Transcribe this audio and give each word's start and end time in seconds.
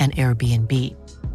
an 0.00 0.12
Airbnb. 0.12 0.72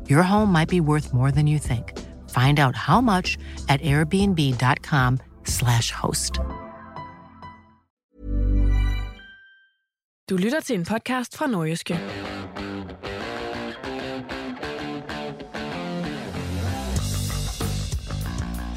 Your 0.10 0.24
home 0.24 0.52
might 0.52 0.70
be 0.70 0.82
worth 0.82 1.14
more 1.14 1.30
than 1.32 1.46
you 1.46 1.60
think. 1.60 1.94
Find 2.32 2.60
out 2.60 2.76
how 2.76 3.02
much 3.02 3.38
at 3.70 3.80
airbnb.com/slash 3.82 5.92
host. 5.92 6.40
Du 10.30 10.38
lytter 10.38 10.60
til 10.60 10.76
en 10.76 10.86
podcast 10.86 11.38
fra 11.38 11.48
Nordjyske.– 11.48 12.00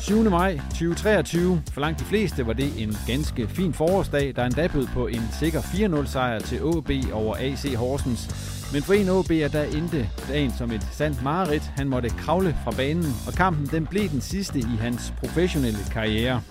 7. 0.09 0.31
maj 0.31 0.61
2023. 0.71 1.63
For 1.73 1.81
langt 1.81 2.01
de 2.01 2.05
fleste 2.05 2.47
var 2.47 2.53
det 2.53 2.83
en 2.83 2.97
ganske 3.07 3.49
fin 3.49 3.75
forårsdag, 3.75 4.33
der 4.37 4.45
endda 4.45 4.69
bød 4.69 4.87
på 4.87 5.07
en 5.07 5.29
sikker 5.39 5.61
4-0 5.61 6.07
sejr 6.07 6.39
til 6.39 6.57
AB 6.57 6.91
over 7.13 7.37
AC 7.37 7.75
Horsens. 7.75 8.58
Men 8.73 8.83
for 8.83 8.93
en 8.93 9.09
OB 9.09 9.31
er 9.31 9.49
der 9.49 9.63
endte 9.63 10.11
dagen 10.29 10.53
som 10.59 10.71
et 10.71 10.87
sandt 10.93 11.23
mareridt. 11.23 11.63
Han 11.63 11.89
måtte 11.89 12.09
kravle 12.09 12.57
fra 12.65 12.71
banen, 12.71 13.15
og 13.27 13.33
kampen 13.33 13.67
den 13.67 13.87
blev 13.87 14.09
den 14.09 14.21
sidste 14.21 14.59
i 14.59 14.77
hans 14.81 15.13
professionelle 15.21 15.79
karriere. 15.93 16.43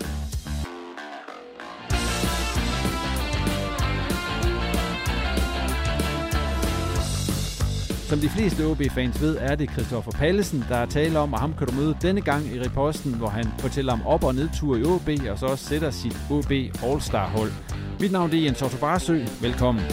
Som 8.08 8.18
de 8.18 8.28
fleste 8.28 8.66
OB-fans 8.66 9.20
ved, 9.20 9.36
er 9.40 9.54
det 9.54 9.70
Christoffer 9.70 10.10
Pallesen, 10.10 10.64
der 10.68 10.76
er 10.76 10.86
tale 10.86 11.18
om, 11.18 11.32
og 11.32 11.40
ham 11.40 11.54
kan 11.58 11.66
du 11.66 11.74
møde 11.74 11.96
denne 12.02 12.20
gang 12.20 12.46
i 12.46 12.60
reposten, 12.60 13.14
hvor 13.14 13.28
han 13.28 13.46
fortæller 13.58 13.92
om 13.92 14.06
op- 14.06 14.24
og 14.24 14.34
nedtur 14.34 14.76
i 14.76 14.84
OB, 14.84 15.08
og 15.30 15.38
så 15.38 15.46
også 15.46 15.64
sætter 15.64 15.90
sit 15.90 16.16
OB 16.30 16.52
All-Star-hold. 16.82 17.52
Mit 18.00 18.12
navn 18.12 18.30
er 18.32 18.36
Jens 18.36 18.62
Otto 18.62 18.78
Barsø. 18.78 19.24
Velkommen. 19.40 19.84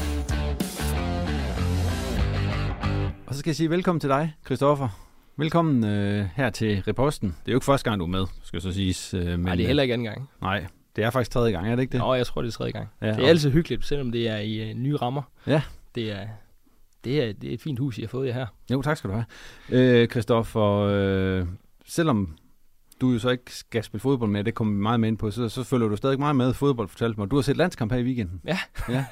Skal 3.46 3.50
jeg 3.50 3.56
sige 3.56 3.70
velkommen 3.70 4.00
til 4.00 4.10
dig, 4.10 4.34
Christoffer. 4.46 4.90
Velkommen 5.38 5.84
øh, 5.86 6.26
her 6.36 6.50
til 6.50 6.84
Reposten. 6.88 7.30
Det 7.30 7.48
er 7.48 7.52
jo 7.52 7.58
ikke 7.58 7.66
første 7.66 7.90
gang, 7.90 8.00
du 8.00 8.06
er 8.06 8.10
med, 8.10 8.26
skal 8.44 8.62
så 8.62 8.72
siges. 8.72 9.14
Øh, 9.14 9.26
men, 9.26 9.40
Nej, 9.40 9.56
det 9.56 9.64
er 9.64 9.68
heller 9.68 9.84
ikke 9.84 9.94
anden 9.94 10.06
gang. 10.06 10.30
Nej, 10.42 10.66
det 10.96 11.04
er 11.04 11.10
faktisk 11.10 11.32
tredje 11.32 11.52
gang, 11.52 11.68
er 11.68 11.76
det 11.76 11.82
ikke 11.82 11.92
det? 11.92 12.00
Nå, 12.00 12.14
jeg 12.14 12.26
tror, 12.28 12.42
det 12.42 12.48
er 12.50 12.52
tredje 12.52 12.72
gang. 12.72 12.88
Ja, 13.02 13.08
det 13.08 13.18
er 13.18 13.22
og- 13.22 13.30
altid 13.30 13.52
hyggeligt, 13.52 13.86
selvom 13.86 14.12
det 14.12 14.28
er 14.30 14.38
i 14.38 14.72
uh, 14.72 14.78
nye 14.78 14.96
rammer. 14.96 15.22
Ja. 15.48 15.62
Det 15.96 16.12
er, 16.12 16.28
det, 17.04 17.24
er, 17.24 17.34
det 17.34 17.50
er 17.50 17.54
et 17.54 17.62
fint 17.62 17.80
hus, 17.80 17.98
I 17.98 18.02
har 18.02 18.08
fået 18.08 18.28
jer 18.28 18.34
her. 18.34 18.46
Jo, 18.72 18.82
tak 18.82 18.98
skal 18.98 19.10
du 19.10 19.16
have. 19.16 19.26
Øh, 19.70 20.08
Christoffer, 20.08 20.80
øh, 20.80 21.48
selvom 21.86 22.38
du 23.02 23.12
jo 23.12 23.20
så 23.20 23.30
ikke 23.30 23.56
skal 23.56 23.84
spille 23.84 24.02
fodbold 24.02 24.30
med, 24.32 24.44
det 24.44 24.54
kommer 24.54 24.74
vi 24.74 24.80
meget 24.80 25.00
med 25.00 25.08
ind 25.10 25.18
på, 25.18 25.32
så, 25.32 25.50
så 25.50 25.64
følger 25.64 25.88
du 25.88 25.96
stadig 25.96 26.20
meget 26.20 26.36
med 26.36 26.50
i 26.52 26.54
fodbold, 26.54 26.88
fortalte 26.88 27.20
mig. 27.20 27.32
Du 27.32 27.36
har 27.36 27.42
set 27.42 27.58
landskamp 27.58 27.92
her 27.92 28.00
i 28.00 28.04
weekenden. 28.04 28.42
Ja. 28.46 28.60
ja. 28.90 29.06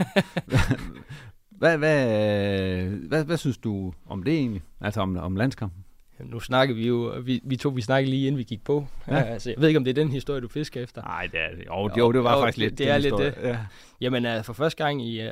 hvad, 1.63 1.78
hvad, 1.78 2.85
hvad, 2.85 3.24
hvad 3.24 3.38
synes 3.38 3.57
du 3.57 3.94
om 4.07 4.24
det 4.24 4.34
egentlig? 4.34 4.62
Altså 4.81 5.01
om, 5.01 5.18
om 5.18 5.35
landskampen? 5.35 5.85
Nu 6.19 6.40
snakker 6.40 6.75
vi 6.75 6.88
jo, 6.88 7.13
vi, 7.24 7.41
vi 7.44 7.56
to 7.56 7.69
vi 7.69 7.81
snakkede 7.81 8.09
lige 8.09 8.28
inden 8.28 8.38
vi 8.38 8.44
gik 8.44 8.63
på. 8.63 8.88
Ja. 9.07 9.22
Altså, 9.34 9.50
jeg 9.50 9.62
ved 9.62 9.68
ikke, 9.68 9.78
om 9.78 9.84
det 9.84 9.97
er 9.97 10.03
den 10.03 10.12
historie, 10.12 10.41
du 10.41 10.47
fisker 10.47 10.81
efter. 10.81 11.01
Nej, 11.01 11.28
det 11.31 11.40
er 11.40 11.56
det. 11.56 11.66
Jo, 11.66 11.90
jo, 11.97 12.12
det 12.12 12.24
var 12.24 12.41
faktisk 12.41 12.57
lidt 12.57 12.78
Det 12.78 12.90
er 12.90 12.97
lidt 12.97 13.18
det. 13.18 13.34
Ja. 13.44 13.57
Jamen, 14.01 14.25
uh, 14.25 14.44
for 14.44 14.53
første 14.53 14.84
gang 14.84 15.01
i 15.06 15.22
uh, 15.28 15.31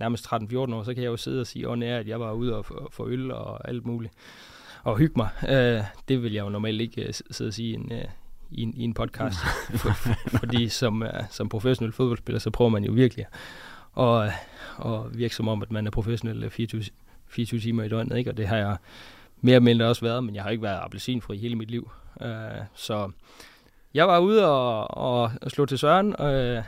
nærmest 0.00 0.26
13-14 0.26 0.56
år, 0.56 0.82
så 0.82 0.94
kan 0.94 1.02
jeg 1.02 1.10
jo 1.10 1.16
sidde 1.16 1.40
og 1.40 1.46
sige 1.46 1.66
air, 1.68 1.98
at 1.98 2.08
jeg 2.08 2.20
var 2.20 2.32
ude 2.32 2.56
og 2.56 2.66
få- 2.66 2.88
få 2.92 3.08
øl 3.08 3.30
og 3.30 3.68
alt 3.68 3.86
muligt. 3.86 4.12
Og 4.82 4.98
hygge 4.98 5.14
mig. 5.16 5.28
Uh, 5.42 5.84
det 6.08 6.22
vil 6.22 6.32
jeg 6.32 6.44
jo 6.44 6.48
normalt 6.48 6.80
ikke 6.80 7.04
uh, 7.08 7.14
sidde 7.30 7.48
og 7.48 7.54
sige 7.54 7.68
i 7.70 7.74
en, 7.74 7.92
uh, 7.92 7.98
i 8.50 8.62
en, 8.62 8.74
i 8.76 8.82
en 8.84 8.94
podcast. 8.94 9.36
for, 9.70 9.92
for, 10.02 10.38
fordi 10.38 10.68
som, 10.68 11.02
uh, 11.02 11.08
som 11.30 11.48
professionel 11.48 11.92
fodboldspiller, 11.92 12.38
så 12.38 12.50
prøver 12.50 12.68
man 12.68 12.84
jo 12.84 12.92
virkelig 12.92 13.26
at, 13.98 14.30
at 14.84 15.18
virke 15.18 15.34
som 15.34 15.48
om, 15.48 15.62
at 15.62 15.70
man 15.70 15.86
er 15.86 15.90
professionel 15.90 16.44
øh, 16.44 16.50
24, 16.50 16.82
24 17.26 17.60
timer 17.60 17.82
i 17.82 17.88
døgnet. 17.88 18.18
Ikke? 18.18 18.30
Og 18.30 18.36
det 18.36 18.46
har 18.46 18.56
jeg 18.56 18.76
mere 19.40 19.54
eller 19.54 19.64
mindre 19.64 19.86
også 19.86 20.02
været, 20.02 20.24
men 20.24 20.34
jeg 20.34 20.42
har 20.42 20.50
ikke 20.50 20.62
været 20.62 20.80
appelsinfri 20.82 21.38
hele 21.38 21.56
mit 21.56 21.70
liv. 21.70 21.90
Uh, 22.20 22.26
så 22.74 23.10
jeg 23.94 24.08
var 24.08 24.18
ude 24.18 24.46
og, 24.46 24.96
og, 24.96 25.32
og 25.42 25.50
slå 25.50 25.66
til 25.66 25.78
Søren 25.78 26.14
øh, 26.20 26.56
øh, 26.56 26.62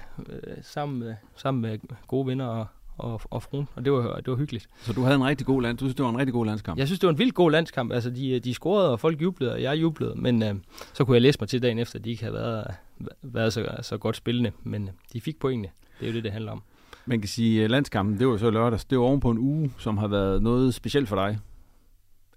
sammen, 0.62 0.98
med, 0.98 1.14
sammen 1.36 1.62
med 1.62 1.78
gode 2.06 2.26
venner 2.26 2.46
og, 2.46 2.66
og, 2.98 3.20
og 3.30 3.42
fruen, 3.42 3.68
og 3.74 3.84
det 3.84 3.92
var, 3.92 4.16
det 4.16 4.26
var 4.26 4.36
hyggeligt. 4.36 4.68
Så 4.80 4.92
du 4.92 5.02
havde 5.02 5.16
en 5.16 5.24
rigtig 5.24 5.46
god 5.46 5.62
land. 5.62 5.78
Du 5.78 5.84
synes, 5.84 5.94
det 5.94 6.04
var 6.04 6.10
en 6.10 6.18
rigtig 6.18 6.32
god 6.32 6.46
landskamp? 6.46 6.78
Jeg 6.78 6.86
synes, 6.86 7.00
det 7.00 7.06
var 7.06 7.12
en 7.12 7.18
vildt 7.18 7.34
god 7.34 7.50
landskamp. 7.50 7.92
Altså, 7.92 8.10
de, 8.10 8.40
de 8.40 8.54
scorede, 8.54 8.90
og 8.90 9.00
folk 9.00 9.22
jublede, 9.22 9.52
og 9.52 9.62
jeg 9.62 9.80
jublede, 9.80 10.14
men 10.16 10.42
øh, 10.42 10.54
så 10.92 11.04
kunne 11.04 11.14
jeg 11.14 11.22
læse 11.22 11.38
mig 11.40 11.48
til 11.48 11.62
dagen 11.62 11.78
efter, 11.78 11.98
at 11.98 12.04
de 12.04 12.10
ikke 12.10 12.22
havde 12.22 12.34
været, 12.34 12.74
været 13.22 13.52
så, 13.52 13.76
så 13.82 13.98
godt 13.98 14.16
spillende, 14.16 14.52
men 14.62 14.82
øh, 14.82 14.94
de 15.12 15.20
fik 15.20 15.38
pointene. 15.38 15.68
Det 16.00 16.06
er 16.06 16.10
jo 16.10 16.16
det, 16.16 16.24
det 16.24 16.32
handler 16.32 16.52
om. 16.52 16.62
Man 17.06 17.20
kan 17.20 17.28
sige, 17.28 17.64
at 17.64 17.70
landskampen, 17.70 18.18
det 18.18 18.28
var 18.28 18.36
så 18.36 18.50
lørdags. 18.50 18.84
Det 18.84 18.98
var 18.98 19.04
oven 19.04 19.20
på 19.20 19.30
en 19.30 19.38
uge, 19.38 19.72
som 19.78 19.98
har 19.98 20.08
været 20.08 20.42
noget 20.42 20.74
specielt 20.74 21.08
for 21.08 21.16
dig. 21.16 21.38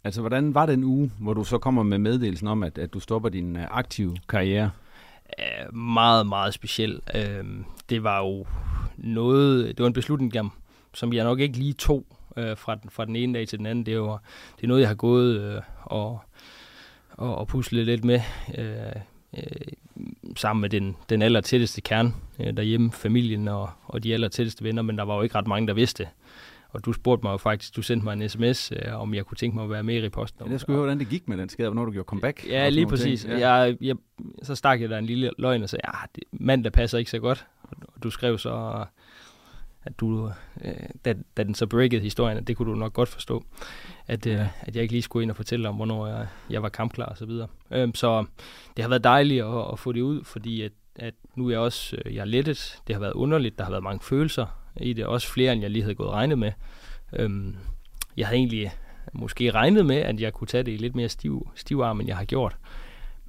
Altså, 0.03 0.21
hvordan 0.21 0.53
var 0.53 0.65
den 0.65 0.83
uge, 0.83 1.11
hvor 1.19 1.33
du 1.33 1.43
så 1.43 1.57
kommer 1.57 1.83
med 1.83 1.97
meddelelsen 1.97 2.47
om, 2.47 2.63
at, 2.63 2.77
at 2.77 2.93
du 2.93 2.99
stopper 2.99 3.29
din 3.29 3.55
øh, 3.55 3.67
aktive 3.71 4.17
karriere? 4.29 4.71
Øh, 5.39 5.75
meget, 5.75 6.27
meget 6.27 6.53
speciel. 6.53 6.99
Øh, 7.15 7.45
det 7.89 8.03
var 8.03 8.19
jo 8.19 8.45
noget, 8.97 9.67
det 9.67 9.79
var 9.79 9.87
en 9.87 9.93
beslutning, 9.93 10.33
som- 10.33 10.51
som 10.93 11.13
jeg 11.13 11.23
nok 11.23 11.39
ikke 11.39 11.57
lige 11.57 11.73
tog 11.73 12.05
øh, 12.37 12.57
fra, 12.57 12.75
den, 12.75 12.89
fra 12.89 13.05
den 13.05 13.15
ene 13.15 13.33
dag 13.33 13.47
til 13.47 13.57
den 13.59 13.65
anden. 13.65 13.85
Det, 13.85 14.01
var, 14.01 14.21
det 14.55 14.63
er 14.63 14.67
noget, 14.67 14.81
jeg 14.81 14.89
har 14.89 14.95
gået 14.95 15.61
og, 15.83 16.19
og, 17.11 17.35
og 17.37 17.47
puslet 17.47 17.85
lidt 17.85 18.03
med, 18.05 18.19
øh, 18.57 19.01
øh, 19.37 19.43
sammen 20.35 20.61
med 20.61 20.69
den, 20.69 20.95
den 21.09 21.21
aller 21.21 21.41
tætteste 21.41 21.81
kerne 21.81 22.13
øh, 22.39 22.57
derhjemme, 22.57 22.91
familien 22.91 23.47
og, 23.47 23.69
og 23.85 24.03
de 24.03 24.13
aller 24.13 24.27
tætteste 24.27 24.63
venner, 24.63 24.81
men 24.81 24.97
der 24.97 25.03
var 25.03 25.15
jo 25.15 25.21
ikke 25.21 25.35
ret 25.35 25.47
mange, 25.47 25.67
der 25.67 25.73
vidste. 25.73 26.07
Og 26.69 26.85
du 26.85 26.93
spurgte 26.93 27.23
mig 27.23 27.31
jo 27.31 27.37
faktisk, 27.37 27.75
du 27.75 27.81
sendte 27.81 28.03
mig 28.03 28.13
en 28.13 28.29
sms, 28.29 28.71
øh, 28.71 29.01
om 29.01 29.13
jeg 29.13 29.25
kunne 29.25 29.37
tænke 29.37 29.55
mig 29.55 29.63
at 29.63 29.69
være 29.69 29.83
med 29.83 29.95
i 29.95 30.05
reposten. 30.05 30.45
Ja, 30.45 30.51
jeg 30.51 30.59
skulle 30.59 30.75
høre, 30.75 30.83
hvordan 30.85 30.99
det 30.99 31.09
gik 31.09 31.27
med 31.27 31.37
den 31.37 31.49
skade, 31.49 31.69
hvornår 31.69 31.85
du 31.85 31.91
gjorde 31.91 32.05
comeback. 32.05 32.47
Ja, 32.47 32.69
lige 32.69 32.81
ting. 32.81 32.89
præcis. 32.89 33.25
Ja. 33.25 33.49
Jeg, 33.49 33.77
jeg, 33.81 33.95
så 34.43 34.55
stak 34.55 34.81
jeg 34.81 34.89
der 34.89 34.97
en 34.97 35.05
lille 35.05 35.31
løgn 35.37 35.63
og 35.63 35.69
sagde, 35.69 35.81
ja, 35.87 35.99
det, 36.15 36.23
mandag 36.31 36.71
passer 36.71 36.97
ikke 36.97 37.11
så 37.11 37.19
godt. 37.19 37.45
Og 37.63 38.03
du 38.03 38.09
skrev 38.09 38.37
så, 38.37 38.85
at 39.83 39.99
du, 39.99 40.31
øh, 40.65 40.73
da, 41.05 41.13
da 41.37 41.43
den 41.43 41.55
så 41.55 41.67
breakede 41.67 42.01
historien, 42.01 42.37
at 42.37 42.47
det 42.47 42.57
kunne 42.57 42.71
du 42.71 42.75
nok 42.75 42.93
godt 42.93 43.09
forstå, 43.09 43.43
at, 44.07 44.27
øh, 44.27 44.45
at 44.61 44.75
jeg 44.75 44.81
ikke 44.81 44.93
lige 44.93 45.01
skulle 45.01 45.23
ind 45.23 45.31
og 45.31 45.37
fortælle 45.37 45.69
om, 45.69 45.75
hvornår 45.75 46.07
jeg, 46.07 46.27
jeg 46.49 46.63
var 46.63 46.69
kampklar 46.69 47.05
og 47.05 47.17
så 47.17 47.25
videre. 47.25 47.47
Øhm, 47.71 47.95
så 47.95 48.25
det 48.77 48.83
har 48.83 48.89
været 48.89 49.03
dejligt 49.03 49.43
at, 49.43 49.71
at 49.71 49.79
få 49.79 49.91
det 49.91 50.01
ud, 50.01 50.23
fordi 50.23 50.61
at 50.61 50.71
at 50.95 51.13
nu 51.35 51.45
er 51.47 51.49
jeg 51.49 51.59
også 51.59 51.97
øh, 52.05 52.15
jeg 52.15 52.21
er 52.21 52.25
lettet. 52.25 52.81
Det 52.87 52.95
har 52.95 52.99
været 52.99 53.13
underligt. 53.13 53.57
Der 53.57 53.63
har 53.63 53.71
været 53.71 53.83
mange 53.83 54.03
følelser 54.03 54.45
i 54.77 54.93
det. 54.93 55.05
Også 55.05 55.27
flere, 55.27 55.53
end 55.53 55.61
jeg 55.61 55.71
lige 55.71 55.83
havde 55.83 55.95
gået 55.95 56.09
regnet 56.09 56.39
med. 56.39 56.51
Øhm, 57.13 57.55
jeg 58.17 58.27
havde 58.27 58.37
egentlig 58.37 58.71
måske 59.13 59.51
regnet 59.51 59.85
med, 59.85 59.95
at 59.95 60.21
jeg 60.21 60.33
kunne 60.33 60.47
tage 60.47 60.63
det 60.63 60.71
i 60.71 60.77
lidt 60.77 60.95
mere 60.95 61.09
stiv, 61.09 61.49
stiv 61.55 61.79
arm, 61.79 61.99
end 61.99 62.07
jeg 62.07 62.17
har 62.17 62.25
gjort. 62.25 62.57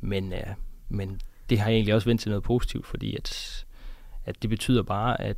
Men, 0.01 0.33
øh, 0.33 0.47
men 0.89 1.21
det 1.51 1.59
har 1.59 1.69
jeg 1.69 1.75
egentlig 1.75 1.95
også 1.95 2.09
vendt 2.09 2.21
til 2.21 2.31
noget 2.31 2.45
positivt, 2.45 2.87
fordi 2.87 3.17
at, 3.17 3.65
at 4.25 4.43
det 4.43 4.51
betyder 4.51 4.83
bare, 4.83 5.21
at 5.21 5.37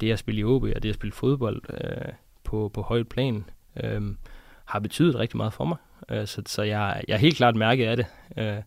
det 0.00 0.12
at 0.12 0.18
spille 0.18 0.40
i 0.40 0.44
OB 0.44 0.62
og 0.62 0.82
det 0.82 0.88
at 0.88 0.94
spille 0.94 1.12
fodbold 1.12 1.62
øh, 1.70 2.12
på, 2.44 2.70
på 2.74 2.82
højt 2.82 3.08
plan, 3.08 3.44
øh, 3.84 4.02
har 4.68 4.78
betydet 4.78 5.14
rigtig 5.14 5.36
meget 5.36 5.52
for 5.52 5.64
mig. 5.64 5.76
Øh, 6.08 6.26
så 6.26 6.42
så 6.46 6.62
jeg, 6.62 7.02
jeg 7.08 7.14
er 7.14 7.18
helt 7.18 7.36
klart 7.36 7.56
mærket 7.56 7.86
af 7.86 7.96
det. 7.96 8.06
Øh, 8.36 8.62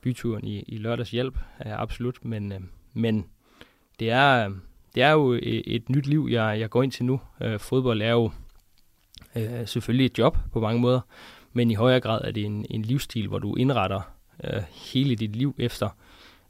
byturen 0.00 0.44
i, 0.44 0.60
i 0.60 0.76
lørdags 0.76 1.10
hjælp 1.10 1.38
er 1.58 1.76
absolut, 1.76 2.24
men, 2.24 2.52
øh, 2.52 2.60
men 2.94 3.26
det 4.00 4.10
er, 4.10 4.52
det 4.94 5.02
er 5.02 5.10
jo 5.10 5.32
et, 5.32 5.62
et 5.66 5.88
nyt 5.88 6.06
liv, 6.06 6.28
jeg, 6.30 6.60
jeg 6.60 6.70
går 6.70 6.82
ind 6.82 6.92
til 6.92 7.04
nu. 7.04 7.20
Øh, 7.40 7.58
fodbold 7.60 8.02
er 8.02 8.10
jo 8.10 8.30
øh, 9.36 9.66
selvfølgelig 9.66 10.06
et 10.06 10.18
job 10.18 10.38
på 10.52 10.60
mange 10.60 10.80
måder, 10.80 11.00
men 11.52 11.70
i 11.70 11.74
højere 11.74 12.00
grad 12.00 12.20
er 12.24 12.30
det 12.30 12.44
en, 12.44 12.66
en 12.70 12.82
livsstil, 12.82 13.28
hvor 13.28 13.38
du 13.38 13.54
indretter 13.54 14.00
øh, 14.44 14.62
hele 14.92 15.16
dit 15.16 15.36
liv 15.36 15.54
efter, 15.58 15.88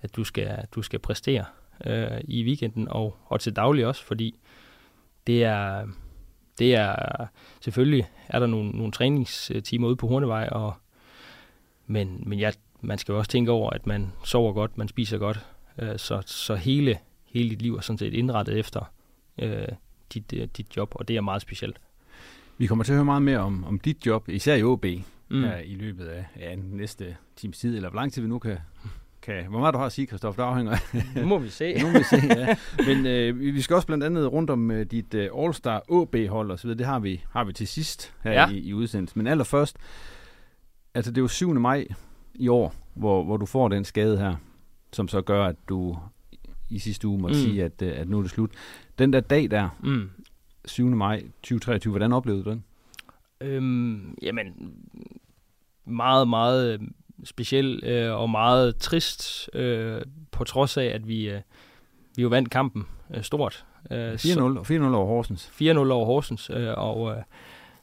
at 0.03 0.17
du 0.17 0.25
skal, 0.25 0.59
du 0.75 0.83
skal 0.83 0.99
præstere 0.99 1.45
øh, 1.87 2.21
i 2.25 2.45
weekenden 2.45 2.89
og, 2.89 3.17
og 3.27 3.41
til 3.41 3.57
daglig 3.57 3.87
også, 3.87 4.05
fordi 4.05 4.39
det 5.27 5.45
er, 5.45 5.87
det 6.59 6.75
er 6.75 7.27
selvfølgelig 7.61 8.09
er 8.29 8.39
der 8.39 8.47
nogle, 8.47 8.71
nogle 8.71 8.93
træningstimer 8.93 9.89
ude 9.89 9.97
på 9.97 10.07
Hornevej, 10.07 10.49
og, 10.53 10.75
men, 11.87 12.23
men 12.27 12.41
jeg, 12.41 12.53
man 12.81 12.99
skal 12.99 13.13
jo 13.13 13.19
også 13.19 13.31
tænke 13.31 13.51
over, 13.51 13.71
at 13.71 13.87
man 13.87 14.13
sover 14.25 14.53
godt, 14.53 14.79
man 14.79 14.89
spiser 14.89 15.19
godt, 15.19 15.47
øh, 15.79 15.99
så, 15.99 16.23
så 16.27 16.55
hele, 16.55 16.99
hele 17.25 17.51
dit 17.51 17.63
liv 17.63 17.75
er 17.75 17.81
sådan 17.81 17.99
set 17.99 18.15
indrettet 18.15 18.59
efter 18.59 18.93
øh, 19.39 19.69
dit, 20.15 20.33
øh, 20.33 20.49
dit 20.57 20.77
job, 20.77 20.93
og 20.95 21.09
det 21.09 21.17
er 21.17 21.21
meget 21.21 21.43
specielt. 21.43 21.81
Vi 22.59 22.67
kommer 22.67 22.85
til 22.85 22.93
at 22.93 22.97
høre 22.97 23.05
meget 23.05 23.23
mere 23.23 23.39
om, 23.39 23.65
om 23.65 23.79
dit 23.79 24.07
job, 24.07 24.29
især 24.29 24.55
i 24.55 24.63
OB, 24.63 24.85
mm. 25.29 25.43
her 25.43 25.59
i 25.59 25.75
løbet 25.75 26.07
af 26.07 26.25
ja, 26.39 26.55
næste 26.57 27.17
times 27.37 27.59
tid, 27.59 27.77
eller 27.77 27.91
hvor 27.91 28.01
lang 28.01 28.13
tid 28.13 28.23
vi 28.23 28.29
nu 28.29 28.39
kan, 28.39 28.59
kan... 29.29 29.47
Hvor 29.49 29.59
meget 29.59 29.75
du 29.75 29.79
har 29.79 29.87
at 29.87 29.93
sige, 29.93 30.07
Kristoffer, 30.07 30.43
der 30.43 30.51
afhænger 30.51 30.77
Nu 31.21 31.27
må 31.27 31.39
vi 31.39 31.49
se. 31.49 31.75
nu 31.83 31.87
må 31.87 31.99
vi 31.99 32.05
se, 32.05 32.17
ja. 32.37 32.57
Men 32.87 33.07
øh, 33.07 33.41
vi 33.41 33.61
skal 33.61 33.75
også 33.75 33.87
blandt 33.87 34.05
andet 34.05 34.33
rundt 34.33 34.51
om 34.51 34.71
uh, 34.71 34.81
dit 34.81 35.15
uh, 35.15 35.45
All-Star 35.45 35.83
OB-hold 35.89 36.51
og 36.51 36.59
så 36.59 36.67
videre. 36.67 36.79
Det 36.79 36.87
har 36.87 36.99
vi, 36.99 37.25
har 37.31 37.45
vi 37.45 37.53
til 37.53 37.69
sidst 37.69 38.15
her 38.25 38.33
ja. 38.33 38.49
i, 38.49 38.59
i 38.59 38.75
udsendelsen. 38.75 39.19
Men 39.19 39.27
allerførst, 39.27 39.77
altså 40.95 41.11
det 41.11 41.19
er 41.19 41.23
jo 41.23 41.29
7. 41.29 41.55
maj 41.55 41.87
i 42.35 42.49
år, 42.49 42.75
hvor, 42.95 43.25
hvor 43.25 43.37
du 43.37 43.47
får 43.47 43.69
den 43.69 43.85
skade 43.85 44.19
her, 44.19 44.37
som 44.93 45.09
så 45.09 45.21
gør, 45.21 45.45
at 45.45 45.57
du 45.69 45.99
i 46.69 46.79
sidste 46.79 47.09
uge 47.09 47.19
må 47.19 47.29
mm. 47.29 47.35
sige, 47.35 47.65
at, 47.65 47.83
uh, 47.83 47.89
at 47.89 48.09
nu 48.09 48.19
er 48.19 48.23
det 48.23 48.31
slut. 48.31 48.51
Den 48.99 49.13
der 49.13 49.21
dag 49.21 49.51
der, 49.51 49.69
mm. 49.83 50.11
7. 50.65 50.87
maj 50.87 51.21
2023, 51.21 51.91
hvordan 51.91 52.13
oplevede 52.13 52.45
du 52.45 52.51
den? 52.51 52.65
Øhm, 53.41 54.15
jamen, 54.23 54.75
meget, 55.85 56.29
meget 56.29 56.81
speciel 57.25 57.85
øh, 57.85 58.21
og 58.21 58.31
meget 58.31 58.77
trist, 58.77 59.51
øh, 59.55 60.03
på 60.31 60.45
trods 60.45 60.77
af, 60.77 60.85
at 60.85 61.09
vi, 61.09 61.29
øh, 61.31 61.41
vi 62.17 62.23
jo 62.23 62.29
vandt 62.29 62.51
kampen 62.51 62.87
øh, 63.15 63.23
stort. 63.23 63.65
Øh, 63.91 64.15
4-0, 64.15 64.41
og 64.41 64.67
4-0 64.71 64.83
over 64.83 65.07
Horsens. 65.07 65.53
4-0 65.63 65.67
over 65.79 66.07
Horsens, 66.07 66.51
øh, 66.51 66.75
og 66.77 67.11
øh, 67.11 67.23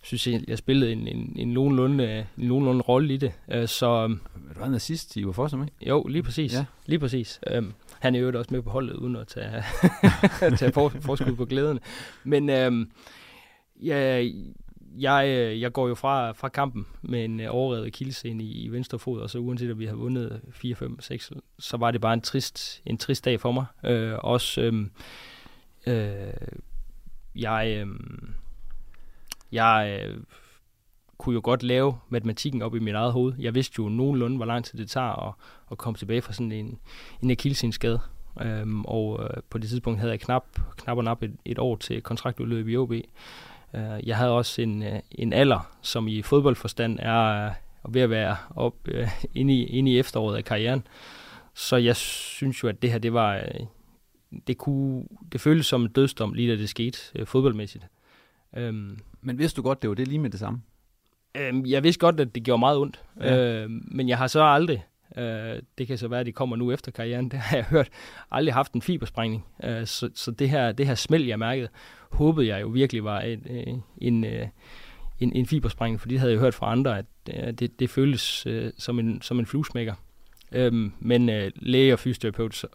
synes 0.04 0.28
jeg, 0.28 0.42
jeg 0.48 0.58
spillede 0.58 0.92
en, 0.92 1.08
en, 1.08 1.34
en, 1.36 1.48
nogenlunde, 1.48 2.26
en 2.38 2.48
nogenlunde 2.48 2.82
rolle 2.82 3.14
i 3.14 3.18
det. 3.18 3.32
Øh, 3.52 3.68
så, 3.68 4.08
du 4.08 4.60
var 4.60 4.66
en 4.66 4.76
assist 4.76 5.18
i 5.18 5.24
for 5.34 5.48
ikke? 5.48 5.90
Jo, 5.90 6.04
lige 6.04 6.24
præcis. 6.24 6.54
Ja. 6.54 6.66
Lige 6.86 7.00
præcis. 7.00 7.40
Øh, 7.48 7.64
han 8.00 8.16
er 8.16 8.20
jo 8.20 8.40
også 8.40 8.54
med 8.54 8.62
på 8.62 8.70
holdet, 8.70 8.94
uden 8.94 9.16
at 9.16 9.28
tage, 9.28 9.64
tage 10.58 10.72
for, 10.72 10.90
forskud 10.90 11.36
på 11.36 11.46
glæden. 11.46 11.80
Men 12.24 12.50
øh, 12.50 12.88
jeg, 13.82 14.34
jeg, 14.98 15.28
øh, 15.28 15.62
jeg 15.62 15.74
går 15.74 15.88
jo 15.88 15.96
fra, 15.96 16.32
fra 16.32 16.50
kampen 16.50 16.88
med 17.02 17.26
en 17.26 17.40
øh, 17.40 17.48
overrevet 17.50 17.94
kildescene 17.94 18.44
i, 18.44 18.64
i 18.64 18.68
venstre 18.68 19.00
fod, 19.00 19.22
og 19.22 19.30
så 19.30 19.40
uanset 19.40 19.70
at 19.70 19.80
vi 19.80 19.86
havde 19.86 19.98
vundet 19.98 20.42
4, 20.52 20.76
5, 20.76 21.00
6, 21.00 21.32
så 21.60 21.78
var 21.78 21.92
det 21.92 22.02
bare 22.02 22.14
en 22.14 22.22
trist, 22.22 22.82
en 22.86 22.98
trist 22.98 23.26
dag 23.26 23.40
for 23.40 23.52
mig. 23.52 23.66
Øh, 23.84 24.14
også, 24.18 24.62
øh, 24.62 24.86
øh, 25.88 26.34
jeg, 27.36 27.78
øh, 27.78 27.88
jeg 29.52 30.02
øh, 30.04 30.18
kunne 31.18 31.34
jo 31.34 31.42
godt 31.44 31.64
lave 31.64 31.98
matematikken 32.10 32.62
op 32.62 32.76
i 32.76 32.80
mit 32.80 32.96
eget 32.96 33.14
hoved. 33.14 33.34
Jeg 33.40 33.56
vidste 33.56 33.74
jo 33.80 33.90
nogenlunde, 33.90 34.38
hvor 34.38 34.46
lang 34.46 34.66
tid 34.66 34.80
det 34.80 34.90
tager 34.90 35.28
at, 35.28 35.34
at 35.72 35.78
komme 35.78 35.98
tilbage 35.98 36.22
fra 36.22 36.34
sådan 36.34 36.52
en, 36.52 36.80
en 37.22 37.32
akillesceneskade. 37.32 38.00
Øhm, 38.42 38.86
og 38.86 39.24
øh, 39.24 39.44
på 39.50 39.58
det 39.58 39.70
tidspunkt 39.70 40.00
havde 40.00 40.12
jeg 40.12 40.20
knap, 40.20 40.46
knap 40.78 40.98
og 40.98 41.04
nap 41.04 41.24
et, 41.24 41.36
et 41.46 41.60
år 41.60 41.76
til 41.76 42.02
kontraktudløb 42.02 42.68
i 42.68 42.78
OB. 42.78 42.92
Øh, 43.74 44.08
jeg 44.08 44.18
havde 44.18 44.32
også 44.32 44.62
en, 44.62 44.84
øh, 44.84 45.00
en 45.12 45.34
alder, 45.34 45.72
som 45.82 46.08
i 46.08 46.22
fodboldforstand 46.22 47.00
er 47.02 47.46
øh, 47.46 47.52
ved 47.94 48.02
at 48.02 48.10
være 48.10 48.38
op 48.56 48.76
øh, 48.88 49.08
inde, 49.34 49.54
i, 49.54 49.66
inde 49.66 49.92
i 49.92 50.00
efteråret 50.00 50.38
af 50.38 50.44
karrieren. 50.44 50.88
Så 51.54 51.76
jeg 51.76 51.96
synes 51.96 52.64
jo, 52.64 52.68
at 52.68 52.82
det 52.82 52.92
her, 52.92 52.98
det 52.98 53.14
var, 53.14 53.42
det 54.48 54.58
kunne, 54.58 55.04
det 55.32 55.42
føltes 55.42 55.66
som 55.66 55.82
en 55.82 55.92
dødsdom, 55.92 56.34
lige 56.34 56.52
da 56.52 56.62
det 56.62 56.70
skete 56.70 56.98
øh, 57.16 57.28
fodboldmæssigt. 57.28 57.88
Øhm, 58.58 59.00
Men 59.22 59.38
vidste 59.38 59.58
du 59.58 59.62
godt, 59.62 59.82
det 59.82 59.90
var 59.90 59.96
det 59.96 60.08
lige 60.08 60.20
med 60.20 60.30
det 60.30 60.40
samme? 60.40 60.62
Øhm, 61.38 61.66
jeg 61.66 61.84
vidste 61.84 62.00
godt, 62.00 62.20
at 62.20 62.36
det 62.36 62.44
gjorde 62.44 62.60
meget 62.60 62.78
ondt, 62.78 63.04
ja. 63.20 63.38
øhm, 63.38 63.88
men 63.92 64.10
jeg 64.10 64.18
har 64.18 64.28
så 64.28 64.44
aldrig, 64.44 64.84
øh, 65.18 65.62
det 65.78 65.88
kan 65.88 65.98
så 65.98 66.08
være, 66.08 66.20
at 66.20 66.26
de 66.26 66.32
kommer 66.32 66.56
nu 66.56 66.72
efter 66.72 66.92
karrieren, 66.92 67.30
det 67.32 67.40
har 67.40 67.58
jeg 67.58 67.66
hørt, 67.66 67.90
aldrig 68.32 68.54
haft 68.54 68.74
en 68.74 68.82
fibersprængning. 68.82 69.46
Øh, 69.64 69.86
så 69.86 70.10
så 70.16 70.32
det, 70.32 70.50
her, 70.50 70.72
det 70.72 70.88
her 70.88 70.96
smæld, 70.96 71.24
jeg 71.24 71.40
mærkede, 71.40 71.68
håbede 72.12 72.48
jeg 72.48 72.62
jo 72.62 72.68
virkelig 72.68 73.04
var 73.04 73.22
et, 73.22 73.40
øh, 73.50 73.74
en, 73.98 74.24
øh, 74.24 74.48
en, 75.20 75.34
en 75.34 75.46
fibersprængning, 75.46 76.02
for 76.02 76.08
det 76.08 76.20
havde 76.20 76.32
jeg 76.32 76.40
hørt 76.40 76.54
fra 76.54 76.72
andre, 76.72 76.98
at 76.98 77.06
øh, 77.34 77.54
det, 77.54 77.80
det 77.80 77.90
føltes 77.90 78.46
øh, 78.46 78.72
som, 78.78 79.00
en, 79.00 79.22
som 79.22 79.40
en 79.40 79.46
fluesmækker. 79.46 79.94
Øh, 80.52 80.92
men 81.00 81.30
øh, 81.30 81.52
læge 81.56 81.94
og 81.94 82.00
fysioterapeut, 82.00 82.56
så, 82.56 82.68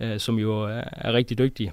øh, 0.00 0.20
som 0.20 0.38
jo 0.38 0.62
er, 0.62 0.84
er 0.92 1.12
rigtig 1.12 1.38
dygtige, 1.38 1.72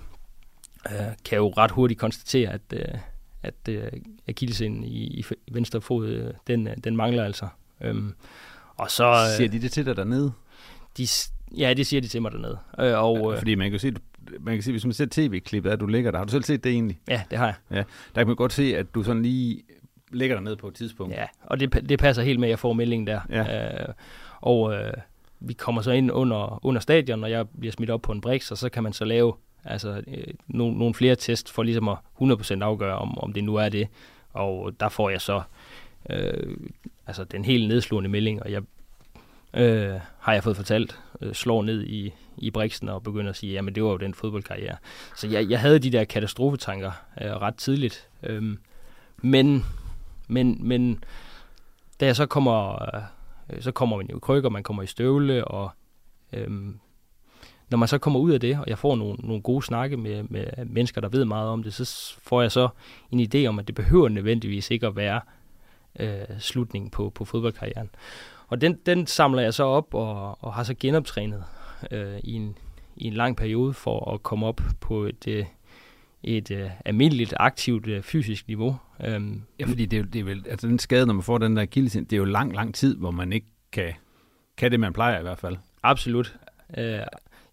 øh, 0.85 1.15
kan 1.25 1.37
jo 1.37 1.49
ret 1.49 1.71
hurtigt 1.71 1.99
konstatere, 1.99 2.51
at, 2.51 2.61
øh, 2.73 2.99
at 3.43 3.69
øh, 3.69 3.91
akillesinen 4.27 4.83
i, 4.83 5.03
i 5.03 5.25
venstre 5.51 5.81
fod, 5.81 6.07
øh, 6.07 6.33
den, 6.47 6.67
øh, 6.67 6.75
den 6.83 6.95
mangler 6.95 7.23
altså. 7.23 7.47
Øhm, 7.81 8.13
og 8.77 8.91
så, 8.91 9.05
øh, 9.05 9.37
siger 9.37 9.49
de 9.49 9.61
det 9.61 9.71
til 9.71 9.85
dig 9.85 9.97
dernede? 9.97 10.31
De, 10.97 11.07
ja, 11.57 11.73
det 11.73 11.87
siger 11.87 12.01
de 12.01 12.07
til 12.07 12.21
mig 12.21 12.31
dernede. 12.31 12.57
Øh, 12.79 13.03
og, 13.03 13.31
ja, 13.31 13.39
fordi 13.39 13.55
man 13.55 13.71
kan 13.71 13.79
se, 13.79 13.93
man 14.39 14.53
kan 14.53 14.63
se, 14.63 14.71
hvis 14.71 14.85
man 14.85 14.93
ser 14.93 15.07
tv-klippet, 15.11 15.69
at 15.69 15.79
du 15.79 15.87
ligger 15.87 16.11
der. 16.11 16.17
Har 16.17 16.25
du 16.25 16.31
selv 16.31 16.43
set 16.43 16.63
det 16.63 16.71
egentlig? 16.71 16.99
Ja, 17.07 17.21
det 17.29 17.37
har 17.37 17.45
jeg. 17.45 17.55
Ja, 17.71 17.83
der 18.15 18.21
kan 18.21 18.27
man 18.27 18.35
godt 18.35 18.53
se, 18.53 18.77
at 18.77 18.95
du 18.95 19.03
sådan 19.03 19.21
lige 19.21 19.63
ligger 20.11 20.35
der 20.35 20.43
ned 20.43 20.55
på 20.55 20.67
et 20.67 20.73
tidspunkt. 20.73 21.15
Ja, 21.15 21.25
og 21.43 21.59
det, 21.59 21.89
det 21.89 21.99
passer 21.99 22.23
helt 22.23 22.39
med, 22.39 22.47
at 22.47 22.49
jeg 22.49 22.59
får 22.59 22.73
meldingen 22.73 23.07
der. 23.07 23.21
Ja. 23.29 23.83
Øh, 23.83 23.93
og 24.41 24.73
øh, 24.73 24.93
vi 25.39 25.53
kommer 25.53 25.81
så 25.81 25.91
ind 25.91 26.11
under, 26.11 26.65
under 26.65 26.81
stadion, 26.81 27.23
og 27.23 27.31
jeg 27.31 27.45
bliver 27.59 27.71
smidt 27.71 27.89
op 27.89 28.01
på 28.01 28.11
en 28.11 28.21
brix, 28.21 28.51
og 28.51 28.57
så 28.57 28.69
kan 28.69 28.83
man 28.83 28.93
så 28.93 29.05
lave 29.05 29.33
altså, 29.65 30.03
øh, 30.07 30.33
nogle, 30.47 30.77
nogle 30.77 30.93
flere 30.93 31.15
test 31.15 31.51
for 31.51 31.63
ligesom 31.63 31.89
at 31.89 31.97
100% 32.21 32.61
afgøre, 32.61 32.97
om, 32.97 33.17
om 33.17 33.33
det 33.33 33.43
nu 33.43 33.55
er 33.55 33.69
det. 33.69 33.87
Og 34.33 34.73
der 34.79 34.89
får 34.89 35.09
jeg 35.09 35.21
så 35.21 35.41
øh, 36.09 36.57
altså 37.07 37.23
den 37.23 37.45
helt 37.45 37.67
nedslående 37.67 38.09
melding, 38.09 38.43
og 38.43 38.51
jeg 38.51 38.61
øh, 39.53 39.99
har 40.19 40.33
jeg 40.33 40.43
fået 40.43 40.55
fortalt, 40.55 40.99
øh, 41.21 41.33
slår 41.33 41.63
ned 41.63 41.83
i, 41.83 42.13
i 42.37 42.51
briksen 42.51 42.89
og 42.89 43.03
begynder 43.03 43.29
at 43.29 43.35
sige, 43.35 43.53
jamen 43.53 43.75
det 43.75 43.83
var 43.83 43.89
jo 43.89 43.97
den 43.97 44.13
fodboldkarriere. 44.13 44.75
Så 45.15 45.27
jeg, 45.27 45.49
jeg 45.49 45.59
havde 45.59 45.79
de 45.79 45.91
der 45.91 46.03
katastrofetanker 46.03 46.91
øh, 47.21 47.31
ret 47.31 47.55
tidligt. 47.55 48.09
Øh, 48.23 48.57
men, 49.17 49.65
men, 50.27 50.67
men 50.67 51.03
da 51.99 52.05
jeg 52.05 52.15
så 52.15 52.25
kommer, 52.25 52.81
øh, 52.95 53.61
så 53.61 53.71
kommer 53.71 53.97
man 53.97 54.07
jo 54.09 54.17
i 54.17 54.19
krykker, 54.19 54.49
man 54.49 54.63
kommer 54.63 54.83
i 54.83 54.87
støvle, 54.87 55.45
og 55.45 55.71
øh, 56.33 56.49
når 57.69 57.77
man 57.77 57.87
så 57.87 57.97
kommer 57.97 58.19
ud 58.19 58.31
af 58.31 58.39
det, 58.39 58.59
og 58.59 58.65
jeg 58.67 58.77
får 58.77 58.95
nogle, 58.95 59.15
nogle 59.19 59.41
gode 59.41 59.65
snakke 59.65 59.97
med, 59.97 60.23
med 60.23 60.65
mennesker, 60.65 61.01
der 61.01 61.09
ved 61.09 61.25
meget 61.25 61.49
om 61.49 61.63
det, 61.63 61.73
så 61.73 62.15
får 62.23 62.41
jeg 62.41 62.51
så 62.51 62.69
en 63.11 63.19
idé 63.19 63.47
om, 63.47 63.59
at 63.59 63.67
det 63.67 63.75
behøver 63.75 64.09
nødvendigvis 64.09 64.71
ikke 64.71 64.87
at 64.87 64.95
være 64.95 65.15
øh, 65.15 65.21
slutningen 66.39 66.91
på, 66.91 67.09
på 67.09 67.25
fodboldkarrieren. 67.25 67.89
Og 68.47 68.61
den, 68.61 68.77
den 68.85 69.07
samler 69.07 69.41
jeg 69.41 69.53
så 69.53 69.63
op 69.63 69.93
og, 69.93 70.43
og 70.43 70.53
har 70.53 70.63
så 70.63 70.73
genoptrænet 70.79 71.43
øh, 71.91 72.19
i, 72.23 72.33
en, 72.33 72.57
i 72.95 73.07
en 73.07 73.13
lang 73.13 73.37
periode 73.37 73.73
for 73.73 74.13
at 74.13 74.23
komme 74.23 74.45
op 74.45 74.61
på 74.79 75.03
et, 75.03 75.27
øh, 75.27 75.45
et 76.23 76.51
øh, 76.51 76.69
almindeligt, 76.85 77.33
aktivt 77.39 77.87
øh, 77.87 78.01
fysisk 78.01 78.47
niveau. 78.47 78.77
Øhm, 79.05 79.41
ja, 79.59 79.65
fordi 79.65 79.85
det 79.85 79.99
er, 79.99 80.03
det 80.03 80.19
er 80.19 80.23
vel, 80.23 80.45
altså 80.49 80.67
den 80.67 80.79
skade, 80.79 81.05
når 81.05 81.13
man 81.13 81.23
får 81.23 81.37
den 81.37 81.57
der 81.57 81.65
kildesind, 81.65 82.05
det 82.05 82.13
er 82.13 82.17
jo 82.17 82.25
lang, 82.25 82.55
lang 82.55 82.75
tid, 82.75 82.97
hvor 82.97 83.11
man 83.11 83.33
ikke 83.33 83.47
kan, 83.71 83.93
kan 84.57 84.71
det, 84.71 84.79
man 84.79 84.93
plejer 84.93 85.19
i 85.19 85.21
hvert 85.21 85.39
fald. 85.39 85.57
Absolut. 85.83 86.35
Øh, 86.77 86.99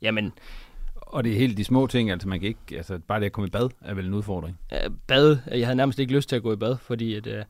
jamen, 0.02 0.32
og 0.94 1.24
det 1.24 1.32
er 1.32 1.36
helt 1.36 1.56
de 1.56 1.64
små 1.64 1.86
ting, 1.86 2.10
altså 2.10 2.28
man 2.28 2.40
kan 2.40 2.48
ikke, 2.48 2.76
altså 2.76 2.98
bare 2.98 3.20
det 3.20 3.26
at 3.26 3.32
komme 3.32 3.48
i 3.48 3.50
bad 3.50 3.68
er 3.80 3.94
vel 3.94 4.06
en 4.06 4.14
udfordring? 4.14 4.58
Øh, 4.72 4.90
bad, 5.06 5.38
jeg 5.50 5.66
havde 5.66 5.76
nærmest 5.76 5.98
ikke 5.98 6.12
lyst 6.12 6.28
til 6.28 6.36
at 6.36 6.42
gå 6.42 6.52
i 6.52 6.56
bad, 6.56 6.76
fordi 6.76 7.14
at, 7.14 7.26
øh, 7.26 7.44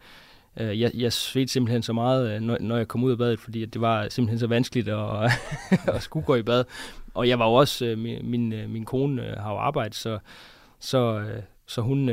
Øh, 0.60 0.80
jeg, 0.80 0.90
jeg 0.94 1.12
svedte 1.12 1.52
simpelthen 1.52 1.82
så 1.82 1.92
meget, 1.92 2.34
øh, 2.34 2.40
når, 2.40 2.58
når 2.60 2.76
jeg 2.76 2.88
kom 2.88 3.04
ud 3.04 3.10
af 3.10 3.18
badet, 3.18 3.40
fordi 3.40 3.62
at 3.62 3.72
det 3.74 3.80
var 3.80 4.08
simpelthen 4.08 4.38
så 4.38 4.46
vanskeligt 4.46 4.88
at, 4.88 5.30
at 5.94 6.02
skulle 6.02 6.26
gå 6.26 6.34
i 6.34 6.42
bad. 6.42 6.64
Og 7.14 7.28
jeg 7.28 7.38
var 7.38 7.46
jo 7.46 7.52
også, 7.52 7.86
øh, 7.86 7.98
min, 7.98 8.30
min, 8.30 8.52
øh, 8.52 8.70
min 8.70 8.84
kone 8.84 9.30
øh, 9.30 9.36
har 9.36 9.50
jo 9.50 9.58
arbejdet, 9.58 9.94
så, 9.94 10.18
så, 10.78 11.18
øh, 11.18 11.42
så 11.66 11.80
hun, 11.80 12.10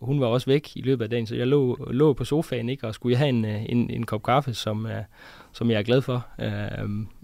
hun 0.00 0.20
var 0.20 0.26
også 0.26 0.46
væk 0.46 0.76
i 0.76 0.82
løbet 0.82 1.04
af 1.04 1.10
dagen, 1.10 1.26
så 1.26 1.34
jeg 1.36 1.46
lå, 1.46 1.88
lå 1.90 2.12
på 2.12 2.24
sofaen, 2.24 2.68
ikke, 2.68 2.86
og 2.86 2.94
skulle 2.94 3.12
jeg 3.12 3.18
have 3.18 3.28
en, 3.28 3.44
en, 3.44 3.90
en 3.90 4.06
kop 4.06 4.22
kaffe, 4.22 4.54
som, 4.54 4.88
som 5.52 5.70
jeg 5.70 5.78
er 5.78 5.82
glad 5.82 6.02
for, 6.02 6.26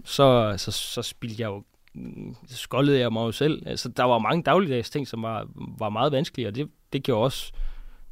så, 0.05 0.53
så, 0.57 0.71
så 0.71 1.01
spildte 1.01 1.41
jeg 1.41 1.47
jo 1.47 1.63
mm, 1.93 2.35
skoldede 2.47 2.99
jeg 2.99 3.13
mig 3.13 3.21
jo 3.21 3.31
selv. 3.31 3.67
Altså, 3.67 3.89
der 3.89 4.03
var 4.03 4.19
mange 4.19 4.43
dagligdags 4.43 4.89
ting, 4.89 5.07
som 5.07 5.23
var, 5.23 5.47
var 5.55 5.89
meget 5.89 6.11
vanskelige, 6.11 6.47
og 6.47 6.55
det, 6.55 6.69
det 6.93 7.03
gjorde 7.03 7.23
også 7.23 7.53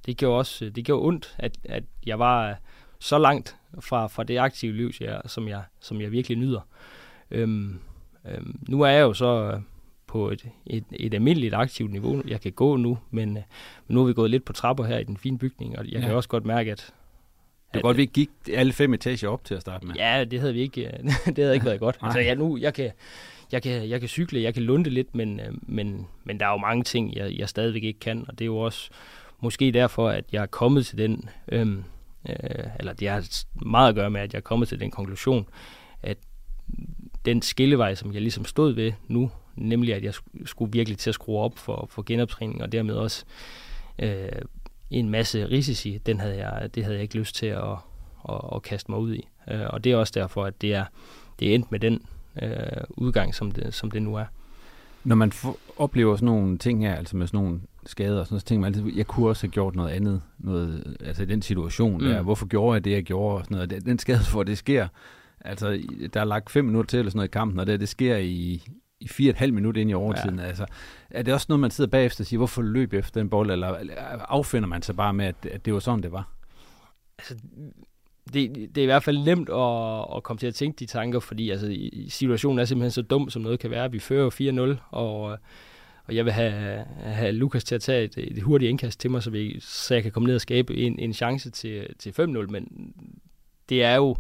det 0.06 0.18
gjorde 0.18 0.38
også 0.38 0.70
det 0.70 0.86
gjorde 0.86 1.08
ondt, 1.08 1.36
at, 1.38 1.58
at 1.64 1.84
jeg 2.06 2.20
var 2.20 2.58
så 3.00 3.18
langt 3.18 3.56
fra, 3.80 4.08
fra 4.08 4.24
det 4.24 4.38
aktive 4.38 4.74
liv, 4.74 4.92
jeg, 5.00 5.22
som, 5.26 5.48
jeg, 5.48 5.64
som 5.80 6.02
jeg 6.02 6.12
virkelig 6.12 6.38
nyder. 6.38 6.62
Øhm, 7.32 7.80
øhm, 8.26 8.60
nu 8.70 8.82
er 8.82 8.90
jeg 8.90 9.02
jo 9.02 9.14
så 9.14 9.62
på 10.08 10.30
et, 10.30 10.50
et, 10.66 10.84
et 10.92 11.14
almindeligt 11.14 11.54
aktivt 11.54 11.92
niveau. 11.92 12.22
Jeg 12.28 12.42
kan 12.42 12.52
gå 12.52 12.76
nu, 12.76 12.98
men, 13.12 13.34
men 13.34 13.44
nu 13.88 14.00
har 14.00 14.08
vi 14.08 14.14
gået 14.14 14.30
lidt 14.30 14.46
på 14.46 14.54
trapper 14.54 14.84
her 14.84 14.98
i 14.98 15.04
den 15.04 15.18
fine 15.18 15.38
bygning, 15.38 15.80
og 15.80 15.86
jeg 15.86 15.94
ja. 15.94 16.00
kan 16.00 16.16
også 16.16 16.30
godt 16.30 16.46
mærke, 16.46 16.72
at... 16.72 16.94
Det 17.74 17.78
er 17.78 17.82
godt, 17.82 17.98
vi 17.98 18.02
ikke 18.02 18.14
gik 18.14 18.30
alle 18.54 18.74
fem 18.74 18.94
etager 18.94 19.30
op 19.30 19.46
til 19.46 19.56
at 19.56 19.62
starte 19.62 19.86
med. 19.86 19.96
Ja, 19.96 20.24
det 20.24 20.40
havde 20.40 20.54
vi 20.54 20.62
ikke, 20.62 20.82
det 21.26 21.38
havde 21.38 21.54
ikke 21.54 21.66
været 21.66 21.80
godt. 21.80 21.98
altså, 22.02 22.20
jeg, 22.20 22.36
nu, 22.36 22.58
jeg, 22.58 22.74
kan, 22.74 22.92
jeg, 23.52 23.64
kan, 23.64 23.90
jeg 23.90 24.00
kan 24.00 24.10
cykle, 24.10 24.42
jeg 24.42 24.54
kan 24.54 24.64
lunde 24.64 24.90
lidt, 24.90 25.16
men, 25.16 25.40
øh, 25.40 25.54
men, 25.62 26.08
men 26.24 26.40
der 26.40 26.46
er 26.46 26.52
jo 26.52 26.58
mange 26.58 26.84
ting, 26.84 27.16
jeg, 27.16 27.36
jeg 27.38 27.50
stadigvæk 27.50 27.84
ikke 27.84 28.00
kan, 28.00 28.26
og 28.28 28.40
det 28.40 28.42
er 28.42 28.48
jo 28.48 28.58
også 28.58 28.90
måske 29.42 29.72
derfor, 29.72 30.10
at 30.10 30.26
jeg 30.32 30.42
er 30.42 30.48
kommet 30.48 30.86
til 30.86 30.98
den, 30.98 31.30
øhm, 31.52 31.84
øh, 32.30 32.66
eller 32.80 32.94
det 32.94 33.10
har 33.10 33.44
meget 33.66 33.90
at 33.90 33.96
gøre 33.96 34.10
med, 34.10 34.22
at 34.22 34.34
jeg 34.34 34.40
er 34.40 34.44
kommet 34.44 34.68
til 34.68 34.80
den 34.80 34.92
konklusion, 34.92 35.48
at 36.04 36.18
den 37.26 37.42
skillevej, 37.42 37.96
som 37.96 38.14
jeg 38.14 38.22
ligesom 38.22 38.46
stod 38.46 38.74
ved 38.74 38.94
nu, 39.08 39.32
nemlig 39.56 39.96
at 39.96 40.04
jeg 40.04 40.14
skulle 40.46 40.72
virkelig 40.72 40.98
til 40.98 41.10
at 41.10 41.14
skrue 41.14 41.40
op 41.40 41.58
for, 41.58 41.88
for 41.90 42.02
genoptræning, 42.02 42.62
og 42.62 42.72
dermed 42.72 42.96
også 42.96 43.26
øh, 44.00 44.30
en 44.90 45.10
masse 45.10 45.46
risici, 45.46 45.98
den 46.06 46.20
havde 46.20 46.48
jeg, 46.48 46.76
det 46.76 46.84
havde 46.84 46.96
jeg 46.96 47.04
ikke 47.04 47.18
lyst 47.18 47.36
til 47.36 47.46
at, 47.46 47.78
at, 48.30 48.42
at 48.56 48.62
kaste 48.62 48.92
mig 48.92 49.00
ud 49.00 49.16
i. 49.16 49.28
Øh, 49.52 49.66
og 49.70 49.84
det 49.84 49.92
er 49.92 49.98
også 49.98 50.14
derfor, 50.16 50.46
at 50.46 50.62
det 50.62 50.74
er, 50.74 50.86
det 51.40 51.50
er 51.50 51.56
endt 51.56 51.72
med 51.72 51.80
den 51.80 52.02
øh, 52.42 52.84
udgang, 52.90 53.36
som 53.36 53.52
det, 53.52 53.74
som 53.74 53.92
det 53.92 54.02
nu 54.02 54.16
er. 54.16 54.26
Når 55.04 55.16
man 55.16 55.32
får, 55.32 55.58
oplever 55.78 56.16
sådan 56.16 56.26
nogle 56.26 56.58
ting 56.58 56.84
her, 56.84 56.96
altså 56.96 57.18
med 57.18 57.28
sådan 57.28 57.40
nogle 57.40 57.62
skader 57.86 58.20
og 58.20 58.26
sådan 58.26 58.34
noget, 58.34 58.42
så 58.42 58.46
tænker 58.46 58.62
man 58.62 58.68
altid, 58.76 58.98
jeg 58.98 59.08
kunne 59.08 59.30
også 59.30 59.48
have 59.48 59.52
gjort 59.52 59.76
noget 59.76 59.90
andet, 59.90 60.22
noget, 60.40 60.98
altså 61.06 61.24
i 61.24 61.26
den 61.26 61.42
situation 61.42 61.94
mm. 61.94 62.00
der, 62.00 62.22
hvorfor 62.22 62.48
gjorde 62.48 62.74
jeg 62.74 62.86
det, 62.86 62.92
jeg 62.92 63.04
gjorde, 63.04 63.38
og 63.38 63.46
sådan 63.46 63.56
noget. 63.56 63.86
Den, 63.86 64.00
skade, 64.00 64.20
hvor 64.32 64.44
det 64.44 64.58
sker, 64.58 64.88
altså 65.42 65.82
der 66.14 66.22
er 66.22 66.26
lagt 66.26 66.52
fem 66.52 66.66
minutter 66.66 66.88
til 66.88 67.00
eller 67.00 67.10
sådan 67.10 67.18
noget 67.18 67.28
i 67.28 67.32
kampen, 67.32 67.60
og 67.60 67.68
det, 67.68 67.80
det 67.80 67.90
sker 67.90 68.18
i, 68.18 68.64
i 69.00 69.08
fire 69.08 69.30
et 69.30 69.36
halvt 69.36 69.54
minut 69.54 69.78
ind 69.78 69.90
i 69.90 69.94
overtiden. 69.94 70.40
Ja. 70.40 70.46
Altså, 70.46 70.66
er 71.10 71.22
det 71.24 71.34
også 71.34 71.46
noget, 71.50 71.60
man 71.60 71.72
sidder 71.72 71.90
bagefter 71.90 72.24
og 72.24 72.26
siger, 72.26 72.38
hvorfor 72.38 72.62
løb 72.62 72.94
efter 72.94 73.22
den 73.22 73.30
bold, 73.30 73.52
eller 73.52 73.68
affinder 74.30 74.68
man 74.68 74.82
sig 74.82 74.96
bare 74.96 75.14
med, 75.14 75.26
at, 75.26 75.46
at 75.52 75.66
det 75.66 75.74
var 75.74 75.80
sådan, 75.80 76.04
det 76.04 76.12
var? 76.12 76.30
Altså, 77.20 77.36
det, 78.34 78.56
det 78.76 78.78
er 78.78 78.84
i 78.84 78.86
hvert 78.86 79.04
fald 79.04 79.18
nemt 79.18 79.50
at, 79.50 80.18
at 80.18 80.24
komme 80.24 80.38
til 80.40 80.48
at 80.48 80.56
tænke 80.56 80.80
de 80.80 80.86
tanker, 80.86 81.20
fordi 81.20 81.50
altså, 81.50 81.90
situationen 82.10 82.60
er 82.60 82.66
simpelthen 82.66 82.92
så 82.92 83.02
dum, 83.02 83.30
som 83.30 83.42
noget 83.42 83.60
kan 83.60 83.72
være. 83.72 83.92
Vi 83.92 84.00
fører 84.00 84.76
4-0, 84.76 84.82
og 84.92 85.38
og 86.12 86.18
jeg 86.18 86.26
vil 86.26 86.34
have, 86.34 86.86
have 87.04 87.32
Lukas 87.32 87.64
til 87.64 87.76
at 87.76 87.82
tage 87.82 88.04
et, 88.04 88.18
et 88.18 88.44
hurtigt 88.44 88.70
indkast 88.70 89.00
til 89.00 89.12
mig, 89.12 89.24
så, 89.24 89.30
vi, 89.30 89.60
så 89.60 89.94
jeg 89.94 90.04
kan 90.04 90.12
komme 90.12 90.28
ned 90.28 90.36
og 90.36 90.42
skabe 90.42 90.76
en, 90.76 91.00
en 91.00 91.14
chance 91.14 91.52
til, 91.52 91.88
til 92.00 92.10
5-0, 92.10 92.24
men 92.26 92.94
det 93.70 93.84
er 93.84 93.96
jo 93.96 94.16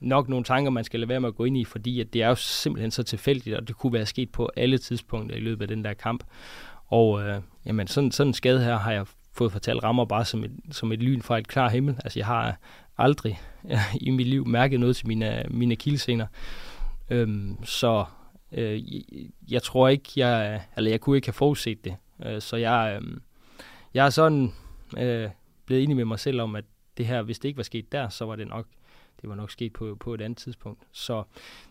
nok 0.00 0.28
nogle 0.28 0.44
tanker, 0.44 0.70
man 0.70 0.84
skal 0.84 1.00
lade 1.00 1.08
være 1.08 1.20
med 1.20 1.28
at 1.28 1.34
gå 1.34 1.44
ind 1.44 1.56
i, 1.56 1.64
fordi 1.64 2.00
at 2.00 2.12
det 2.12 2.22
er 2.22 2.28
jo 2.28 2.34
simpelthen 2.34 2.90
så 2.90 3.02
tilfældigt, 3.02 3.56
og 3.56 3.68
det 3.68 3.76
kunne 3.76 3.92
være 3.92 4.06
sket 4.06 4.30
på 4.30 4.50
alle 4.56 4.78
tidspunkter 4.78 5.36
i 5.36 5.40
løbet 5.40 5.62
af 5.62 5.68
den 5.68 5.84
der 5.84 5.94
kamp. 5.94 6.24
Og 6.86 7.22
øh, 7.22 7.40
jamen, 7.66 7.86
sådan, 7.86 8.10
sådan 8.10 8.28
en 8.28 8.34
skade 8.34 8.64
her 8.64 8.78
har 8.78 8.92
jeg 8.92 9.06
fået 9.32 9.52
fortalt 9.52 9.84
rammer 9.84 10.04
bare 10.04 10.24
som 10.24 10.44
et, 10.44 10.52
som 10.70 10.92
et 10.92 11.02
lyn 11.02 11.22
fra 11.22 11.38
et 11.38 11.48
klar 11.48 11.68
himmel. 11.68 11.94
Altså 12.04 12.18
jeg 12.18 12.26
har 12.26 12.58
aldrig 12.98 13.40
i 14.06 14.10
mit 14.10 14.26
liv 14.26 14.46
mærket 14.46 14.80
noget 14.80 14.96
til 14.96 15.08
mine, 15.08 15.44
mine 15.50 15.76
kildesener. 15.76 16.26
Øhm, 17.10 17.64
så 17.64 18.04
Øh, 18.54 18.82
jeg 19.50 19.62
tror 19.62 19.88
ikke, 19.88 20.10
jeg, 20.16 20.62
eller 20.76 20.90
jeg 20.90 21.00
kunne 21.00 21.16
ikke 21.16 21.28
have 21.28 21.32
forudset 21.32 21.84
det. 21.84 21.96
Øh, 22.26 22.40
så 22.40 22.56
jeg, 22.56 23.00
øh, 23.02 23.16
jeg 23.94 24.06
er 24.06 24.10
sådan 24.10 24.52
øh, 24.98 25.28
blevet 25.66 25.82
enig 25.82 25.96
med 25.96 26.04
mig 26.04 26.18
selv 26.18 26.40
om, 26.40 26.56
at 26.56 26.64
det 26.96 27.06
her, 27.06 27.22
hvis 27.22 27.38
det 27.38 27.48
ikke 27.48 27.56
var 27.56 27.62
sket 27.62 27.92
der, 27.92 28.08
så 28.08 28.24
var 28.24 28.36
det 28.36 28.48
nok, 28.48 28.66
det 29.20 29.28
var 29.28 29.34
nok 29.34 29.50
sket 29.50 29.72
på, 29.72 29.96
på 30.00 30.14
et 30.14 30.20
andet 30.20 30.38
tidspunkt. 30.38 30.82
Så 30.92 31.22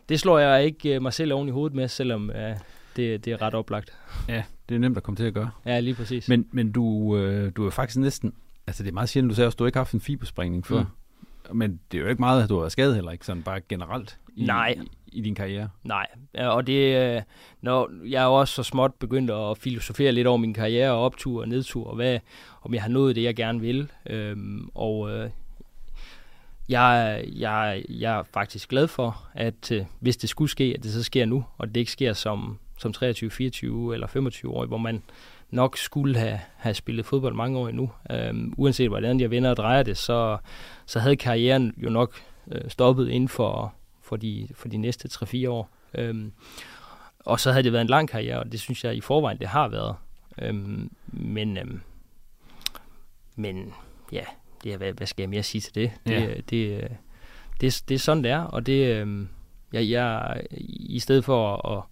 det 0.09 0.19
slår 0.19 0.39
jeg 0.39 0.65
ikke 0.65 0.95
øh, 0.95 1.01
mig 1.01 1.13
selv 1.13 1.33
oven 1.33 1.47
i 1.47 1.51
hovedet 1.51 1.75
med, 1.75 1.87
selvom 1.87 2.29
øh, 2.29 2.55
det, 2.95 3.25
det 3.25 3.33
er 3.33 3.41
ret 3.41 3.53
oplagt. 3.53 3.97
Ja, 4.29 4.43
det 4.69 4.75
er 4.75 4.79
nemt 4.79 4.97
at 4.97 5.03
komme 5.03 5.15
til 5.15 5.23
at 5.23 5.33
gøre. 5.33 5.49
Ja, 5.65 5.79
lige 5.79 5.95
præcis. 5.95 6.29
Men, 6.29 6.47
men 6.51 6.71
du, 6.71 7.17
øh, 7.17 7.51
du 7.55 7.65
er 7.65 7.69
faktisk 7.69 7.99
næsten, 7.99 8.33
altså 8.67 8.83
det 8.83 8.89
er 8.89 8.93
meget 8.93 9.09
sjældent, 9.09 9.29
du 9.29 9.35
sagde 9.35 9.47
også, 9.47 9.55
du 9.55 9.63
har 9.63 9.67
ikke 9.67 9.79
haft 9.79 9.93
en 9.93 10.01
fiberspringning 10.01 10.65
før. 10.65 10.79
Mm. 10.79 10.85
Men 11.51 11.79
det 11.91 11.97
er 11.97 12.01
jo 12.01 12.09
ikke 12.09 12.21
meget, 12.21 12.43
at 12.43 12.49
du 12.49 12.53
har 12.53 12.61
været 12.61 12.71
skadet 12.71 12.95
heller 12.95 13.11
ikke, 13.11 13.25
sådan 13.25 13.43
bare 13.43 13.61
generelt 13.69 14.17
i, 14.35 14.45
Nej. 14.45 14.75
i, 14.81 15.17
i 15.17 15.21
din 15.21 15.35
karriere? 15.35 15.69
Nej, 15.83 16.07
og 16.37 16.67
det, 16.67 17.15
øh, 17.15 17.21
når 17.61 17.89
jeg 18.05 18.23
er 18.23 18.27
også 18.27 18.53
så 18.53 18.63
småt 18.63 18.93
begyndt 18.93 19.31
at 19.31 19.57
filosofere 19.57 20.11
lidt 20.11 20.27
over 20.27 20.37
min 20.37 20.53
karriere, 20.53 20.91
og 20.91 21.05
optur 21.05 21.41
og 21.41 21.47
nedtur, 21.47 21.87
og 21.87 21.95
hvad, 21.95 22.19
om 22.61 22.73
jeg 22.73 22.81
har 22.81 22.89
nået 22.89 23.15
det, 23.15 23.23
jeg 23.23 23.35
gerne 23.35 23.59
vil. 23.59 23.91
Øhm, 24.05 24.69
og 24.75 25.11
øh, 25.11 25.29
jeg, 26.69 27.23
jeg, 27.27 27.83
jeg 27.89 28.19
er 28.19 28.23
faktisk 28.33 28.69
glad 28.69 28.87
for, 28.87 29.27
at 29.33 29.71
øh, 29.71 29.85
hvis 29.99 30.17
det 30.17 30.29
skulle 30.29 30.51
ske, 30.51 30.73
at 30.77 30.83
det 30.83 30.93
så 30.93 31.03
sker 31.03 31.25
nu, 31.25 31.45
og 31.57 31.67
det 31.67 31.77
ikke 31.77 31.91
sker 31.91 32.13
som, 32.13 32.57
som 32.77 32.93
23, 32.93 33.29
24 33.29 33.93
eller 33.93 34.07
25 34.07 34.51
år, 34.51 34.65
hvor 34.65 34.77
man 34.77 35.03
nok 35.53 35.77
skulle 35.77 36.17
have, 36.17 36.39
have 36.57 36.73
spillet 36.73 37.05
fodbold 37.05 37.35
mange 37.35 37.57
år 37.57 37.67
endnu. 37.67 37.91
Øhm, 38.11 38.53
uanset 38.57 38.89
hvordan 38.89 39.19
jeg 39.19 39.31
vender 39.31 39.49
og 39.49 39.57
drejer 39.57 39.83
det, 39.83 39.97
så, 39.97 40.37
så 40.85 40.99
havde 40.99 41.15
karrieren 41.15 41.73
jo 41.77 41.89
nok 41.89 42.15
øh, 42.51 42.69
stoppet 42.69 43.09
inden 43.09 43.29
for 43.29 43.73
for 44.01 44.15
de, 44.15 44.47
for 44.55 44.67
de 44.67 44.77
næste 44.77 45.09
3-4 45.13 45.49
år. 45.49 45.69
Øhm, 45.93 46.31
og 47.19 47.39
så 47.39 47.51
havde 47.51 47.63
det 47.63 47.73
været 47.73 47.81
en 47.81 47.89
lang 47.89 48.09
karriere, 48.09 48.39
og 48.39 48.51
det 48.51 48.59
synes 48.59 48.83
jeg 48.83 48.95
i 48.95 49.01
forvejen, 49.01 49.39
det 49.39 49.47
har 49.47 49.67
været. 49.67 49.95
Øhm, 50.37 50.91
men, 51.07 51.57
øhm, 51.57 51.81
men 53.35 53.73
ja, 54.11 54.23
det 54.63 54.73
er, 54.73 54.77
hvad, 54.77 54.93
hvad 54.93 55.07
skal 55.07 55.23
jeg 55.23 55.29
mere 55.29 55.43
sige 55.43 55.61
til 55.61 55.75
det? 55.75 55.91
Det, 56.07 56.11
ja. 56.11 56.27
det, 56.27 56.49
det, 56.49 56.89
det, 57.61 57.83
det 57.89 57.95
er 57.95 57.99
sådan, 57.99 58.23
det 58.23 58.31
er, 58.31 58.41
og 58.41 58.65
det, 58.65 58.95
øhm, 58.95 59.29
jeg, 59.73 59.89
jeg, 59.89 60.41
i 60.79 60.99
stedet 60.99 61.25
for 61.25 61.67
at, 61.67 61.77
at 61.77 61.83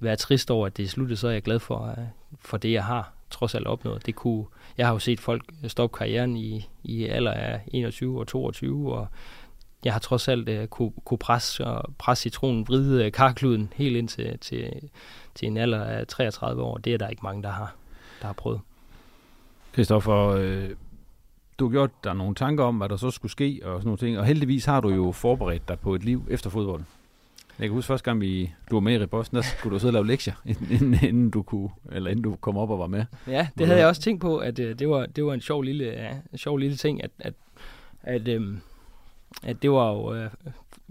være 0.00 0.16
trist 0.16 0.50
over, 0.50 0.66
at 0.66 0.76
det 0.76 0.84
er 0.84 0.88
sluttet, 0.88 1.18
så 1.18 1.28
er 1.28 1.32
jeg 1.32 1.42
glad 1.42 1.58
for, 1.58 1.86
øh, 1.86 2.06
for 2.40 2.56
det, 2.56 2.72
jeg 2.72 2.84
har 2.84 3.12
trods 3.30 3.54
alt 3.54 3.66
opnået. 3.66 4.06
Det 4.06 4.14
kunne, 4.14 4.44
jeg 4.78 4.86
har 4.86 4.92
jo 4.92 4.98
set 4.98 5.20
folk 5.20 5.42
stoppe 5.66 5.98
karrieren 5.98 6.36
i, 6.36 6.68
i 6.82 7.06
alder 7.06 7.32
af 7.32 7.60
21 7.66 8.20
og 8.20 8.26
22, 8.26 8.94
og 8.94 9.06
jeg 9.84 9.92
har 9.92 10.00
trods 10.00 10.28
alt 10.28 10.48
uh, 10.48 10.66
kunne, 10.66 10.92
kunne 11.04 11.18
presse, 11.18 11.64
og 11.64 11.94
presse 11.98 12.22
citronen, 12.22 12.68
vride 12.68 13.06
uh, 13.06 13.12
karkluden 13.12 13.72
helt 13.76 13.96
ind 13.96 14.08
til, 14.08 14.38
til, 14.38 14.90
til 15.34 15.48
en 15.48 15.56
alder 15.56 15.84
af 15.84 16.06
33 16.06 16.62
år. 16.62 16.78
Det 16.78 16.94
er 16.94 16.98
der 16.98 17.08
ikke 17.08 17.22
mange, 17.22 17.42
der 17.42 17.50
har, 17.50 17.74
der 18.20 18.26
har 18.26 18.32
prøvet. 18.32 18.60
Christoffer, 19.72 20.26
øh, 20.26 20.70
du 21.58 21.66
har 21.66 21.70
gjort 21.70 22.04
dig 22.04 22.14
nogle 22.14 22.34
tanker 22.34 22.64
om, 22.64 22.76
hvad 22.76 22.88
der 22.88 22.96
så 22.96 23.10
skulle 23.10 23.32
ske 23.32 23.60
og 23.64 23.80
sådan 23.80 23.86
nogle 23.86 23.98
ting, 23.98 24.18
og 24.18 24.24
heldigvis 24.24 24.64
har 24.64 24.80
du 24.80 24.88
jo 24.88 25.12
forberedt 25.12 25.68
dig 25.68 25.78
på 25.78 25.94
et 25.94 26.04
liv 26.04 26.26
efter 26.30 26.50
fodbold. 26.50 26.82
Jeg 27.58 27.68
kan 27.68 27.74
huske 27.74 27.86
første 27.86 28.04
gang, 28.04 28.20
vi, 28.20 28.52
du 28.70 28.76
var 28.76 28.80
med 28.80 28.94
i 28.94 29.02
Rebosten, 29.02 29.36
der 29.36 29.42
skulle 29.42 29.74
du 29.74 29.78
sidde 29.78 29.90
og 29.90 29.92
lave 29.92 30.06
lektier, 30.06 30.34
inden, 30.70 30.98
inden, 31.02 31.30
du 31.30 31.42
kunne, 31.42 31.68
eller 31.92 32.10
inden 32.10 32.24
du 32.24 32.36
kom 32.36 32.56
op 32.56 32.70
og 32.70 32.78
var 32.78 32.86
med. 32.86 33.04
Ja, 33.26 33.48
det 33.58 33.66
havde 33.66 33.80
jeg 33.80 33.88
også 33.88 34.00
tænkt 34.00 34.20
på, 34.20 34.38
at 34.38 34.58
uh, 34.58 34.64
det, 34.64 34.88
var, 34.88 35.06
det 35.06 35.24
var 35.24 35.34
en 35.34 35.40
sjov 35.40 35.62
lille, 35.62 35.84
ja, 35.84 36.10
en 36.32 36.38
sjov 36.38 36.56
lille 36.56 36.76
ting, 36.76 37.04
at, 37.04 37.10
at, 37.18 37.34
at 38.02 38.36
um, 38.36 38.60
at 39.42 39.62
det 39.62 39.70
var 39.70 39.92
jo, 39.92 40.14
øh, 40.14 40.30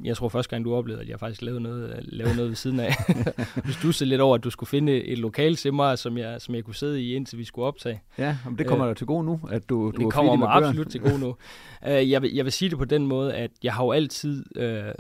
jeg 0.03 0.17
tror 0.17 0.29
første 0.29 0.49
gang 0.49 0.65
du 0.65 0.75
oplevede, 0.75 1.01
at 1.01 1.09
jeg 1.09 1.19
faktisk 1.19 1.41
lavede 1.41 1.61
noget, 1.61 1.99
lavede 2.03 2.35
noget 2.35 2.49
ved 2.49 2.55
siden 2.55 2.79
af. 2.79 2.95
du 3.67 3.73
stussede 3.73 4.09
lidt 4.09 4.21
over, 4.21 4.35
at 4.35 4.43
du 4.43 4.49
skulle 4.49 4.67
finde 4.67 5.03
et 5.03 5.17
lokal 5.17 5.55
til 5.55 5.73
mig, 5.73 5.99
som 5.99 6.17
jeg, 6.17 6.41
som 6.41 6.55
jeg 6.55 6.63
kunne 6.63 6.75
sidde 6.75 7.01
i, 7.01 7.13
indtil 7.13 7.37
vi 7.37 7.43
skulle 7.43 7.67
optage. 7.67 8.01
Ja, 8.17 8.37
men 8.45 8.57
det 8.57 8.67
kommer 8.67 8.87
øh, 8.87 8.95
til 8.95 9.07
gode 9.07 9.23
nu, 9.23 9.39
at 9.49 9.69
du, 9.69 9.91
du 9.97 10.03
Det 10.03 10.13
kommer 10.13 10.35
mig 10.35 10.49
absolut 10.49 10.87
til 10.87 11.01
gode 11.01 11.19
nu. 11.19 11.27
uh, 11.27 11.35
jeg, 12.11 12.21
vil, 12.21 12.33
jeg 12.33 12.45
vil 12.45 12.53
sige 12.53 12.69
det 12.69 12.77
på 12.77 12.85
den 12.85 13.07
måde, 13.07 13.33
at 13.33 13.51
jeg 13.63 13.73
har 13.73 13.83
jo 13.83 13.91
altid 13.91 14.45
uh, 14.55 14.91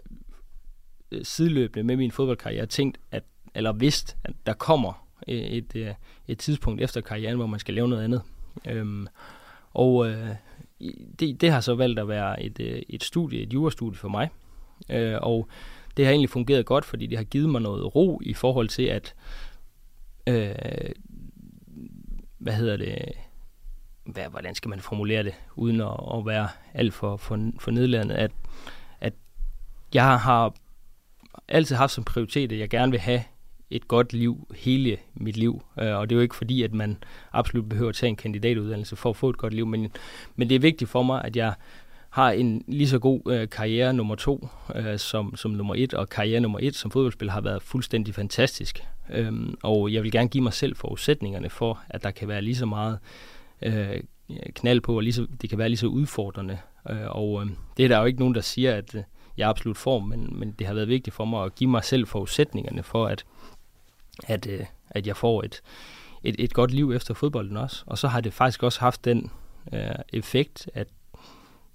Øh, 1.11 1.25
sideløbende 1.25 1.83
med 1.83 1.95
min 1.95 2.11
fodboldkarriere 2.11 2.65
tænkt, 2.65 2.97
at, 3.11 3.23
eller 3.55 3.73
vidst, 3.73 4.17
at 4.23 4.33
der 4.45 4.53
kommer 4.53 5.07
øh, 5.27 5.35
et, 5.35 5.75
et, 5.75 5.95
et 6.27 6.37
tidspunkt 6.37 6.81
efter 6.81 7.01
karrieren, 7.01 7.37
hvor 7.37 7.47
man 7.47 7.59
skal 7.59 7.73
lave 7.73 7.87
noget 7.87 8.03
andet. 8.03 8.21
Øhm, 8.67 9.07
og 9.73 10.09
øh, 10.09 10.29
det, 11.19 11.41
det 11.41 11.51
har 11.51 11.61
så 11.61 11.75
valgt 11.75 11.99
at 11.99 12.07
være 12.07 12.43
et, 12.43 12.83
et 12.89 13.03
studie, 13.03 13.41
et 13.41 13.53
jurastudie 13.53 13.97
for 13.97 14.09
mig. 14.09 14.29
Øh, 14.89 15.17
og 15.21 15.47
det 15.97 16.05
har 16.05 16.11
egentlig 16.11 16.29
fungeret 16.29 16.65
godt, 16.65 16.85
fordi 16.85 17.07
det 17.07 17.17
har 17.17 17.25
givet 17.25 17.49
mig 17.49 17.61
noget 17.61 17.95
ro 17.95 18.21
i 18.23 18.33
forhold 18.33 18.67
til, 18.69 18.83
at 18.83 19.15
øh, 20.27 20.91
hvad 22.37 22.53
hedder 22.53 22.77
det, 22.77 23.11
hvad, 24.05 24.23
hvordan 24.29 24.55
skal 24.55 24.69
man 24.69 24.79
formulere 24.79 25.23
det, 25.23 25.33
uden 25.55 25.81
at, 25.81 25.99
at 26.13 26.25
være 26.25 26.47
alt 26.73 26.93
for, 26.93 27.17
for, 27.17 27.51
for 27.59 27.71
nedladende, 27.71 28.15
at, 28.15 28.31
at 29.01 29.13
jeg 29.93 30.19
har 30.19 30.53
altid 31.47 31.75
haft 31.75 31.93
som 31.93 32.03
prioritet, 32.03 32.51
at 32.51 32.59
jeg 32.59 32.69
gerne 32.69 32.91
vil 32.91 32.99
have 32.99 33.23
et 33.69 33.87
godt 33.87 34.13
liv 34.13 34.47
hele 34.55 34.97
mit 35.13 35.37
liv. 35.37 35.63
Øh, 35.79 35.97
og 35.97 36.09
det 36.09 36.15
er 36.15 36.17
jo 36.17 36.21
ikke 36.21 36.35
fordi, 36.35 36.63
at 36.63 36.73
man 36.73 36.97
absolut 37.33 37.69
behøver 37.69 37.89
at 37.89 37.95
tage 37.95 38.09
en 38.09 38.15
kandidatuddannelse 38.15 38.95
for 38.95 39.09
at 39.09 39.15
få 39.15 39.29
et 39.29 39.37
godt 39.37 39.53
liv, 39.53 39.65
men, 39.65 39.91
men 40.35 40.49
det 40.49 40.55
er 40.55 40.59
vigtigt 40.59 40.89
for 40.89 41.03
mig, 41.03 41.25
at 41.25 41.35
jeg 41.35 41.53
har 42.09 42.31
en 42.31 42.63
lige 42.67 42.87
så 42.87 42.99
god 42.99 43.21
øh, 43.31 43.49
karriere 43.49 43.93
nummer 43.93 44.15
to 44.15 44.47
øh, 44.75 44.99
som, 44.99 45.35
som 45.35 45.51
nummer 45.51 45.75
et, 45.77 45.93
og 45.93 46.09
karriere 46.09 46.39
nummer 46.39 46.59
et 46.61 46.75
som 46.75 46.91
fodboldspiller 46.91 47.33
har 47.33 47.41
været 47.41 47.61
fuldstændig 47.61 48.15
fantastisk. 48.15 48.83
Øhm, 49.09 49.57
og 49.63 49.93
jeg 49.93 50.03
vil 50.03 50.11
gerne 50.11 50.29
give 50.29 50.43
mig 50.43 50.53
selv 50.53 50.75
forudsætningerne 50.75 51.49
for, 51.49 51.79
at 51.89 52.03
der 52.03 52.11
kan 52.11 52.27
være 52.27 52.41
lige 52.41 52.55
så 52.55 52.65
meget 52.65 52.99
øh, 53.61 53.99
knald 54.55 54.81
på, 54.81 54.95
og 54.95 55.03
lige 55.03 55.13
så, 55.13 55.27
det 55.41 55.49
kan 55.49 55.59
være 55.59 55.69
lige 55.69 55.77
så 55.77 55.87
udfordrende. 55.87 56.57
Øh, 56.89 57.07
og 57.07 57.41
øh, 57.41 57.51
det 57.77 57.85
er 57.85 57.89
der 57.89 57.99
jo 57.99 58.05
ikke 58.05 58.19
nogen, 58.19 58.35
der 58.35 58.41
siger, 58.41 58.75
at 58.75 58.95
øh, 58.95 59.03
i 59.37 59.41
jeg 59.41 59.49
absolut 59.49 59.77
form, 59.77 60.03
men, 60.03 60.39
men 60.39 60.51
det 60.51 60.67
har 60.67 60.73
været 60.73 60.87
vigtigt 60.87 61.15
for 61.15 61.25
mig 61.25 61.45
at 61.45 61.55
give 61.55 61.69
mig 61.69 61.83
selv 61.83 62.07
forudsætningerne 62.07 62.83
for, 62.83 63.07
at, 63.07 63.25
at, 64.27 64.47
øh, 64.47 64.65
at 64.89 65.07
jeg 65.07 65.17
får 65.17 65.43
et, 65.43 65.61
et, 66.23 66.35
et 66.39 66.53
godt 66.53 66.71
liv 66.71 66.91
efter 66.91 67.13
fodbolden 67.13 67.57
også. 67.57 67.83
Og 67.85 67.97
så 67.97 68.07
har 68.07 68.21
det 68.21 68.33
faktisk 68.33 68.63
også 68.63 68.79
haft 68.79 69.05
den 69.05 69.31
øh, 69.73 69.89
effekt, 70.13 70.69
at 70.73 70.87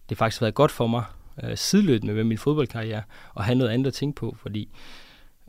det 0.09 0.19
faktisk 0.19 0.40
har 0.40 0.45
været 0.45 0.54
godt 0.54 0.71
for 0.71 0.87
mig 0.87 1.04
øh, 1.42 1.57
sideløbende 1.57 2.14
med 2.14 2.25
min 2.25 2.38
fodboldkarriere 2.38 3.02
at 3.37 3.45
have 3.45 3.54
noget 3.54 3.71
andet 3.71 3.87
at 3.87 3.95
tænke 3.95 4.16
på, 4.16 4.37
fordi 4.38 4.69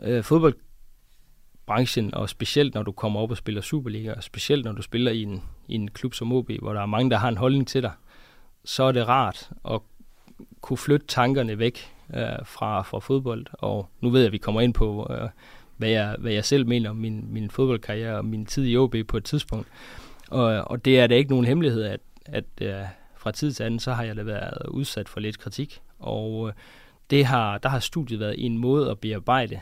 øh, 0.01 0.23
fodboldbranchen, 0.23 2.13
og 2.13 2.29
specielt 2.29 2.73
når 2.73 2.83
du 2.83 2.91
kommer 2.91 3.19
op 3.19 3.31
og 3.31 3.37
spiller 3.37 3.61
Superliga, 3.61 4.13
og 4.13 4.23
specielt 4.23 4.65
når 4.65 4.71
du 4.71 4.81
spiller 4.81 5.11
i 5.11 5.21
en, 5.21 5.43
i 5.67 5.75
en 5.75 5.87
klub 5.87 6.13
som 6.13 6.33
OB, 6.33 6.51
hvor 6.61 6.73
der 6.73 6.81
er 6.81 6.85
mange, 6.85 7.09
der 7.11 7.17
har 7.17 7.29
en 7.29 7.37
holdning 7.37 7.67
til 7.67 7.81
dig, 7.81 7.91
så 8.65 8.83
er 8.83 8.91
det 8.91 9.07
rart 9.07 9.49
at 9.69 9.79
kunne 10.61 10.77
flytte 10.77 11.07
tankerne 11.07 11.59
væk 11.59 11.92
øh, 12.13 12.45
fra, 12.45 12.81
fra 12.81 12.99
fodbold. 12.99 13.45
Og 13.51 13.89
nu 14.01 14.09
ved 14.09 14.19
jeg, 14.19 14.27
at 14.27 14.31
vi 14.33 14.37
kommer 14.37 14.61
ind 14.61 14.73
på, 14.73 15.07
øh, 15.09 15.29
hvad, 15.77 15.89
jeg, 15.89 16.15
hvad 16.19 16.31
jeg 16.31 16.45
selv 16.45 16.67
mener 16.67 16.89
om 16.89 16.95
min, 16.95 17.25
min 17.29 17.49
fodboldkarriere 17.49 18.17
og 18.17 18.25
min 18.25 18.45
tid 18.45 18.65
i 18.67 18.77
OB 18.77 18.95
på 19.07 19.17
et 19.17 19.23
tidspunkt. 19.23 19.67
Og, 20.29 20.45
og 20.45 20.85
det 20.85 20.99
er 20.99 21.07
da 21.07 21.15
ikke 21.15 21.29
nogen 21.29 21.45
hemmelighed, 21.45 21.83
at, 21.83 21.99
at 22.25 22.45
øh, 22.61 22.73
fra 23.15 23.31
tid 23.31 23.51
til 23.51 23.63
anden, 23.63 23.79
så 23.79 23.93
har 23.93 24.03
jeg 24.03 24.15
da 24.15 24.23
været 24.23 24.67
udsat 24.67 25.09
for 25.09 25.19
lidt 25.19 25.39
kritik. 25.39 25.81
Og 25.99 26.47
øh, 26.47 26.53
det 27.09 27.25
har, 27.25 27.57
der 27.57 27.69
har 27.69 27.79
studiet 27.79 28.19
været 28.19 28.45
en 28.45 28.57
måde 28.57 28.91
at 28.91 28.99
bearbejde 28.99 29.59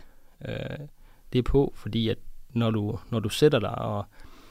øh, 0.47 0.87
det 1.33 1.43
på, 1.43 1.73
fordi 1.75 2.09
at 2.09 2.17
når 2.49 2.71
du, 2.71 2.99
når 3.09 3.19
du 3.19 3.29
sætter 3.29 3.59
dig 3.59 3.77
og 3.77 4.05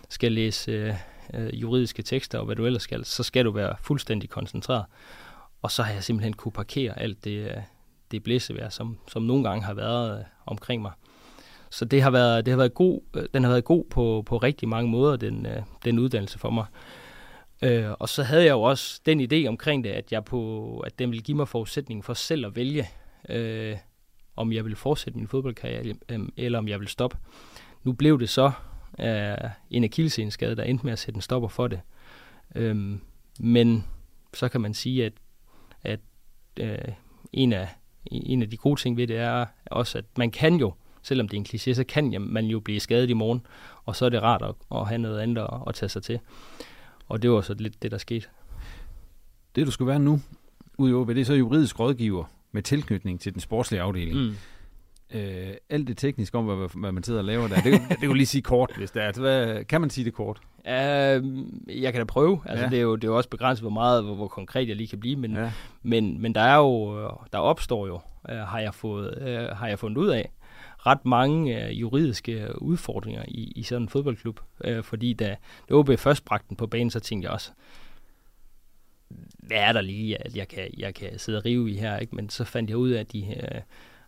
skal 0.08 0.32
læse 0.32 0.72
øh, 0.72 0.94
øh, 1.34 1.60
juridiske 1.60 2.02
tekster 2.02 2.38
og 2.38 2.44
hvad 2.44 2.56
du 2.56 2.66
ellers 2.66 2.82
skal, 2.82 3.04
så 3.04 3.22
skal 3.22 3.44
du 3.44 3.50
være 3.50 3.76
fuldstændig 3.80 4.30
koncentreret. 4.30 4.84
Og 5.62 5.70
så 5.70 5.82
har 5.82 5.92
jeg 5.92 6.04
simpelthen 6.04 6.32
kunne 6.32 6.52
parkere 6.52 6.98
alt 6.98 7.24
det, 7.24 7.50
øh, 7.50 7.56
det 8.10 8.22
blæsevejr, 8.22 8.68
som, 8.68 8.98
som 9.08 9.22
nogle 9.22 9.44
gange 9.48 9.64
har 9.64 9.74
været 9.74 10.18
øh, 10.18 10.24
omkring 10.46 10.82
mig. 10.82 10.92
Så 11.70 11.84
det 11.84 12.02
har 12.02 12.10
været, 12.10 12.46
det 12.46 12.52
har 12.52 12.56
været 12.56 12.74
god, 12.74 13.00
øh, 13.16 13.24
den 13.34 13.44
har 13.44 13.50
været 13.50 13.64
god 13.64 13.84
på, 13.90 14.22
på 14.26 14.36
rigtig 14.36 14.68
mange 14.68 14.90
måder, 14.90 15.16
den, 15.16 15.46
øh, 15.46 15.62
den 15.84 15.98
uddannelse 15.98 16.38
for 16.38 16.50
mig. 16.50 16.66
Øh, 17.62 17.90
og 17.98 18.08
så 18.08 18.22
havde 18.22 18.44
jeg 18.44 18.50
jo 18.50 18.62
også 18.62 19.00
den 19.06 19.20
idé 19.20 19.48
omkring 19.48 19.84
det, 19.84 19.90
at, 19.90 20.12
jeg 20.12 20.24
på, 20.24 20.80
at 20.80 20.98
den 20.98 21.10
ville 21.10 21.22
give 21.22 21.36
mig 21.36 21.48
forudsætningen 21.48 22.02
for 22.02 22.14
selv 22.14 22.46
at 22.46 22.56
vælge, 22.56 22.88
øh, 23.28 23.76
om 24.36 24.52
jeg 24.52 24.64
ville 24.64 24.76
fortsætte 24.76 25.18
min 25.18 25.28
fodboldkarriere, 25.28 25.94
øh, 26.08 26.20
eller 26.36 26.58
om 26.58 26.68
jeg 26.68 26.78
ville 26.80 26.90
stoppe. 26.90 27.16
Nu 27.84 27.92
blev 27.92 28.20
det 28.20 28.28
så 28.28 28.52
øh, 29.00 29.50
en 29.70 29.84
akillesceneskade, 29.84 30.56
der 30.56 30.62
endte 30.62 30.84
med 30.84 30.92
at 30.92 30.98
sætte 30.98 31.18
en 31.18 31.22
stopper 31.22 31.48
for 31.48 31.68
det. 31.68 31.80
Øh, 32.54 32.98
men 33.40 33.84
så 34.34 34.48
kan 34.48 34.60
man 34.60 34.74
sige, 34.74 35.04
at, 35.04 35.12
at 35.82 36.00
øh, 36.56 36.94
en, 37.32 37.52
af, 37.52 37.68
en 38.06 38.42
af 38.42 38.50
de 38.50 38.56
gode 38.56 38.80
ting 38.80 38.96
ved 38.96 39.06
det 39.06 39.16
er 39.16 39.46
også, 39.66 39.98
at 39.98 40.04
man 40.18 40.30
kan 40.30 40.54
jo, 40.54 40.72
selvom 41.02 41.28
det 41.28 41.36
er 41.36 41.40
en 41.40 41.46
kliché, 41.48 41.74
så 41.74 41.84
kan 41.88 42.20
man 42.20 42.46
jo 42.46 42.60
blive 42.60 42.80
skadet 42.80 43.10
i 43.10 43.12
morgen, 43.12 43.46
og 43.84 43.96
så 43.96 44.04
er 44.04 44.08
det 44.08 44.22
rart 44.22 44.42
at, 44.42 44.54
at 44.80 44.88
have 44.88 44.98
noget 44.98 45.20
andet 45.20 45.42
at, 45.42 45.58
at 45.66 45.74
tage 45.74 45.88
sig 45.88 46.02
til. 46.02 46.18
Og 47.08 47.22
det 47.22 47.30
var 47.30 47.40
så 47.40 47.54
lidt 47.54 47.82
det, 47.82 47.90
der 47.90 47.98
skete. 47.98 48.26
Det, 49.56 49.66
du 49.66 49.70
skulle 49.70 49.88
være 49.88 49.98
nu, 49.98 50.20
OB, 50.78 51.08
det 51.08 51.18
er 51.18 51.24
så 51.24 51.34
juridisk 51.34 51.80
rådgiver 51.80 52.24
med 52.52 52.62
tilknytning 52.62 53.20
til 53.20 53.32
den 53.32 53.40
sportslige 53.40 53.80
afdeling. 53.80 54.20
Mm. 54.20 54.34
Øh, 55.14 55.54
alt 55.70 55.88
det 55.88 55.96
tekniske 55.96 56.38
om, 56.38 56.44
hvad, 56.44 56.68
hvad 56.80 56.92
man 56.92 57.02
sidder 57.02 57.20
og 57.20 57.24
laver 57.24 57.48
der, 57.48 57.54
det, 57.54 57.64
det 57.88 57.98
kan 57.98 58.08
du 58.08 58.14
lige 58.14 58.26
sige 58.26 58.42
kort, 58.42 58.72
hvis 58.76 58.90
det 58.90 59.02
er. 59.02 59.06
Altså, 59.06 59.22
hvad, 59.22 59.64
kan 59.64 59.80
man 59.80 59.90
sige 59.90 60.04
det 60.04 60.14
kort? 60.14 60.40
Uh, 60.58 60.64
jeg 61.82 61.92
kan 61.92 61.94
da 61.94 62.04
prøve. 62.04 62.40
Altså, 62.46 62.64
ja. 62.64 62.70
det, 62.70 62.78
er 62.78 62.82
jo, 62.82 62.96
det 62.96 63.04
er 63.04 63.08
jo 63.08 63.16
også 63.16 63.28
begrænset, 63.28 63.62
hvor 63.62 63.70
meget, 63.70 64.04
hvor, 64.04 64.14
hvor 64.14 64.28
konkret 64.28 64.68
jeg 64.68 64.76
lige 64.76 64.88
kan 64.88 65.00
blive, 65.00 65.16
men, 65.16 65.34
ja. 65.34 65.52
men, 65.82 66.22
men 66.22 66.34
der 66.34 66.40
er 66.40 66.56
jo, 66.56 66.94
der 67.32 67.38
opstår 67.38 67.86
jo, 67.86 68.00
uh, 68.28 68.34
har, 68.34 68.60
jeg 68.60 68.74
fået, 68.74 69.14
uh, 69.20 69.56
har 69.56 69.68
jeg 69.68 69.78
fundet 69.78 69.98
ud 69.98 70.08
af, 70.08 70.30
ret 70.78 71.04
mange 71.04 71.66
uh, 71.66 71.80
juridiske 71.80 72.62
udfordringer 72.62 73.24
i, 73.28 73.52
i 73.56 73.62
sådan 73.62 73.82
en 73.82 73.88
fodboldklub. 73.88 74.40
Uh, 74.68 74.82
fordi 74.82 75.12
da, 75.12 75.36
da 75.68 75.74
OB 75.74 75.98
først 75.98 76.24
bragte 76.24 76.48
den 76.48 76.56
på 76.56 76.66
banen, 76.66 76.90
så 76.90 77.00
tænkte 77.00 77.26
jeg 77.26 77.32
også, 77.32 77.50
hvad 79.38 79.58
er 79.58 79.72
der 79.72 79.80
lige, 79.80 80.24
at 80.24 80.36
jeg 80.36 80.48
kan, 80.48 80.70
jeg 80.78 80.94
kan 80.94 81.18
sidde 81.18 81.38
og 81.38 81.44
rive 81.44 81.70
i 81.70 81.76
her, 81.76 81.98
ikke? 81.98 82.16
men 82.16 82.28
så 82.28 82.44
fandt 82.44 82.70
jeg 82.70 82.76
ud 82.76 82.90
af, 82.90 83.00
at 83.00 83.12
de 83.12 83.34
uh, 83.42 83.60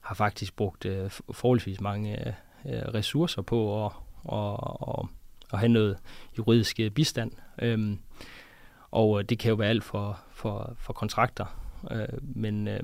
har 0.02 0.14
faktisk 0.14 0.56
brugt 0.56 0.84
øh, 0.84 1.10
forholdsvis 1.32 1.80
mange 1.80 2.26
øh, 2.26 2.32
øh, 2.66 2.82
ressourcer 2.94 3.42
på 3.42 3.86
at, 3.86 3.92
og, 4.24 4.82
og, 4.88 5.08
og 5.50 5.58
have 5.58 5.68
noget 5.68 5.98
juridisk 6.38 6.80
øh, 6.80 6.90
bistand. 6.90 7.32
Øhm, 7.62 7.98
og 8.90 9.18
øh, 9.18 9.24
det 9.28 9.38
kan 9.38 9.48
jo 9.48 9.54
være 9.54 9.68
alt 9.68 9.84
for, 9.84 10.20
for, 10.30 10.74
for 10.78 10.92
kontrakter, 10.92 11.44
øh, 11.90 12.18
men 12.22 12.68
øh, 12.68 12.80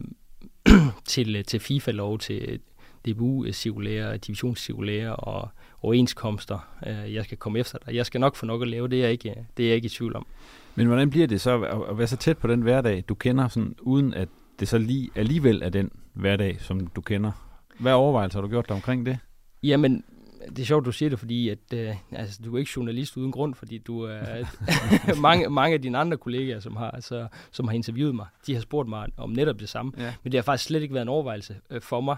til, 1.04 1.44
til 1.44 1.60
FIFA-lov, 1.60 2.18
til 2.18 2.60
DBU-cirkulære, 3.06 4.16
divisionscirkulære 4.16 5.16
og 5.16 5.48
overenskomster. 5.82 6.68
Øh, 6.86 7.14
jeg 7.14 7.24
skal 7.24 7.38
komme 7.38 7.58
efter 7.58 7.78
dig. 7.86 7.94
Jeg 7.94 8.06
skal 8.06 8.20
nok 8.20 8.36
få 8.36 8.46
nok 8.46 8.62
at 8.62 8.68
lave, 8.68 8.88
det 8.88 8.98
er 8.98 9.02
jeg 9.02 9.12
ikke, 9.12 9.46
det 9.56 9.62
er 9.62 9.68
jeg 9.68 9.76
ikke 9.76 9.86
i 9.86 9.88
tvivl 9.88 10.16
om. 10.16 10.26
Men 10.74 10.86
hvordan 10.86 11.10
bliver 11.10 11.26
det 11.26 11.40
så 11.40 11.62
at 11.62 11.98
være 11.98 12.06
så 12.06 12.16
tæt 12.16 12.38
på 12.38 12.46
den 12.46 12.62
hverdag, 12.62 13.04
du 13.08 13.14
kender, 13.14 13.48
sådan, 13.48 13.74
uden 13.80 14.14
at 14.14 14.28
det 14.60 14.68
så 14.68 14.78
lige, 14.78 15.10
alligevel 15.14 15.62
er 15.62 15.68
den 15.68 15.90
hverdag, 16.12 16.60
som 16.60 16.86
du 16.86 17.00
kender? 17.00 17.32
Hvad 17.78 17.92
overvejelser 17.92 18.38
har 18.38 18.42
du 18.42 18.48
gjort 18.48 18.68
dig 18.68 18.76
omkring 18.76 19.06
det? 19.06 19.18
Jamen, 19.62 20.04
det 20.48 20.58
er 20.58 20.66
sjovt, 20.66 20.86
du 20.86 20.92
siger 20.92 21.08
det, 21.08 21.18
fordi 21.18 21.48
at, 21.48 21.58
øh, 21.74 21.94
altså, 22.12 22.40
du 22.44 22.54
er 22.54 22.58
ikke 22.58 22.70
journalist 22.76 23.16
uden 23.16 23.32
grund, 23.32 23.54
fordi 23.54 23.78
du 23.78 24.02
er 24.02 24.44
mange, 25.20 25.48
mange 25.50 25.74
af 25.74 25.82
dine 25.82 25.98
andre 25.98 26.16
kollegaer, 26.16 26.60
som 26.60 26.76
har, 26.76 26.90
altså, 26.90 27.28
som 27.50 27.68
har 27.68 27.74
interviewet 27.74 28.14
mig, 28.14 28.26
de 28.46 28.54
har 28.54 28.60
spurgt 28.60 28.88
mig 28.88 29.08
om 29.16 29.30
netop 29.30 29.60
det 29.60 29.68
samme. 29.68 29.92
Ja. 29.98 30.14
Men 30.22 30.32
det 30.32 30.38
har 30.38 30.42
faktisk 30.42 30.68
slet 30.68 30.82
ikke 30.82 30.94
været 30.94 31.02
en 31.02 31.08
overvejelse 31.08 31.56
øh, 31.70 31.80
for 31.80 32.00
mig 32.00 32.16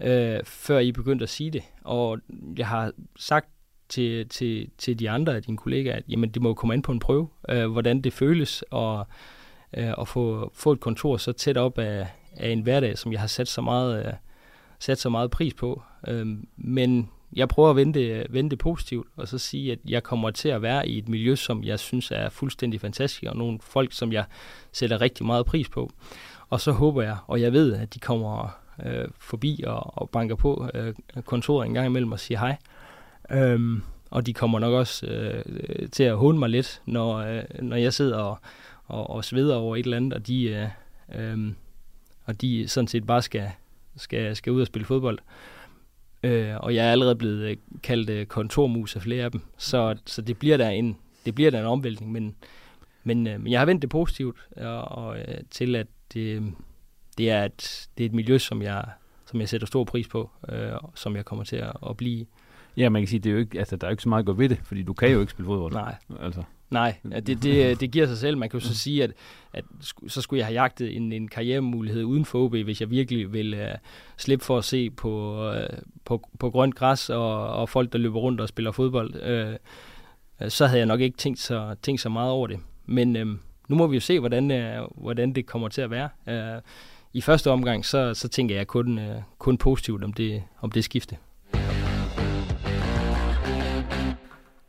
øh, 0.00 0.38
før 0.44 0.78
I 0.78 0.92
begyndte 0.92 1.22
at 1.22 1.28
sige 1.28 1.50
det. 1.50 1.62
Og 1.84 2.18
jeg 2.56 2.66
har 2.66 2.92
sagt 3.16 3.48
til, 3.88 4.28
til, 4.28 4.70
til 4.78 4.98
de 4.98 5.10
andre 5.10 5.36
af 5.36 5.42
dine 5.42 5.56
kollegaer, 5.56 5.96
at 5.96 6.02
jamen, 6.08 6.30
det 6.30 6.42
må 6.42 6.54
komme 6.54 6.74
ind 6.74 6.82
på 6.82 6.92
en 6.92 6.98
prøve, 6.98 7.28
øh, 7.48 7.70
hvordan 7.70 8.00
det 8.00 8.12
føles 8.12 8.64
at, 8.72 9.06
øh, 9.76 9.94
at 10.00 10.08
få, 10.08 10.52
få 10.54 10.72
et 10.72 10.80
kontor 10.80 11.16
så 11.16 11.32
tæt 11.32 11.56
op 11.56 11.78
af, 11.78 12.06
af 12.36 12.48
en 12.50 12.60
hverdag, 12.60 12.98
som 12.98 13.12
jeg 13.12 13.20
har 13.20 13.26
sat 13.26 13.48
så 13.48 13.60
meget, 13.60 14.06
øh, 14.06 14.12
sat 14.78 14.98
så 14.98 15.08
meget 15.08 15.30
pris 15.30 15.54
på. 15.54 15.82
Øh, 16.08 16.26
men 16.56 17.10
jeg 17.32 17.48
prøver 17.48 17.70
at 17.70 17.76
vende 17.76 18.26
vende 18.30 18.50
det 18.50 18.58
positivt, 18.58 19.08
og 19.16 19.28
så 19.28 19.38
sige, 19.38 19.72
at 19.72 19.78
jeg 19.88 20.02
kommer 20.02 20.30
til 20.30 20.48
at 20.48 20.62
være 20.62 20.88
i 20.88 20.98
et 20.98 21.08
miljø, 21.08 21.34
som 21.36 21.64
jeg 21.64 21.78
synes 21.78 22.10
er 22.10 22.28
fuldstændig 22.28 22.80
fantastisk, 22.80 23.22
og 23.28 23.36
nogle 23.36 23.58
folk, 23.62 23.92
som 23.92 24.12
jeg 24.12 24.24
sætter 24.72 25.00
rigtig 25.00 25.26
meget 25.26 25.46
pris 25.46 25.68
på. 25.68 25.90
Og 26.50 26.60
så 26.60 26.72
håber 26.72 27.02
jeg, 27.02 27.16
og 27.26 27.40
jeg 27.40 27.52
ved, 27.52 27.74
at 27.74 27.94
de 27.94 27.98
kommer 27.98 28.58
øh, 28.84 29.08
forbi 29.18 29.64
og, 29.66 29.98
og 29.98 30.10
banker 30.10 30.34
på 30.34 30.68
øh, 30.74 30.94
kontoret 31.24 31.66
en 31.66 31.74
gang 31.74 31.86
imellem 31.86 32.12
og 32.12 32.20
siger 32.20 32.38
hej. 32.38 32.56
Øhm, 33.30 33.82
og 34.10 34.26
de 34.26 34.34
kommer 34.34 34.58
nok 34.58 34.72
også 34.72 35.06
øh, 35.06 35.44
til 35.92 36.02
at 36.02 36.16
håne 36.16 36.38
mig 36.38 36.48
lidt, 36.48 36.82
når, 36.86 37.16
øh, 37.16 37.42
når 37.62 37.76
jeg 37.76 37.92
sidder 37.92 38.18
og, 38.18 38.38
og, 38.90 39.10
og 39.10 39.24
sveder 39.24 39.56
over 39.56 39.76
et 39.76 39.84
eller 39.84 39.96
andet, 39.96 40.12
og 40.12 40.26
de, 40.26 40.44
øh, 40.44 40.68
øh, 41.14 41.52
og 42.24 42.40
de 42.40 42.68
sådan 42.68 42.88
set 42.88 43.06
bare 43.06 43.22
skal, 43.22 43.50
skal, 43.96 44.36
skal 44.36 44.52
ud 44.52 44.60
og 44.60 44.66
spille 44.66 44.86
fodbold. 44.86 45.18
Øh, 46.22 46.56
og 46.56 46.74
jeg 46.74 46.86
er 46.86 46.92
allerede 46.92 47.16
blevet 47.16 47.42
øh, 47.42 47.56
kaldt 47.82 48.10
øh, 48.10 48.26
kontormus 48.26 48.96
af 48.96 49.02
flere 49.02 49.24
af 49.24 49.32
dem, 49.32 49.40
så, 49.58 49.96
så 50.06 50.22
det 50.22 50.38
bliver 50.38 50.56
der 50.56 50.68
en, 50.68 50.96
det 51.24 51.34
bliver 51.34 51.50
der 51.50 51.60
en 51.60 51.66
omvæltning, 51.66 52.12
men, 52.12 52.34
men, 53.04 53.26
øh, 53.26 53.40
men 53.40 53.52
jeg 53.52 53.60
har 53.60 53.66
vendt 53.66 53.82
det 53.82 53.90
positivt 53.90 54.36
og, 54.56 54.84
og 54.84 55.18
øh, 55.18 55.38
til, 55.50 55.76
at 55.76 55.86
det, 56.12 56.52
det 57.18 57.30
er 57.30 57.44
et, 57.44 57.88
det 57.98 58.04
er 58.04 58.08
et 58.08 58.14
miljø, 58.14 58.38
som 58.38 58.62
jeg, 58.62 58.84
som 59.26 59.40
jeg 59.40 59.48
sætter 59.48 59.66
stor 59.66 59.84
pris 59.84 60.08
på, 60.08 60.30
øh, 60.48 60.72
som 60.94 61.16
jeg 61.16 61.24
kommer 61.24 61.44
til 61.44 61.56
at, 61.56 61.72
at 61.90 61.96
blive. 61.96 62.26
Ja, 62.76 62.88
man 62.88 63.02
kan 63.02 63.08
sige, 63.08 63.20
det 63.20 63.30
er 63.30 63.34
jo 63.34 63.38
ikke, 63.38 63.58
altså, 63.58 63.76
der 63.76 63.86
er 63.86 63.90
jo 63.90 63.92
ikke 63.92 64.02
så 64.02 64.08
meget 64.08 64.22
at 64.22 64.26
gå 64.26 64.32
ved 64.32 64.48
det, 64.48 64.60
fordi 64.64 64.82
du 64.82 64.92
kan 64.92 65.10
jo 65.10 65.20
ikke 65.20 65.32
spille 65.32 65.46
fodbold. 65.46 65.72
Nej. 65.72 65.94
Altså. 66.20 66.42
Nej, 66.70 66.94
det, 67.26 67.42
det, 67.42 67.80
det 67.80 67.90
giver 67.90 68.06
sig 68.06 68.18
selv. 68.18 68.38
Man 68.38 68.48
kan 68.48 68.60
jo 68.60 68.66
så 68.66 68.74
sige, 68.74 69.04
at, 69.04 69.12
at 69.52 69.64
så 70.08 70.20
skulle 70.20 70.38
jeg 70.38 70.46
have 70.46 70.60
jagtet 70.60 70.96
en, 70.96 71.12
en 71.12 71.28
karrieremulighed 71.28 72.04
uden 72.04 72.24
for 72.24 72.38
OB, 72.38 72.54
hvis 72.54 72.80
jeg 72.80 72.90
virkelig 72.90 73.32
vil 73.32 73.54
uh, 73.54 73.78
slippe 74.16 74.44
for 74.44 74.58
at 74.58 74.64
se 74.64 74.90
på, 74.90 75.44
uh, 75.48 75.78
på, 76.04 76.28
på 76.38 76.50
grønt 76.50 76.74
græs 76.74 77.10
og, 77.10 77.48
og 77.48 77.68
folk, 77.68 77.92
der 77.92 77.98
løber 77.98 78.20
rundt 78.20 78.40
og 78.40 78.48
spiller 78.48 78.72
fodbold. 78.72 79.14
Uh, 79.14 79.56
så 80.48 80.66
havde 80.66 80.78
jeg 80.78 80.86
nok 80.86 81.00
ikke 81.00 81.16
tænkt 81.16 81.38
så, 81.38 81.74
tænkt 81.82 82.00
så 82.00 82.08
meget 82.08 82.30
over 82.30 82.46
det. 82.46 82.58
Men 82.86 83.16
øh, 83.16 83.26
nu 83.68 83.76
må 83.76 83.86
vi 83.86 83.96
jo 83.96 84.00
se, 84.00 84.20
hvordan, 84.20 84.50
øh, 84.50 84.82
hvordan 84.96 85.32
det 85.32 85.46
kommer 85.46 85.68
til 85.68 85.80
at 85.80 85.90
være. 85.90 86.08
Øh, 86.28 86.62
I 87.12 87.20
første 87.20 87.50
omgang, 87.50 87.84
så, 87.84 88.14
så 88.14 88.28
tænker 88.28 88.56
jeg 88.56 88.66
kun, 88.66 88.98
øh, 88.98 89.22
kun 89.38 89.58
positivt 89.58 90.04
om 90.04 90.12
det, 90.12 90.42
om 90.60 90.70
det 90.70 90.84
skifte. 90.84 91.16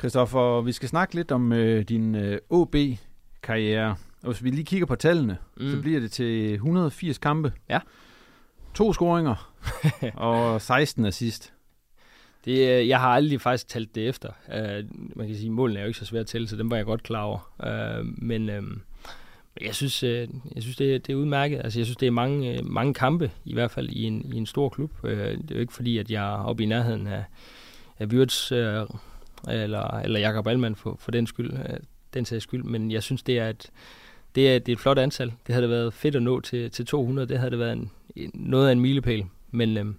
Christoffer, 0.02 0.62
vi 0.62 0.72
skal 0.72 0.90
snakke 0.90 1.16
lidt 1.16 1.32
om 1.32 1.54
øh, 1.54 1.84
din 1.84 2.16
øh, 2.16 2.38
OB-karriere. 2.50 3.96
Og 4.24 4.32
hvis 4.32 4.44
vi 4.44 4.50
lige 4.50 4.66
kigger 4.66 4.86
på 4.86 4.96
tallene, 4.96 5.38
mm. 5.58 5.72
så 5.72 5.82
bliver 5.82 6.00
det 6.00 6.12
til 6.12 6.54
180 6.54 7.18
kampe. 7.18 7.54
Ja. 7.70 7.80
To 8.74 8.94
scoringer 8.94 9.54
og 10.16 10.62
16 10.62 11.06
assist. 11.06 11.54
Det, 12.46 12.52
øh, 12.52 12.88
jeg 12.88 13.00
har 13.00 13.08
aldrig 13.08 13.42
faktisk 13.42 13.68
talt 13.68 13.96
det 13.96 14.08
efter. 14.08 14.30
Uh, 14.48 14.86
man 15.18 15.28
kan 15.28 15.36
sige, 15.36 15.46
at 15.46 15.52
målene 15.52 15.80
er 15.80 15.84
jo 15.84 15.88
ikke 15.88 16.00
så 16.00 16.06
svært 16.06 16.22
at 16.22 16.28
tælle, 16.28 16.48
så 16.48 16.56
dem 16.56 16.72
var 16.72 16.76
jeg 16.76 16.86
godt 16.86 17.04
klar 17.04 17.22
over. 17.22 17.54
Uh, 18.00 18.24
men 18.24 18.50
uh, 18.50 18.64
jeg 19.62 19.76
synes, 19.76 20.04
uh, 20.04 20.10
jeg 20.10 20.28
synes 20.60 20.76
det, 20.76 21.08
det 21.08 21.14
er 21.14 21.18
udmærket. 21.18 21.62
Altså, 21.64 21.80
jeg 21.80 21.86
synes, 21.86 21.98
det 21.98 22.08
er 22.08 22.12
mange, 22.12 22.60
uh, 22.60 22.70
mange 22.70 22.94
kampe, 22.94 23.32
i 23.46 23.54
hvert 23.54 23.72
fald 23.72 23.90
i 23.90 24.04
en, 24.04 24.34
i 24.34 24.38
en 24.38 24.46
stor 24.46 24.70
klub. 24.70 24.92
Uh, 25.04 25.10
det 25.10 25.52
er 25.52 25.56
jo 25.56 25.60
ikke 25.60 25.74
fordi, 25.74 25.98
at 25.98 26.12
jeg 26.12 26.34
er 26.34 26.44
oppe 26.44 26.64
i 26.64 26.66
nærheden 26.66 27.08
af, 27.08 27.24
af 28.00 28.06
Wirtz 28.06 28.52
uh, 28.52 28.88
eller, 29.48 30.00
eller 30.00 30.20
Jakob 30.20 30.48
Allmann 30.48 30.76
for, 30.76 30.96
for 31.00 31.12
den 31.12 31.28
skyld, 31.28 31.54
uh, 31.54 31.60
den 32.14 32.26
sags 32.26 32.44
skyld. 32.44 32.64
Men 32.64 32.92
jeg 32.92 33.04
synes, 33.04 33.24
det 33.24 33.40
er 33.40 33.50
et, 33.50 33.70
det 34.36 34.56
er, 34.56 34.60
det 34.60 34.72
er 34.72 34.76
et 34.76 34.80
flot 34.80 34.98
antal. 34.98 35.34
Det 35.48 35.56
havde 35.56 35.70
været 35.70 35.94
fedt 35.94 36.16
at 36.16 36.24
nå 36.24 36.40
til, 36.40 36.72
til 36.72 36.86
200. 36.86 37.28
Det 37.28 37.38
havde 37.38 37.52
det 37.52 37.60
været 37.60 37.74
en, 37.74 37.92
noget 38.34 38.68
af 38.68 38.72
en 38.72 38.80
milepæl. 38.80 39.26
Men 39.52 39.78
uh, 39.78 39.94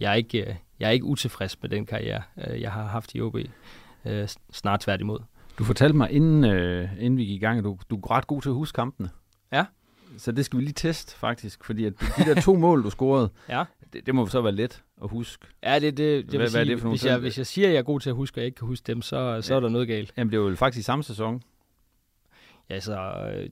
jeg 0.00 0.10
er 0.10 0.14
ikke 0.14 0.58
jeg 0.80 0.86
er 0.86 0.90
ikke 0.90 1.04
utilfreds 1.04 1.62
med 1.62 1.70
den 1.70 1.86
karriere, 1.86 2.22
øh, 2.46 2.60
jeg 2.60 2.72
har 2.72 2.86
haft 2.86 3.14
i 3.14 3.20
OB. 3.20 3.36
Øh, 4.04 4.28
snart 4.52 4.80
tværtimod. 4.80 5.18
Du 5.58 5.64
fortalte 5.64 5.96
mig, 5.96 6.10
inden, 6.10 6.44
øh, 6.44 6.88
inden 6.98 7.16
vi 7.16 7.24
gik 7.24 7.34
i 7.34 7.44
gang, 7.44 7.58
at 7.58 7.64
du, 7.64 7.78
du 7.90 7.96
er 7.96 8.10
ret 8.10 8.26
god 8.26 8.42
til 8.42 8.48
at 8.48 8.54
huske 8.54 8.76
kampene. 8.76 9.10
Ja. 9.52 9.64
Så 10.18 10.32
det 10.32 10.44
skal 10.44 10.58
vi 10.58 10.64
lige 10.64 10.72
teste, 10.72 11.16
faktisk. 11.16 11.64
Fordi 11.64 11.84
at 11.84 11.92
de 12.18 12.24
der 12.24 12.40
to 12.40 12.56
mål, 12.66 12.84
du 12.84 12.90
scorede, 12.90 13.30
ja. 13.48 13.64
det, 13.92 14.06
det 14.06 14.14
må 14.14 14.26
så 14.26 14.40
være 14.40 14.52
let 14.52 14.82
at 15.02 15.08
huske. 15.10 15.46
Ja, 15.62 15.78
det, 15.78 15.96
det, 15.96 15.96
det 15.96 16.40
hvad, 16.40 16.48
sige, 16.48 16.58
hvad 16.58 16.60
er 16.60 16.74
det 16.74 16.80
for 16.80 16.88
hvis, 16.88 17.04
jeg, 17.04 17.18
hvis 17.18 17.38
jeg 17.38 17.46
siger, 17.46 17.68
at 17.68 17.72
jeg 17.74 17.78
er 17.78 17.82
god 17.82 18.00
til 18.00 18.10
at 18.10 18.16
huske, 18.16 18.38
og 18.38 18.40
jeg 18.40 18.46
ikke 18.46 18.56
kan 18.56 18.68
huske 18.68 18.84
dem, 18.86 19.02
så, 19.02 19.38
så 19.42 19.52
ja. 19.52 19.56
er 19.56 19.60
der 19.60 19.68
noget 19.68 19.88
galt. 19.88 20.12
Jamen, 20.16 20.32
det 20.32 20.40
var 20.40 20.48
jo 20.48 20.56
faktisk 20.56 20.80
i 20.80 20.84
samme 20.84 21.04
sæson. 21.04 21.42
Ja, 22.70 22.80
så 22.80 23.00
øh, 23.34 23.48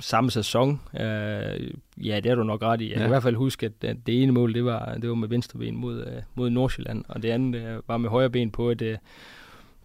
samme 0.00 0.30
sæson. 0.30 0.80
Øh, 0.94 1.70
ja, 1.96 2.20
det 2.20 2.26
er 2.26 2.34
du 2.34 2.42
nok 2.42 2.62
ret 2.62 2.80
i. 2.80 2.84
Jeg 2.84 2.90
ja. 2.90 2.96
kan 2.96 3.06
i 3.06 3.08
hvert 3.08 3.22
fald 3.22 3.36
huske, 3.36 3.66
at, 3.66 3.84
at 3.84 3.96
det 4.06 4.22
ene 4.22 4.32
mål, 4.32 4.54
det 4.54 4.64
var, 4.64 4.94
det 4.94 5.08
var 5.08 5.14
med 5.14 5.28
venstre 5.28 5.58
ben 5.58 5.76
mod, 5.76 6.06
uh, 6.06 6.22
mod 6.34 6.50
Nordsjælland, 6.50 7.04
og 7.08 7.22
det 7.22 7.30
andet 7.30 7.76
uh, 7.76 7.88
var 7.88 7.96
med 7.96 8.10
højre 8.10 8.30
ben 8.30 8.50
på 8.50 8.70
et, 8.70 8.82
uh, 8.82 8.94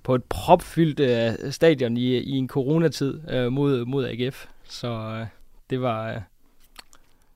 på 0.04 0.16
et 0.16 0.24
propfyldt 0.24 1.00
uh, 1.46 1.52
stadion 1.52 1.98
i, 1.98 2.18
i 2.18 2.32
en 2.32 2.48
coronatid 2.48 3.20
uh, 3.36 3.54
mod, 3.54 3.86
mod 3.86 4.06
AGF. 4.06 4.46
Så 4.64 5.20
uh, 5.22 5.28
det 5.70 5.82
var... 5.82 6.16
Uh, 6.16 6.22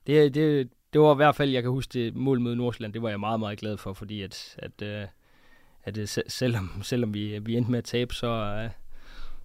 det, 0.06 0.34
det, 0.34 0.68
det 0.92 1.00
var 1.00 1.14
i 1.14 1.16
hvert 1.16 1.34
fald, 1.34 1.50
jeg 1.50 1.62
kan 1.62 1.70
huske 1.70 1.92
det 1.92 2.16
mål 2.16 2.40
mod 2.40 2.54
Nordsjælland, 2.54 2.92
det 2.92 3.02
var 3.02 3.08
jeg 3.08 3.20
meget, 3.20 3.40
meget 3.40 3.58
glad 3.58 3.76
for, 3.76 3.92
fordi 3.92 4.22
at, 4.22 4.56
at, 4.58 4.82
uh, 4.82 5.08
at 5.84 5.98
uh, 5.98 6.04
selvom, 6.28 6.70
selvom 6.82 7.14
vi, 7.14 7.38
vi 7.38 7.56
endte 7.56 7.70
med 7.70 7.78
at 7.78 7.84
tabe, 7.84 8.14
så, 8.14 8.62
uh, 8.64 8.70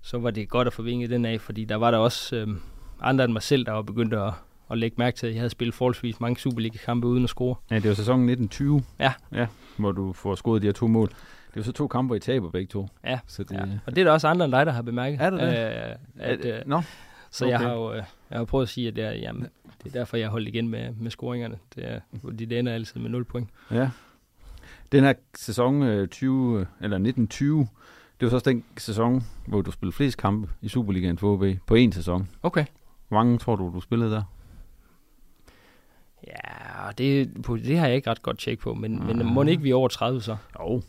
så 0.01 0.17
var 0.17 0.31
det 0.31 0.49
godt 0.49 0.67
at 0.67 0.73
få 0.73 0.81
vinget 0.81 1.09
den 1.09 1.25
af, 1.25 1.41
fordi 1.41 1.65
der 1.65 1.75
var 1.75 1.91
der 1.91 1.97
også... 1.97 2.43
Uh, 2.47 2.55
andre 3.01 3.23
end 3.25 3.33
mig 3.33 3.41
selv, 3.41 3.65
der 3.65 3.71
var 3.71 3.81
begyndt 3.81 4.13
at, 4.13 4.33
at 4.71 4.77
lægge 4.77 4.95
mærke 4.97 5.17
til, 5.17 5.27
at 5.27 5.33
jeg 5.33 5.39
havde 5.39 5.49
spillet 5.49 5.75
forholdsvis 5.75 6.19
mange 6.19 6.39
Superliga-kampe 6.39 7.07
uden 7.07 7.23
at 7.23 7.29
score. 7.29 7.55
Ja, 7.71 7.75
det 7.75 7.89
var 7.89 7.93
sæsonen 7.93 8.29
1920, 8.29 8.83
ja. 8.99 9.13
Ja, 9.31 9.47
hvor 9.77 9.91
du 9.91 10.13
får 10.13 10.35
scoret 10.35 10.61
de 10.61 10.67
her 10.67 10.73
to 10.73 10.87
mål. 10.87 11.07
Det 11.07 11.55
var 11.55 11.63
så 11.63 11.71
to 11.71 11.87
kampe, 11.87 12.15
I 12.15 12.19
taber 12.19 12.49
begge 12.49 12.67
to. 12.67 12.87
Ja, 13.03 13.19
så 13.27 13.43
det, 13.43 13.51
ja. 13.51 13.61
og 13.85 13.95
det 13.95 14.01
er 14.01 14.05
der 14.05 14.11
også 14.11 14.27
andre 14.27 14.45
end 14.45 14.51
dig, 14.51 14.65
der 14.65 14.71
har 14.71 14.81
bemærket. 14.81 15.21
Er 15.21 15.29
det 15.29 15.39
det? 15.39 15.47
Øh, 15.47 15.95
at, 16.19 16.45
øh, 16.45 16.61
no. 16.65 16.81
Så 17.31 17.45
okay. 17.45 17.51
jeg 17.51 17.59
har 17.59 17.73
jo 17.73 17.93
øh, 17.93 18.03
jeg 18.29 18.37
har 18.37 18.45
prøvet 18.45 18.65
at 18.65 18.69
sige, 18.69 18.87
at 18.87 18.97
jeg, 18.97 19.19
jamen, 19.21 19.47
det 19.85 19.95
er 19.95 19.99
derfor, 19.99 20.17
jeg 20.17 20.29
holdt 20.29 20.47
igen 20.47 20.67
med, 20.67 20.91
med 20.91 21.11
scoringerne. 21.11 21.57
Det 21.75 21.91
er, 21.91 21.99
fordi 22.21 22.45
det 22.45 22.59
ender 22.59 22.73
altid 22.73 23.01
med 23.01 23.09
0 23.09 23.23
point. 23.25 23.49
Ja. 23.71 23.89
Den 24.91 25.03
her 25.03 25.13
sæson 25.35 25.83
øh, 25.83 26.07
20, 26.07 26.59
eller 26.59 26.97
1920, 26.97 27.67
det 28.19 28.25
var 28.25 28.29
så 28.29 28.35
også 28.35 28.49
den 28.49 28.63
sæson, 28.77 29.23
hvor 29.47 29.61
du 29.61 29.71
spillede 29.71 29.95
flest 29.95 30.17
kampe 30.17 30.49
i 30.61 30.67
Superligaen 30.67 31.17
for 31.17 31.33
OB 31.33 31.43
på 31.65 31.75
én 31.75 31.91
sæson. 31.91 32.29
Okay. 32.43 32.65
Hvor 33.07 33.17
mange 33.17 33.37
tror 33.37 33.55
du, 33.55 33.71
du 33.75 33.81
spillede 33.81 34.11
der? 34.11 34.23
Ja, 36.27 36.91
det, 36.97 37.33
det 37.47 37.77
har 37.77 37.87
jeg 37.87 37.95
ikke 37.95 38.09
ret 38.09 38.21
godt 38.21 38.37
tjek 38.37 38.59
på, 38.59 38.73
men, 38.73 38.99
mm. 38.99 39.05
men 39.05 39.25
må 39.25 39.43
ikke 39.43 39.63
vi 39.63 39.69
er 39.69 39.75
over 39.75 39.87
30 39.87 40.21
så? 40.21 40.37
Jo. 40.59 40.81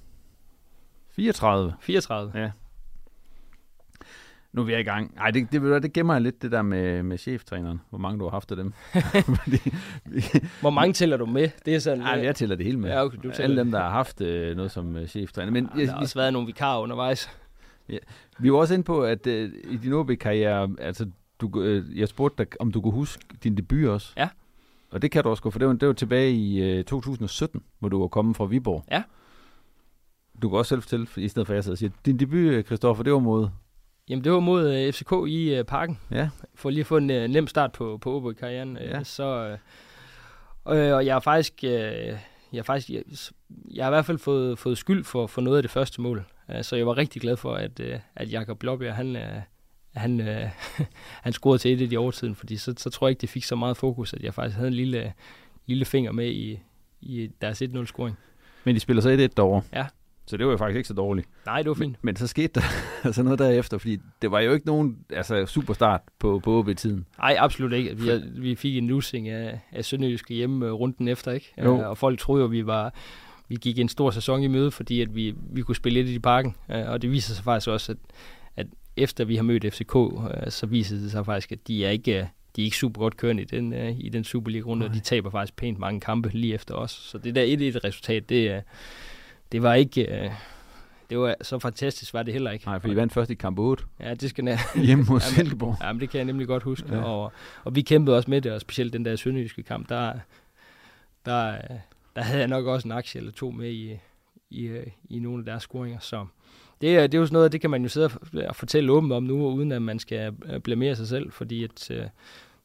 34. 1.10 1.74
34? 1.80 2.32
Ja. 2.34 2.50
Nu 4.56 4.62
er 4.62 4.66
vi 4.66 4.78
i 4.78 4.82
gang. 4.82 5.14
Nej, 5.14 5.30
det, 5.30 5.52
det, 5.52 5.82
det 5.82 5.92
gemmer 5.92 6.14
jeg 6.14 6.22
lidt, 6.22 6.42
det 6.42 6.52
der 6.52 6.62
med, 6.62 7.02
med 7.02 7.18
cheftræneren. 7.18 7.80
Hvor 7.90 7.98
mange 7.98 8.18
du 8.18 8.24
har 8.24 8.30
haft 8.30 8.50
af 8.50 8.56
dem. 8.56 8.72
Hvor 10.60 10.70
mange 10.70 10.92
tæller 10.92 11.16
du 11.16 11.26
med? 11.26 11.48
Det 11.64 11.74
er 11.74 11.78
sådan, 11.78 11.98
Nej, 11.98 12.20
jeg 12.22 12.36
tæller 12.36 12.56
det 12.56 12.66
hele 12.66 12.78
med. 12.78 12.90
Ja, 12.90 13.04
okay, 13.04 13.18
du 13.22 13.32
Alle 13.38 13.56
dem, 13.56 13.70
der 13.70 13.78
har 13.78 13.90
haft 13.90 14.20
øh, 14.20 14.56
noget 14.56 14.70
som 14.70 14.96
uh, 14.96 15.06
cheftræner. 15.06 15.52
Men, 15.52 15.68
ja, 15.76 15.82
der 15.82 15.90
har 15.90 16.00
også 16.00 16.18
været 16.18 16.32
nogle 16.32 16.46
vikarer 16.46 16.80
undervejs. 16.80 17.30
Ja. 17.88 17.98
Vi 18.38 18.52
var 18.52 18.58
også 18.58 18.74
inde 18.74 18.84
på, 18.84 19.04
at 19.04 19.26
øh, 19.26 19.52
i 19.70 19.76
din 19.76 19.92
OB-karriere, 19.92 20.70
altså 20.78 21.10
du, 21.40 21.62
øh, 21.62 21.98
jeg 21.98 22.08
spurgte 22.08 22.44
dig, 22.44 22.60
om 22.60 22.72
du 22.72 22.80
kunne 22.80 22.94
huske 22.94 23.24
din 23.42 23.56
debut 23.56 23.88
også. 23.88 24.12
Ja. 24.16 24.28
Og 24.90 25.02
det 25.02 25.10
kan 25.10 25.22
du 25.22 25.28
også 25.28 25.50
for 25.50 25.58
det 25.58 25.68
var, 25.68 25.74
det 25.74 25.88
var 25.88 25.94
tilbage 25.94 26.32
i 26.32 26.62
øh, 26.62 26.84
2017, 26.84 27.62
hvor 27.78 27.88
du 27.88 28.00
var 28.00 28.08
kommet 28.08 28.36
fra 28.36 28.44
Viborg. 28.44 28.84
Ja. 28.90 29.02
Du 30.42 30.48
kan 30.48 30.58
også 30.58 30.68
selv 30.68 30.82
fortælle, 30.82 31.06
i 31.16 31.28
stedet 31.28 31.46
for 31.46 31.54
at 31.54 31.56
jeg 31.56 31.64
sidder 31.64 31.74
og 31.74 31.78
siger, 31.78 31.90
din 32.06 32.18
debut, 32.18 32.66
Christoffer, 32.66 33.04
det 33.04 33.12
var 33.12 33.18
mod... 33.18 33.48
Jamen, 34.08 34.24
det 34.24 34.32
var 34.32 34.40
mod 34.40 34.74
øh, 34.74 34.92
FCK 34.92 35.12
i 35.28 35.54
øh, 35.54 35.64
parken. 35.64 35.98
Ja. 36.10 36.28
For 36.54 36.70
lige 36.70 36.80
at 36.80 36.86
få 36.86 36.96
en 36.96 37.10
øh, 37.10 37.28
nem 37.28 37.46
start 37.46 37.72
på, 37.72 37.98
på 37.98 38.16
OB-karrieren. 38.16 38.76
Øh, 38.76 38.88
ja. 38.90 39.04
Så, 39.04 39.56
øh, 40.68 40.94
og 40.94 41.06
jeg 41.06 41.14
har 41.14 41.20
faktisk... 41.20 41.64
Øh, 41.64 42.18
jeg 42.52 42.66
faktisk, 42.66 42.90
jeg, 42.90 43.02
jeg 43.74 43.84
har 43.84 43.90
i 43.90 43.94
hvert 43.94 44.06
fald 44.06 44.18
fået, 44.18 44.58
fået 44.58 44.78
skyld 44.78 45.04
for, 45.04 45.26
for 45.26 45.40
noget 45.40 45.56
af 45.56 45.62
det 45.62 45.70
første 45.70 46.00
mål. 46.00 46.24
Uh, 46.48 46.62
så 46.62 46.76
jeg 46.76 46.86
var 46.86 46.96
rigtig 46.96 47.22
glad 47.22 47.36
for, 47.36 47.54
at, 47.54 47.80
uh, 47.80 48.00
at 48.16 48.32
Jakob 48.32 48.58
Blåbjerg, 48.58 48.94
han, 48.94 49.16
uh, 49.16 49.22
han, 49.94 50.20
øh, 50.20 50.50
han 51.24 51.32
scorede 51.32 51.58
til 51.58 51.82
et 51.82 51.90
de 51.90 51.96
overtiden, 51.96 52.34
fordi 52.34 52.56
så, 52.56 52.74
så 52.76 52.90
tror 52.90 53.06
jeg 53.06 53.10
ikke, 53.10 53.20
det 53.20 53.28
fik 53.28 53.44
så 53.44 53.56
meget 53.56 53.76
fokus, 53.76 54.14
at 54.14 54.22
jeg 54.22 54.34
faktisk 54.34 54.56
havde 54.56 54.68
en 54.68 54.74
lille, 54.74 55.12
lille 55.66 55.84
finger 55.84 56.12
med 56.12 56.28
i, 56.28 56.60
i 57.00 57.30
deres 57.40 57.62
1-0-scoring. 57.62 58.18
Men 58.64 58.74
de 58.74 58.80
spiller 58.80 59.02
så 59.02 59.10
1-1 59.10 59.14
derovre? 59.36 59.62
Ja. 59.72 59.86
Så 60.26 60.36
det 60.36 60.46
var 60.46 60.52
jo 60.52 60.58
faktisk 60.58 60.76
ikke 60.76 60.88
så 60.88 60.94
dårligt. 60.94 61.28
Nej, 61.46 61.62
det 61.62 61.68
var 61.68 61.74
fint. 61.74 61.92
Men, 61.92 61.98
men 62.02 62.16
så 62.16 62.26
skete 62.26 62.60
der 62.60 62.66
altså 63.04 63.22
noget 63.22 63.38
derefter, 63.38 63.78
fordi 63.78 63.98
det 64.22 64.30
var 64.30 64.40
jo 64.40 64.52
ikke 64.52 64.66
nogen 64.66 64.98
altså, 65.10 65.46
superstart 65.46 66.00
på, 66.18 66.40
på 66.44 66.58
OB-tiden. 66.58 67.06
Nej, 67.18 67.36
absolut 67.38 67.72
ikke. 67.72 67.96
Vi, 67.96 68.10
vi 68.40 68.54
fik 68.54 68.76
en 68.76 68.84
nussing 68.84 69.28
af, 69.28 69.60
af 69.72 69.84
Sønderjyske 69.84 70.34
hjemme 70.34 70.70
rundt 70.70 70.98
den 70.98 71.08
efter, 71.08 71.32
ikke? 71.32 71.52
Jo. 71.64 71.78
Og 71.78 71.98
folk 71.98 72.18
troede 72.18 72.42
jo, 72.42 72.48
vi 72.48 72.66
var 72.66 72.94
vi 73.48 73.56
gik 73.56 73.78
en 73.78 73.88
stor 73.88 74.10
sæson 74.10 74.42
i 74.42 74.46
møde, 74.46 74.70
fordi 74.70 75.00
at 75.00 75.14
vi, 75.14 75.34
vi 75.50 75.62
kunne 75.62 75.76
spille 75.76 76.02
lidt 76.02 76.16
i 76.16 76.18
parken. 76.18 76.54
Og 76.68 77.02
det 77.02 77.10
viser 77.10 77.34
sig 77.34 77.44
faktisk 77.44 77.68
også, 77.68 77.92
at 78.56 78.66
efter 78.96 79.24
vi 79.24 79.36
har 79.36 79.42
mødt 79.42 79.74
FCK, 79.74 79.96
øh, 79.96 80.50
så 80.50 80.66
viser 80.66 80.96
det 80.96 81.10
sig 81.10 81.26
faktisk, 81.26 81.52
at 81.52 81.68
de 81.68 81.84
er 81.84 81.90
ikke, 81.90 82.18
øh, 82.18 82.26
de 82.56 82.62
er 82.62 82.64
ikke 82.64 82.76
super 82.76 83.00
godt 83.00 83.16
kørende 83.16 83.42
i 83.42 83.46
den, 83.46 83.72
øh, 83.72 83.94
i 83.98 84.08
den 84.08 84.24
Superliga-runde, 84.24 84.86
og 84.86 84.94
de 84.94 85.00
taber 85.00 85.30
faktisk 85.30 85.56
pænt 85.56 85.78
mange 85.78 86.00
kampe 86.00 86.30
lige 86.32 86.54
efter 86.54 86.74
os. 86.74 86.90
Så 86.90 87.18
det 87.18 87.34
der 87.34 87.44
1-1 87.74 87.84
resultat, 87.84 88.28
det, 88.28 88.62
det 89.52 89.62
var 89.62 89.74
ikke... 89.74 90.32
det 91.10 91.18
var 91.18 91.34
så 91.42 91.58
fantastisk, 91.58 92.14
var 92.14 92.22
det 92.22 92.32
heller 92.32 92.50
ikke. 92.50 92.66
Nej, 92.66 92.78
for 92.78 92.88
I 92.88 92.96
vandt 92.96 93.12
først 93.12 93.30
i 93.30 93.34
kamp 93.34 93.58
8. 93.58 93.84
Ja, 94.00 94.14
det 94.14 94.30
skal 94.30 94.44
jeg... 94.44 94.58
Hjemme 94.86 95.04
mod 95.08 95.20
Silkeborg. 95.20 95.76
Ja, 95.82 95.92
men 95.92 96.00
det 96.00 96.10
kan 96.10 96.18
jeg 96.18 96.24
nemlig 96.24 96.46
godt 96.46 96.62
huske. 96.62 96.94
Ja. 96.94 97.02
Og, 97.02 97.32
og 97.64 97.74
vi 97.74 97.82
kæmpede 97.82 98.16
også 98.16 98.30
med 98.30 98.40
det, 98.40 98.52
og 98.52 98.60
specielt 98.60 98.92
den 98.92 99.04
der 99.04 99.16
sønderjyske 99.16 99.62
kamp, 99.62 99.88
der, 99.88 100.12
der, 101.26 101.58
der 102.16 102.22
havde 102.22 102.40
jeg 102.40 102.48
nok 102.48 102.66
også 102.66 102.88
en 102.88 102.92
aktie 102.92 103.18
eller 103.18 103.32
to 103.32 103.50
med 103.50 103.70
i, 103.70 103.98
i, 104.50 104.70
i 105.10 105.18
nogle 105.18 105.38
af 105.38 105.44
deres 105.44 105.62
scoringer. 105.62 105.98
Så 105.98 106.26
det, 106.80 106.96
er, 106.96 107.06
det 107.06 107.14
er 107.14 107.18
jo 107.18 107.26
sådan 107.26 107.34
noget, 107.34 107.52
det 107.52 107.60
kan 107.60 107.70
man 107.70 107.82
jo 107.82 107.88
sidde 107.88 108.10
og 108.48 108.56
fortælle 108.56 108.92
åbent 108.92 109.12
om 109.12 109.22
nu, 109.22 109.46
uden 109.48 109.72
at 109.72 109.82
man 109.82 109.98
skal 109.98 110.34
øh, 110.44 110.60
blamere 110.60 110.96
sig 110.96 111.08
selv, 111.08 111.32
fordi 111.32 111.64
at, 111.64 111.90
øh, 111.90 112.04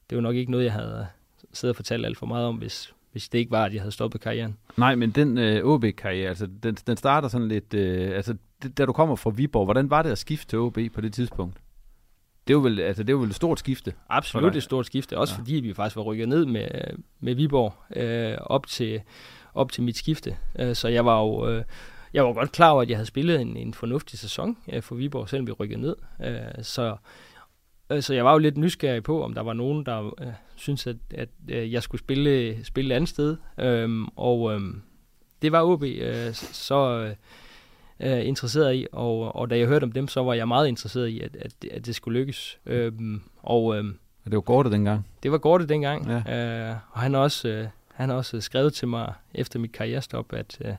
det 0.09 0.15
jo 0.15 0.21
nok 0.21 0.35
ikke 0.35 0.51
noget, 0.51 0.63
jeg 0.63 0.73
havde 0.73 1.07
siddet 1.53 1.71
og 1.71 1.75
fortalt 1.75 2.05
alt 2.05 2.17
for 2.17 2.25
meget 2.25 2.45
om, 2.45 2.55
hvis, 2.55 2.93
hvis 3.11 3.29
det 3.29 3.39
ikke 3.39 3.51
var, 3.51 3.65
at 3.65 3.73
jeg 3.73 3.81
havde 3.81 3.91
stoppet 3.91 4.21
karrieren. 4.21 4.57
Nej, 4.77 4.95
men 4.95 5.12
den 5.12 5.38
øh, 5.38 5.65
OB-karriere, 5.65 6.29
altså, 6.29 6.47
den, 6.63 6.75
den 6.88 6.97
starter 6.97 7.27
sådan 7.27 7.47
lidt, 7.47 7.73
øh, 7.73 8.15
altså, 8.15 8.36
det, 8.63 8.77
da 8.77 8.86
du 8.86 8.93
kommer 8.93 9.15
fra 9.15 9.29
Viborg, 9.29 9.65
hvordan 9.65 9.89
var 9.89 10.01
det 10.01 10.10
at 10.10 10.17
skifte 10.17 10.47
til 10.47 10.60
OB 10.60 10.77
på 10.93 11.01
det 11.01 11.13
tidspunkt? 11.13 11.57
Det 12.47 12.55
var 12.55 12.62
vel, 12.62 12.79
altså, 12.79 13.03
det 13.03 13.15
var 13.15 13.21
vel 13.21 13.29
et 13.29 13.36
stort 13.36 13.60
skifte? 13.60 13.93
Absolut 14.10 14.55
et 14.55 14.63
stort 14.63 14.86
skifte, 14.86 15.17
også 15.17 15.34
ja. 15.34 15.39
fordi 15.39 15.53
vi 15.53 15.73
faktisk 15.73 15.95
var 15.95 16.03
rykket 16.03 16.29
ned 16.29 16.45
med, 16.45 16.67
med 17.19 17.36
Viborg 17.36 17.73
øh, 17.95 18.38
op, 18.41 18.67
til, 18.67 19.01
op 19.53 19.71
til 19.71 19.84
mit 19.84 19.97
skifte. 19.97 20.38
Øh, 20.60 20.75
så 20.75 20.88
jeg 20.88 21.05
var 21.05 21.21
jo... 21.21 21.49
Øh, 21.49 21.63
jeg 22.13 22.25
var 22.25 22.34
godt 22.34 22.51
klar 22.51 22.69
over, 22.69 22.81
at 22.81 22.89
jeg 22.89 22.97
havde 22.97 23.05
spillet 23.05 23.41
en, 23.41 23.57
en 23.57 23.73
fornuftig 23.73 24.19
sæson 24.19 24.57
øh, 24.73 24.81
for 24.81 24.95
Viborg, 24.95 25.29
selvom 25.29 25.47
vi 25.47 25.51
rykkede 25.51 25.81
ned. 25.81 25.95
Øh, 26.23 26.63
så, 26.63 26.95
så 27.99 28.13
jeg 28.13 28.25
var 28.25 28.32
jo 28.32 28.38
lidt 28.38 28.58
nysgerrig 28.58 29.04
på, 29.04 29.23
om 29.23 29.34
der 29.34 29.41
var 29.41 29.54
nogen, 29.54 29.86
der 29.86 30.21
øh, 30.21 30.27
syntes, 30.56 30.88
at, 30.88 30.95
at 31.13 31.30
øh, 31.47 31.73
jeg 31.73 31.84
skulle 31.84 31.99
spille, 31.99 32.65
spille 32.65 32.93
et 32.93 32.95
andet 32.95 33.10
sted. 33.10 33.38
Øh, 33.60 34.08
og 34.15 34.54
øh, 34.54 34.62
det 35.41 35.51
var 35.51 35.63
OB. 35.63 35.84
Øh, 35.84 36.34
så, 36.34 37.13
øh, 37.99 38.25
interesseret 38.25 38.75
i, 38.75 38.88
og, 38.91 39.36
og 39.36 39.49
da 39.49 39.58
jeg 39.58 39.67
hørte 39.67 39.84
om 39.84 39.91
dem, 39.91 40.08
så 40.08 40.23
var 40.23 40.34
jeg 40.34 40.47
meget 40.47 40.67
interesseret 40.67 41.08
i, 41.08 41.19
at, 41.19 41.36
at, 41.36 41.51
at 41.71 41.86
det 41.86 41.95
skulle 41.95 42.19
lykkes. 42.19 42.60
Øhm, 42.65 43.21
og 43.43 43.77
øhm, 43.77 43.97
det 44.25 44.34
var 44.34 44.41
Gorte 44.41 44.71
dengang? 44.71 45.08
Det 45.23 45.32
var 45.32 45.38
Gorte 45.38 45.67
dengang, 45.67 46.08
ja. 46.27 46.69
øh, 46.69 46.75
og 46.91 46.99
han 46.99 47.13
har 47.13 47.21
også, 47.21 47.47
øh, 47.47 47.67
han 47.93 48.10
også 48.12 48.41
skrevet 48.41 48.73
til 48.73 48.88
mig 48.88 49.13
efter 49.34 49.60
mit 49.60 49.71
karrierestop, 49.71 50.34
at, 50.34 50.58
øh, 50.65 50.73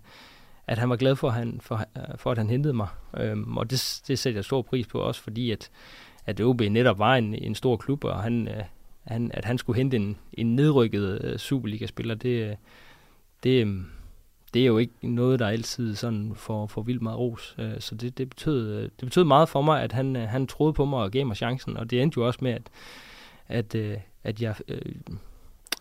at 0.66 0.78
han 0.78 0.90
var 0.90 0.96
glad 0.96 1.16
for, 1.16 1.28
at 1.28 1.34
han, 1.34 1.60
for, 1.60 1.84
øh, 1.96 2.02
for 2.16 2.30
at 2.30 2.38
han 2.38 2.50
hentede 2.50 2.74
mig. 2.74 2.88
Øhm, 3.16 3.56
og 3.56 3.70
det, 3.70 4.02
det 4.08 4.18
sætter 4.18 4.38
jeg 4.38 4.44
stor 4.44 4.62
pris 4.62 4.86
på 4.86 4.98
også, 4.98 5.20
fordi 5.20 5.50
at, 5.50 5.70
at 6.26 6.40
OB 6.40 6.60
netop 6.60 6.98
var 6.98 7.14
en, 7.14 7.34
en 7.34 7.54
stor 7.54 7.76
klub, 7.76 8.04
og 8.04 8.22
han, 8.22 8.48
øh, 8.48 8.62
han, 9.04 9.30
at 9.34 9.44
han 9.44 9.58
skulle 9.58 9.76
hente 9.76 9.96
en, 9.96 10.16
en 10.32 10.56
nedrykket 10.56 11.24
øh, 11.24 11.38
Superliga-spiller, 11.38 12.14
det, 12.14 12.50
øh, 12.50 12.56
det, 13.42 13.66
øh, 13.66 13.82
det 14.54 14.62
er 14.62 14.66
jo 14.66 14.78
ikke 14.78 14.92
noget, 15.02 15.38
der 15.38 15.48
altid 15.48 15.94
sådan 15.94 16.32
får, 16.34 16.66
får 16.66 16.82
vildt 16.82 17.02
meget 17.02 17.18
ros. 17.18 17.54
Øh, 17.58 17.80
så 17.80 17.94
det, 17.94 18.18
det, 18.18 18.28
betød, 18.28 18.76
øh, 18.76 18.82
det 18.82 19.04
betød 19.04 19.24
meget 19.24 19.48
for 19.48 19.62
mig, 19.62 19.82
at 19.82 19.92
han, 19.92 20.16
han 20.16 20.46
troede 20.46 20.72
på 20.72 20.84
mig 20.84 20.98
og 20.98 21.10
gav 21.10 21.26
mig 21.26 21.36
chancen, 21.36 21.76
og 21.76 21.90
det 21.90 22.02
endte 22.02 22.18
jo 22.18 22.26
også 22.26 22.38
med, 22.42 22.52
at, 22.52 22.70
at, 23.48 23.74
øh, 23.74 23.98
at 24.24 24.42
jeg, 24.42 24.54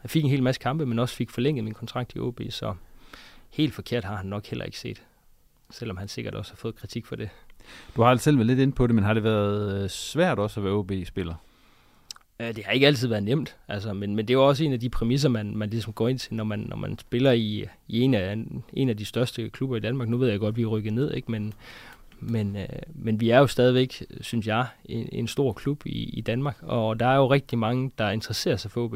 jeg 0.04 0.10
fik 0.10 0.24
en 0.24 0.30
hel 0.30 0.44
masse 0.44 0.62
kampe, 0.62 0.86
men 0.86 1.00
også 1.00 1.16
fik 1.16 1.30
forlænget 1.30 1.64
min 1.64 1.74
kontrakt 1.74 2.16
i 2.16 2.20
OB, 2.20 2.42
så 2.50 2.74
helt 3.50 3.74
forkert 3.74 4.04
har 4.04 4.16
han 4.16 4.26
nok 4.26 4.46
heller 4.46 4.66
ikke 4.66 4.80
set, 4.80 5.04
selvom 5.70 5.98
han 5.98 6.08
sikkert 6.08 6.36
også 6.36 6.52
har 6.52 6.58
fået 6.58 6.76
kritik 6.76 7.06
for 7.06 7.16
det. 7.16 7.30
Du 7.96 8.02
har 8.02 8.16
selv 8.16 8.38
været 8.38 8.48
lidt 8.48 8.60
inde 8.60 8.74
på 8.74 8.88
det, 8.88 8.96
men 8.96 9.04
har 9.04 9.14
det 9.14 9.24
været 9.24 9.84
øh, 9.84 9.90
svært 9.90 10.40
også 10.40 10.60
at 10.60 10.64
være 10.64 10.74
OB-spiller? 10.74 11.36
Øh, 12.40 12.56
det 12.56 12.64
har 12.66 12.72
ikke 12.72 12.88
altid 12.88 13.08
været 13.08 13.24
nemt, 13.24 13.56
altså, 13.68 13.94
men, 13.94 14.16
men 14.16 14.28
det 14.28 14.34
er 14.34 14.38
jo 14.38 14.48
også 14.48 14.64
en 14.64 14.74
af 14.74 14.80
de 14.80 14.90
præmisser, 14.90 15.30
man, 15.30 15.58
man 15.58 15.70
ligesom 15.70 15.94
går 15.94 16.08
ind 16.08 16.20
til, 16.20 16.34
når 16.34 16.44
man, 16.44 16.60
når 16.60 16.78
man 16.78 17.00
spiller 17.00 17.32
i, 17.32 17.66
i 17.88 18.00
en, 18.00 18.14
af, 18.14 18.38
en 18.74 18.90
af 18.90 18.98
de 18.98 19.06
største 19.06 19.50
klubber 19.50 19.76
i 19.76 19.80
Danmark. 19.80 20.10
Nu 20.10 20.18
ved 20.18 20.30
jeg 20.30 20.40
godt, 20.40 20.54
at 20.54 20.58
vi 20.58 20.62
er 20.62 20.68
rykket 20.68 20.94
ned, 20.94 21.14
ikke? 21.14 21.32
Men, 21.32 21.54
men, 22.20 22.56
øh, 22.56 22.68
men 22.96 23.20
vi 23.20 23.30
er 23.30 23.38
jo 23.38 23.48
stadigvæk, 23.48 24.04
synes 24.22 24.48
jeg, 24.48 24.66
en, 24.86 25.10
en 25.12 25.28
stor 25.28 25.54
klub 25.54 25.86
i, 25.86 26.04
i 26.04 26.22
Danmark, 26.22 26.58
og 26.62 27.00
der 27.00 27.08
er 27.08 27.16
jo 27.16 27.28
rigtig 27.32 27.58
mange, 27.58 27.92
der 27.98 28.10
interesserer 28.10 28.58
sig 28.58 28.72
for 28.72 28.84
OB. 28.84 28.96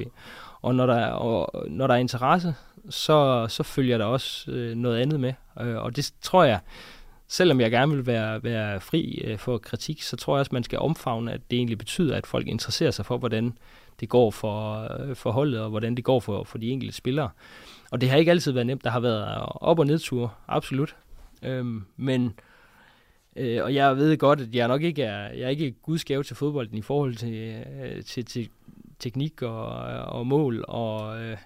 Og 0.62 0.76
når 0.76 0.86
der, 0.86 1.06
og 1.06 1.66
når 1.70 1.88
der 1.88 1.94
er 1.94 2.00
interesse, 2.00 2.56
så, 2.90 3.46
så 3.50 3.64
følger 3.64 3.98
der 3.98 4.06
også 4.06 4.52
øh, 4.52 4.76
noget 4.76 4.98
andet 4.98 5.20
med, 5.20 5.34
øh, 5.62 5.76
og 5.76 5.96
det 5.96 6.14
tror 6.22 6.44
jeg, 6.44 6.60
selvom 7.28 7.62
jeg 7.62 7.72
gerne 7.72 7.96
vil 7.96 8.06
være, 8.06 8.44
være 8.44 8.80
fri 8.82 9.22
øh, 9.24 9.38
for 9.38 9.58
kritik, 9.58 10.02
så 10.02 10.18
tror 10.18 10.36
jeg 10.36 10.40
også, 10.40 10.54
man 10.54 10.64
skal 10.64 10.80
omfavne, 10.80 11.34
at 11.34 11.42
det 11.52 11.58
egentlig 11.58 11.78
betyder, 11.78 12.16
at 12.16 12.28
folk 12.28 12.48
interesserer 12.48 12.92
sig 12.92 13.06
for, 13.06 13.18
hvordan 13.18 13.58
det 14.00 14.10
går 14.10 14.32
for, 14.32 14.88
øh, 15.00 15.16
for 15.16 15.32
holdet, 15.32 15.62
og 15.62 15.70
hvordan 15.70 15.96
det 15.96 16.04
går 16.04 16.20
for, 16.20 16.44
for 16.44 16.58
de 16.58 16.70
enkelte 16.70 16.96
spillere. 16.96 17.30
Og 17.92 18.02
det 18.02 18.10
har 18.10 18.18
ikke 18.18 18.32
altid 18.32 18.52
været 18.52 18.68
nemt. 18.68 18.84
Der 18.84 18.90
har 18.90 19.00
været 19.00 19.46
op- 19.46 19.80
og 19.80 19.88
nedture, 19.88 20.30
absolut. 20.48 20.96
Øhm, 21.44 21.86
men, 21.98 22.34
øh, 23.36 23.64
og 23.64 23.74
jeg 23.74 23.98
ved 23.98 24.18
godt, 24.18 24.42
at 24.42 24.56
jeg 24.56 24.68
nok 24.68 24.82
ikke 24.82 25.04
er, 25.04 25.34
jeg 25.34 25.42
er 25.42 25.50
ikke 25.50 25.72
gudsgave 25.72 26.24
til 26.24 26.36
fodbolden 26.36 26.78
i 26.78 26.82
forhold 26.82 27.16
til, 27.16 27.64
øh, 27.84 28.04
til, 28.04 28.26
til 28.26 28.50
teknik 29.00 29.42
og, 29.42 29.68
og 30.06 30.28
mål 30.28 30.66
og, 30.68 31.22
øh, 31.22 31.38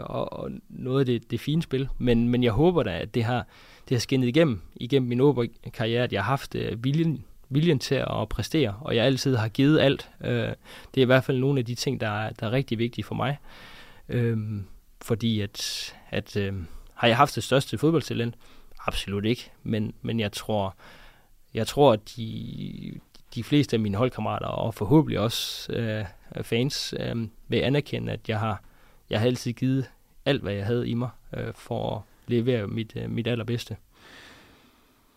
og, 0.00 0.32
og 0.32 0.50
noget 0.68 1.00
af 1.00 1.06
det, 1.06 1.30
det 1.30 1.40
fine 1.40 1.62
spil. 1.62 1.88
Men, 1.98 2.28
men 2.28 2.42
jeg 2.44 2.52
håber 2.52 2.82
da, 2.82 2.98
at 2.98 3.14
det 3.14 3.24
har, 3.24 3.46
det 3.92 3.98
har 3.98 4.00
skinnet 4.00 4.28
igennem, 4.28 4.60
igennem 4.76 5.08
min 5.08 5.50
karriere, 5.72 6.04
at 6.04 6.12
jeg 6.12 6.22
har 6.24 6.30
haft 6.30 6.54
øh, 6.54 6.84
viljen, 6.84 7.24
viljen 7.48 7.78
til 7.78 7.94
at 7.94 8.28
præstere, 8.30 8.76
og 8.80 8.96
jeg 8.96 9.04
altid 9.04 9.36
har 9.36 9.48
givet 9.48 9.80
alt. 9.80 10.10
Øh, 10.20 10.48
det 10.94 11.00
er 11.00 11.02
i 11.02 11.04
hvert 11.04 11.24
fald 11.24 11.38
nogle 11.38 11.58
af 11.58 11.64
de 11.64 11.74
ting, 11.74 12.00
der 12.00 12.08
er, 12.08 12.30
der 12.30 12.46
er 12.46 12.52
rigtig 12.52 12.78
vigtige 12.78 13.04
for 13.04 13.14
mig. 13.14 13.38
Øh, 14.08 14.38
fordi 15.02 15.40
at, 15.40 15.94
at 16.10 16.36
øh, 16.36 16.54
har 16.94 17.08
jeg 17.08 17.16
haft 17.16 17.34
det 17.34 17.44
største 17.44 17.78
fodboldtalent? 17.78 18.34
Absolut 18.86 19.24
ikke, 19.24 19.50
men, 19.62 19.94
men 20.02 20.20
jeg 20.20 20.32
tror, 20.32 20.76
jeg 21.54 21.66
tror, 21.66 21.92
at 21.92 22.12
de, 22.16 23.00
de 23.34 23.44
fleste 23.44 23.76
af 23.76 23.80
mine 23.80 23.96
holdkammerater, 23.96 24.46
og 24.46 24.74
forhåbentlig 24.74 25.20
også 25.20 25.72
øh, 25.72 26.04
fans, 26.42 26.94
øh, 26.98 27.28
vil 27.48 27.58
anerkende, 27.58 28.12
at 28.12 28.28
jeg 28.28 28.38
har, 28.38 28.62
jeg 29.10 29.20
har 29.20 29.26
altid 29.26 29.52
givet 29.52 29.90
alt, 30.24 30.42
hvad 30.42 30.54
jeg 30.54 30.66
havde 30.66 30.88
i 30.88 30.94
mig, 30.94 31.10
øh, 31.36 31.54
for 31.54 32.06
levere 32.26 32.66
mit, 32.66 32.92
øh, 32.96 33.10
mit 33.10 33.26
allerbedste. 33.26 33.76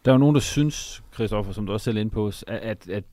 Der 0.05 0.11
er 0.11 0.15
jo 0.15 0.19
nogen, 0.19 0.35
der 0.35 0.41
synes, 0.41 1.03
Christoffer, 1.13 1.53
som 1.53 1.65
du 1.65 1.73
også 1.73 1.83
selv 1.83 1.97
er 1.97 2.01
inde 2.01 2.11
på, 2.11 2.27
at, 2.27 2.43
at, 2.47 2.89
at 2.89 3.03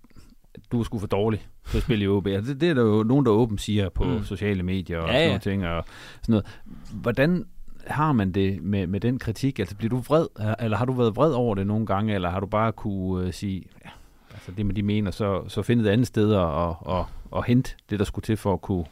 du 0.72 0.80
er 0.80 0.84
sgu 0.84 0.98
for 0.98 1.06
dårlig 1.06 1.46
til 1.70 1.76
at 1.76 1.82
spille 1.82 2.04
i 2.04 2.08
OB. 2.08 2.26
Altså, 2.26 2.52
det, 2.52 2.60
det 2.60 2.70
er 2.70 2.74
der 2.74 2.82
jo 2.82 3.02
nogen, 3.02 3.26
der 3.26 3.32
åbent 3.32 3.60
siger 3.60 3.88
på 3.88 4.04
mm. 4.04 4.24
sociale 4.24 4.62
medier 4.62 4.98
og 4.98 5.08
ja, 5.08 5.14
sådan 5.14 5.32
ja. 5.32 5.38
ting. 5.38 5.66
Og 5.66 5.84
sådan 6.22 6.32
noget. 6.32 6.60
Hvordan 6.92 7.46
har 7.86 8.12
man 8.12 8.32
det 8.32 8.62
med, 8.62 8.86
med 8.86 9.00
den 9.00 9.18
kritik? 9.18 9.58
Altså 9.58 9.76
bliver 9.76 9.90
du 9.90 9.96
vred, 9.96 10.26
eller 10.60 10.76
har 10.76 10.84
du 10.84 10.92
været 10.92 11.16
vred 11.16 11.32
over 11.32 11.54
det 11.54 11.66
nogle 11.66 11.86
gange, 11.86 12.14
eller 12.14 12.30
har 12.30 12.40
du 12.40 12.46
bare 12.46 12.72
kunne 12.72 13.26
uh, 13.26 13.32
sige, 13.32 13.64
ja, 13.84 13.90
altså 14.32 14.52
det 14.52 14.66
med 14.66 14.74
de 14.74 14.82
mener, 14.82 15.10
så, 15.10 15.48
så 15.48 15.62
finde 15.62 15.84
et 15.84 15.88
andet 15.88 16.06
sted 16.06 16.34
og, 16.34 16.76
og, 16.80 17.06
og 17.30 17.44
hente 17.44 17.74
det, 17.90 17.98
der 17.98 18.04
skulle 18.04 18.24
til 18.24 18.36
for 18.36 18.52
at 18.52 18.60
kunne, 18.60 18.84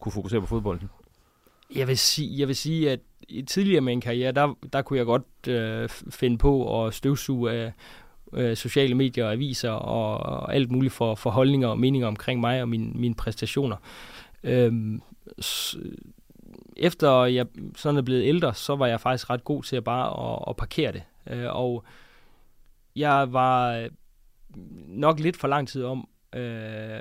kunne 0.00 0.12
fokusere 0.12 0.40
på 0.40 0.46
fodbolden? 0.46 0.88
Jeg 1.74 1.88
vil 1.88 1.98
sige, 1.98 2.38
jeg 2.40 2.48
vil 2.48 2.56
sige 2.56 2.90
at 2.90 3.00
tidligere 3.46 3.80
med 3.80 3.92
en 3.92 4.00
karriere, 4.00 4.32
der, 4.32 4.54
der 4.72 4.82
kunne 4.82 4.98
jeg 4.98 5.06
godt 5.06 5.48
øh, 5.48 5.88
finde 5.88 6.38
på 6.38 6.84
at 6.86 6.94
støvsuge 6.94 7.50
af 7.52 7.72
øh, 8.32 8.56
sociale 8.56 8.94
medier 8.94 9.24
og 9.24 9.32
aviser 9.32 9.70
og, 9.70 10.18
og 10.18 10.54
alt 10.54 10.70
muligt 10.70 10.92
for, 10.92 11.14
for 11.14 11.30
holdninger 11.30 11.68
og 11.68 11.78
meninger 11.78 12.08
omkring 12.08 12.40
mig 12.40 12.62
og 12.62 12.68
min, 12.68 12.92
mine 13.00 13.14
præstationer. 13.14 13.76
Øhm, 14.44 15.02
s- 15.42 15.76
efter 16.76 17.24
jeg 17.24 17.46
sådan 17.76 17.98
er 17.98 18.02
blevet 18.02 18.24
ældre, 18.24 18.54
så 18.54 18.76
var 18.76 18.86
jeg 18.86 19.00
faktisk 19.00 19.30
ret 19.30 19.44
god 19.44 19.62
til 19.62 19.76
at 19.76 19.84
bare 19.84 20.32
at, 20.32 20.44
at 20.48 20.56
parkere 20.56 20.92
det. 20.92 21.02
Øh, 21.30 21.56
og 21.56 21.84
jeg 22.96 23.32
var 23.32 23.88
nok 24.88 25.20
lidt 25.20 25.36
for 25.36 25.48
lang 25.48 25.68
tid 25.68 25.84
om 25.84 26.08
øh, 26.34 27.00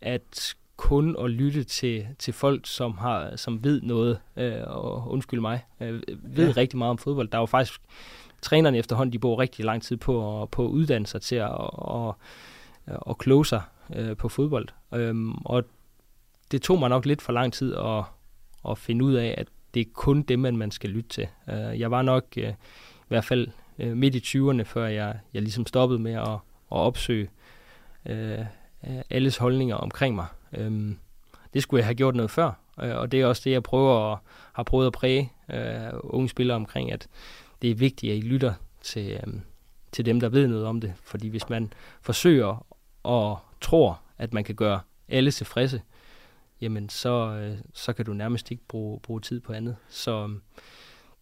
at 0.00 0.54
kun 0.78 1.16
at 1.24 1.30
lytte 1.30 1.64
til, 1.64 2.06
til 2.18 2.34
folk, 2.34 2.66
som 2.66 2.98
har 2.98 3.36
som 3.36 3.64
ved 3.64 3.82
noget, 3.82 4.20
øh, 4.36 4.62
og 4.66 5.10
undskyld 5.10 5.40
mig, 5.40 5.64
øh, 5.80 6.02
ved 6.22 6.46
ja. 6.46 6.52
rigtig 6.56 6.78
meget 6.78 6.90
om 6.90 6.98
fodbold. 6.98 7.28
Der 7.28 7.38
er 7.38 7.42
jo 7.42 7.46
faktisk 7.46 7.80
trænerne 8.42 8.78
efterhånden, 8.78 9.12
de 9.12 9.18
bruger 9.18 9.38
rigtig 9.38 9.64
lang 9.64 9.82
tid 9.82 9.96
på, 9.96 10.48
på 10.52 10.64
at 10.64 10.70
uddanne 10.70 11.06
sig 11.06 11.22
til 11.22 11.36
at 11.36 11.50
og, 11.50 12.16
og 12.86 13.18
kloge 13.18 13.46
sig 13.46 13.62
øh, 13.96 14.16
på 14.16 14.28
fodbold. 14.28 14.68
Øhm, 14.94 15.32
og 15.32 15.64
det 16.50 16.62
tog 16.62 16.78
mig 16.78 16.88
nok 16.88 17.06
lidt 17.06 17.22
for 17.22 17.32
lang 17.32 17.52
tid 17.52 17.74
at, 17.74 18.04
at 18.70 18.78
finde 18.78 19.04
ud 19.04 19.14
af, 19.14 19.34
at 19.38 19.48
det 19.74 19.80
er 19.80 19.90
kun 19.94 20.22
dem, 20.22 20.38
man, 20.38 20.56
man 20.56 20.70
skal 20.70 20.90
lytte 20.90 21.08
til. 21.08 21.28
Øh, 21.48 21.80
jeg 21.80 21.90
var 21.90 22.02
nok 22.02 22.24
øh, 22.36 22.50
i 22.50 23.08
hvert 23.08 23.24
fald 23.24 23.48
øh, 23.78 23.96
midt 23.96 24.14
i 24.14 24.38
20'erne, 24.38 24.62
før 24.62 24.86
jeg, 24.86 25.18
jeg 25.34 25.42
ligesom 25.42 25.66
stoppede 25.66 25.98
med 25.98 26.12
at, 26.12 26.28
at 26.28 26.38
opsøge 26.68 27.28
øh, 28.06 28.44
alles 29.10 29.36
holdninger 29.36 29.76
omkring 29.76 30.14
mig. 30.14 30.26
Øhm, 30.52 30.98
det 31.54 31.62
skulle 31.62 31.78
jeg 31.78 31.86
have 31.86 31.94
gjort 31.94 32.14
noget 32.14 32.30
før, 32.30 32.52
øh, 32.82 32.96
og 32.96 33.12
det 33.12 33.20
er 33.20 33.26
også 33.26 33.42
det, 33.44 33.50
jeg 33.50 33.62
prøver 33.62 34.12
at, 34.12 34.18
har 34.52 34.62
prøvet 34.62 34.86
at 34.86 34.92
præge 34.92 35.32
øh, 35.50 35.90
unge 35.94 36.28
spillere 36.28 36.56
omkring, 36.56 36.92
at 36.92 37.08
det 37.62 37.70
er 37.70 37.74
vigtigt, 37.74 38.12
at 38.12 38.18
I 38.18 38.20
lytter 38.20 38.54
til, 38.82 39.10
øh, 39.12 39.32
til 39.92 40.06
dem, 40.06 40.20
der 40.20 40.28
ved 40.28 40.46
noget 40.46 40.66
om 40.66 40.80
det. 40.80 40.92
Fordi 41.02 41.28
hvis 41.28 41.48
man 41.48 41.72
forsøger 42.02 42.66
og 43.02 43.38
tror, 43.60 44.00
at 44.18 44.34
man 44.34 44.44
kan 44.44 44.54
gøre 44.54 44.80
alle 45.08 45.30
tilfredse, 45.30 45.82
jamen 46.60 46.88
så, 46.88 47.30
øh, 47.30 47.58
så 47.72 47.92
kan 47.92 48.04
du 48.04 48.12
nærmest 48.12 48.50
ikke 48.50 48.62
bruge, 48.68 49.00
bruge 49.00 49.20
tid 49.20 49.40
på 49.40 49.52
andet. 49.52 49.76
Så 49.88 50.22
øhm, 50.22 50.40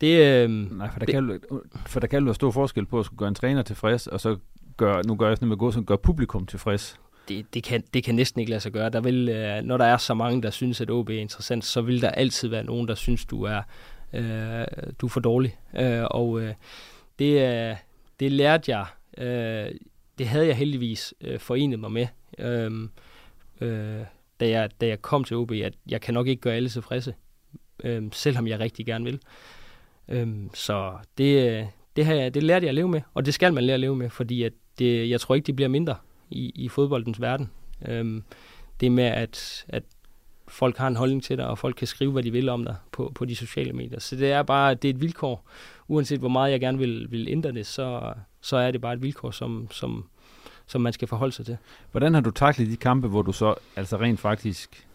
det... 0.01 0.45
Øh, 0.45 0.51
Nej, 0.51 0.91
for 0.91 0.99
der, 0.99 1.07
det, 1.07 1.15
kan, 1.15 1.41
for 1.87 2.01
der 2.01 2.07
kan 2.07 2.19
jo 2.19 2.25
være 2.25 2.35
stor 2.35 2.51
forskel 2.51 2.87
på 2.87 3.01
at 3.01 3.07
skulle 3.07 3.19
gøre 3.19 3.29
en 3.29 3.35
træner 3.35 3.63
tilfreds, 3.63 4.07
og 4.07 4.21
så 4.21 4.37
gør, 4.77 5.03
nu 5.03 5.17
gør 5.17 5.29
jeg 5.29 5.37
sådan 5.37 5.49
med 5.49 5.57
gå, 5.57 5.71
som 5.71 5.87
gør 5.87 5.97
publikum 5.97 6.47
tilfreds 6.47 7.01
det, 7.29 7.55
det, 7.55 7.65
kan, 7.65 7.85
det 7.95 8.05
kan 8.05 8.15
næsten 8.15 8.41
ikke 8.41 8.51
lade 8.51 8.61
sig 8.61 8.73
gøre. 8.73 8.91
Der 8.91 9.01
vil, 9.01 9.29
øh, 9.29 9.63
når 9.63 9.77
der 9.77 9.85
er 9.85 9.97
så 9.97 10.15
mange, 10.15 10.43
der 10.43 10.51
synes, 10.51 10.81
at 10.81 10.91
OB 10.91 11.09
er 11.11 11.21
interessant, 11.21 11.65
så 11.65 11.81
vil 11.81 12.03
der 12.03 12.11
altid 12.11 12.49
være 12.49 12.65
nogen, 12.65 12.89
der 12.89 12.95
synes, 12.95 13.25
du 13.25 13.43
er, 13.43 13.63
øh, 14.13 14.67
du 15.01 15.07
er 15.07 15.11
for 15.11 15.21
dårlig. 15.21 15.59
Øh, 15.79 16.05
og 16.11 16.41
øh, 16.41 16.55
det, 17.19 17.41
øh, 17.41 17.77
det 18.21 18.33
lærte 18.33 18.77
jeg, 18.77 18.87
øh, 19.19 19.75
det 20.19 20.29
havde 20.29 20.47
jeg 20.47 20.57
heldigvis 20.57 21.15
øh, 21.21 21.41
forenet 21.41 21.79
mig 21.79 21.93
med, 21.93 22.07
øh, 22.39 22.89
øh, 23.61 24.05
da, 24.41 24.49
jeg, 24.49 24.71
da 24.81 24.87
jeg 24.87 25.03
kom 25.03 25.25
til 25.25 25.37
OB, 25.37 25.53
at 25.53 25.75
jeg 25.89 26.01
kan 26.01 26.15
nok 26.15 26.27
ikke 26.27 26.41
gøre 26.41 26.55
alle 26.55 26.69
tilfredse, 26.69 27.15
øh, 27.85 28.03
selvom 28.13 28.47
jeg 28.47 28.61
rigtig 28.61 28.87
gerne 28.87 29.05
vil. 29.05 29.21
Øh, 30.09 30.29
så 30.55 30.93
det, 31.19 31.51
øh, 31.51 31.65
det, 31.97 32.07
har 32.07 32.15
jeg, 32.15 32.35
det 32.35 32.43
lærte 32.43 32.65
jeg 32.65 32.69
at 32.69 32.75
leve 32.75 32.89
med, 32.89 33.01
og 33.15 33.27
det 33.27 33.35
skal 33.35 33.55
man 33.55 33.65
lære 33.65 33.75
at 33.75 33.81
leve 33.81 33.97
med, 33.97 34.11
fordi 34.11 34.43
at 34.43 34.53
det, 34.79 35.11
jeg 35.11 35.21
tror 35.21 35.35
ikke, 35.35 35.47
det 35.47 35.57
bliver 35.57 35.69
mindre 35.69 35.97
i, 36.31 36.53
i 36.55 36.69
fodboldens 36.69 37.21
verden. 37.21 37.51
Øhm, 37.89 38.23
det 38.81 38.93
med, 38.93 39.05
at, 39.05 39.65
at 39.69 39.83
folk 40.49 40.77
har 40.77 40.87
en 40.89 40.97
holdning 40.97 41.23
til 41.23 41.39
dig, 41.39 41.47
og 41.47 41.59
folk 41.59 41.77
kan 41.77 41.87
skrive, 41.87 42.13
hvad 42.13 42.23
de 42.23 42.31
vil 42.31 42.49
om 42.49 42.65
dig 42.65 42.77
på, 42.93 43.13
på 43.15 43.25
de 43.25 43.37
sociale 43.37 43.73
medier. 43.73 44.01
Så 44.01 44.17
det 44.17 44.33
er 44.33 44.43
bare 44.43 44.75
det 44.75 44.91
er 44.91 44.95
et 44.95 45.01
vilkår. 45.01 45.49
Uanset 45.89 46.19
hvor 46.19 46.29
meget 46.29 46.53
jeg 46.53 46.61
gerne 46.61 46.79
vil, 46.79 47.07
vil 47.11 47.29
ændre 47.29 47.53
det, 47.53 47.67
så, 47.67 48.13
så 48.41 48.57
er 48.57 48.71
det 48.71 48.81
bare 48.81 48.93
et 48.93 49.03
vilkår, 49.03 49.31
som, 49.31 49.69
som, 49.71 50.05
som 50.67 50.81
man 50.81 50.93
skal 50.93 51.09
forholde 51.09 51.33
sig 51.33 51.47
til. 51.47 51.57
Hvordan 51.91 52.15
har 52.15 52.21
du 52.21 52.31
taklet 52.31 52.69
de 52.71 52.77
kampe, 52.77 53.09
hvor 53.09 53.23
du 53.23 53.33
så 53.33 53.55
altså 53.77 53.97
rent 53.97 54.21
faktisk 54.21 54.87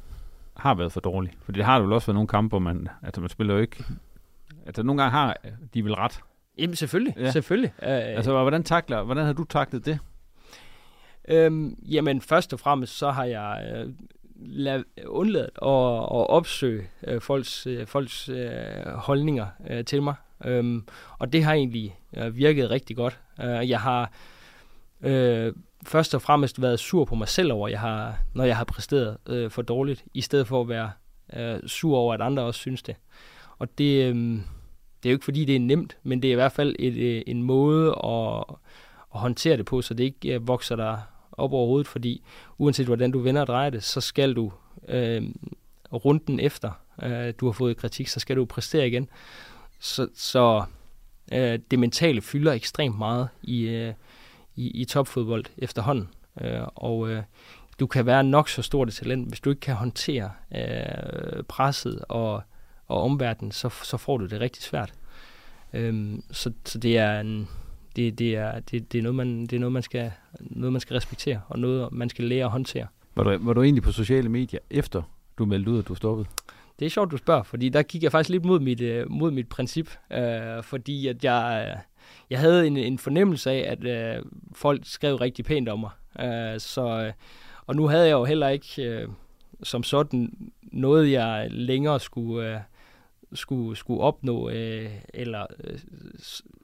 har 0.58 0.74
været 0.76 0.92
for 0.92 1.00
dårlig? 1.00 1.32
For 1.46 1.52
det 1.52 1.66
har 1.66 1.80
du 1.80 1.86
vel 1.86 1.94
også 1.94 2.08
været 2.08 2.16
nogle 2.16 2.28
kampe, 2.28 2.50
hvor 2.50 2.60
man, 2.60 2.88
altså 3.04 3.22
man 3.22 3.30
spiller 3.30 3.54
jo 3.54 3.60
ikke... 3.60 3.84
Altså 4.66 4.84
nogle 4.84 5.02
gange 5.02 5.12
har 5.12 5.38
de 5.74 5.84
vel 5.84 5.94
ret, 5.96 6.20
Jamen 6.58 6.76
selvfølgelig, 6.76 7.14
Ja. 7.18 7.32
selvfølgelig. 7.32 7.74
Uh, 7.78 7.88
Altså, 7.88 8.32
hvordan, 8.42 8.64
takler, 8.64 9.04
hvordan 9.04 9.26
har 9.26 9.34
du 9.34 9.44
taklet 9.44 9.86
det? 9.86 10.00
Øhm, 11.28 11.78
jamen, 11.92 12.22
først 12.22 12.54
og 12.54 12.60
fremmest, 12.60 12.98
så 12.98 13.12
har 13.12 13.26
jeg 13.26 13.74
øh, 13.76 13.94
lad, 14.36 14.84
undladt 15.06 15.60
at, 15.62 16.20
at 16.20 16.30
opsøge 16.30 16.90
øh, 17.08 17.22
folks, 17.22 17.68
øh, 17.68 17.88
folks 17.88 18.30
øh, 18.30 18.52
holdninger 18.86 19.46
øh, 19.70 19.86
til 19.86 20.04
mig. 20.04 20.16
Øhm, 20.46 20.88
og 21.20 21.34
det 21.34 21.44
har 21.44 21.54
egentlig 21.54 22.00
øh, 22.18 22.36
virket 22.36 22.70
rigtig 22.70 22.96
godt. 22.96 23.20
Øh, 23.42 23.70
jeg 23.70 23.80
har 23.80 24.12
øh, 25.02 25.54
først 25.86 26.16
og 26.16 26.22
fremmest 26.22 26.62
været 26.62 26.80
sur 26.80 27.06
på 27.06 27.16
mig 27.16 27.28
selv 27.28 27.54
over, 27.54 27.68
jeg 27.68 27.80
har, 27.80 28.20
når 28.34 28.44
jeg 28.44 28.58
har 28.58 28.64
præsteret 28.64 29.18
øh, 29.30 29.52
for 29.52 29.62
dårligt, 29.62 30.06
i 30.14 30.22
stedet 30.22 30.48
for 30.48 30.62
at 30.62 30.70
være 30.70 30.92
øh, 31.34 31.68
sur 31.68 31.98
over, 31.98 32.14
at 32.14 32.22
andre 32.22 32.44
også 32.44 32.60
synes 32.60 32.84
det. 32.84 32.96
Og 33.60 33.78
det, 33.78 34.06
øh, 34.06 34.16
det 35.04 35.10
er 35.10 35.12
jo 35.12 35.16
ikke 35.16 35.26
fordi, 35.26 35.46
det 35.46 35.56
er 35.56 35.60
nemt, 35.60 35.98
men 36.04 36.22
det 36.22 36.28
er 36.28 36.32
i 36.32 36.36
hvert 36.36 36.52
fald 36.52 36.76
et, 36.80 36.94
øh, 36.94 37.22
en 37.28 37.44
måde 37.44 37.88
at, 38.04 38.44
at 39.14 39.20
håndtere 39.20 39.58
det 39.58 39.66
på, 39.66 39.82
så 39.82 39.94
det 39.94 40.04
ikke 40.04 40.34
øh, 40.36 40.48
vokser 40.48 40.76
der 40.76 40.98
op 41.32 41.54
over 41.54 41.68
hovedet, 41.68 41.88
fordi 41.88 42.24
uanset 42.58 42.86
hvordan 42.86 43.12
du 43.12 43.20
vender 43.20 43.42
og 43.42 43.48
drejer 43.48 43.70
det, 43.70 43.84
så 43.84 44.02
skal 44.02 44.34
du 44.34 44.52
øh, 44.88 45.24
runden 45.94 46.40
efter, 46.40 46.72
øh, 47.04 47.34
du 47.40 47.46
har 47.46 47.52
fået 47.52 47.78
kritik, 47.78 48.08
så 48.08 48.20
skal 48.20 48.36
du 48.36 48.46
præstere 48.46 48.88
igen. 48.88 49.10
Så, 49.80 50.08
så 50.16 50.64
øh, 51.34 51.60
det 51.72 51.80
mentale 51.80 52.22
fylder 52.22 52.52
ekstremt 52.52 52.98
meget 52.98 53.30
i, 53.44 53.62
øh, 53.62 53.94
i, 54.56 54.82
i 54.82 54.86
topfodbold 54.86 55.46
efterhånden. 55.58 56.10
Øh, 56.42 56.62
og 56.76 57.10
øh, 57.10 57.24
du 57.80 57.88
kan 57.88 58.06
være 58.06 58.24
nok 58.24 58.50
så 58.50 58.62
stort 58.62 58.88
et 58.88 58.94
talent, 58.94 59.28
hvis 59.28 59.40
du 59.40 59.50
ikke 59.50 59.60
kan 59.60 59.76
håndtere 59.76 60.32
øh, 60.56 61.44
presset 61.44 62.06
og, 62.10 62.44
og 62.88 63.02
omverdenen, 63.04 63.52
så, 63.52 63.70
så 63.84 63.98
får 63.98 64.18
du 64.18 64.26
det 64.26 64.40
rigtig 64.40 64.64
svært. 64.64 64.94
Øh, 65.74 66.20
så, 66.32 66.52
så 66.66 66.78
det 66.80 66.98
er 66.98 67.20
en, 67.20 67.48
det, 67.96 68.20
det, 68.20 68.36
er, 68.36 68.60
det, 68.60 68.92
det 68.92 68.98
er 69.00 69.04
noget, 69.04 69.16
man, 69.16 69.42
det 69.42 69.54
er 69.54 69.60
noget, 69.60 69.74
man 69.74 69.84
skal, 69.84 70.12
noget, 70.40 70.74
man 70.74 70.80
skal 70.80 70.94
respektere, 70.94 71.42
og 71.48 71.60
noget, 71.60 71.92
man 71.92 72.10
skal 72.10 72.26
lære 72.26 72.46
at 72.46 72.52
håndtere. 72.52 72.88
Var 73.16 73.24
du, 73.24 73.38
var 73.42 73.54
du 73.54 73.64
egentlig 73.64 73.84
på 73.84 73.92
sociale 73.92 74.30
medier, 74.30 74.60
efter 74.70 75.02
du 75.38 75.46
meldte 75.46 75.72
ud, 75.72 75.80
at 75.80 75.88
du 75.88 75.96
stoppede? 75.96 76.28
Det 76.80 76.86
er 76.86 76.90
sjovt, 76.90 77.12
du 77.12 77.18
spørger, 77.18 77.44
fordi 77.44 77.70
der 77.70 77.82
gik 77.82 78.04
jeg 78.04 78.12
faktisk 78.12 78.30
lidt 78.30 78.46
mod 78.46 78.60
mit, 78.60 78.82
øh, 78.82 79.12
mod 79.12 79.32
mit 79.32 79.50
princip, 79.50 79.90
øh, 80.12 80.64
fordi 80.64 81.08
at 81.08 81.24
jeg, 81.24 81.68
øh, 81.70 81.82
jeg 82.30 82.40
havde 82.40 82.68
en, 82.68 82.78
en 82.78 82.98
fornemmelse 82.98 83.52
af, 83.52 83.72
at 83.72 83.86
øh, 83.86 84.24
folk 84.56 84.82
skrev 84.84 85.16
rigtig 85.16 85.46
pænt 85.46 85.70
om 85.70 85.80
mig. 85.80 85.92
Øh, 86.20 86.60
så, 86.60 87.04
øh, 87.06 87.14
og 87.68 87.76
nu 87.76 87.88
havde 87.88 88.06
jeg 88.06 88.12
jo 88.12 88.26
heller 88.26 88.48
ikke 88.48 88.84
øh, 88.84 89.08
som 89.64 89.84
sådan 89.84 90.52
noget, 90.62 91.12
jeg 91.12 91.48
længere 91.52 92.00
skulle, 92.00 92.54
øh, 92.54 92.60
skulle, 93.34 93.76
skulle 93.76 94.02
opnå, 94.02 94.50
øh, 94.50 94.90
eller 95.14 95.46
øh, 95.64 95.80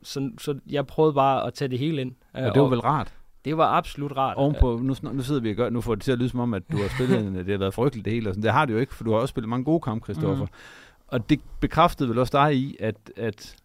så, 0.03 0.31
så 0.37 0.59
jeg 0.69 0.87
prøvede 0.87 1.13
bare 1.13 1.47
at 1.47 1.53
tage 1.53 1.69
det 1.69 1.79
hele 1.79 2.01
ind. 2.01 2.11
Øh, 2.37 2.45
Og 2.45 2.53
det 2.53 2.61
var 2.61 2.67
vel 2.67 2.79
rart? 2.79 3.13
Det 3.45 3.57
var 3.57 3.65
absolut 3.67 4.17
rart. 4.17 4.37
Ovenpå, 4.37 4.79
nu, 4.83 4.95
nu 5.13 5.21
sidder 5.21 5.41
vi 5.41 5.49
og 5.49 5.55
gør, 5.55 5.69
nu 5.69 5.81
får 5.81 5.95
det 5.95 6.03
til 6.03 6.11
at 6.11 6.17
lyde 6.17 6.29
som 6.29 6.39
om, 6.39 6.53
at 6.53 6.63
du 6.71 6.77
har 6.77 6.87
spillet, 6.95 7.19
en, 7.19 7.35
det 7.35 7.47
har 7.49 7.57
været 7.57 7.73
frygteligt 7.73 8.05
det 8.05 8.13
hele, 8.13 8.29
og 8.29 8.33
sådan. 8.33 8.43
det 8.43 8.51
har 8.51 8.65
det 8.65 8.73
jo 8.73 8.79
ikke, 8.79 8.95
for 8.95 9.03
du 9.03 9.11
har 9.11 9.19
også 9.19 9.31
spillet 9.31 9.49
mange 9.49 9.63
gode 9.63 9.81
kampe, 9.81 10.05
Christoffer. 10.05 10.45
Mhm. 10.45 10.53
Og 11.07 11.29
det 11.29 11.39
bekræftede 11.59 12.09
vel 12.09 12.19
også 12.19 12.37
dig 12.37 12.55
i, 12.55 12.77
at, 12.79 12.95
at 13.17 13.55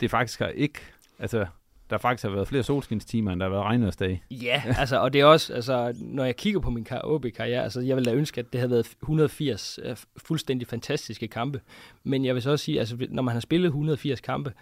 det 0.00 0.10
faktisk 0.10 0.38
har 0.38 0.46
ikke, 0.46 0.80
altså, 1.18 1.46
der 1.92 1.98
faktisk 1.98 2.22
har 2.22 2.30
været 2.30 2.48
flere 2.48 2.62
solskinstimer, 2.62 3.32
end 3.32 3.40
der 3.40 3.46
har 3.46 3.50
været 3.50 3.64
regnværsdage. 3.64 4.22
Ja, 4.30 4.62
altså, 4.78 5.00
og 5.00 5.12
det 5.12 5.20
er 5.20 5.24
også, 5.24 5.54
altså, 5.54 5.94
når 6.00 6.24
jeg 6.24 6.36
kigger 6.36 6.60
på 6.60 6.70
min 6.70 6.86
OB-karriere, 7.04 7.62
altså, 7.62 7.80
jeg 7.80 7.96
ville 7.96 8.10
da 8.10 8.16
ønske, 8.16 8.38
at 8.38 8.52
det 8.52 8.60
havde 8.60 8.70
været 8.70 8.86
180 9.02 9.78
uh, 9.84 9.90
øh, 9.90 9.96
fuldstændig 10.16 10.68
fantastiske 10.68 11.28
kampe. 11.28 11.60
Men 12.04 12.24
jeg 12.24 12.34
vil 12.34 12.42
så 12.42 12.50
også 12.50 12.64
sige, 12.64 12.78
altså, 12.78 12.96
når 13.10 13.22
man 13.22 13.34
har 13.34 13.40
spillet 13.40 13.66
180 13.66 14.20
kampe, 14.20 14.52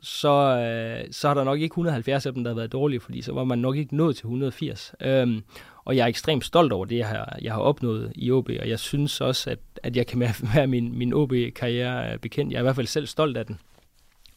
så, 0.00 0.28
øh, 0.28 1.12
så 1.12 1.28
har 1.28 1.34
der 1.34 1.44
nok 1.44 1.60
ikke 1.60 1.72
170 1.72 2.26
af 2.26 2.34
dem, 2.34 2.44
der 2.44 2.50
har 2.50 2.56
været 2.56 2.72
dårlige, 2.72 3.00
fordi 3.00 3.22
så 3.22 3.32
var 3.32 3.44
man 3.44 3.58
nok 3.58 3.76
ikke 3.76 3.96
nået 3.96 4.16
til 4.16 4.24
180. 4.24 4.94
Øhm, 5.00 5.42
og 5.84 5.96
jeg 5.96 6.02
er 6.02 6.06
ekstremt 6.06 6.44
stolt 6.44 6.72
over 6.72 6.84
det, 6.84 6.96
jeg 6.96 7.08
har, 7.08 7.38
jeg 7.42 7.52
har 7.52 7.60
opnået 7.60 8.12
i 8.14 8.30
OB, 8.30 8.48
og 8.60 8.68
jeg 8.68 8.78
synes 8.78 9.20
også, 9.20 9.50
at, 9.50 9.58
at 9.82 9.96
jeg 9.96 10.06
kan 10.06 10.20
være 10.20 10.66
min, 10.74 10.98
min 10.98 11.12
OB-karriere 11.14 12.12
øh, 12.12 12.18
bekendt. 12.18 12.52
Jeg 12.52 12.58
er 12.58 12.62
i 12.62 12.62
hvert 12.62 12.76
fald 12.76 12.86
selv 12.86 13.06
stolt 13.06 13.36
af 13.36 13.46
den. 13.46 13.58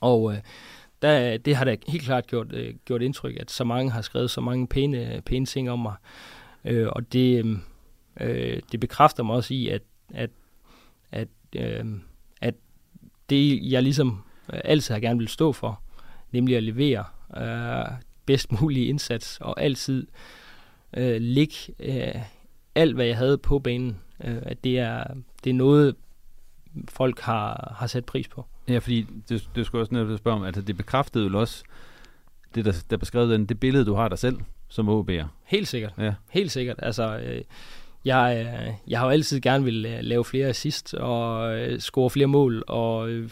Og 0.02 0.34
øh, 0.34 0.40
der, 1.02 1.38
det 1.38 1.56
har 1.56 1.66
da 1.66 1.76
helt 1.88 2.04
klart 2.04 2.28
gjort, 2.28 2.54
øh, 2.54 2.74
gjort 2.86 3.02
indtryk, 3.02 3.38
at 3.40 3.52
så 3.52 3.64
mange 3.64 3.92
har 3.92 4.02
skrevet 4.02 4.32
så 4.32 4.42
mange 4.42 4.68
pæne, 4.68 5.22
pæne 5.26 5.46
ting 5.46 5.72
om 5.72 5.80
mig. 5.80 5.96
Øh, 6.66 6.88
og 6.92 7.14
det, 7.14 7.40
øhm, 7.40 7.62
øh, 8.20 8.62
det 8.72 8.80
bekræfter 8.80 9.24
mig 9.24 9.36
også 9.36 9.54
i, 9.54 9.68
at, 9.68 9.82
at, 10.14 10.30
at, 11.12 11.28
øh, 11.56 11.86
at 12.42 12.54
det, 13.30 13.72
jeg 13.72 13.84
ligesom 13.84 14.24
altid 14.50 14.94
har 14.94 15.00
gerne 15.00 15.20
vil 15.20 15.28
stå 15.28 15.54
for, 15.54 15.82
nemlig 16.32 16.58
at 16.58 16.64
levere 16.64 17.06
øh, 17.38 17.92
bedst 18.26 18.62
mulig 18.62 18.90
indsats, 18.90 19.38
og 19.42 19.62
altid 19.62 20.08
øh, 20.98 21.22
ligge 21.22 21.56
øh, 21.80 22.22
alt, 22.76 22.96
hvad 22.96 23.06
jeg 23.06 23.18
havde 23.18 23.38
på 23.38 23.60
banen. 23.60 24.00
Øh, 24.24 24.38
at 24.42 24.64
det 24.64 24.80
er, 24.80 25.04
det 25.44 25.50
er 25.50 25.54
noget, 25.54 25.96
folk 26.90 27.20
har, 27.20 27.76
har 27.78 27.88
sat 27.88 28.06
pris 28.06 28.28
på. 28.28 28.46
Ja, 28.70 28.78
fordi 28.78 29.06
det, 29.30 29.50
det 29.56 29.66
skulle 29.66 29.82
også 29.82 29.94
netop 29.94 30.18
spørge 30.18 30.38
om, 30.38 30.44
altså 30.44 30.62
det 30.62 30.78
bekræftede 30.78 31.28
jo 31.28 31.40
også 31.40 31.64
det, 32.56 32.66
der, 32.66 32.84
der 32.90 32.98
beskrev 32.98 33.32
den, 33.32 33.46
det 33.46 33.60
billede, 33.60 33.86
du 33.86 33.94
har 33.94 34.10
dig 34.10 34.20
selv 34.20 34.38
som 34.68 34.90
OB'er. 34.90 35.26
Helt 35.46 35.68
sikkert. 35.68 35.94
Ja. 35.98 36.14
Helt 36.30 36.52
sikkert. 36.52 36.76
Altså, 36.80 37.18
øh, 37.18 37.42
jeg, 38.06 38.46
øh, 38.48 38.74
jeg 38.88 39.00
har 39.00 39.06
jo 39.06 39.12
altid 39.12 39.40
gerne 39.42 39.64
vil 39.64 39.86
øh, 39.86 40.00
lave 40.02 40.26
flere 40.26 40.48
assist 40.48 40.94
og 40.94 41.58
øh, 41.58 41.80
score 41.80 42.10
flere 42.10 42.28
mål 42.28 42.64
og 42.68 43.10
øh, 43.10 43.30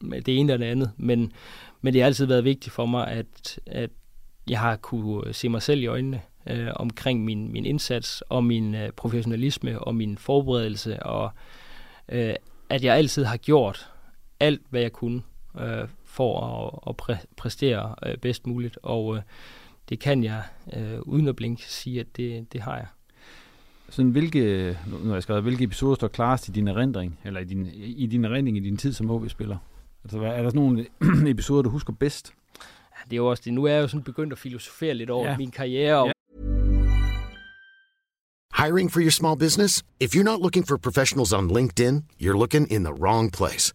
det 0.00 0.38
ene 0.38 0.52
og 0.52 0.58
det 0.58 0.64
andet, 0.64 0.90
men, 0.96 1.32
men 1.80 1.92
det 1.92 2.02
har 2.02 2.06
altid 2.06 2.26
været 2.26 2.44
vigtigt 2.44 2.74
for 2.74 2.86
mig, 2.86 3.08
at, 3.08 3.60
at 3.66 3.90
jeg 4.48 4.60
har 4.60 4.76
kunne 4.76 5.34
se 5.34 5.48
mig 5.48 5.62
selv 5.62 5.82
i 5.82 5.86
øjnene 5.86 6.20
øh, 6.46 6.68
omkring 6.76 7.24
min, 7.24 7.52
min 7.52 7.66
indsats 7.66 8.22
og 8.28 8.44
min 8.44 8.74
øh, 8.74 8.90
professionalisme 8.92 9.78
og 9.78 9.94
min 9.94 10.18
forberedelse 10.18 11.02
og 11.02 11.30
øh, 12.08 12.34
at 12.68 12.84
jeg 12.84 12.96
altid 12.96 13.24
har 13.24 13.36
gjort 13.36 13.90
alt, 14.40 14.62
hvad 14.70 14.80
jeg 14.80 14.92
kunne 14.92 15.22
øh, 15.60 15.88
for 16.04 16.40
at, 16.40 16.78
at 16.90 16.94
præ- 17.02 17.24
præstere 17.36 17.94
øh, 18.06 18.16
bedst 18.16 18.46
muligt, 18.46 18.78
og 18.82 19.16
øh, 19.16 19.22
det 19.88 19.98
kan 20.00 20.24
jeg 20.24 20.42
øh, 20.76 21.00
uden 21.02 21.28
at 21.28 21.36
blinke 21.36 21.62
sige, 21.66 22.00
at 22.00 22.06
det, 22.16 22.52
det 22.52 22.60
har 22.60 22.76
jeg. 22.76 22.86
Sådan, 23.90 24.10
hvilke, 24.10 24.76
nu 24.86 25.06
har 25.08 25.14
jeg 25.14 25.22
skrevet, 25.22 25.42
hvilke 25.42 25.64
episoder 25.64 25.94
står 25.94 26.08
klarest 26.08 26.48
i 26.48 26.50
din 26.52 26.68
erindring, 26.68 27.18
eller 27.24 27.40
i 27.40 27.44
din, 27.44 27.66
i 27.74 28.06
din 28.06 28.24
erindring 28.24 28.56
i 28.56 28.60
din 28.60 28.76
tid 28.76 28.92
som 28.92 29.10
OB-spiller? 29.10 29.56
Altså, 30.04 30.20
er 30.22 30.42
der 30.42 30.48
sådan 30.50 30.60
nogle 30.62 30.86
episoder, 31.30 31.62
du 31.62 31.70
husker 31.70 31.92
bedst? 31.92 32.32
Det 33.04 33.12
er 33.12 33.16
jo 33.16 33.26
også 33.26 33.42
det. 33.46 33.52
Nu 33.54 33.64
er 33.64 33.72
jeg 33.72 33.82
jo 33.82 33.88
sådan 33.88 34.02
begyndt 34.04 34.32
at 34.32 34.38
filosofere 34.38 34.94
lidt 34.94 35.10
over 35.10 35.28
Ja. 35.28 35.36
min 35.36 35.50
karriere, 35.50 35.96
og 36.02 36.06
Ja. 36.06 36.12
Hiring 38.64 38.90
for 38.92 39.00
your 39.00 39.10
small 39.10 39.36
business? 39.38 39.84
If 40.00 40.14
you're 40.16 40.22
not 40.32 40.40
looking 40.40 40.66
for 40.68 40.76
professionals 40.76 41.32
on 41.32 41.50
LinkedIn, 41.50 41.94
you're 42.22 42.38
looking 42.38 42.72
in 42.72 42.84
the 42.84 42.92
wrong 42.92 43.32
place. 43.32 43.74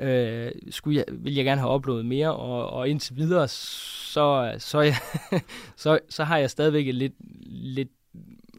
øh, 0.00 0.52
skulle 0.70 0.96
jeg, 0.96 1.04
ville 1.12 1.36
jeg 1.36 1.44
gerne 1.44 1.60
have 1.60 1.70
oplevet 1.70 2.06
mere, 2.06 2.34
og, 2.34 2.70
og 2.70 2.88
indtil 2.88 3.16
videre, 3.16 3.48
så, 3.48 4.54
så, 4.58 4.80
jeg, 4.80 4.94
så, 5.76 5.98
så 6.08 6.24
har 6.24 6.38
jeg 6.38 6.50
stadigvæk 6.50 6.88
et 6.88 6.94
lidt, 6.94 7.14
lidt 7.46 7.88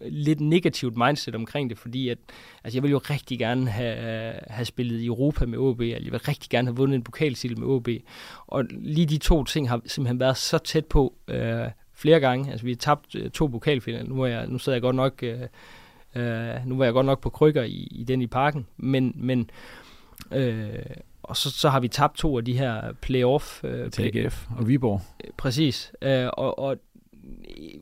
lidt 0.02 0.41
negativt 0.41 0.97
mindset 0.97 1.36
omkring 1.36 1.69
det, 1.69 1.78
fordi 1.78 2.10
at, 2.10 2.17
altså 2.63 2.78
jeg 2.78 2.84
vil 2.84 2.91
jo 2.91 2.97
rigtig 2.97 3.39
gerne 3.39 3.69
have, 3.69 4.34
have 4.47 4.65
spillet 4.65 4.99
i 4.99 5.06
Europa 5.06 5.45
med 5.45 5.58
OB, 5.58 5.80
og 5.80 5.88
jeg 5.88 6.11
vil 6.11 6.20
rigtig 6.20 6.49
gerne 6.49 6.68
have 6.68 6.76
vundet 6.76 6.95
en 6.95 7.03
pokaltitel 7.03 7.59
med 7.59 7.68
OB, 7.68 7.89
og 8.47 8.66
lige 8.70 9.05
de 9.05 9.18
to 9.18 9.43
ting 9.43 9.70
har 9.70 9.82
simpelthen 9.86 10.20
været 10.20 10.38
så 10.38 10.57
tæt 10.57 10.86
på 10.86 11.13
øh, 11.28 11.68
flere 11.93 12.20
gange, 12.20 12.51
altså 12.51 12.66
vi 12.66 12.72
har 12.72 12.78
tabt 12.78 13.16
øh, 13.16 13.30
to 13.32 13.47
pokalfinaler, 13.47 14.07
nu, 14.07 14.22
er 14.22 14.28
jeg, 14.28 14.47
nu 14.47 14.57
sidder 14.57 14.76
jeg 14.76 14.82
godt 14.82 14.95
nok, 14.95 15.24
øh, 15.24 15.41
øh, 16.16 16.55
nu 16.66 16.78
var 16.78 16.84
jeg 16.84 16.93
godt 16.93 17.05
nok 17.05 17.22
på 17.22 17.30
krykker 17.30 17.63
i, 17.63 17.88
i 17.91 18.03
den 18.03 18.22
i 18.22 18.28
parken, 18.28 18.68
men, 18.78 19.13
men 19.16 19.49
øh, 20.32 20.70
og 21.30 21.38
så, 21.38 21.51
så 21.51 21.69
har 21.69 21.80
vi 21.80 21.88
tabt 21.88 22.17
to 22.17 22.38
af 22.38 22.45
de 22.45 22.57
her 22.57 22.93
playoff. 23.01 23.63
Øh, 23.63 23.91
Til 23.91 24.11
AGF 24.15 24.47
og 24.57 24.67
Viborg. 24.67 25.01
Præcis. 25.38 25.91
Øh, 26.01 26.27
og, 26.34 26.59
og 26.59 26.77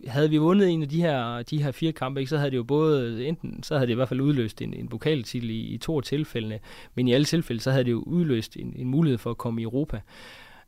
havde 0.08 0.30
vi 0.30 0.38
vundet 0.38 0.70
en 0.70 0.82
af 0.82 0.90
de 0.90 1.02
her, 1.02 1.42
de 1.42 1.64
her 1.64 1.72
fire 1.72 1.92
kampe, 1.92 2.20
ikke, 2.20 2.30
så 2.30 2.38
havde 2.38 2.52
det 2.52 2.58
jo 2.58 2.64
både, 2.64 3.28
enten, 3.28 3.64
så 3.64 3.74
havde 3.74 3.88
det 3.88 3.92
i 3.92 3.96
hvert 3.96 4.10
fald 4.10 4.22
udløst 4.22 4.62
en, 4.62 4.74
en 4.74 4.88
pokaltitel 4.88 5.50
i, 5.50 5.60
i 5.60 5.78
to 5.78 5.98
af 5.98 6.04
tilfældene, 6.04 6.60
men 6.96 7.08
i 7.08 7.14
alle 7.14 7.26
tilfælde, 7.26 7.62
så 7.62 7.72
havde 7.72 7.84
det 7.84 7.92
jo 7.92 8.04
udløst 8.06 8.56
en, 8.56 8.74
en 8.76 8.88
mulighed 8.88 9.18
for 9.18 9.30
at 9.30 9.38
komme 9.38 9.62
i 9.62 9.64
Europa. 9.64 10.02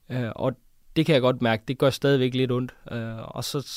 Øh, 0.09 0.29
og 0.35 0.53
det 0.95 1.05
kan 1.05 1.13
jeg 1.13 1.21
godt 1.21 1.41
mærke, 1.41 1.63
det 1.67 1.77
gør 1.77 1.89
stadigvæk 1.89 2.33
lidt 2.33 2.51
ondt. 2.51 2.75
Øh, 2.91 3.17
og 3.17 3.43
så 3.43 3.67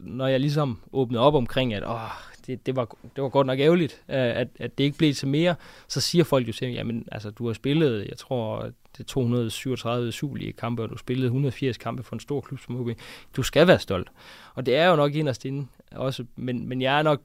når 0.00 0.26
jeg 0.26 0.40
ligesom 0.40 0.80
åbnede 0.92 1.22
op 1.22 1.34
omkring, 1.34 1.74
at 1.74 1.84
åh, 1.84 2.00
det, 2.46 2.66
det, 2.66 2.76
var, 2.76 2.96
det 3.16 3.22
var 3.22 3.28
godt 3.28 3.46
nok 3.46 3.58
ærgerligt, 3.58 4.02
øh, 4.08 4.16
at, 4.16 4.48
at 4.58 4.78
det 4.78 4.84
ikke 4.84 4.98
blev 4.98 5.14
til 5.14 5.28
mere, 5.28 5.54
så 5.88 6.00
siger 6.00 6.24
folk 6.24 6.48
jo 6.48 6.52
til 6.52 6.68
mig, 6.68 6.74
jamen 6.74 7.08
altså, 7.12 7.30
du 7.30 7.46
har 7.46 7.54
spillet, 7.54 8.06
jeg 8.08 8.16
tror, 8.16 8.62
det 8.96 9.00
er 9.00 9.04
237 9.04 10.12
sulige 10.12 10.52
kampe, 10.52 10.82
og 10.82 10.90
du 10.90 10.96
spillede 10.96 11.26
180 11.26 11.76
kampe 11.76 12.02
for 12.02 12.16
en 12.16 12.20
stor 12.20 12.40
klub 12.40 12.60
som 12.60 12.80
OB. 12.80 12.88
Du 13.36 13.42
skal 13.42 13.66
være 13.66 13.78
stolt. 13.78 14.08
Og 14.54 14.66
det 14.66 14.76
er 14.76 14.88
jo 14.88 14.96
nok 14.96 15.14
inderst 15.14 15.44
inde 15.44 15.66
også, 15.90 16.24
men, 16.36 16.68
men 16.68 16.82
jeg 16.82 16.98
er 16.98 17.02
nok 17.02 17.22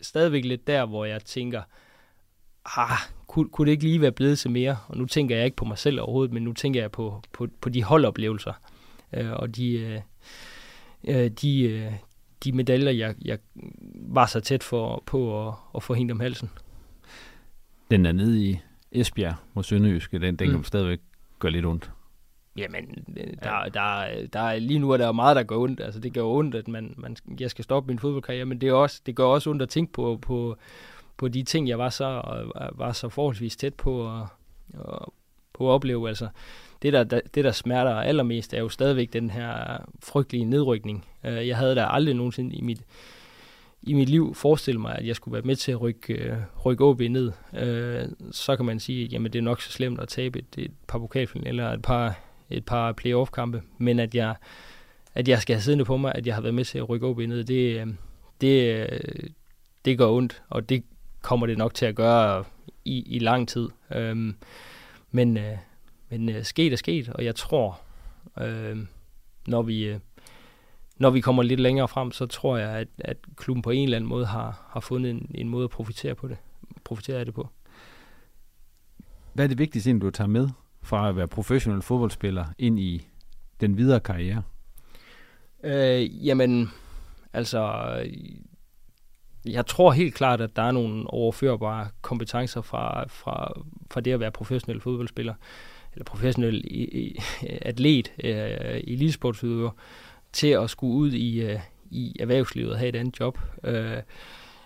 stadigvæk 0.00 0.44
lidt 0.44 0.66
der, 0.66 0.86
hvor 0.86 1.04
jeg 1.04 1.24
tænker, 1.24 1.62
ah, 2.64 2.98
kunne, 3.26 3.48
kunne 3.48 3.66
det 3.66 3.72
ikke 3.72 3.84
lige 3.84 4.00
være 4.00 4.12
blevet 4.12 4.38
til 4.38 4.50
mere? 4.50 4.76
Og 4.88 4.96
nu 4.96 5.06
tænker 5.06 5.36
jeg 5.36 5.44
ikke 5.44 5.56
på 5.56 5.64
mig 5.64 5.78
selv 5.78 6.00
overhovedet, 6.00 6.32
men 6.32 6.42
nu 6.42 6.52
tænker 6.52 6.80
jeg 6.80 6.90
på, 6.90 7.22
på, 7.32 7.48
på 7.60 7.68
de 7.68 7.82
holdoplevelser, 7.82 8.52
øh, 9.12 9.32
og 9.32 9.56
de, 9.56 9.72
øh, 9.72 10.00
øh 11.08 11.30
de, 11.30 11.62
øh, 11.62 11.92
de 12.44 12.52
medaljer, 12.52 12.90
jeg, 12.90 13.14
jeg 13.24 13.38
var 13.94 14.26
så 14.26 14.40
tæt 14.40 14.62
for, 14.62 15.02
på 15.06 15.48
at, 15.48 15.54
at 15.74 15.82
få 15.82 15.94
hende 15.94 16.12
om 16.12 16.20
halsen. 16.20 16.50
Den 17.90 18.06
er 18.06 18.12
nede 18.12 18.44
i 18.44 18.58
Esbjerg 18.92 19.34
mod 19.54 19.64
Sønderjyske, 19.64 20.18
den, 20.18 20.36
den 20.36 20.48
mm. 20.48 20.54
kan 20.54 20.64
stadigvæk 20.64 21.00
gøre 21.38 21.52
lidt 21.52 21.66
ondt. 21.66 21.90
Jamen, 22.56 23.04
der, 23.42 23.68
der, 23.68 24.06
der, 24.32 24.58
lige 24.58 24.78
nu 24.78 24.90
er 24.90 24.96
der 24.96 25.12
meget, 25.12 25.36
der 25.36 25.42
går 25.42 25.62
ondt. 25.62 25.80
Altså, 25.80 26.00
det 26.00 26.12
gør 26.12 26.22
ondt, 26.22 26.54
at 26.54 26.68
man, 26.68 26.94
man, 26.96 27.16
jeg 27.40 27.50
skal 27.50 27.64
stoppe 27.64 27.88
min 27.88 27.98
fodboldkarriere, 27.98 28.44
men 28.44 28.60
det, 28.60 28.68
er 28.68 28.72
også, 28.72 29.00
det 29.06 29.16
gør 29.16 29.24
også 29.24 29.50
ondt 29.50 29.62
at 29.62 29.68
tænke 29.68 29.92
på, 29.92 30.18
på, 30.22 30.56
på 31.16 31.28
de 31.28 31.42
ting, 31.42 31.68
jeg 31.68 31.78
var 31.78 31.88
så, 31.88 32.22
var 32.72 32.92
så 32.92 33.08
forholdsvis 33.08 33.56
tæt 33.56 33.74
på 33.74 34.20
at, 34.20 34.26
på 35.54 35.68
at 35.68 35.72
opleve. 35.74 36.08
Altså, 36.08 36.28
det, 36.82 36.92
der, 36.92 37.04
det, 37.04 37.44
der 37.44 37.52
smerter 37.52 37.94
allermest, 37.94 38.54
er 38.54 38.58
jo 38.58 38.68
stadigvæk 38.68 39.12
den 39.12 39.30
her 39.30 39.78
frygtelige 40.02 40.44
nedrykning. 40.44 41.04
Øh, 41.24 41.48
jeg 41.48 41.56
havde 41.56 41.74
da 41.74 41.84
aldrig 41.84 42.14
nogensinde 42.14 42.56
i 42.56 42.60
mit, 42.60 42.80
i 43.82 43.92
mit 43.92 44.08
liv 44.08 44.34
forestillet 44.34 44.80
mig, 44.80 44.98
at 44.98 45.06
jeg 45.06 45.16
skulle 45.16 45.32
være 45.32 45.42
med 45.42 45.56
til 45.56 45.72
at 45.72 45.80
rykke, 45.80 46.14
øh, 46.14 46.36
rykke 46.64 46.84
OB 46.84 47.00
ned. 47.00 47.32
Øh, 47.56 48.08
så 48.32 48.56
kan 48.56 48.64
man 48.64 48.80
sige, 48.80 49.04
at 49.04 49.12
jamen, 49.12 49.32
det 49.32 49.38
er 49.38 49.42
nok 49.42 49.62
så 49.62 49.72
slemt 49.72 50.00
at 50.00 50.08
tabe 50.08 50.38
et, 50.38 50.58
et 50.58 50.72
par 50.88 50.98
pokalfinaler 50.98 51.48
eller 51.48 51.76
et 51.76 51.82
par, 51.82 52.18
et 52.50 52.64
par 52.64 52.92
playoff-kampe, 52.92 53.62
men 53.78 53.98
at 53.98 54.14
jeg, 54.14 54.34
at 55.14 55.28
jeg 55.28 55.42
skal 55.42 55.54
have 55.54 55.62
siddende 55.62 55.84
på 55.84 55.96
mig, 55.96 56.12
at 56.14 56.26
jeg 56.26 56.34
har 56.34 56.42
været 56.42 56.54
med 56.54 56.64
til 56.64 56.78
at 56.78 56.88
rykke 56.88 57.06
OB 57.06 57.18
ned, 57.18 57.44
det, 57.44 57.88
det, 58.40 58.88
det 59.84 59.98
gør 59.98 60.08
ondt, 60.08 60.42
og 60.50 60.68
det 60.68 60.84
kommer 61.22 61.46
det 61.46 61.58
nok 61.58 61.74
til 61.74 61.86
at 61.86 61.94
gøre 61.94 62.44
i, 62.84 63.16
i 63.16 63.18
lang 63.18 63.48
tid. 63.48 63.68
Øhm, 63.94 64.36
men 65.14 65.38
men 66.08 66.28
øh, 66.28 66.44
sket 66.44 66.72
er 66.72 66.76
sket, 66.76 67.08
og 67.08 67.24
jeg 67.24 67.34
tror, 67.34 67.80
øh, 68.40 68.78
når 69.46 69.62
vi... 69.62 69.84
Øh, 69.84 69.98
når 70.96 71.10
vi 71.10 71.20
kommer 71.20 71.42
lidt 71.42 71.60
længere 71.60 71.88
frem, 71.88 72.12
så 72.12 72.26
tror 72.26 72.56
jeg, 72.56 72.70
at, 72.70 72.88
at 72.98 73.16
klubben 73.36 73.62
på 73.62 73.70
en 73.70 73.84
eller 73.84 73.96
anden 73.96 74.08
måde 74.08 74.26
har, 74.26 74.66
har 74.68 74.80
fundet 74.80 75.10
en, 75.10 75.30
en 75.34 75.48
måde 75.48 75.64
at 75.64 75.70
profitere 75.70 76.14
på 76.14 76.28
det. 76.28 76.36
Profitere 76.84 77.18
af 77.18 77.24
det 77.24 77.34
på. 77.34 77.48
Hvad 79.32 79.44
er 79.44 79.48
det 79.48 79.58
vigtigste, 79.58 79.98
du 79.98 80.10
tager 80.10 80.28
med 80.28 80.48
fra 80.82 81.08
at 81.08 81.16
være 81.16 81.28
professionel 81.28 81.82
fodboldspiller 81.82 82.44
ind 82.58 82.78
i 82.78 83.06
den 83.60 83.76
videre 83.76 84.00
karriere? 84.00 84.42
Øh, 85.64 86.26
jamen, 86.26 86.70
altså, 87.32 87.88
jeg 89.46 89.66
tror 89.66 89.92
helt 89.92 90.14
klart, 90.14 90.40
at 90.40 90.56
der 90.56 90.62
er 90.62 90.72
nogle 90.72 91.10
overførbare 91.10 91.88
kompetencer 92.02 92.60
fra, 92.60 93.04
fra, 93.08 93.52
fra 93.90 94.00
det 94.00 94.12
at 94.12 94.20
være 94.20 94.30
professionel 94.30 94.80
fodboldspiller 94.80 95.34
eller 95.92 96.04
professionel 96.04 96.64
atlet, 97.62 98.12
øh, 98.24 98.80
elitesportsudøver, 98.86 99.70
til 100.32 100.46
at 100.48 100.70
skulle 100.70 100.94
ud 100.94 101.12
i, 101.12 101.42
øh, 101.42 101.60
i 101.90 102.16
erhvervslivet 102.20 102.72
og 102.72 102.78
have 102.78 102.88
et 102.88 102.96
andet 102.96 103.20
job. 103.20 103.38
Øh, 103.64 104.02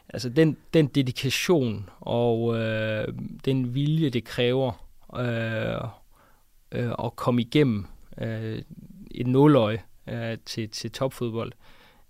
altså 0.08 0.28
den, 0.28 0.56
den 0.74 0.86
dedikation 0.86 1.90
og 2.00 2.56
øh, 2.56 3.08
den 3.44 3.74
vilje, 3.74 4.10
det 4.10 4.24
kræver 4.24 4.86
øh, 5.16 5.88
øh, 6.72 6.92
at 7.04 7.16
komme 7.16 7.40
igennem 7.40 7.86
øh, 8.20 8.62
et 9.10 9.26
nåløje 9.26 9.82
øh, 10.06 10.38
til, 10.46 10.68
til 10.68 10.90
topfodbold, 10.90 11.52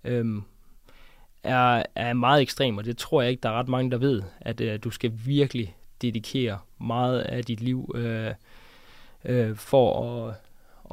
øh, 0.03 0.25
er, 1.43 1.83
er 1.95 2.13
meget 2.13 2.41
ekstrem, 2.41 2.77
og 2.77 2.85
det 2.85 2.97
tror 2.97 3.21
jeg 3.21 3.31
ikke, 3.31 3.41
der 3.41 3.49
er 3.49 3.59
ret 3.59 3.67
mange, 3.67 3.91
der 3.91 3.97
ved, 3.97 4.21
at 4.41 4.61
øh, 4.61 4.79
du 4.83 4.89
skal 4.89 5.11
virkelig 5.25 5.75
dedikere 6.01 6.59
meget 6.79 7.19
af 7.19 7.43
dit 7.43 7.61
liv 7.61 7.91
øh, 7.95 8.31
øh, 9.25 9.55
for 9.55 10.03
at, 10.27 10.35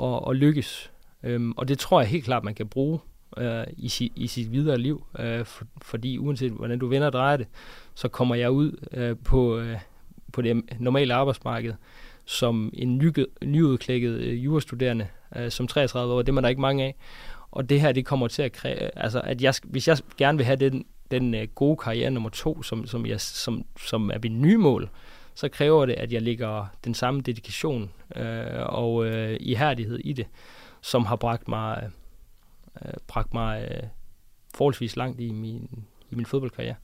at, 0.04 0.30
at 0.30 0.36
lykkes. 0.36 0.90
Øhm, 1.22 1.52
og 1.56 1.68
det 1.68 1.78
tror 1.78 2.00
jeg 2.00 2.08
helt 2.08 2.24
klart, 2.24 2.44
man 2.44 2.54
kan 2.54 2.68
bruge 2.68 2.98
øh, 3.36 3.64
i, 3.76 3.88
si, 3.88 4.12
i 4.16 4.26
sit 4.26 4.52
videre 4.52 4.78
liv, 4.78 5.06
øh, 5.18 5.44
for, 5.44 5.64
fordi 5.82 6.18
uanset 6.18 6.52
hvordan 6.52 6.78
du 6.78 6.86
vender 6.86 7.06
og 7.06 7.12
drejer 7.12 7.36
det, 7.36 7.46
så 7.94 8.08
kommer 8.08 8.34
jeg 8.34 8.50
ud 8.50 8.86
øh, 8.92 9.16
på, 9.24 9.58
øh, 9.58 9.76
på 10.32 10.42
det 10.42 10.62
normale 10.80 11.14
arbejdsmarked 11.14 11.74
som 12.26 12.70
en 12.72 12.98
ny, 12.98 13.12
nyudklækket 13.44 14.10
øh, 14.10 14.44
jurastuderende 14.44 15.06
øh, 15.36 15.50
som 15.50 15.66
33 15.66 16.14
år. 16.14 16.22
Det 16.22 16.28
er 16.28 16.32
man 16.32 16.44
der 16.44 16.50
ikke 16.50 16.60
mange 16.60 16.84
af. 16.84 16.94
Og 17.56 17.68
det 17.68 17.80
her, 17.80 17.92
det 17.92 18.06
kommer 18.06 18.28
til 18.28 18.42
at 18.42 18.52
kræve, 18.52 18.98
altså 18.98 19.20
at 19.20 19.42
jeg, 19.42 19.54
hvis 19.64 19.88
jeg 19.88 19.98
gerne 20.16 20.38
vil 20.38 20.44
have 20.46 20.56
den, 20.56 20.84
den 21.10 21.34
øh, 21.34 21.48
gode 21.54 21.76
karriere 21.76 22.10
nummer 22.10 22.30
to, 22.30 22.62
som, 22.62 22.86
som, 22.86 23.06
jeg, 23.06 23.20
som, 23.20 23.64
som 23.78 24.10
er 24.10 24.18
mit 24.22 24.32
nye 24.32 24.56
mål, 24.56 24.88
så 25.34 25.48
kræver 25.48 25.86
det, 25.86 25.92
at 25.92 26.12
jeg 26.12 26.22
ligger 26.22 26.66
den 26.84 26.94
samme 26.94 27.20
dedikation 27.20 27.90
øh, 28.16 28.66
og 28.66 29.06
øh, 29.06 29.36
ihærdighed 29.40 29.98
i 29.98 30.12
det, 30.12 30.26
som 30.80 31.04
har 31.04 31.16
bragt 31.16 31.48
mig, 31.48 31.90
øh, 32.84 32.92
bragt 33.06 33.34
mig 33.34 33.68
øh, 33.70 33.82
forholdsvis 34.54 34.96
langt 34.96 35.20
i 35.20 35.32
min, 35.32 35.84
i 36.10 36.14
min 36.14 36.26
fodboldkarriere. 36.26 36.76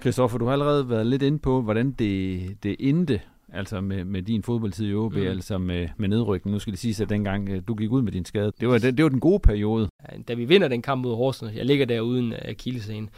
Christoffer, 0.00 0.38
du 0.38 0.44
har 0.44 0.52
allerede 0.52 0.90
været 0.90 1.06
lidt 1.06 1.22
inde 1.22 1.38
på, 1.38 1.62
hvordan 1.62 1.92
det, 1.92 2.56
det 2.62 2.76
endte 2.78 3.20
altså 3.52 3.80
med, 3.80 4.04
med 4.04 4.22
din 4.22 4.42
fodboldtid 4.42 4.90
i 4.90 4.94
OB, 4.94 5.14
mm. 5.14 5.26
altså 5.26 5.58
med, 5.58 5.88
med 5.96 6.08
nedrykning. 6.08 6.52
Nu 6.52 6.58
skal 6.58 6.70
det 6.70 6.80
sige, 6.80 7.02
at 7.02 7.08
dengang 7.08 7.48
øh, 7.48 7.62
du 7.68 7.74
gik 7.74 7.90
ud 7.90 8.02
med 8.02 8.12
din 8.12 8.24
skade, 8.24 8.52
det 8.60 8.68
var, 8.68 8.78
det, 8.78 8.96
det 8.96 9.02
var 9.02 9.08
den 9.08 9.20
gode 9.20 9.40
periode. 9.40 9.88
Da 10.28 10.34
vi 10.34 10.44
vinder 10.44 10.68
den 10.68 10.82
kamp 10.82 11.02
mod 11.02 11.16
Horsens, 11.16 11.54
jeg 11.54 11.66
ligger 11.66 11.86
der 11.86 12.00
uden 12.00 12.34
akillescene, 12.42 13.08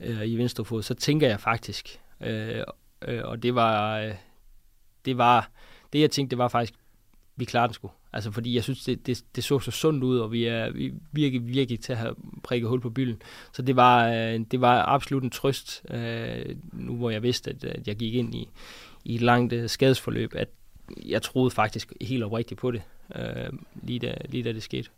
øh, 0.00 0.26
i 0.26 0.36
venstre 0.36 0.64
fod, 0.64 0.82
så 0.82 0.94
tænker 0.94 1.28
jeg 1.28 1.40
faktisk, 1.40 2.00
øh, 2.20 2.62
øh, 3.08 3.20
og 3.24 3.42
det 3.42 3.54
var, 3.54 3.98
øh, 3.98 4.12
det 5.04 5.18
var, 5.18 5.50
det 5.92 6.00
jeg 6.00 6.10
tænkte, 6.10 6.30
det 6.30 6.38
var 6.38 6.48
faktisk, 6.48 6.74
vi 7.36 7.44
klarer 7.44 7.66
den 7.66 7.74
sgu. 7.74 7.90
Altså 8.12 8.30
fordi 8.30 8.54
jeg 8.54 8.62
synes, 8.62 8.84
det, 8.84 9.06
det, 9.06 9.24
det 9.36 9.44
så 9.44 9.58
så 9.58 9.70
sundt 9.70 10.04
ud, 10.04 10.18
og 10.18 10.32
vi 10.32 10.44
er 10.44 10.70
vi 10.70 10.92
virkelig, 11.12 11.48
virkelig 11.48 11.80
til 11.80 11.92
at 11.92 11.98
have 11.98 12.14
prikket 12.42 12.68
hul 12.68 12.80
på 12.80 12.90
bylden. 12.90 13.22
Så 13.52 13.62
det 13.62 13.76
var, 13.76 14.08
øh, 14.08 14.40
det 14.50 14.60
var 14.60 14.82
absolut 14.82 15.22
en 15.22 15.30
trøst, 15.30 15.84
øh, 15.90 16.56
nu 16.72 16.96
hvor 16.96 17.10
jeg 17.10 17.22
vidste, 17.22 17.50
at, 17.50 17.64
at 17.64 17.88
jeg 17.88 17.96
gik 17.96 18.14
ind 18.14 18.34
i, 18.34 18.48
i 19.04 19.14
et 19.14 19.20
langt 19.20 19.52
øh, 19.52 19.68
skadesforløb, 19.68 20.34
at 20.34 20.48
jeg 21.06 21.22
troede 21.22 21.50
faktisk 21.50 21.92
helt 22.00 22.24
oprigtigt 22.24 22.60
på 22.60 22.70
det, 22.70 22.82
øh, 23.16 23.52
lige, 23.82 23.98
da, 23.98 24.14
lige 24.28 24.44
da 24.44 24.52
det 24.52 24.62
skete. 24.62 24.90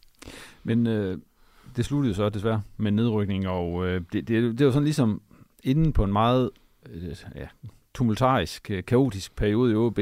Men 0.64 0.86
øh, 0.86 1.18
det 1.76 1.84
sluttede 1.84 2.14
så 2.14 2.28
desværre 2.28 2.62
med 2.76 2.90
nedrykning, 2.90 3.48
og 3.48 3.86
øh, 3.86 4.02
det, 4.12 4.28
det, 4.28 4.58
det 4.58 4.66
var 4.66 4.72
sådan 4.72 4.84
ligesom 4.84 5.22
inden 5.64 5.92
på 5.92 6.04
en 6.04 6.12
meget 6.12 6.50
øh, 6.90 7.16
ja, 7.34 7.46
tumultarisk, 7.94 8.70
øh, 8.70 8.84
kaotisk 8.84 9.36
periode 9.36 9.72
i 9.72 9.74
OB. 9.74 9.98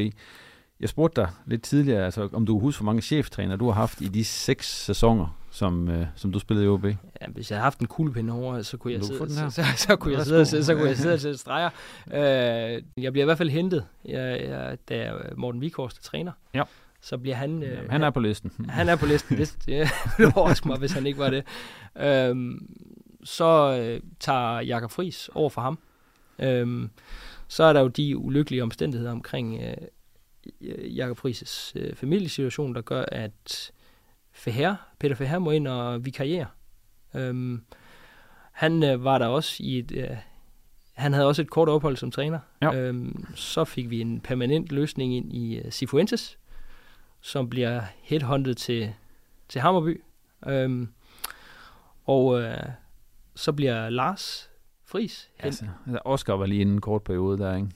Jeg 0.81 0.89
spurgte 0.89 1.21
dig 1.21 1.31
lidt 1.47 1.63
tidligere, 1.63 2.05
altså, 2.05 2.29
om 2.33 2.47
du 2.47 2.59
husker, 2.59 2.83
hvor 2.83 2.93
mange 2.93 3.03
cheftræner 3.03 3.57
du 3.57 3.67
har 3.67 3.73
haft 3.73 4.01
i 4.01 4.09
de 4.09 4.25
seks 4.25 4.85
sæsoner, 4.85 5.39
som, 5.55 5.89
øh, 5.89 6.07
som 6.15 6.33
du 6.33 6.39
spillede 6.39 6.67
i 6.67 6.69
OB? 6.69 6.85
Ja, 6.85 7.27
hvis 7.29 7.51
jeg 7.51 7.57
havde 7.57 7.65
haft 7.65 7.79
en 7.79 7.87
kuglepind 7.87 8.31
over, 8.31 8.63
så 8.63 8.77
kunne 8.77 8.93
jeg 8.93 9.05
sidde, 9.05 9.31
så, 9.35 9.51
så, 9.51 9.63
så, 9.77 9.97
kunne 9.97 10.15
jeg 10.15 10.27
sidde, 10.27 10.47
så, 10.47 10.65
så 10.65 10.75
kunne 10.75 10.89
jeg 10.89 10.97
sidde 10.97 11.15
og 11.15 11.21
sætte 11.21 11.39
streger. 11.39 11.71
Øh, 12.13 12.83
jeg 12.97 13.13
bliver 13.13 13.25
i 13.25 13.25
hvert 13.25 13.39
fald 13.39 13.51
hentet, 13.51 13.87
jeg, 14.05 14.41
jeg, 14.49 14.79
da 14.89 15.13
Morten 15.37 15.61
Vikhorst 15.61 15.99
er 15.99 16.03
træner. 16.03 16.33
Ja 16.55 16.63
så 17.05 17.19
bliver 17.19 17.37
han... 17.37 17.63
Øh, 17.63 17.73
Jamen, 17.73 17.91
han 17.91 18.03
er 18.03 18.11
på 18.11 18.21
listen. 18.21 18.53
Han 18.69 18.89
er 18.89 18.97
på 18.97 19.07
listen. 19.07 19.39
Det, 19.39 19.55
det 20.19 20.33
overrasker 20.37 20.67
mig, 20.67 20.79
hvis 20.79 20.93
han 20.93 21.07
ikke 21.07 21.19
var 21.19 21.31
det. 21.31 21.45
Øhm, 21.97 22.77
så 23.25 23.79
øh, 23.81 24.01
tager 24.21 24.61
Jakob 24.61 24.91
Friis 24.91 25.31
over 25.35 25.51
for 25.51 25.61
ham. 25.61 25.79
Øhm, 26.39 26.91
så 27.49 27.65
er 27.65 27.73
der 27.73 27.81
jo 27.81 27.89
de 27.89 28.17
ulykkelige 28.17 28.63
omstændigheder 28.63 29.13
omkring 29.13 29.63
øh, 29.63 30.97
Jakob 30.97 31.19
Friis' 31.19 31.73
øh, 31.77 31.95
familiesituation, 31.95 32.75
der 32.75 32.81
gør, 32.81 33.05
at 33.09 33.73
Feher, 34.35 34.75
Peter 34.99 35.15
Feher 35.15 35.39
må 35.39 35.51
ind 35.51 35.69
og 35.69 36.05
vikariere. 36.05 36.47
Øhm, 37.15 37.63
han 38.53 38.83
øh, 38.83 39.05
var 39.05 39.19
der 39.19 39.27
også 39.27 39.57
i 39.61 39.79
et... 39.79 39.93
Øh, 39.93 40.17
han 40.93 41.13
havde 41.13 41.27
også 41.27 41.43
et 41.43 41.51
kort 41.51 41.69
ophold 41.69 41.97
som 41.97 42.11
træner. 42.11 42.39
Ja. 42.63 42.75
Øhm, 42.75 43.27
så 43.35 43.65
fik 43.65 43.91
vi 43.91 44.01
en 44.01 44.21
permanent 44.21 44.73
løsning 44.73 45.15
ind 45.15 45.33
i 45.33 45.61
uh, 45.65 45.71
Cifuentes, 45.71 46.39
som 47.21 47.51
bliver 47.51 47.83
headhunted 48.03 48.55
til, 48.55 48.93
til 49.49 49.61
Hammerby. 49.61 50.03
Øhm, 50.47 50.89
og 52.05 52.41
øh, 52.41 52.57
så 53.35 53.53
bliver 53.53 53.91
Lars 53.91 54.51
Fris. 54.85 55.31
Altså, 55.39 55.65
Oscar 56.05 56.35
var 56.35 56.47
lige 56.47 56.63
en 56.63 56.81
kort 56.81 57.03
periode 57.03 57.39
der, 57.39 57.57
ikke? 57.57 57.69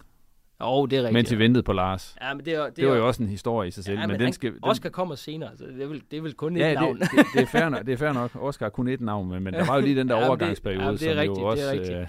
Jo, 0.61 0.87
det 0.87 0.97
er 0.97 1.01
rigtigt. 1.03 1.13
Mens 1.13 1.31
vi 1.31 1.39
ventede 1.39 1.63
på 1.63 1.73
Lars. 1.73 2.17
Ja, 2.23 2.35
men 2.35 2.45
det, 2.45 2.55
er, 2.55 2.65
det, 2.65 2.77
Det 2.77 2.87
var 2.87 2.93
er, 2.93 2.97
jo 2.97 3.07
også 3.07 3.23
en 3.23 3.29
historie 3.29 3.69
i 3.69 3.71
sig 3.71 3.85
selv. 3.85 3.95
ja, 3.95 4.01
men, 4.01 4.09
men 4.09 4.19
den 4.21 4.25
han, 4.27 4.33
skal, 4.33 4.51
den, 4.53 4.59
Oscar 4.63 4.89
kommer 4.89 5.15
senere, 5.15 5.51
så 5.57 5.65
det 5.65 5.83
er 5.83 5.87
vel, 5.87 6.03
det 6.11 6.17
er 6.17 6.21
vel 6.23 6.33
kun 6.35 6.57
et 6.57 6.61
ja, 6.61 6.75
navn. 6.75 6.99
det, 7.01 7.09
det, 7.11 7.27
det, 7.35 7.43
er 7.43 7.47
fair 7.47 7.69
nok, 7.69 7.87
det 7.87 7.93
er 7.93 7.97
fair 7.97 8.13
nok. 8.13 8.31
Oscar 8.35 8.67
har 8.67 8.71
kun 8.71 8.89
et 8.89 9.01
navn, 9.01 9.29
men, 9.29 9.43
men 9.43 9.55
der 9.55 9.67
var 9.67 9.75
jo 9.75 9.81
lige 9.81 9.97
den 9.97 10.09
der 10.09 10.15
Ja, 10.17 10.21
det- 10.21 10.29
overgangsperiode, 10.29 10.85
ja, 10.85 10.91
men 10.91 10.99
det 10.99 11.09
er 11.09 11.13
som 11.13 11.19
rigtigt, 11.21 11.39
jo 11.39 11.43
det 11.45 11.51
også... 11.53 11.65
er 11.67 11.73
rigtigt. 11.73 11.91
øh, 11.99 12.07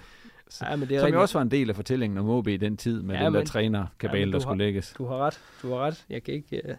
ja, 0.62 0.76
men 0.76 0.88
det 0.88 0.96
er 0.96 1.00
som 1.00 1.06
rigtigt. 1.06 1.14
jo 1.16 1.22
også 1.22 1.38
var 1.38 1.42
en 1.42 1.52
del 1.52 1.70
af 1.70 1.76
fortællingen 1.76 2.18
om 2.18 2.30
OB 2.30 2.48
i 2.48 2.58
den 2.58 2.78
tid, 2.78 3.02
med 3.02 3.16
Ja, 3.16 3.26
den 3.26 3.34
der 3.34 3.40
men- 3.40 3.48
trænerkabale, 3.48 4.20
ja, 4.20 4.26
men 4.26 4.34
der 4.34 4.40
du 4.40 4.42
skulle 4.42 4.54
har- 4.62 4.66
lægges. 4.66 4.94
Du 4.98 5.06
har 5.06 5.16
ret, 5.18 5.40
du 5.62 5.70
har 5.70 5.78
ret. 5.80 6.06
Jeg 6.10 6.24
kan 6.24 6.34
ikke... 6.34 6.62
Øh, 6.70 6.76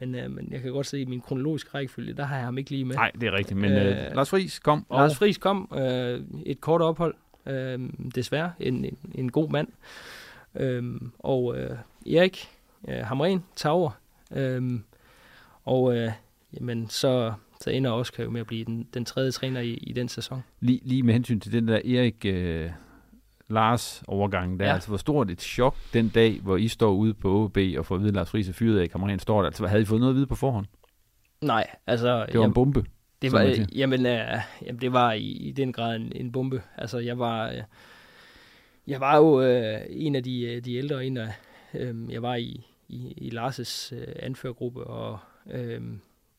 men, 0.00 0.14
øh, 0.14 0.30
men 0.30 0.48
jeg 0.50 0.60
kan 0.62 0.72
godt 0.72 0.86
se, 0.86 0.96
at 0.96 1.00
i 1.00 1.04
min 1.04 1.20
kronologiske 1.20 1.70
rækkefølge, 1.74 2.12
der 2.14 2.24
har 2.24 2.36
jeg 2.36 2.44
ham 2.44 2.58
ikke 2.58 2.70
lige 2.70 2.84
med. 2.84 2.94
Nej, 2.94 3.10
det 3.20 3.26
er 3.26 3.32
rigtigt, 3.32 3.58
men 3.60 3.72
øh, 3.72 3.86
Øh, 3.86 3.96
Lars 4.14 4.30
Friis 4.30 4.58
kom, 4.58 4.86
og 4.88 4.98
Lars 5.00 5.16
Friis 5.18 5.38
kom, 5.38 5.72
øh, 5.78 6.20
et 6.46 6.60
kort 6.60 6.82
ophold, 6.82 7.14
øh, 7.46 7.78
desværre, 8.14 8.52
en, 8.60 8.84
en, 8.84 8.98
en 9.14 9.30
god 9.32 9.50
mand. 9.50 9.68
Øh, 10.54 11.00
og 11.18 11.58
øh, 11.58 11.76
Erik 12.06 12.48
øh, 12.88 12.96
Hamren 12.96 13.44
tager 13.56 13.72
over. 13.72 13.90
Øh, 14.32 14.80
og 15.64 15.96
øh, 15.96 16.12
jamen, 16.54 16.88
så, 16.88 17.32
så 17.60 17.70
ender 17.70 17.90
Oscar 17.90 18.22
jo 18.24 18.30
med 18.30 18.40
at 18.40 18.46
blive 18.46 18.64
den, 18.64 18.88
den 18.94 19.04
tredje 19.04 19.30
træner 19.30 19.60
i, 19.60 19.74
i 19.74 19.92
den 19.92 20.08
sæson. 20.08 20.42
lige, 20.60 20.80
lige 20.82 21.02
med 21.02 21.14
hensyn 21.14 21.40
til 21.40 21.52
den 21.52 21.68
der 21.68 21.76
Erik 21.76 22.24
øh, 22.24 22.70
Lars 23.48 24.02
overgang, 24.06 24.60
der 24.60 24.66
Ja. 24.66 24.72
altså 24.72 24.88
hvor 24.88 24.96
stort 24.96 25.30
et 25.30 25.40
chok 25.42 25.76
den 25.92 26.08
dag, 26.08 26.40
hvor 26.42 26.56
I 26.56 26.68
står 26.68 26.92
ude 26.92 27.14
på 27.14 27.44
OB 27.44 27.58
og 27.78 27.86
får 27.86 27.94
at 27.94 28.00
vide, 28.00 28.08
at 28.08 28.14
Lars 28.14 28.30
Friis 28.30 28.48
er 28.48 28.52
fyret 28.52 28.80
af, 28.80 28.90
kammeraten 28.90 29.18
står 29.18 29.40
der. 29.40 29.46
Altså, 29.46 29.66
havde 29.66 29.82
I 29.82 29.84
fået 29.84 30.00
noget 30.00 30.12
at 30.12 30.16
vide 30.16 30.26
på 30.26 30.34
forhånd? 30.34 30.66
Nej, 31.40 31.66
altså... 31.86 32.06
Det 32.06 32.16
var 32.18 32.24
en 32.26 32.40
jamen, 32.40 32.54
bombe. 32.54 32.84
Det 33.22 33.32
var, 33.32 33.66
jamen, 33.74 34.06
øh, 34.06 34.38
jamen, 34.66 34.80
det 34.80 34.92
var 34.92 35.12
i, 35.12 35.24
i 35.26 35.52
den 35.52 35.72
grad 35.72 35.96
en, 35.96 36.12
en 36.14 36.32
bombe. 36.32 36.62
Altså, 36.78 36.98
jeg 36.98 37.18
var, 37.18 37.48
øh, 37.48 37.62
jeg 38.90 39.00
var 39.00 39.16
jo 39.16 39.42
øh, 39.42 39.80
en 39.88 40.14
af 40.14 40.22
de, 40.22 40.42
øh, 40.42 40.64
de 40.64 40.74
ældre, 40.74 41.06
en 41.06 41.16
af, 41.16 41.32
øh, 41.74 42.12
jeg 42.12 42.22
var 42.22 42.34
i, 42.34 42.66
i, 42.88 43.12
i 43.16 43.30
Lars' 43.30 43.94
øh, 43.94 44.06
anførgruppe, 44.16 44.84
og, 44.84 45.18
øh, 45.50 45.82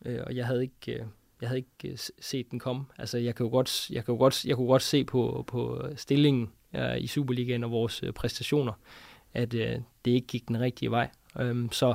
øh, 0.06 0.20
og 0.28 0.36
jeg 0.36 0.46
havde 0.46 0.62
ikke, 0.62 0.94
øh, 0.94 1.06
jeg 1.42 1.50
havde 1.50 1.58
ikke 1.58 1.92
øh, 1.94 1.98
set 2.20 2.52
den 2.52 2.60
komme. 2.60 2.86
Altså, 2.98 3.18
jeg 3.18 3.36
kan 3.36 3.46
jo 3.46 3.50
godt, 3.50 3.90
jeg 3.90 4.06
kan 4.06 4.14
jo 4.14 4.20
godt, 4.20 4.46
jeg 4.46 4.56
kunne 4.56 4.68
godt 4.68 4.82
se 4.82 5.04
på, 5.04 5.44
på 5.48 5.82
stillingen 5.96 6.52
øh, 6.74 7.02
i 7.02 7.08
Superligaen 7.08 7.64
og 7.64 7.72
vores 7.72 8.04
øh, 8.04 8.14
præstationer, 8.14 8.74
at 9.34 9.54
øh, 9.54 9.78
det 10.06 10.12
ikke 10.12 10.28
gik 10.28 10.48
den 10.48 10.60
rigtige 10.60 10.92
vej. 10.92 11.10
Øh, 11.40 11.72
så 11.72 11.94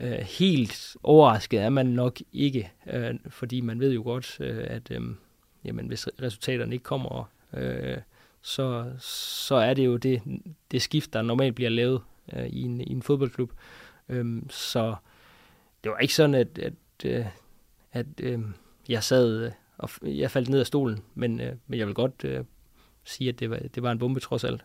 øh, 0.00 0.12
helt 0.12 0.96
overrasket 1.02 1.60
er 1.60 1.70
man 1.70 1.86
nok 1.86 2.18
ikke, 2.32 2.70
øh, 2.92 3.14
fordi 3.28 3.60
man 3.60 3.80
ved 3.80 3.92
jo 3.92 4.02
godt, 4.02 4.36
øh, 4.40 4.66
at 4.68 4.90
øh, 4.90 5.00
jamen, 5.64 5.86
hvis 5.86 6.08
resultaterne 6.22 6.72
ikke 6.72 6.82
kommer, 6.82 7.30
øh, 7.54 7.98
så, 8.42 8.92
så 8.98 9.54
er 9.54 9.74
det 9.74 9.86
jo 9.86 9.96
det, 9.96 10.22
det 10.70 10.82
skift, 10.82 11.12
der 11.12 11.22
normalt 11.22 11.54
bliver 11.54 11.70
lavet 11.70 12.02
øh, 12.32 12.46
i, 12.46 12.62
en, 12.62 12.80
i 12.80 12.92
en 12.92 13.02
fodboldklub. 13.02 13.52
Øhm, 14.08 14.50
så 14.50 14.94
det 15.84 15.92
var 15.92 15.98
ikke 15.98 16.14
sådan, 16.14 16.34
at, 16.34 16.58
at, 16.58 16.74
øh, 17.04 17.26
at 17.92 18.06
øh, 18.22 18.40
jeg 18.88 19.04
sad 19.04 19.44
øh, 19.44 19.52
og 19.80 19.90
jeg 20.02 20.30
faldt 20.30 20.48
ned 20.48 20.60
af 20.60 20.66
stolen, 20.66 20.98
men, 21.14 21.40
øh, 21.40 21.56
men 21.66 21.78
jeg 21.78 21.86
vil 21.86 21.94
godt 21.94 22.24
øh, 22.24 22.44
sige, 23.04 23.28
at 23.28 23.40
det 23.40 23.50
var, 23.50 23.58
det 23.74 23.82
var 23.82 23.92
en 23.92 23.98
bombe 23.98 24.20
trods 24.20 24.44
alt. 24.44 24.64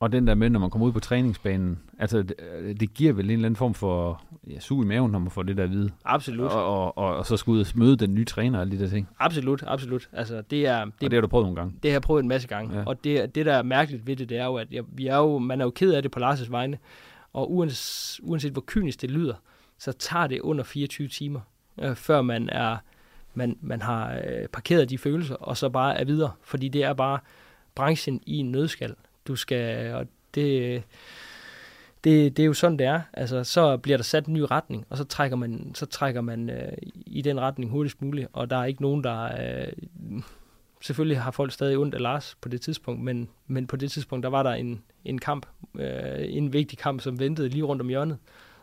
Og 0.00 0.12
den 0.12 0.26
der 0.26 0.34
med, 0.34 0.50
når 0.50 0.60
man 0.60 0.70
kommer 0.70 0.86
ud 0.86 0.92
på 0.92 1.00
træningsbanen, 1.00 1.78
altså 1.98 2.22
det, 2.22 2.36
det 2.80 2.94
giver 2.94 3.12
vel 3.12 3.24
en 3.24 3.30
eller 3.30 3.46
anden 3.46 3.56
form 3.56 3.74
for 3.74 4.22
ja, 4.50 4.60
sug 4.60 4.82
i 4.82 4.86
maven, 4.86 5.12
når 5.12 5.18
man 5.18 5.30
får 5.30 5.42
det 5.42 5.56
der 5.56 5.62
at 5.62 5.70
vide. 5.70 5.90
Absolut. 6.04 6.50
Og, 6.50 6.64
og, 6.64 6.98
og, 6.98 7.16
og 7.16 7.26
så 7.26 7.36
skal 7.36 7.50
ud 7.50 7.60
og 7.60 7.66
møde 7.74 7.96
den 7.96 8.14
nye 8.14 8.24
træner 8.24 8.58
og 8.58 8.62
alle 8.62 8.78
de 8.78 8.82
der 8.82 8.90
ting. 8.90 9.08
Absolut, 9.18 9.64
absolut. 9.66 10.08
Altså, 10.12 10.42
det 10.50 10.66
er, 10.66 10.84
Det, 10.84 10.92
og 10.94 11.00
det 11.00 11.12
har 11.12 11.20
du 11.20 11.26
prøvet 11.26 11.44
nogle 11.44 11.56
gange. 11.56 11.74
Det 11.82 11.90
har 11.90 11.94
jeg 11.94 12.02
prøvet 12.02 12.22
en 12.22 12.28
masse 12.28 12.48
gange. 12.48 12.78
Ja. 12.78 12.84
Og 12.86 13.04
det, 13.04 13.34
det, 13.34 13.46
der 13.46 13.54
er 13.54 13.62
mærkeligt 13.62 14.06
ved 14.06 14.16
det, 14.16 14.28
det 14.28 14.38
er 14.38 14.44
jo, 14.44 14.54
at 14.54 14.72
jeg, 14.72 14.84
vi 14.88 15.06
er 15.06 15.16
jo, 15.16 15.38
man 15.38 15.60
er 15.60 15.64
jo 15.64 15.70
ked 15.70 15.92
af 15.92 16.02
det 16.02 16.10
på 16.10 16.20
Lars' 16.20 16.50
vegne. 16.50 16.78
Og 17.32 17.52
uanset, 17.52 18.20
uanset 18.22 18.52
hvor 18.52 18.64
kynisk 18.66 19.02
det 19.02 19.10
lyder, 19.10 19.34
så 19.78 19.92
tager 19.92 20.26
det 20.26 20.40
under 20.40 20.64
24 20.64 21.08
timer, 21.08 21.40
øh, 21.82 21.94
før 21.94 22.22
man 22.22 22.48
er 22.48 22.76
man, 23.36 23.58
man 23.60 23.82
har 23.82 24.14
øh, 24.14 24.48
parkeret 24.52 24.90
de 24.90 24.98
følelser, 24.98 25.34
og 25.34 25.56
så 25.56 25.68
bare 25.68 26.00
er 26.00 26.04
videre. 26.04 26.30
Fordi 26.42 26.68
det 26.68 26.84
er 26.84 26.92
bare 26.92 27.18
branchen 27.74 28.20
i 28.26 28.36
en 28.36 28.52
nødskal. 28.52 28.94
Du 29.26 29.36
skal, 29.36 29.94
og 29.94 30.06
det, 30.34 30.82
det, 32.04 32.36
det 32.36 32.42
er 32.42 32.46
jo 32.46 32.54
sådan, 32.54 32.78
det 32.78 32.86
er. 32.86 33.00
Altså, 33.12 33.44
så 33.44 33.76
bliver 33.76 33.98
der 33.98 34.04
sat 34.04 34.26
en 34.26 34.34
ny 34.34 34.40
retning, 34.50 34.86
og 34.90 34.96
så 34.96 35.04
trækker 35.04 35.36
man, 35.36 35.70
så 35.74 35.86
trækker 35.86 36.20
man 36.20 36.50
øh, 36.50 36.72
i 37.06 37.22
den 37.22 37.40
retning 37.40 37.70
hurtigst 37.70 38.02
muligt, 38.02 38.28
og 38.32 38.50
der 38.50 38.56
er 38.56 38.64
ikke 38.64 38.82
nogen, 38.82 39.04
der... 39.04 39.22
Øh, 39.24 39.72
selvfølgelig 40.80 41.20
har 41.20 41.30
folk 41.30 41.52
stadig 41.52 41.78
ondt 41.78 41.94
af 41.94 42.00
Lars 42.00 42.36
på 42.40 42.48
det 42.48 42.60
tidspunkt, 42.60 43.02
men, 43.02 43.28
men 43.46 43.66
på 43.66 43.76
det 43.76 43.90
tidspunkt, 43.90 44.22
der 44.22 44.30
var 44.30 44.42
der 44.42 44.50
en, 44.52 44.82
en 45.04 45.18
kamp, 45.18 45.46
øh, 45.74 46.24
en 46.28 46.52
vigtig 46.52 46.78
kamp, 46.78 47.00
som 47.00 47.18
ventede 47.18 47.48
lige 47.48 47.62
rundt 47.64 47.82
om 47.82 47.88
hjørnet. 47.88 48.18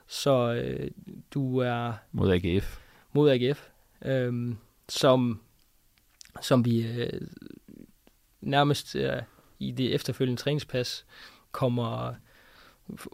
Så 0.07 0.53
øh, 0.53 0.91
du 1.33 1.57
er 1.57 1.93
Mod 2.11 2.31
AGF. 2.31 2.79
mod 3.13 3.31
AGF, 3.31 3.67
øh, 4.05 4.55
som, 4.89 5.41
som 6.41 6.65
vi 6.65 6.87
øh, 6.87 7.21
nærmest 8.41 8.95
øh, 8.95 9.21
i 9.67 9.71
det 9.71 9.95
efterfølgende 9.95 10.41
træningspas 10.41 11.05
kommer 11.51 12.13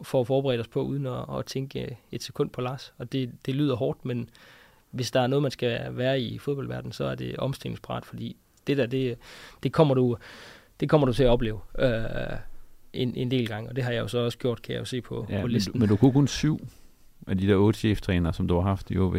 for 0.02 0.20
at 0.20 0.26
forberede 0.26 0.60
os 0.60 0.68
på, 0.68 0.82
uden 0.82 1.06
at, 1.06 1.24
at 1.38 1.46
tænke 1.46 1.96
et 2.12 2.22
sekund 2.22 2.50
på 2.50 2.60
Lars. 2.60 2.92
Og 2.98 3.12
det, 3.12 3.30
det 3.46 3.54
lyder 3.54 3.76
hårdt, 3.76 4.04
men 4.04 4.28
hvis 4.90 5.10
der 5.10 5.20
er 5.20 5.26
noget, 5.26 5.42
man 5.42 5.50
skal 5.50 5.96
være 5.96 6.20
i 6.20 6.38
fodboldverdenen, 6.38 6.92
så 6.92 7.04
er 7.04 7.14
det 7.14 7.36
omstillingsparat, 7.36 8.04
fordi 8.04 8.36
det 8.66 8.76
der, 8.76 8.86
det, 8.86 9.18
det, 9.62 9.72
kommer, 9.72 9.94
du, 9.94 10.16
det 10.80 10.88
kommer 10.88 11.06
du 11.06 11.12
til 11.12 11.24
at 11.24 11.30
opleve 11.30 11.60
øh, 11.78 11.90
en, 12.92 13.14
en 13.14 13.30
del 13.30 13.48
gange, 13.48 13.70
og 13.70 13.76
det 13.76 13.84
har 13.84 13.92
jeg 13.92 14.00
jo 14.00 14.08
så 14.08 14.18
også 14.18 14.38
gjort, 14.38 14.62
kan 14.62 14.72
jeg 14.72 14.80
jo 14.80 14.84
se 14.84 15.00
på, 15.00 15.26
Ja, 15.28 15.36
på 15.36 15.42
men, 15.42 15.50
listen. 15.50 15.72
du, 15.72 15.78
men 15.78 15.88
du 15.88 15.96
kunne 15.96 16.12
kun 16.12 16.28
syv 16.28 16.60
af 17.26 17.38
de 17.38 17.46
der 17.46 17.56
otte 17.56 17.78
cheftrænere, 17.78 18.32
som 18.32 18.48
du 18.48 18.54
har 18.54 18.68
haft 18.68 18.90
i 18.90 18.98
OB. 18.98 19.16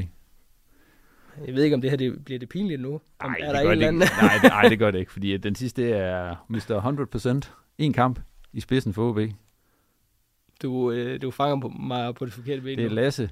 Jeg 1.46 1.56
ved 1.56 1.64
ikke, 1.64 1.74
om 1.74 1.82
det 1.82 1.90
her 1.90 1.98
det, 1.98 2.26
bliver 2.26 2.40
det 2.40 2.50
pinligt 2.50 2.82
nu. 2.82 3.02
Nej, 3.24 3.36
er 3.40 3.46
det 3.46 3.56
der 3.56 3.64
gør 3.64 3.76
det 3.76 3.82
ikke. 3.82 3.92
Nej, 4.00 4.08
det, 4.42 4.50
nej, 4.50 4.62
det 4.70 4.80
gør 4.80 4.92
det 4.92 5.00
ikke, 5.00 5.12
fordi 5.12 5.34
at 5.34 5.44
den 5.44 5.56
sidste 5.56 5.90
er 5.92 6.46
Mr. 6.48 7.42
100%. 7.46 7.52
En 7.78 7.94
kamp 7.94 8.20
i 8.54 8.60
spidsen 8.60 8.94
for 8.94 9.10
OB. 9.10 9.20
Du, 10.62 10.92
øh, 10.92 11.22
du 11.22 11.32
fanger 11.32 11.62
på 11.62 11.68
mig 11.68 12.16
på 12.16 12.26
det 12.26 12.34
forkerte 12.34 12.62
ben 12.62 12.78
Det 12.78 12.86
er 12.86 12.90
nu. 12.90 12.96
Lasse. 12.96 13.30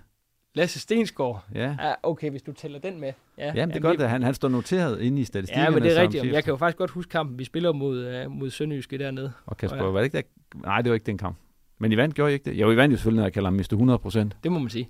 Lasse 0.56 0.80
Stensgaard. 0.80 1.45
Ja. 1.56 1.76
Ja, 1.80 1.93
okay, 2.04 2.30
hvis 2.32 2.41
du 2.41 2.52
tæller 2.54 2.80
den 2.80 3.00
med. 3.00 3.14
Ja, 3.38 3.45
Jamen, 3.45 3.56
det 3.56 3.62
er 3.62 3.62
jamen, 3.62 3.82
godt, 3.82 4.02
at 4.02 4.10
han, 4.10 4.24
han 4.24 4.34
står 4.34 4.50
noteret 4.50 5.02
inde 5.02 5.22
i 5.22 5.24
statistikkerne. 5.24 5.64
Ja, 5.66 5.70
men 5.72 5.84
det 5.84 5.97
er 5.97 6.02
rigtigt. 6.02 6.24
chef. 6.24 6.34
Jeg 6.34 6.43
kan 6.43 6.52
jo 6.52 6.58
faktisk 6.58 6.78
godt 6.78 6.91
huske 6.91 7.10
kampen. 7.10 7.39
Vi 7.39 7.43
spiller 7.43 7.72
mod, 7.74 8.26
uh, 8.26 8.32
mod 8.32 8.50
Sønderjyske 8.50 8.97
dernede. 8.97 9.32
Og 9.45 9.58
Kasper, 9.58 9.78
Ja. 9.78 9.84
var 9.84 10.00
det 10.00 10.06
ikke 10.06 10.18
der? 10.18 10.60
Nej, 10.66 10.82
det 10.82 10.89
var 10.89 10.93
ikke 10.93 11.06
den 11.06 11.18
kamp. 11.18 11.38
Men 11.78 11.91
I 11.91 11.97
vandt, 11.97 12.16
gjorde 12.16 12.32
I 12.32 12.34
ikke 12.34 12.50
det? 12.52 12.58
Jo, 12.58 12.72
I 12.72 12.78
vandt 12.78 12.91
jo 12.93 12.97
selvfølgelig, 12.97 13.20
når 13.20 13.26
jeg 13.26 13.34
kalder 13.34 13.50
ham 13.50 13.56
Mr. 13.58 14.30
100%. 14.34 14.38
Det 14.43 14.52
må 14.52 14.60
man 14.60 14.70
sige. 14.70 14.88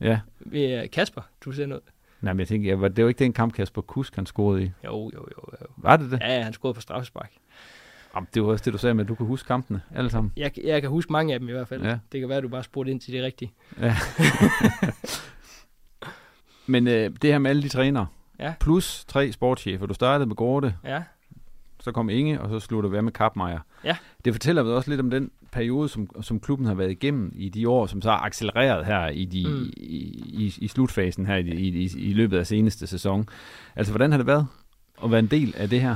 Ja. 0.52 0.88
Kasper, 0.88 1.22
du 1.46 1.52
ser 1.52 1.66
noget. 1.66 1.84
Nej, 2.22 2.34
men 2.34 2.40
jeg 2.40 2.48
tænker, 2.48 2.70
ja, 2.70 2.76
var- 2.76 2.88
det 2.88 3.04
var 3.04 3.10
ikke 3.10 3.20
den 3.20 3.34
kamp, 3.34 3.54
Kasper 3.54 3.82
Kusk, 3.82 4.16
han 4.16 4.26
scorede 4.26 4.64
i. 4.64 4.72
Jo, 4.86 5.12
jo, 5.14 5.20
jo. 5.38 5.44
jo. 5.62 5.68
Var 5.78 5.98
det 5.98 6.12
det? 6.12 6.20
Ja, 6.22 6.38
ja, 6.38 6.44
han 6.44 6.54
scorede 6.54 6.74
på 6.74 6.82
straffespark. 6.82 7.32
Jamen, 8.16 8.28
det 8.34 8.44
var 8.44 8.50
også 8.50 8.64
det, 8.66 8.74
du 8.74 8.78
sagde 8.78 8.94
med, 8.94 9.04
at 9.06 9.08
du 9.10 9.16
kunne 9.16 9.28
huske 9.28 9.48
kampene, 9.48 9.82
alle 9.96 10.10
sammen. 10.10 10.34
Jeg, 10.38 10.52
jeg 10.64 10.82
kan 10.82 10.90
huske 10.90 11.12
mange 11.12 11.34
af 11.34 11.40
dem 11.40 11.50
i 11.50 11.52
hvert 11.52 11.68
fald. 11.68 11.84
Ja. 11.84 11.98
Det 12.12 12.20
kan 12.20 12.30
være, 12.30 12.38
at 12.38 12.44
du 12.44 12.50
bare 12.50 12.64
spurgte 12.64 12.92
ind 12.92 13.00
til 13.02 13.14
det 13.14 13.24
rigtige. 13.24 13.52
Ja. 13.82 13.96
Men 16.68 16.88
øh, 16.88 17.12
det 17.22 17.32
her 17.32 17.38
med 17.40 17.50
alle 17.50 17.64
de 17.64 17.70
trænere, 17.70 18.08
Ja. 18.40 18.54
plus 18.60 19.06
tre 19.08 19.32
sportschefer. 19.32 19.86
Du 19.86 19.94
startede 19.94 20.28
med 20.28 20.36
Gorte, 20.36 20.76
Ja, 20.84 21.04
så 21.80 21.92
kom 21.92 22.10
Inge, 22.10 22.42
og 22.42 22.50
så 22.50 22.68
sluttede 22.68 22.96
du 22.96 23.02
med 23.02 23.12
Kapmeier. 23.12 23.60
Ja. 23.84 23.98
Det 24.26 24.34
fortæller 24.34 24.64
vel 24.64 24.72
også 24.74 24.90
lidt 24.90 25.02
om 25.02 25.10
den 25.10 25.32
periode, 25.52 25.90
som, 25.90 26.10
som 26.22 26.40
klubben 26.40 26.68
har 26.68 26.74
været 26.74 26.92
igennem 26.92 27.32
i 27.36 27.50
de 27.50 27.70
år, 27.70 27.86
som 27.86 28.02
så 28.02 28.10
har 28.10 28.18
accelereret 28.20 28.86
her 28.86 29.08
i, 29.08 29.26
de, 29.26 29.46
Mm. 29.48 29.70
i, 29.78 29.98
i, 30.46 30.54
i 30.58 30.68
slutfasen 30.68 31.26
her 31.26 31.36
i, 31.36 31.42
i, 31.50 31.68
i, 31.68 31.90
i 31.98 32.14
løbet 32.14 32.38
af 32.38 32.48
seneste 32.48 32.88
sæson. 32.88 33.30
Altså, 33.76 33.92
hvordan 33.94 34.12
har 34.12 34.18
det 34.18 34.28
været 34.28 34.48
at 35.04 35.12
være 35.12 35.20
en 35.20 35.28
del 35.28 35.54
af 35.58 35.70
det 35.70 35.82
her? 35.82 35.96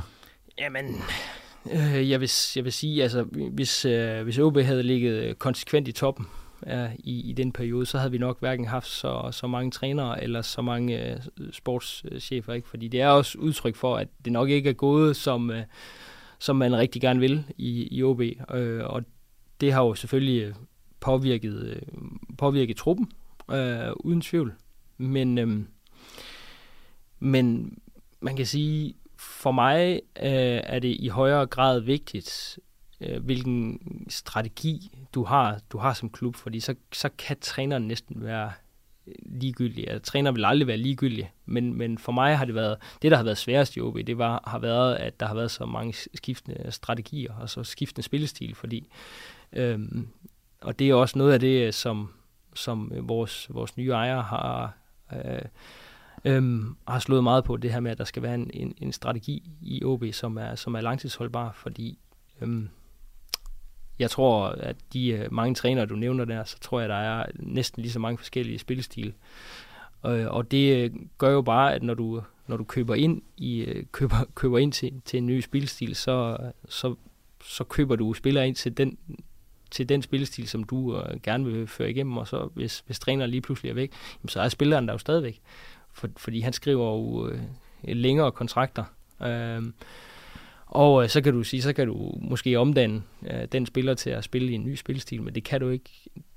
Jamen, 0.59 0.85
øh, 1.73 2.09
jeg, 2.09 2.21
vil, 2.21 2.29
jeg 2.55 2.63
vil 2.63 2.73
sige, 2.73 3.03
altså, 3.03 3.23
hvis, 3.51 3.85
øh, 3.85 4.23
hvis 4.23 4.39
OB 4.39 4.57
havde 4.57 4.83
ligget 4.83 5.39
konsekvent 5.39 5.87
i 5.87 5.91
toppen 5.91 6.27
er 6.65 6.89
i, 6.99 7.29
i 7.29 7.33
den 7.33 7.51
periode, 7.51 7.85
så 7.85 7.97
havde 7.97 8.11
vi 8.11 8.17
nok 8.17 8.39
hverken 8.39 8.67
haft 8.67 8.87
så, 8.87 9.29
så 9.31 9.47
mange 9.47 9.71
trænere 9.71 10.23
eller 10.23 10.41
så 10.41 10.61
mange 10.61 11.11
øh, 11.11 11.19
sportschefer, 11.51 12.53
ikke? 12.53 12.69
Fordi 12.69 12.87
det 12.87 13.01
er 13.01 13.07
også 13.07 13.37
udtryk 13.37 13.75
for, 13.75 13.97
at 13.97 14.07
det 14.25 14.33
nok 14.33 14.49
ikke 14.49 14.69
er 14.69 14.73
gået, 14.73 15.15
som, 15.15 15.51
øh, 15.51 15.63
som 16.39 16.55
man 16.55 16.77
rigtig 16.77 17.01
gerne 17.01 17.19
vil 17.19 17.43
i, 17.57 17.87
i 17.91 18.03
OB. 18.03 18.21
Øh, 18.53 18.83
og 18.85 19.03
det 19.61 19.73
har 19.73 19.83
jo 19.83 19.95
selvfølgelig 19.95 20.41
øh, 20.41 20.55
påvirket, 20.99 21.63
øh, 21.63 21.81
påvirket 22.37 22.77
truppen, 22.77 23.11
øh, 23.51 23.91
uden 23.95 24.21
tvivl. 24.21 24.53
Men, 24.97 25.37
øh, 25.37 25.59
men 27.19 27.77
man 28.21 28.35
kan 28.35 28.45
sige, 28.45 28.95
for 29.17 29.51
mig 29.51 30.01
øh, 30.17 30.61
er 30.63 30.79
det 30.79 30.97
i 30.99 31.07
højere 31.07 31.45
grad 31.45 31.79
vigtigt, 31.79 32.59
øh, 33.07 33.23
hvilken 33.23 33.79
strategi 34.09 34.91
du 35.13 35.23
har, 35.23 35.59
du 35.69 35.77
har 35.77 35.93
som 35.93 36.09
klub, 36.09 36.35
fordi 36.35 36.59
så, 36.59 36.75
så 36.93 37.09
kan 37.17 37.37
træneren 37.41 37.87
næsten 37.87 38.23
være 38.23 38.51
øh, 39.07 39.13
ligegyldig. 39.25 39.89
Altså, 39.89 40.11
træner 40.11 40.31
vil 40.31 40.45
aldrig 40.45 40.67
være 40.67 40.77
ligegyldig, 40.77 41.31
men, 41.45 41.77
men 41.77 41.97
for 41.97 42.11
mig 42.11 42.37
har 42.37 42.45
det 42.45 42.55
været, 42.55 42.77
det 43.01 43.11
der 43.11 43.17
har 43.17 43.23
været 43.23 43.37
sværest 43.37 43.75
i 43.75 43.81
OB, 43.81 43.97
det 44.07 44.17
var, 44.17 44.43
har 44.47 44.59
været, 44.59 44.95
at 44.95 45.19
der 45.19 45.25
har 45.25 45.35
været 45.35 45.51
så 45.51 45.65
mange 45.65 45.93
skiftende 46.13 46.71
strategier 46.71 47.33
og 47.33 47.49
så 47.49 47.63
skiftende 47.63 48.05
spillestil, 48.05 48.55
fordi 48.55 48.89
øhm, 49.53 50.07
og 50.63 50.79
det 50.79 50.89
er 50.89 50.93
også 50.93 51.17
noget 51.17 51.33
af 51.33 51.39
det, 51.39 51.73
som, 51.73 52.09
som 52.55 52.91
øh, 52.95 53.09
vores, 53.09 53.47
vores 53.49 53.77
nye 53.77 53.89
ejere 53.89 54.21
har, 54.21 54.77
øh, 55.13 55.41
øhm, 56.25 56.75
har 56.87 56.99
slået 56.99 57.23
meget 57.23 57.43
på, 57.43 57.57
det 57.57 57.71
her 57.71 57.79
med, 57.79 57.91
at 57.91 57.97
der 57.97 58.03
skal 58.03 58.23
være 58.23 58.35
en, 58.35 58.51
en, 58.53 58.73
en 58.77 58.91
strategi 58.91 59.51
i 59.61 59.83
OB, 59.83 60.03
som 60.11 60.37
er, 60.37 60.55
som 60.55 60.75
er 60.75 60.81
langtidsholdbar, 60.81 61.51
fordi 61.51 61.99
øhm, 62.41 62.69
jeg 63.99 64.09
tror, 64.09 64.45
at 64.47 64.75
de 64.93 65.09
øh, 65.09 65.33
mange 65.33 65.55
trænere, 65.55 65.85
du 65.85 65.95
nævner 65.95 66.25
der, 66.25 66.43
så 66.43 66.59
tror 66.59 66.79
jeg, 66.79 66.89
der 66.89 66.95
er 66.95 67.25
næsten 67.35 67.81
lige 67.81 67.91
så 67.91 67.99
mange 67.99 68.17
forskellige 68.17 68.59
spillestil. 68.59 69.13
Øh, 70.05 70.27
og 70.27 70.51
det 70.51 70.75
øh, 70.77 70.91
gør 71.17 71.31
jo 71.31 71.41
bare, 71.41 71.73
at 71.73 71.83
når 71.83 71.93
du, 71.93 72.21
når 72.47 72.57
du 72.57 72.63
køber 72.63 72.95
ind 72.95 73.21
i 73.37 73.67
køber, 73.91 74.15
køber 74.35 74.57
ind 74.57 74.71
til, 74.71 75.01
til 75.05 75.17
en 75.17 75.25
ny 75.25 75.41
spilstil, 75.41 75.95
så, 75.95 76.37
så, 76.69 76.95
så 77.43 77.63
køber 77.63 77.95
du 77.95 78.13
spillere 78.13 78.47
ind 78.47 78.55
til 78.55 78.77
den 78.77 78.97
til 79.71 79.89
den 79.89 80.01
spillestil, 80.01 80.47
som 80.47 80.63
du 80.63 81.01
gerne 81.23 81.45
vil 81.45 81.67
føre 81.67 81.89
igennem, 81.89 82.17
og 82.17 82.27
så 82.27 82.49
hvis, 82.53 82.83
hvis 82.85 82.99
træneren 82.99 83.31
lige 83.31 83.41
pludselig 83.41 83.69
er 83.69 83.73
væk, 83.73 83.91
jamen, 84.19 84.29
så 84.29 84.41
er 84.41 84.49
spilleren 84.49 84.87
der 84.87 84.93
jo 84.93 84.97
stadigvæk. 84.97 85.41
For, 85.93 86.09
fordi 86.17 86.39
han 86.39 86.53
skriver 86.53 86.85
jo 86.85 87.27
øh, 87.27 87.41
længere 87.83 88.31
kontrakter. 88.31 88.83
Øh, 89.21 89.63
og 90.73 91.03
øh, 91.03 91.09
så 91.09 91.21
kan 91.21 91.33
du 91.33 91.43
sige, 91.43 91.61
så 91.61 91.73
kan 91.73 91.87
du 91.87 92.13
måske 92.21 92.59
omdanne 92.59 93.03
øh, 93.27 93.45
den 93.51 93.65
spiller 93.65 93.93
til 93.93 94.09
at 94.09 94.23
spille 94.23 94.51
i 94.51 94.55
en 94.55 94.63
ny 94.63 94.75
spilstil, 94.75 95.21
men 95.21 95.35
det 95.35 95.43
kan 95.43 95.61
du 95.61 95.69
ikke, 95.69 95.89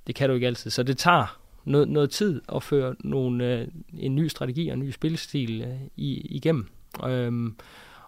det 0.06 0.14
kan 0.14 0.28
du 0.28 0.34
ikke 0.34 0.46
altid. 0.46 0.70
Så 0.70 0.82
det 0.82 0.98
tager 0.98 1.40
noget, 1.64 1.88
noget 1.88 2.10
tid 2.10 2.42
at 2.54 2.62
føre 2.62 2.94
nogle, 3.00 3.60
øh, 3.60 3.68
en 3.98 4.14
ny 4.14 4.28
strategi 4.28 4.68
og 4.68 4.74
en 4.74 4.80
ny 4.80 4.90
spilstil 4.90 5.62
øh, 5.62 5.80
i, 5.96 6.20
igennem. 6.20 6.68
Øhm, 7.04 7.56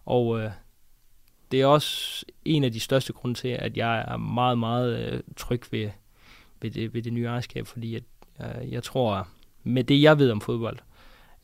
og 0.04 0.40
øh, 0.40 0.50
det 1.52 1.60
er 1.60 1.66
også 1.66 2.24
en 2.44 2.64
af 2.64 2.72
de 2.72 2.80
største 2.80 3.12
grunde 3.12 3.34
til, 3.34 3.48
at 3.48 3.76
jeg 3.76 4.04
er 4.08 4.16
meget, 4.16 4.58
meget 4.58 5.12
øh, 5.12 5.20
tryg 5.36 5.62
ved, 5.70 5.90
ved, 6.62 6.70
det, 6.70 6.94
ved 6.94 7.02
det 7.02 7.12
nye 7.12 7.26
ejerskab, 7.26 7.66
fordi 7.66 7.94
at, 7.94 8.02
øh, 8.40 8.72
jeg 8.72 8.82
tror, 8.82 9.28
med 9.64 9.84
det 9.84 10.02
jeg 10.02 10.18
ved 10.18 10.30
om 10.30 10.40
fodbold, 10.40 10.78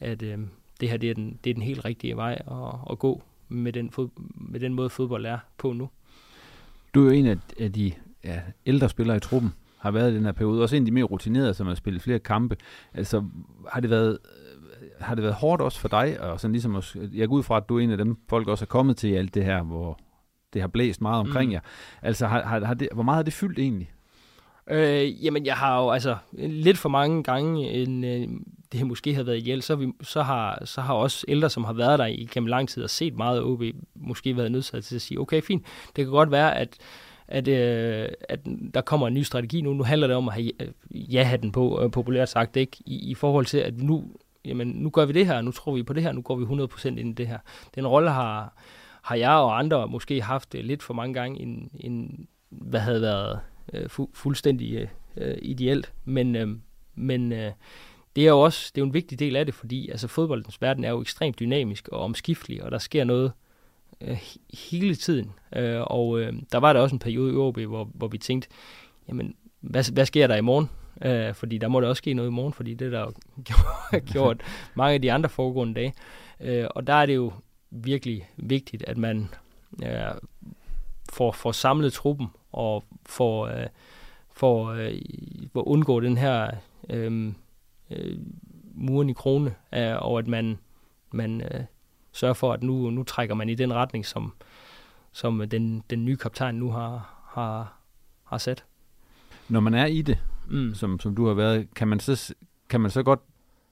at 0.00 0.22
øh, 0.22 0.38
det 0.80 0.90
her 0.90 0.96
det 0.96 1.10
er, 1.10 1.14
den, 1.14 1.38
det 1.44 1.50
er 1.50 1.54
den 1.54 1.62
helt 1.62 1.84
rigtige 1.84 2.16
vej 2.16 2.32
at, 2.32 2.90
at 2.90 2.98
gå 2.98 3.22
med 3.48 3.72
den, 3.72 3.90
fod, 3.90 4.08
med 4.34 4.60
den 4.60 4.74
måde 4.74 4.90
fodbold 4.90 5.26
er 5.26 5.38
på 5.58 5.72
nu. 5.72 5.88
Du 6.94 7.00
er 7.00 7.04
jo 7.04 7.10
en 7.10 7.26
af, 7.26 7.36
af 7.60 7.72
de 7.72 7.92
ja, 8.24 8.40
ældre 8.66 8.88
spillere 8.88 9.16
i 9.16 9.20
truppen, 9.20 9.52
har 9.78 9.90
været 9.90 10.12
i 10.12 10.14
den 10.14 10.24
her 10.24 10.32
periode. 10.32 10.62
Også 10.62 10.76
en 10.76 10.82
af 10.82 10.86
de 10.86 10.92
mere 10.92 11.04
rutinerede, 11.04 11.54
som 11.54 11.66
har 11.66 11.74
spillet 11.74 12.02
flere 12.02 12.18
kampe. 12.18 12.56
Altså, 12.94 13.24
har 13.68 13.80
det 13.80 13.90
været, 13.90 14.18
har 15.00 15.14
det 15.14 15.22
været 15.22 15.34
hårdt 15.34 15.62
også 15.62 15.80
for 15.80 15.88
dig? 15.88 16.20
Og 16.20 16.40
sådan 16.40 16.52
ligesom 16.52 16.74
også, 16.74 17.08
jeg 17.12 17.28
går 17.28 17.36
ud 17.36 17.42
fra, 17.42 17.56
at 17.56 17.68
du 17.68 17.78
er 17.78 17.80
en 17.80 17.90
af 17.90 17.98
dem, 17.98 18.16
folk 18.28 18.48
også 18.48 18.64
er 18.64 18.66
kommet 18.66 18.96
til 18.96 19.10
i 19.10 19.14
alt 19.14 19.34
det 19.34 19.44
her, 19.44 19.62
hvor 19.62 19.98
det 20.52 20.60
har 20.60 20.68
blæst 20.68 21.00
meget 21.00 21.20
omkring 21.20 21.48
mm. 21.48 21.52
jer. 21.52 21.60
Altså, 22.02 22.26
har, 22.26 22.42
har, 22.42 22.64
har 22.64 22.74
det, 22.74 22.88
hvor 22.92 23.02
meget 23.02 23.16
har 23.16 23.22
det 23.22 23.32
fyldt 23.32 23.58
egentlig? 23.58 23.92
Øh, 24.70 25.24
jamen, 25.24 25.46
jeg 25.46 25.54
har 25.54 25.82
jo 25.82 25.90
altså 25.90 26.16
lidt 26.36 26.78
for 26.78 26.88
mange 26.88 27.22
gange, 27.22 27.70
en, 27.70 28.04
øh, 28.04 28.28
det 28.72 28.86
måske 28.86 29.14
havde 29.14 29.26
været 29.26 29.36
ihjel, 29.36 29.62
så, 29.62 29.76
vi, 29.76 29.92
så, 30.02 30.22
har, 30.22 30.62
så 30.64 30.80
har 30.80 30.94
også 30.94 31.24
ældre, 31.28 31.50
som 31.50 31.64
har 31.64 31.72
været 31.72 31.98
der 31.98 32.06
i 32.06 32.28
gennem 32.32 32.46
lang 32.46 32.68
tid 32.68 32.82
og 32.82 32.90
set 32.90 33.16
meget 33.16 33.42
OB, 33.42 33.62
måske 33.94 34.36
været 34.36 34.52
nødt 34.52 34.64
til 34.64 34.76
at 34.76 35.02
sige, 35.02 35.20
okay, 35.20 35.42
fint, 35.42 35.64
det 35.96 36.04
kan 36.04 36.12
godt 36.12 36.30
være, 36.30 36.56
at 36.56 36.78
at, 37.28 37.48
øh, 37.48 38.08
at 38.28 38.40
der 38.74 38.80
kommer 38.80 39.06
en 39.06 39.14
ny 39.14 39.22
strategi 39.22 39.60
nu. 39.60 39.72
Nu 39.72 39.82
handler 39.82 40.06
det 40.06 40.16
om 40.16 40.28
at 40.28 40.34
have 40.34 40.62
øh, 40.62 40.68
ja-hatten 41.14 41.52
på, 41.52 41.82
øh, 41.82 41.90
populært 41.90 42.28
sagt, 42.28 42.56
ikke? 42.56 42.76
I, 42.86 43.10
i 43.10 43.14
forhold 43.14 43.46
til, 43.46 43.58
at 43.58 43.78
nu, 43.78 44.04
jamen, 44.44 44.68
nu 44.68 44.90
gør 44.90 45.04
vi 45.04 45.12
det 45.12 45.26
her, 45.26 45.40
nu 45.40 45.50
tror 45.50 45.74
vi 45.74 45.82
på 45.82 45.92
det 45.92 46.02
her, 46.02 46.12
nu 46.12 46.22
går 46.22 46.36
vi 46.36 46.44
100% 46.44 46.88
ind 46.88 46.98
i 46.98 47.12
det 47.12 47.26
her. 47.26 47.38
Den 47.74 47.86
rolle 47.86 48.10
har, 48.10 48.54
har 49.02 49.16
jeg 49.16 49.30
og 49.30 49.58
andre 49.58 49.88
måske 49.88 50.22
haft 50.22 50.54
øh, 50.54 50.64
lidt 50.64 50.82
for 50.82 50.94
mange 50.94 51.14
gange, 51.14 51.40
en, 51.40 51.70
en, 51.80 52.26
hvad 52.50 52.80
havde 52.80 53.02
været 53.02 53.40
øh, 53.72 53.86
fu- 53.86 54.10
fuldstændig 54.14 54.74
øh, 54.74 54.88
øh, 55.16 55.38
ideelt. 55.42 55.92
Men, 56.04 56.36
øh, 56.36 56.48
men 56.94 57.32
øh, 57.32 57.52
det 58.16 58.24
er 58.24 58.28
jo 58.28 58.40
også 58.40 58.70
det 58.74 58.80
er 58.80 58.82
jo 58.82 58.86
en 58.86 58.94
vigtig 58.94 59.18
del 59.18 59.36
af 59.36 59.46
det, 59.46 59.54
fordi 59.54 59.88
altså, 59.90 60.08
fodboldens 60.08 60.62
verden 60.62 60.84
er 60.84 60.90
jo 60.90 61.00
ekstremt 61.00 61.40
dynamisk 61.40 61.88
og 61.88 62.00
omskiftelig, 62.00 62.62
og 62.62 62.70
der 62.70 62.78
sker 62.78 63.04
noget 63.04 63.32
øh, 64.00 64.22
hele 64.70 64.94
tiden. 64.94 65.32
Øh, 65.56 65.80
og 65.80 66.20
øh, 66.20 66.32
der 66.52 66.58
var 66.58 66.72
der 66.72 66.80
også 66.80 66.94
en 66.94 67.00
periode 67.00 67.32
i 67.32 67.36
OB, 67.36 67.58
hvor, 67.58 67.90
hvor 67.94 68.08
vi 68.08 68.18
tænkte, 68.18 68.48
jamen, 69.08 69.34
hvad, 69.60 69.92
hvad 69.92 70.06
sker 70.06 70.26
der 70.26 70.36
i 70.36 70.40
morgen? 70.40 70.70
Øh, 71.02 71.34
fordi 71.34 71.58
der 71.58 71.68
må 71.68 71.80
der 71.80 71.88
også 71.88 72.00
ske 72.00 72.14
noget 72.14 72.28
i 72.28 72.32
morgen, 72.32 72.52
fordi 72.52 72.74
det 72.74 72.92
der 72.92 73.00
jo 73.00 73.12
gjort 74.12 74.42
mange 74.74 74.94
af 74.94 75.02
de 75.02 75.12
andre 75.12 75.28
foregående 75.28 75.74
dage. 75.74 75.94
Øh, 76.40 76.66
og 76.70 76.86
der 76.86 76.94
er 76.94 77.06
det 77.06 77.14
jo 77.14 77.32
virkelig 77.70 78.28
vigtigt, 78.36 78.84
at 78.86 78.98
man 78.98 79.28
øh, 79.82 80.14
får, 81.12 81.32
får 81.32 81.52
samlet 81.52 81.92
truppen 81.92 82.26
og 82.54 82.84
får, 83.06 83.46
øh, 83.46 83.66
får, 84.32 84.68
øh, 84.68 84.92
får 85.52 85.68
undgå 85.68 86.00
den 86.00 86.16
her 86.16 86.50
øh, 86.90 87.32
øh, 87.90 88.18
muren 88.74 89.10
i 89.10 89.12
krone, 89.12 89.54
øh, 89.74 89.96
og 90.02 90.18
at 90.18 90.26
man, 90.26 90.58
man 91.10 91.40
øh, 91.40 91.64
sørger 92.12 92.34
for, 92.34 92.52
at 92.52 92.62
nu, 92.62 92.90
nu 92.90 93.02
trækker 93.02 93.34
man 93.34 93.48
i 93.48 93.54
den 93.54 93.74
retning, 93.74 94.06
som, 94.06 94.32
som 95.12 95.48
den, 95.50 95.84
den 95.90 96.04
nye 96.04 96.16
kaptajn 96.16 96.54
nu 96.54 96.70
har, 96.70 97.22
har, 97.28 97.78
har 98.24 98.38
sat. 98.38 98.64
Når 99.48 99.60
man 99.60 99.74
er 99.74 99.86
i 99.86 100.02
det, 100.02 100.18
mm. 100.50 100.74
som, 100.74 101.00
som 101.00 101.14
du 101.14 101.26
har 101.26 101.34
været, 101.34 101.74
kan 101.74 101.88
man 101.88 102.00
så, 102.00 102.34
kan 102.68 102.80
man 102.80 102.90
så 102.90 103.02
godt, 103.02 103.20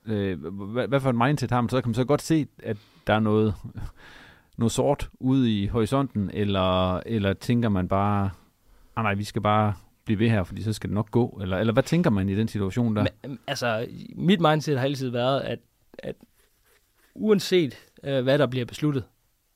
øh, 0.07 0.47
hvad, 0.47 0.89
hvad 0.89 1.01
for 1.01 1.11
en 1.11 1.19
mindset 1.19 1.51
har 1.51 1.61
man 1.61 1.69
så, 1.69 1.81
kan 1.81 1.89
man 1.89 1.95
så 1.95 2.05
godt 2.05 2.23
se, 2.23 2.47
at 2.63 2.77
der 3.07 3.15
er 3.15 3.21
noget, 3.21 3.55
noget 4.59 4.73
sort 4.73 5.11
ude 5.21 5.63
i 5.63 5.67
horisonten, 5.67 6.31
eller, 6.35 6.97
eller 7.07 7.33
tænker 7.33 7.69
man 7.69 7.89
bare, 7.89 8.31
ah 8.97 9.03
nej, 9.03 9.15
vi 9.15 9.25
skal 9.25 9.43
bare 9.43 9.75
blive 10.05 10.19
ved 10.19 10.31
her, 10.31 10.45
fordi 10.45 10.63
så 10.63 10.73
skal 10.73 10.89
det 10.89 10.95
nok 10.95 11.11
gå, 11.11 11.39
eller, 11.43 11.59
eller 11.59 11.73
hvad 11.73 11.83
tænker 11.83 12.11
man 12.11 12.29
i 12.29 12.37
den 12.37 12.49
situation 12.49 12.97
der? 12.97 13.03
Men, 13.03 13.31
mm, 13.31 13.39
altså, 13.47 13.87
mit 14.15 14.41
mindset 14.41 14.79
har 14.79 14.85
altid 14.85 15.09
været, 15.09 15.41
at, 15.41 15.59
at 15.99 16.17
uanset 17.15 17.79
øh, 18.05 18.23
hvad 18.23 18.39
der 18.39 18.47
bliver 18.47 18.65
besluttet, 18.67 19.05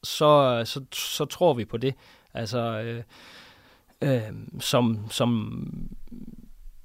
så, 0.03 0.63
så, 0.65 0.85
så 0.93 1.25
tror 1.25 1.55
vi 1.55 1.65
på 1.65 1.77
det. 1.77 1.95
Altså, 2.35 2.81
øh, 2.81 3.03
øh, 4.03 4.33
som, 4.61 5.07
som, 5.11 5.59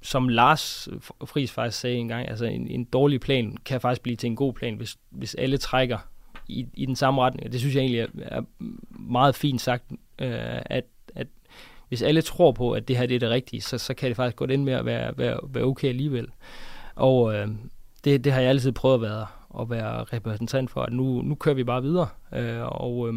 som 0.02 0.28
Lars 0.28 0.88
Friis 1.24 1.52
faktisk 1.52 1.80
sagde 1.80 1.96
engang, 1.96 2.28
altså 2.28 2.44
en, 2.44 2.68
en 2.68 2.84
dårlig 2.84 3.20
plan 3.20 3.56
kan 3.64 3.80
faktisk 3.80 4.02
blive 4.02 4.16
til 4.16 4.26
en 4.26 4.36
god 4.36 4.52
plan, 4.52 4.74
hvis, 4.74 4.96
hvis 5.10 5.34
alle 5.34 5.58
trækker 5.58 5.98
i, 6.48 6.66
i 6.74 6.86
den 6.86 6.96
samme 6.96 7.22
retning. 7.22 7.46
Og 7.46 7.52
det 7.52 7.60
synes 7.60 7.74
jeg 7.74 7.80
egentlig 7.80 8.00
er, 8.00 8.06
er 8.22 8.42
meget 8.90 9.34
fint 9.34 9.60
sagt, 9.60 9.84
øh, 10.18 10.62
at, 10.66 10.84
at 11.14 11.26
hvis 11.92 12.02
alle 12.02 12.22
tror 12.22 12.52
på, 12.52 12.72
at 12.72 12.88
det 12.88 12.96
her 12.96 13.06
det 13.06 13.14
er 13.14 13.18
det 13.18 13.30
rigtige, 13.30 13.60
så, 13.60 13.78
så 13.78 13.94
kan 13.94 14.08
det 14.08 14.16
faktisk 14.16 14.36
godt 14.36 14.50
ind 14.50 14.64
med 14.64 14.72
at 14.72 14.84
være, 14.84 15.18
være, 15.18 15.38
være 15.48 15.64
okay 15.64 15.88
alligevel. 15.88 16.26
Og 16.94 17.34
øh, 17.34 17.48
det, 18.04 18.24
det 18.24 18.32
har 18.32 18.40
jeg 18.40 18.48
altid 18.48 18.72
prøvet 18.72 18.94
at 18.94 19.00
være, 19.00 19.26
at 19.60 19.70
være 19.70 20.04
repræsentant 20.04 20.70
for, 20.70 20.82
at 20.82 20.92
nu, 20.92 21.22
nu 21.22 21.34
kører 21.34 21.54
vi 21.54 21.64
bare 21.64 21.82
videre. 21.82 22.08
Øh, 22.34 22.62
og 22.62 23.08
øh, 23.08 23.14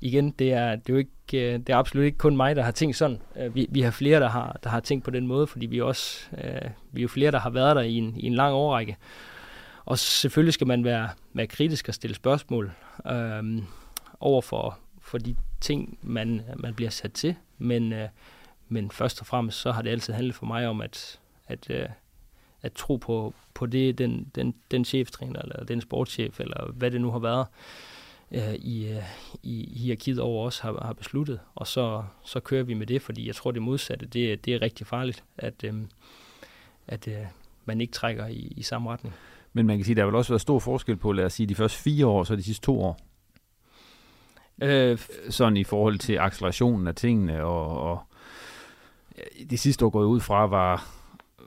igen, 0.00 0.30
det 0.30 0.52
er, 0.52 0.76
det 0.76 0.88
er 0.88 0.92
jo 0.92 0.96
ikke, 0.96 1.52
øh, 1.52 1.58
det 1.58 1.68
er 1.68 1.76
absolut 1.76 2.04
ikke 2.04 2.18
kun 2.18 2.36
mig, 2.36 2.56
der 2.56 2.62
har 2.62 2.70
tænkt 2.70 2.96
sådan. 2.96 3.18
Øh, 3.36 3.54
vi, 3.54 3.66
vi 3.70 3.80
har 3.80 3.90
flere, 3.90 4.20
der 4.20 4.28
har, 4.28 4.58
der 4.64 4.70
har 4.70 4.80
tænkt 4.80 5.04
på 5.04 5.10
den 5.10 5.26
måde, 5.26 5.46
fordi 5.46 5.66
vi 5.66 5.80
også, 5.80 6.28
øh, 6.44 6.70
vi 6.92 7.00
er 7.00 7.02
jo 7.02 7.08
flere, 7.08 7.30
der 7.30 7.38
har 7.38 7.50
været 7.50 7.76
der 7.76 7.82
i 7.82 7.94
en, 7.94 8.14
i 8.16 8.26
en 8.26 8.34
lang 8.34 8.54
årrække. 8.54 8.96
Og 9.84 9.98
selvfølgelig 9.98 10.54
skal 10.54 10.66
man 10.66 10.84
være, 10.84 11.08
være 11.34 11.46
kritisk 11.46 11.88
og 11.88 11.94
stille 11.94 12.16
spørgsmål 12.16 12.72
øh, 13.06 13.62
over 14.20 14.40
for, 14.40 14.78
for 15.00 15.18
de 15.18 15.36
ting, 15.60 15.98
man, 16.02 16.42
man 16.56 16.74
bliver 16.74 16.90
sat 16.90 17.12
til. 17.12 17.36
Men, 17.60 17.92
øh, 17.92 18.08
men 18.68 18.90
først 18.90 19.20
og 19.20 19.26
fremmest, 19.26 19.58
så 19.58 19.72
har 19.72 19.82
det 19.82 19.90
altid 19.90 20.14
handlet 20.14 20.34
for 20.34 20.46
mig 20.46 20.68
om, 20.68 20.80
at, 20.80 21.20
at, 21.46 21.70
øh, 21.70 21.88
at 22.62 22.72
tro 22.72 22.96
på, 22.96 23.34
på 23.54 23.66
det, 23.66 23.98
den, 23.98 24.30
den, 24.34 24.54
den 24.70 24.84
cheftræner, 24.84 25.40
eller 25.40 25.64
den 25.64 25.80
sportschef, 25.80 26.40
eller 26.40 26.72
hvad 26.72 26.90
det 26.90 27.00
nu 27.00 27.10
har 27.10 27.18
været, 27.18 27.46
øh, 28.32 28.54
i, 28.54 28.88
øh, 28.88 29.02
i 29.42 29.78
hierarkiet 29.78 30.20
over 30.20 30.46
os 30.46 30.58
har, 30.58 30.84
har 30.84 30.92
besluttet. 30.92 31.40
Og 31.54 31.66
så, 31.66 32.04
så 32.24 32.40
kører 32.40 32.62
vi 32.62 32.74
med 32.74 32.86
det, 32.86 33.02
fordi 33.02 33.26
jeg 33.26 33.34
tror, 33.34 33.50
det 33.50 33.62
modsatte, 33.62 34.06
det, 34.06 34.44
det 34.44 34.54
er 34.54 34.62
rigtig 34.62 34.86
farligt, 34.86 35.24
at, 35.38 35.64
øh, 35.64 35.74
at 36.86 37.08
øh, 37.08 37.26
man 37.64 37.80
ikke 37.80 37.92
trækker 37.92 38.26
i, 38.26 38.52
i 38.56 38.62
samme 38.62 38.90
retning. 38.90 39.14
Men 39.52 39.66
man 39.66 39.78
kan 39.78 39.84
sige, 39.84 39.94
der 39.94 40.02
har 40.02 40.06
vel 40.06 40.14
også 40.14 40.32
været 40.32 40.40
stor 40.40 40.58
forskel 40.58 40.96
på, 40.96 41.12
lad 41.12 41.24
os 41.24 41.32
sige, 41.32 41.46
de 41.46 41.54
første 41.54 41.78
fire 41.78 42.06
år, 42.06 42.24
så 42.24 42.36
de 42.36 42.42
sidste 42.42 42.66
to 42.66 42.82
år. 42.82 42.98
Øh, 44.60 44.98
sådan 45.30 45.56
i 45.56 45.64
forhold 45.64 45.98
til 45.98 46.18
accelerationen 46.18 46.86
af 46.86 46.94
tingene, 46.94 47.44
og, 47.44 47.90
og 47.90 47.98
de 49.50 49.58
sidste 49.58 49.84
år 49.84 49.90
gået 49.90 50.06
ud 50.06 50.20
fra, 50.20 50.46
var, 50.46 50.86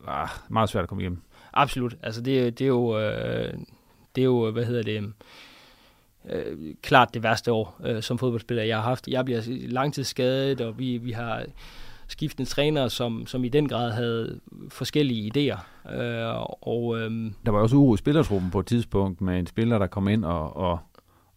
var 0.05 0.43
meget 0.49 0.69
svært 0.69 0.83
at 0.83 0.89
komme 0.89 1.01
igennem. 1.01 1.21
Absolut. 1.53 1.95
Altså 2.03 2.21
det, 2.21 2.59
det 2.59 2.65
er 2.65 2.69
jo, 2.69 2.99
øh, 2.99 3.53
det 4.15 4.21
er 4.21 4.25
jo, 4.25 4.51
hvad 4.51 4.65
hedder 4.65 4.83
det, 4.83 5.13
øh, 6.29 6.75
klart 6.81 7.13
det 7.13 7.23
værste 7.23 7.51
år 7.51 7.81
øh, 7.85 8.03
som 8.03 8.17
fodboldspiller, 8.17 8.63
jeg 8.63 8.77
har 8.77 8.83
haft. 8.83 9.07
Jeg 9.07 9.25
bliver 9.25 9.41
langtidsskadet, 9.47 10.61
og 10.61 10.79
vi, 10.79 10.97
vi 10.97 11.11
har 11.11 11.45
skiftende 12.07 12.49
trænere, 12.49 12.89
som, 12.89 13.27
som 13.27 13.43
i 13.43 13.49
den 13.49 13.67
grad 13.67 13.91
havde 13.91 14.39
forskellige 14.69 15.31
idéer. 15.31 15.91
Øh, 15.93 16.45
og, 16.61 16.99
øh, 16.99 17.31
der 17.45 17.51
var 17.51 17.59
også 17.59 17.75
uro 17.75 17.93
i 17.93 17.97
spillertruppen 17.97 18.51
på 18.51 18.59
et 18.59 18.65
tidspunkt 18.65 19.21
med 19.21 19.39
en 19.39 19.47
spiller, 19.47 19.79
der 19.79 19.87
kom 19.87 20.07
ind 20.07 20.25
og, 20.25 20.57
og, 20.57 20.79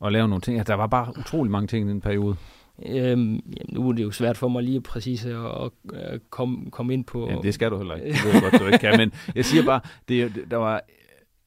og 0.01 0.13
lavede 0.13 0.29
nogle 0.29 0.41
ting. 0.41 0.59
Altså, 0.59 0.73
der 0.73 0.77
var 0.77 0.87
bare 0.87 1.13
utrolig 1.19 1.51
mange 1.51 1.67
ting 1.67 1.89
i 1.89 1.91
den 1.91 2.01
periode. 2.01 2.37
Øhm, 2.87 3.33
jamen, 3.33 3.43
nu 3.69 3.89
er 3.89 3.93
det 3.93 4.03
jo 4.03 4.11
svært 4.11 4.37
for 4.37 4.49
mig 4.49 4.63
lige 4.63 4.81
præcis 4.81 5.25
at, 5.25 5.35
at, 5.35 5.71
at 5.93 6.21
komme, 6.31 6.71
komme 6.71 6.95
ind 6.95 7.05
på... 7.05 7.31
Ja, 7.31 7.37
det 7.43 7.55
skal 7.55 7.71
du 7.71 7.77
heller 7.77 7.95
ikke. 7.95 8.09
Det 8.09 8.25
ved 8.25 8.33
jeg 8.33 8.43
godt, 8.43 8.63
du 8.63 8.67
ikke 8.67 8.79
kan. 8.79 8.99
Men 8.99 9.13
jeg 9.35 9.45
siger 9.45 9.65
bare, 9.65 9.81
det, 10.09 10.45
der 10.51 10.57
var 10.57 10.83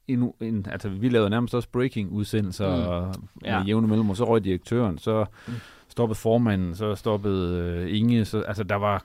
en, 0.08 0.34
en, 0.41 0.66
altså 0.72 0.89
vi 0.89 1.10
lavede 1.10 1.30
nærmest 1.30 1.56
også 1.56 1.70
breaking-udsendelser 1.72 2.76
mm. 2.76 3.22
med 3.41 3.52
ja. 3.52 3.64
jævne 3.64 3.88
mellemrum, 3.88 4.16
så 4.16 4.24
røg 4.24 4.43
direktøren, 4.43 4.97
så 4.97 5.26
mm. 5.47 5.54
stoppede 5.88 6.20
formanden, 6.20 6.76
så 6.76 6.95
stoppede 6.95 7.84
uh, 7.84 7.97
Inge, 7.97 8.26
så, 8.26 8.41
altså 8.41 8.64
der 8.64 8.76
var 8.76 9.04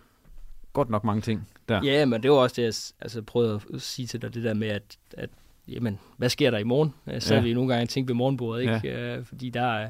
godt 0.72 0.90
nok 0.90 1.04
mange 1.04 1.20
ting 1.20 1.48
der. 1.68 1.80
Ja, 1.84 2.04
men 2.04 2.22
det 2.22 2.30
var 2.30 2.36
også 2.36 2.54
det, 2.56 2.62
jeg 2.62 3.04
altså, 3.04 3.22
prøvede 3.22 3.60
at 3.74 3.80
sige 3.80 4.06
til 4.06 4.22
dig, 4.22 4.34
det 4.34 4.44
der 4.44 4.54
med, 4.54 4.68
at, 4.68 4.98
at 5.16 5.30
jamen, 5.68 5.98
hvad 6.16 6.28
sker 6.28 6.50
der 6.50 6.58
i 6.58 6.64
morgen? 6.64 6.94
Så 7.18 7.34
ja. 7.34 7.40
vi 7.40 7.54
nogle 7.54 7.72
gange 7.72 7.86
tænkt 7.86 8.08
ved 8.08 8.14
morgenbordet, 8.14 8.60
ikke? 8.62 8.80
Ja. 8.84 9.18
Uh, 9.18 9.24
fordi 9.24 9.50
der, 9.50 9.88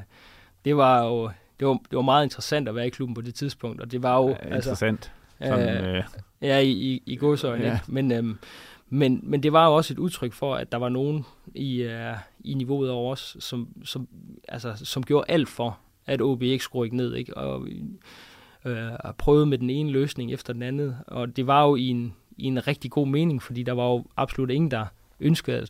det 0.65 0.77
var 0.77 1.05
jo 1.05 1.29
det 1.59 1.67
var, 1.67 1.73
det 1.73 1.95
var 1.95 2.01
meget 2.01 2.23
interessant 2.23 2.69
at 2.69 2.75
være 2.75 2.87
i 2.87 2.89
klubben 2.89 3.15
på 3.15 3.21
det 3.21 3.35
tidspunkt, 3.35 3.81
og 3.81 3.91
det 3.91 4.03
var 4.03 4.15
jo... 4.17 4.29
Ja, 4.29 4.35
altså, 4.35 4.55
interessant. 4.55 5.11
Sådan, 5.41 5.85
øh, 5.85 5.97
øh, 5.97 6.03
ja, 6.41 6.59
i, 6.59 6.71
i, 6.71 7.03
i 7.05 7.15
godsøjne, 7.15 7.65
ja. 7.65 7.73
ikke? 7.73 7.83
Men, 7.87 8.11
øhm, 8.11 8.37
men, 8.89 9.19
men 9.23 9.43
det 9.43 9.53
var 9.53 9.67
jo 9.67 9.75
også 9.75 9.93
et 9.93 9.99
udtryk 9.99 10.33
for, 10.33 10.55
at 10.55 10.71
der 10.71 10.77
var 10.77 10.89
nogen 10.89 11.25
i, 11.55 11.85
uh, 11.85 12.17
i 12.39 12.53
niveauet 12.53 12.89
over 12.89 13.11
os, 13.11 13.37
som, 13.39 13.67
som, 13.83 14.07
altså, 14.47 14.73
som 14.75 15.03
gjorde 15.03 15.25
alt 15.27 15.49
for, 15.49 15.79
at 16.05 16.21
OB 16.21 16.41
ikke 16.41 16.63
skulle 16.63 16.85
rykke 16.85 16.97
ned, 16.97 17.15
ikke? 17.15 17.37
Og 17.37 17.67
øh, 18.65 18.91
prøvede 19.17 19.45
med 19.45 19.57
den 19.57 19.69
ene 19.69 19.91
løsning 19.91 20.33
efter 20.33 20.53
den 20.53 20.61
anden, 20.61 20.95
og 21.07 21.35
det 21.35 21.47
var 21.47 21.65
jo 21.65 21.75
i 21.75 21.87
en, 21.87 22.13
i 22.37 22.45
en 22.45 22.67
rigtig 22.67 22.91
god 22.91 23.07
mening, 23.07 23.41
fordi 23.41 23.63
der 23.63 23.71
var 23.71 23.87
jo 23.87 24.05
absolut 24.17 24.49
ingen, 24.49 24.71
der 24.71 24.85
ønskede, 25.19 25.57
at, 25.57 25.69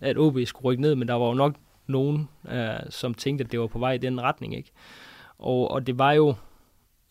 at 0.00 0.18
OB 0.18 0.38
skulle 0.44 0.64
rykke 0.64 0.82
ned, 0.82 0.94
men 0.94 1.08
der 1.08 1.14
var 1.14 1.26
jo 1.26 1.34
nok 1.34 1.54
nogen, 1.86 2.28
øh, 2.48 2.90
som 2.90 3.14
tænkte, 3.14 3.44
at 3.44 3.52
det 3.52 3.60
var 3.60 3.66
på 3.66 3.78
vej 3.78 3.92
i 3.92 3.98
den 3.98 4.20
retning, 4.20 4.56
ikke? 4.56 4.70
Og, 5.38 5.70
og 5.70 5.86
det 5.86 5.98
var 5.98 6.12
jo 6.12 6.34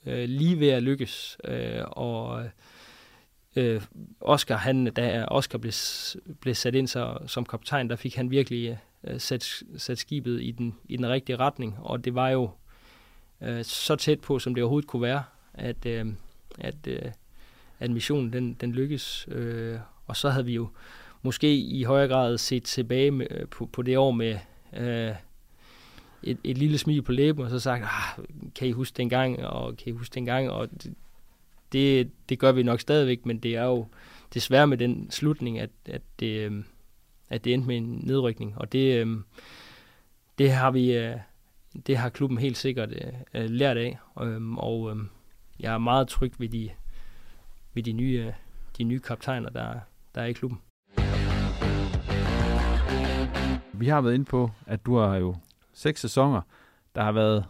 øh, 0.05 0.29
lige 0.29 0.59
ved 0.59 0.69
at 0.69 0.83
lykkes. 0.83 1.37
Øh, 1.43 1.81
og 1.87 2.45
øh, 3.55 3.81
Oscar, 4.21 4.57
han, 4.57 4.85
da 4.85 5.25
Oscar 5.25 5.57
blev, 5.57 5.73
blev 6.39 6.55
sat 6.55 6.75
ind 6.75 6.87
så, 6.87 7.17
som 7.27 7.45
kaptajn, 7.45 7.89
der 7.89 7.95
fik 7.95 8.15
han 8.15 8.31
virkelig 8.31 8.79
øh, 9.03 9.19
sat, 9.19 9.63
sat 9.77 9.97
skibet 9.97 10.41
i 10.41 10.51
den, 10.51 10.75
i 10.85 10.97
den 10.97 11.07
rigtige 11.09 11.35
retning. 11.35 11.77
Og 11.79 12.05
det 12.05 12.15
var 12.15 12.29
jo 12.29 12.49
øh, 13.41 13.63
så 13.63 13.95
tæt 13.95 14.21
på, 14.21 14.39
som 14.39 14.55
det 14.55 14.63
overhovedet 14.63 14.89
kunne 14.89 15.01
være, 15.01 15.23
at, 15.53 15.85
øh, 15.85 16.05
at, 16.57 16.87
øh, 16.87 17.11
at 17.79 17.91
missionen 17.91 18.33
den, 18.33 18.53
den 18.53 18.71
lykkes. 18.71 19.27
Øh, 19.31 19.79
og 20.07 20.15
så 20.15 20.29
havde 20.29 20.45
vi 20.45 20.53
jo 20.53 20.69
måske 21.23 21.57
i 21.57 21.83
højere 21.83 22.07
grad 22.07 22.37
set 22.37 22.63
tilbage 22.63 23.11
med, 23.11 23.27
øh, 23.31 23.47
på, 23.47 23.65
på 23.65 23.81
det 23.81 23.97
år 23.97 24.11
med... 24.11 24.37
Øh, 24.77 25.15
et, 26.23 26.37
et 26.43 26.57
lille 26.57 26.77
smil 26.77 27.01
på 27.01 27.11
læben, 27.11 27.43
og 27.43 27.49
så 27.49 27.59
sagt, 27.59 27.83
ah, 27.83 28.25
kan 28.55 28.67
I 28.67 28.71
huske 28.71 28.97
dengang, 28.97 29.45
og 29.45 29.77
kan 29.77 29.87
I 29.87 29.91
huske 29.91 30.13
dengang, 30.13 30.49
og 30.49 30.69
det, 30.71 30.93
det, 31.71 32.11
det 32.29 32.39
gør 32.39 32.51
vi 32.51 32.63
nok 32.63 32.79
stadigvæk, 32.79 33.25
men 33.25 33.39
det 33.39 33.55
er 33.55 33.63
jo 33.63 33.87
desværre 34.33 34.67
med 34.67 34.77
den 34.77 35.11
slutning, 35.11 35.59
at, 35.59 35.69
at, 35.85 36.01
det, 36.19 36.51
øh, 36.51 36.63
at 37.29 37.43
det 37.43 37.53
endte 37.53 37.67
med 37.67 37.77
en 37.77 38.01
nedrykning, 38.03 38.57
og 38.57 38.71
det, 38.71 39.05
øh, 39.05 39.17
det 40.37 40.51
har 40.51 40.71
vi, 40.71 41.13
det 41.87 41.97
har 41.97 42.09
klubben 42.09 42.37
helt 42.37 42.57
sikkert 42.57 42.89
lært 43.33 43.77
af, 43.77 43.97
øhm, 44.21 44.57
og 44.57 44.97
jeg 45.59 45.73
er 45.73 45.77
meget 45.77 46.07
tryg 46.07 46.33
ved 46.37 46.49
de, 46.49 46.69
ved 47.73 47.83
de 47.83 47.91
nye, 47.91 48.33
de 48.77 48.83
nye 48.83 48.99
kaptajner, 48.99 49.49
der, 49.49 49.79
der 50.15 50.21
er 50.21 50.25
i 50.25 50.33
klubben. 50.33 50.59
Vi 53.73 53.87
har 53.87 54.01
været 54.01 54.13
inde 54.13 54.25
på, 54.25 54.51
at 54.67 54.85
du 54.85 54.97
har 54.97 55.15
jo 55.15 55.35
seks 55.73 56.01
sæsoner. 56.01 56.41
Der 56.95 57.03
har 57.03 57.11
været 57.11 57.45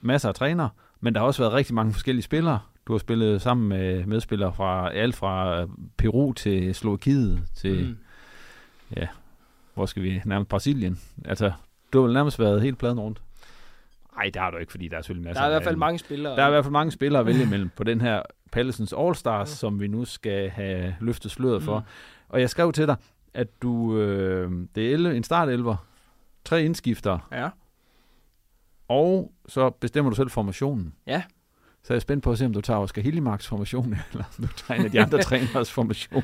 masser 0.00 0.28
af 0.28 0.34
trænere, 0.34 0.70
men 1.00 1.14
der 1.14 1.20
har 1.20 1.26
også 1.26 1.42
været 1.42 1.52
rigtig 1.52 1.74
mange 1.74 1.92
forskellige 1.92 2.22
spillere. 2.22 2.60
Du 2.86 2.92
har 2.92 2.98
spillet 2.98 3.42
sammen 3.42 3.68
med 3.68 4.06
medspillere 4.06 4.54
fra 4.54 4.92
alt 4.92 5.16
fra 5.16 5.66
Peru 5.96 6.32
til 6.32 6.74
Slovakiet 6.74 7.42
til, 7.54 7.86
mm. 7.88 7.96
ja, 8.96 9.06
hvor 9.74 9.86
skal 9.86 10.02
vi, 10.02 10.22
nærmest 10.24 10.48
Brasilien. 10.48 11.00
Altså, 11.24 11.52
du 11.92 11.98
har 11.98 12.06
vel 12.06 12.14
nærmest 12.14 12.38
været 12.38 12.62
helt 12.62 12.78
pladen 12.78 13.00
rundt. 13.00 13.22
Nej, 14.16 14.24
det 14.24 14.36
har 14.36 14.50
du 14.50 14.56
ikke, 14.56 14.72
fordi 14.72 14.88
der 14.88 14.96
er 14.96 15.02
selvfølgelig 15.02 15.28
masser 15.28 15.40
Der 15.40 15.48
er 15.48 15.50
i 15.50 15.52
hvert 15.52 15.64
fald 15.64 15.76
mange 15.76 15.98
spillere. 15.98 16.36
Der 16.36 16.42
er 16.42 16.46
i 16.46 16.50
hvert 16.50 16.64
fald 16.64 16.72
mange 16.72 16.92
spillere 16.92 17.20
at 17.20 17.26
vælge 17.26 17.42
imellem 17.42 17.70
på 17.76 17.84
den 17.84 18.00
her 18.00 18.22
Pallesens 18.52 18.92
All-Stars, 18.92 19.28
ja. 19.28 19.44
som 19.44 19.80
vi 19.80 19.86
nu 19.86 20.04
skal 20.04 20.50
have 20.50 20.96
løftet 21.00 21.30
sløret 21.30 21.62
for. 21.62 21.78
Mm. 21.78 21.84
Og 22.28 22.40
jeg 22.40 22.50
skrev 22.50 22.72
til 22.72 22.86
dig, 22.86 22.96
at 23.34 23.62
du, 23.62 23.98
øh, 23.98 24.52
det 24.74 24.92
er 24.92 25.10
en 25.10 25.24
startelver, 25.24 25.76
tre 26.44 26.64
indskifter, 26.64 27.28
ja. 27.32 27.48
Og 28.88 29.32
så 29.48 29.70
bestemmer 29.70 30.10
du 30.10 30.16
selv 30.16 30.30
formationen. 30.30 30.94
Ja. 31.06 31.22
Så 31.82 31.92
er 31.92 31.94
jeg 31.94 32.02
spændt 32.02 32.24
på 32.24 32.32
at 32.32 32.38
se, 32.38 32.46
om 32.46 32.52
du 32.52 32.60
tager 32.60 32.80
Oscar 32.80 33.02
Hillimarks 33.02 33.46
formation, 33.46 33.96
eller 34.12 34.24
om 34.38 34.46
du 34.46 34.52
tager 34.56 34.80
en 34.80 34.84
af 34.84 34.90
de 34.90 35.00
andre 35.00 35.22
træners 35.28 35.72
formation. 35.72 36.22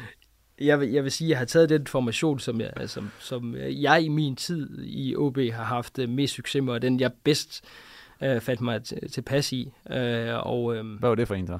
Jeg 0.60 0.80
vil, 0.80 0.90
jeg 0.90 1.04
vil 1.04 1.12
sige, 1.12 1.26
at 1.26 1.30
jeg 1.30 1.38
har 1.38 1.44
taget 1.44 1.68
den 1.68 1.86
formation, 1.86 2.38
som 2.38 2.60
jeg, 2.60 2.72
som, 2.86 3.10
som 3.18 3.56
jeg 3.56 4.02
i 4.02 4.08
min 4.08 4.36
tid 4.36 4.84
i 4.84 5.16
OB 5.16 5.38
har 5.38 5.64
haft 5.64 5.98
øh, 5.98 6.08
mest 6.08 6.34
succes 6.34 6.62
med, 6.62 6.72
og 6.72 6.82
den 6.82 7.00
jeg 7.00 7.12
bedst 7.24 7.64
øh, 8.22 8.40
fandt 8.40 8.60
mig 8.60 8.84
tilpas 9.12 9.52
i. 9.52 9.72
Øh, 9.90 10.46
og, 10.46 10.76
øh, 10.76 10.98
Hvad 10.98 11.08
var 11.08 11.14
det 11.14 11.28
for 11.28 11.34
en 11.34 11.46
så? 11.46 11.58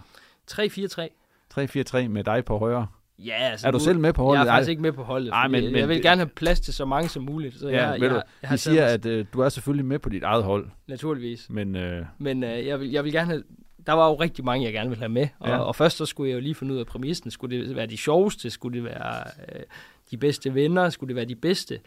3-4-3. 0.50 2.04
3-4-3 2.04 2.08
med 2.08 2.24
dig 2.24 2.44
på 2.44 2.58
højre. 2.58 2.86
Ja, 3.18 3.34
altså, 3.50 3.66
er 3.66 3.70
du 3.70 3.78
selv 3.78 3.98
med 3.98 4.12
på 4.12 4.22
holdet? 4.22 4.40
Jeg 4.40 4.46
er 4.46 4.52
faktisk 4.52 4.70
ikke 4.70 4.82
med 4.82 4.92
på 4.92 5.02
holdet. 5.02 5.30
Ej, 5.32 5.48
men, 5.48 5.64
men, 5.64 5.76
jeg 5.76 5.88
vil 5.88 6.02
gerne 6.02 6.20
have 6.20 6.28
plads 6.28 6.60
til 6.60 6.74
så 6.74 6.84
mange 6.84 7.08
som 7.08 7.22
muligt. 7.22 7.58
Så 7.58 7.68
ja, 7.68 7.88
jeg, 7.88 8.00
jeg, 8.00 8.10
du, 8.10 8.14
jeg, 8.14 8.22
jeg 8.50 8.58
siger, 8.58 8.86
at 8.86 9.06
uh, 9.06 9.24
du 9.32 9.40
er 9.40 9.48
selvfølgelig 9.48 9.86
med 9.86 9.98
på 9.98 10.08
dit 10.08 10.22
eget 10.22 10.44
hold. 10.44 10.66
Naturligvis. 10.86 11.46
Men, 11.50 11.76
uh... 11.76 12.06
men 12.18 12.42
uh, 12.44 12.66
jeg, 12.66 12.80
vil, 12.80 12.90
jeg 12.90 13.04
vil 13.04 13.12
gerne 13.12 13.26
have, 13.26 13.42
der 13.86 13.92
var 13.92 14.08
jo 14.08 14.14
rigtig 14.14 14.44
mange, 14.44 14.64
jeg 14.64 14.72
gerne 14.72 14.88
ville 14.88 15.02
have 15.02 15.12
med. 15.12 15.28
Og, 15.38 15.48
ja. 15.48 15.58
og 15.58 15.76
først 15.76 15.96
så 15.96 16.06
skulle 16.06 16.30
jeg 16.30 16.34
jo 16.34 16.40
lige 16.40 16.54
finde 16.54 16.74
ud 16.74 16.78
af 16.78 16.86
præmissen. 16.86 17.30
Skulle 17.30 17.58
det 17.58 17.76
være 17.76 17.86
de 17.86 17.96
sjoveste? 17.96 18.50
Skulle 18.50 18.76
det 18.76 18.84
være 18.84 19.24
uh, 19.38 19.60
de 20.10 20.16
bedste 20.16 20.54
venner? 20.54 20.90
Skulle 20.90 21.08
det 21.08 21.16
være 21.16 21.24
de 21.24 21.34
bedste? 21.34 21.80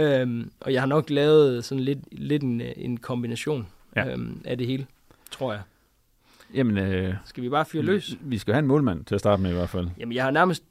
Um, 0.00 0.52
og 0.60 0.72
jeg 0.72 0.82
har 0.82 0.86
nok 0.86 1.10
lavet 1.10 1.64
sådan 1.64 1.84
lidt, 1.84 1.98
lidt 2.12 2.42
en, 2.42 2.62
en 2.76 2.96
kombination 2.96 3.66
ja. 3.96 4.14
um, 4.14 4.42
af 4.44 4.58
det 4.58 4.66
hele, 4.66 4.86
tror 5.30 5.52
jeg. 5.52 5.62
Jamen, 6.54 6.78
øh, 6.78 7.14
skal 7.24 7.42
vi 7.42 7.48
bare 7.48 7.64
fyre 7.64 7.82
løs? 7.82 8.16
Vi 8.20 8.38
skal 8.38 8.54
have 8.54 8.58
en 8.58 8.66
målmand 8.66 9.04
til 9.04 9.14
at 9.14 9.20
starte 9.20 9.42
med 9.42 9.50
i 9.50 9.54
hvert 9.54 9.68
fald. 9.68 9.88
Jamen, 9.98 10.14
jeg 10.14 10.24
har 10.24 10.30
nærmest 10.30 10.64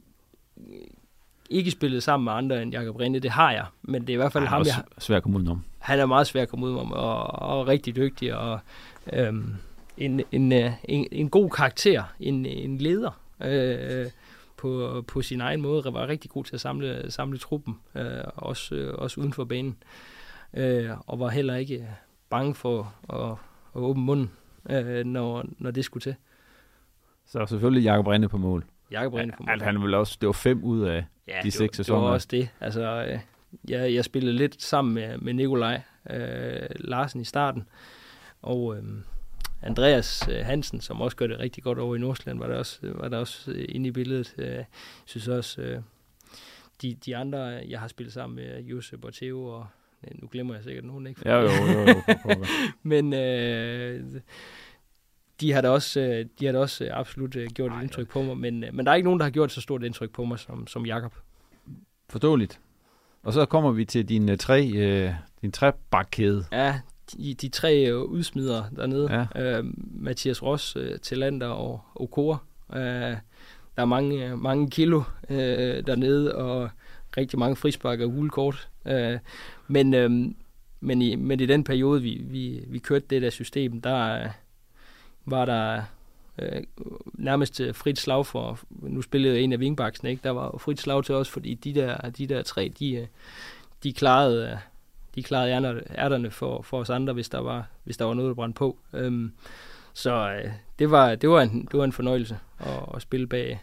ikke 1.49 1.71
spillet 1.71 2.03
sammen 2.03 2.23
med 2.23 2.33
andre 2.33 2.61
end 2.61 2.71
Jakob 2.71 2.95
Rinde, 2.95 3.19
det 3.19 3.31
har 3.31 3.51
jeg, 3.51 3.65
men 3.81 4.01
det 4.01 4.09
er 4.09 4.13
i 4.13 4.17
hvert 4.17 4.31
fald 4.31 4.43
han 4.43 4.49
ham, 4.49 4.65
jeg... 4.65 4.83
svær 4.97 5.17
at 5.17 5.23
komme 5.23 5.37
udenom. 5.37 5.63
Han 5.79 5.99
er 5.99 6.05
meget 6.05 6.27
svær 6.27 6.41
at 6.41 6.49
komme 6.49 6.65
udenom, 6.65 6.91
og, 6.91 7.23
og 7.23 7.67
rigtig 7.67 7.95
dygtig, 7.95 8.35
og 8.35 8.59
øhm, 9.13 9.55
en, 9.97 10.21
en, 10.31 10.51
øh, 10.51 10.71
en, 10.83 11.07
en 11.11 11.29
god 11.29 11.49
karakter, 11.49 12.03
en, 12.19 12.45
en 12.45 12.77
leder 12.77 13.21
øh, 13.45 14.05
på, 14.57 15.03
på 15.07 15.21
sin 15.21 15.41
egen 15.41 15.61
måde, 15.61 15.93
var 15.93 16.07
rigtig 16.07 16.31
god 16.31 16.43
til 16.43 16.55
at 16.55 16.61
samle, 16.61 17.11
samle 17.11 17.37
truppen, 17.37 17.77
øh, 17.95 18.23
også, 18.35 18.75
øh, 18.75 18.93
også 18.97 19.21
uden 19.21 19.33
for 19.33 19.45
banen, 19.45 19.77
øh, 20.53 20.89
og 21.07 21.19
var 21.19 21.29
heller 21.29 21.55
ikke 21.55 21.87
bange 22.29 22.55
for 22.55 22.93
at, 23.09 23.31
at 23.75 23.81
åbne 23.81 24.03
munden, 24.03 24.31
øh, 24.69 25.05
når, 25.05 25.45
når 25.57 25.71
det 25.71 25.85
skulle 25.85 26.01
til. 26.01 26.15
Så 27.25 27.45
selvfølgelig 27.45 27.83
Jakob 27.83 28.07
Rinde 28.07 28.29
på 28.29 28.37
mål. 28.37 28.65
Jakob 28.91 29.13
Rinde 29.13 29.33
på 29.37 29.43
mål. 29.43 29.51
Altså, 29.51 29.65
han 29.65 29.81
vil 29.81 29.93
også, 29.93 30.17
det 30.21 30.27
var 30.27 30.33
fem 30.33 30.63
ud 30.63 30.81
af 30.81 31.05
ja, 31.27 31.39
de 31.43 31.51
seks 31.51 31.77
sæsoner. 31.77 31.99
det 31.99 32.07
var 32.07 32.13
også 32.13 32.27
det. 32.31 32.49
Altså, 32.59 33.05
øh, 33.07 33.19
jeg, 33.69 33.93
jeg 33.93 34.05
spillede 34.05 34.35
lidt 34.35 34.61
sammen 34.61 34.93
med, 34.93 35.17
med 35.17 35.33
Nikolaj 35.33 35.81
øh, 36.09 36.69
Larsen 36.75 37.21
i 37.21 37.25
starten, 37.25 37.67
og 38.41 38.77
øh, 38.77 38.83
Andreas 39.61 40.27
øh, 40.31 40.45
Hansen, 40.45 40.81
som 40.81 41.01
også 41.01 41.17
gør 41.17 41.27
det 41.27 41.39
rigtig 41.39 41.63
godt 41.63 41.79
over 41.79 41.95
i 41.95 41.99
Nordsjælland, 41.99 42.39
var 42.39 42.47
der 42.47 42.57
også, 42.57 42.79
var 42.83 43.07
der 43.07 43.17
også 43.17 43.51
øh, 43.51 43.65
inde 43.69 43.89
i 43.89 43.91
billedet. 43.91 44.33
Jeg 44.37 44.59
øh, 44.59 44.65
synes 45.05 45.27
også, 45.27 45.61
øh, 45.61 45.81
de, 46.81 46.93
de 46.93 47.17
andre, 47.17 47.39
jeg 47.39 47.79
har 47.79 47.87
spillet 47.87 48.13
sammen 48.13 48.35
med, 48.35 48.61
Josep 48.61 49.05
og 49.05 49.13
Theo, 49.13 49.45
og 49.45 49.67
nu 50.21 50.27
glemmer 50.31 50.53
jeg 50.53 50.63
sikkert 50.63 50.85
nogen, 50.85 51.07
ikke? 51.07 51.21
Ja, 51.25 51.35
jo, 51.35 51.49
jo, 51.49 51.87
jo. 51.87 52.45
Men 52.83 53.13
øh, 53.13 54.03
de 55.41 55.51
har 55.51 55.61
da 55.61 55.69
også, 55.69 55.99
øh, 55.99 56.25
de 56.39 56.45
har 56.45 56.51
da 56.51 56.59
også 56.59 56.85
øh, 56.85 56.89
absolut 56.93 57.35
øh, 57.35 57.47
gjort 57.47 57.71
et 57.71 57.81
indtryk 57.81 58.09
på 58.09 58.21
mig, 58.21 58.37
men, 58.37 58.63
men 58.73 58.85
der 58.85 58.91
er 58.91 58.95
ikke 58.95 59.07
nogen, 59.07 59.19
der 59.19 59.25
har 59.25 59.31
gjort 59.31 59.51
så 59.51 59.61
stort 59.61 59.83
indtryk 59.83 60.11
på 60.11 60.25
mig 60.25 60.39
som, 60.39 60.67
som 60.67 60.85
Jakob. 60.85 61.13
Forståeligt. 62.09 62.59
Og 63.23 63.33
så 63.33 63.45
kommer 63.45 63.71
vi 63.71 63.85
til 63.85 64.09
din 64.09 64.37
tre, 64.37 64.71
øh, 64.75 65.13
din 65.41 65.51
trebakkæde. 65.51 66.45
Ja, 66.51 66.79
de, 67.11 67.33
de 67.33 67.49
tre 67.49 67.97
udsmider 68.05 68.63
dernede. 68.75 69.27
Ja. 69.35 69.57
Øh, 69.59 69.65
Mathias 69.77 70.43
Ross, 70.43 70.75
øh, 70.75 70.99
Tillander 70.99 71.47
og 71.47 71.81
Okora. 71.95 72.37
Øh, 72.73 73.17
der 73.75 73.81
er 73.81 73.85
mange, 73.85 74.37
mange 74.37 74.69
kilo 74.69 75.03
øh, 75.29 75.37
dernede, 75.87 76.35
og 76.35 76.69
rigtig 77.17 77.39
mange 77.39 77.55
frispark 77.55 77.99
og 77.99 78.09
gule 78.09 78.29
kort. 78.29 78.69
Øh, 78.89 79.19
men, 79.67 79.93
øh, 79.93 80.11
men, 80.79 81.01
i, 81.01 81.15
men 81.15 81.39
i 81.39 81.45
den 81.45 81.63
periode, 81.63 82.01
vi, 82.01 82.21
vi, 82.23 82.63
vi 82.67 82.79
kørte 82.79 83.05
det 83.09 83.21
der 83.21 83.29
system, 83.29 83.81
der, 83.81 84.23
øh, 84.23 84.29
var 85.25 85.45
der 85.45 85.83
øh, 86.39 86.63
nærmest 87.13 87.61
øh, 87.61 87.75
frit 87.75 87.99
slag 87.99 88.25
for, 88.25 88.59
nu 88.69 89.01
spillede 89.01 89.35
jeg 89.35 89.43
en 89.43 89.53
af 89.53 89.57
wingbacksene, 89.57 90.09
ikke? 90.09 90.23
der 90.23 90.29
var 90.29 90.57
frit 90.57 90.81
slag 90.81 91.03
til 91.03 91.15
os, 91.15 91.29
fordi 91.29 91.53
de 91.53 91.73
der, 91.75 92.09
de 92.09 92.27
der 92.27 92.41
tre, 92.41 92.71
de, 92.79 92.95
øh, 92.95 93.07
de 93.83 93.93
klarede, 93.93 94.59
de 95.15 95.23
klarede 95.23 95.83
ærterne 95.97 96.31
for, 96.31 96.61
for 96.61 96.79
os 96.79 96.89
andre, 96.89 97.13
hvis 97.13 97.29
der 97.29 97.39
var, 97.39 97.67
hvis 97.83 97.97
der 97.97 98.05
var 98.05 98.13
noget, 98.13 98.29
der 98.29 98.35
brændte 98.35 98.57
på. 98.57 98.77
Øhm, 98.93 99.31
så 99.93 100.31
øh, 100.31 100.51
det, 100.79 100.91
var, 100.91 101.15
det, 101.15 101.29
var 101.29 101.41
en, 101.41 101.67
det 101.71 101.77
var 101.77 101.83
en 101.83 101.91
fornøjelse 101.91 102.39
at, 102.59 102.95
at 102.95 103.01
spille 103.01 103.27
bag, 103.27 103.61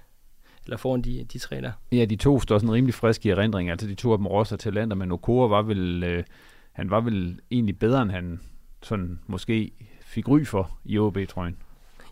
eller 0.67 0.77
foran 0.77 1.03
de, 1.03 1.27
de 1.33 1.39
tre 1.39 1.61
der. 1.61 1.73
Ja, 1.93 2.05
de 2.05 2.17
to 2.17 2.41
står 2.41 2.59
sådan 2.59 2.73
rimelig 2.73 2.95
friske 2.95 3.29
i 3.29 3.33
erindring. 3.33 3.71
Altså 3.71 3.87
de 3.87 3.95
to 3.95 4.13
af 4.13 4.19
dem 4.19 4.27
Ross 4.27 4.55
Talander, 4.59 4.97
men 4.97 5.13
Okora 5.13 5.49
var 5.49 5.63
vel, 5.63 6.05
øh, 6.05 6.25
han 6.73 6.91
var 6.91 7.01
vel 7.01 7.41
egentlig 7.51 7.79
bedre, 7.79 8.03
end 8.03 8.11
han 8.11 8.41
sådan 8.83 9.19
måske 9.27 9.71
fik 10.01 10.29
ry 10.29 10.45
for 10.45 10.79
i 10.85 10.99
OB-trøjen. 10.99 11.57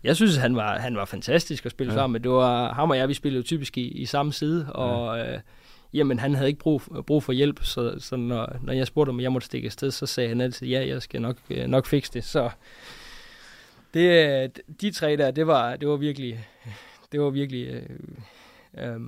Jeg 0.03 0.15
synes, 0.15 0.35
han 0.35 0.55
var, 0.55 0.79
han 0.79 0.95
var 0.95 1.05
fantastisk 1.05 1.65
at 1.65 1.71
spille 1.71 1.93
ja. 1.93 1.99
sammen 1.99 2.11
med. 2.11 2.19
Det 2.19 2.31
var 2.31 2.73
ham 2.73 2.89
og 2.89 2.97
jeg, 2.97 3.07
vi 3.07 3.13
spillede 3.13 3.39
jo 3.39 3.43
typisk 3.43 3.77
i, 3.77 3.87
i 3.87 4.05
samme 4.05 4.33
side, 4.33 4.73
og 4.73 5.17
ja. 5.17 5.33
øh, 5.33 5.39
jamen, 5.93 6.19
han 6.19 6.35
havde 6.35 6.47
ikke 6.47 6.59
brug, 6.59 6.81
brug 7.07 7.23
for 7.23 7.33
hjælp, 7.33 7.63
så, 7.63 7.95
så 7.99 8.15
når, 8.15 8.57
når 8.61 8.73
jeg 8.73 8.87
spurgte, 8.87 9.09
om 9.09 9.19
jeg 9.19 9.31
måtte 9.31 9.45
stikke 9.45 9.65
afsted, 9.65 9.91
så 9.91 10.05
sagde 10.05 10.29
han 10.29 10.41
altid, 10.41 10.67
ja, 10.67 10.87
jeg 10.87 11.01
skal 11.01 11.21
nok, 11.21 11.37
øh, 11.49 11.67
nok 11.67 11.85
fikse 11.85 12.13
det. 12.13 12.23
Så 12.23 12.49
det, 13.93 14.51
de 14.81 14.91
tre 14.91 15.17
der, 15.17 15.31
det 15.31 15.47
var, 15.47 15.75
det 15.75 15.87
var 15.87 15.95
virkelig, 15.95 16.47
det 17.11 17.21
var 17.21 17.29
virkelig 17.29 17.67
øh, 17.67 17.89
øh, 18.77 18.99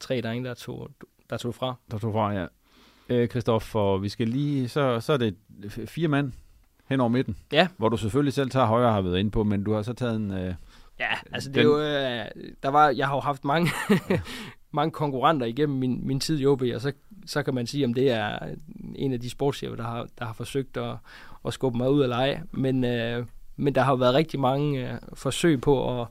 tre 0.00 0.20
drenge, 0.20 0.48
der 0.48 0.54
tog, 0.54 0.90
der 1.30 1.36
tog 1.36 1.54
fra. 1.54 1.74
Der 1.90 1.98
tog 1.98 2.12
fra, 2.12 2.32
ja. 2.32 2.46
Øh, 3.08 3.28
Christoffer, 3.28 3.98
vi 3.98 4.08
skal 4.08 4.28
lige, 4.28 4.68
så, 4.68 5.00
så 5.00 5.12
er 5.12 5.16
det 5.16 5.36
fire 5.86 6.08
mand 6.08 6.32
hen 6.88 7.00
over 7.00 7.08
midten. 7.08 7.36
Ja. 7.52 7.68
Hvor 7.76 7.88
du 7.88 7.96
selvfølgelig 7.96 8.32
selv 8.32 8.50
tager 8.50 8.66
højre, 8.66 8.92
har 8.92 9.00
været 9.00 9.18
inde 9.18 9.30
på, 9.30 9.44
men 9.44 9.64
du 9.64 9.72
har 9.72 9.82
så 9.82 9.92
taget 9.92 10.16
en... 10.16 10.30
Øh, 10.30 10.54
ja, 11.00 11.10
altså 11.32 11.48
det 11.48 11.54
den... 11.54 11.66
er 11.66 11.70
jo, 11.70 11.80
øh, 11.80 12.44
der 12.62 12.68
var, 12.68 12.88
jeg 12.88 13.06
har 13.06 13.14
jo 13.14 13.20
haft 13.20 13.44
mange, 13.44 13.70
mange 14.78 14.90
konkurrenter 14.90 15.46
igennem 15.46 15.78
min, 15.78 16.06
min 16.06 16.20
tid 16.20 16.40
i 16.40 16.46
OB, 16.46 16.62
og 16.74 16.80
så, 16.80 16.92
så 17.26 17.42
kan 17.42 17.54
man 17.54 17.66
sige, 17.66 17.84
om 17.84 17.94
det 17.94 18.10
er 18.10 18.38
en 18.94 19.12
af 19.12 19.20
de 19.20 19.30
sportschefer, 19.30 19.76
der 19.76 19.84
har, 19.84 20.06
der 20.18 20.24
har 20.24 20.32
forsøgt 20.32 20.76
at, 20.76 20.96
at 21.46 21.52
skubbe 21.52 21.78
mig 21.78 21.90
ud 21.90 22.02
af 22.02 22.08
leje. 22.08 22.42
Men, 22.50 22.84
øh, 22.84 23.26
men 23.56 23.74
der 23.74 23.82
har 23.82 23.92
jo 23.92 23.96
været 23.96 24.14
rigtig 24.14 24.40
mange 24.40 24.92
øh, 24.92 24.98
forsøg 25.14 25.60
på 25.60 26.00
at 26.00 26.06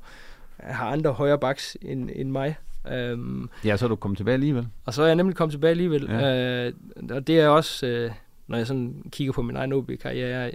have 0.60 0.90
andre 0.90 1.12
højre 1.12 1.40
backs 1.40 1.78
end, 1.82 2.10
end 2.16 2.32
mig. 2.32 2.56
Øhm, 2.92 3.50
ja, 3.66 3.78
så 3.78 3.86
er 3.86 3.90
du 3.90 3.96
kommet 3.96 4.18
tilbage 4.18 4.34
alligevel. 4.34 4.68
Og 4.86 4.94
så 4.94 5.04
er 5.04 5.08
jeg 5.08 5.16
nemlig 5.16 5.36
kommet 5.36 5.52
tilbage 5.52 5.72
alligevel. 5.72 6.06
Ja. 6.10 6.66
Øh, 6.66 6.74
og 7.10 7.28
det 7.28 7.40
er 7.40 7.48
også, 7.48 7.88
øh, 7.88 8.12
når 8.48 8.58
jeg 8.58 8.68
sådan 8.68 9.04
kigger 9.12 9.34
på 9.34 9.42
min 9.42 9.56
egen 9.56 9.74
OB-karriere, 9.74 10.40
jeg, 10.40 10.54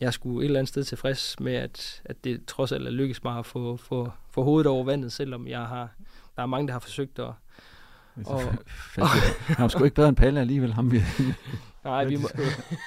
jeg 0.00 0.12
skulle 0.12 0.40
et 0.40 0.44
eller 0.44 0.58
andet 0.58 0.68
sted 0.68 0.84
tilfreds 0.84 1.40
med, 1.40 1.54
at, 1.54 2.02
at 2.04 2.24
det 2.24 2.44
trods 2.46 2.72
alt 2.72 2.86
er 2.86 2.90
lykkes 2.90 3.24
mig 3.24 3.38
at 3.38 3.46
få, 3.46 3.76
få, 3.76 4.10
få 4.30 4.42
hovedet 4.42 4.66
over 4.66 4.84
vandet, 4.84 5.12
selvom 5.12 5.46
jeg 5.46 5.60
har, 5.60 5.88
der 6.36 6.42
er 6.42 6.46
mange, 6.46 6.66
der 6.66 6.72
har 6.72 6.80
forsøgt 6.80 7.18
at... 7.18 7.30
Og, 8.26 8.42
og, 8.96 9.08
han 9.46 9.62
var 9.62 9.68
sgu 9.68 9.84
ikke 9.84 9.94
bedre 9.94 10.08
end 10.08 10.16
Palle 10.16 10.40
alligevel, 10.40 10.72
ham 10.72 10.92
vi... 10.92 11.02
Nej, 11.84 12.04
vi 12.04 12.16
må... 12.16 12.28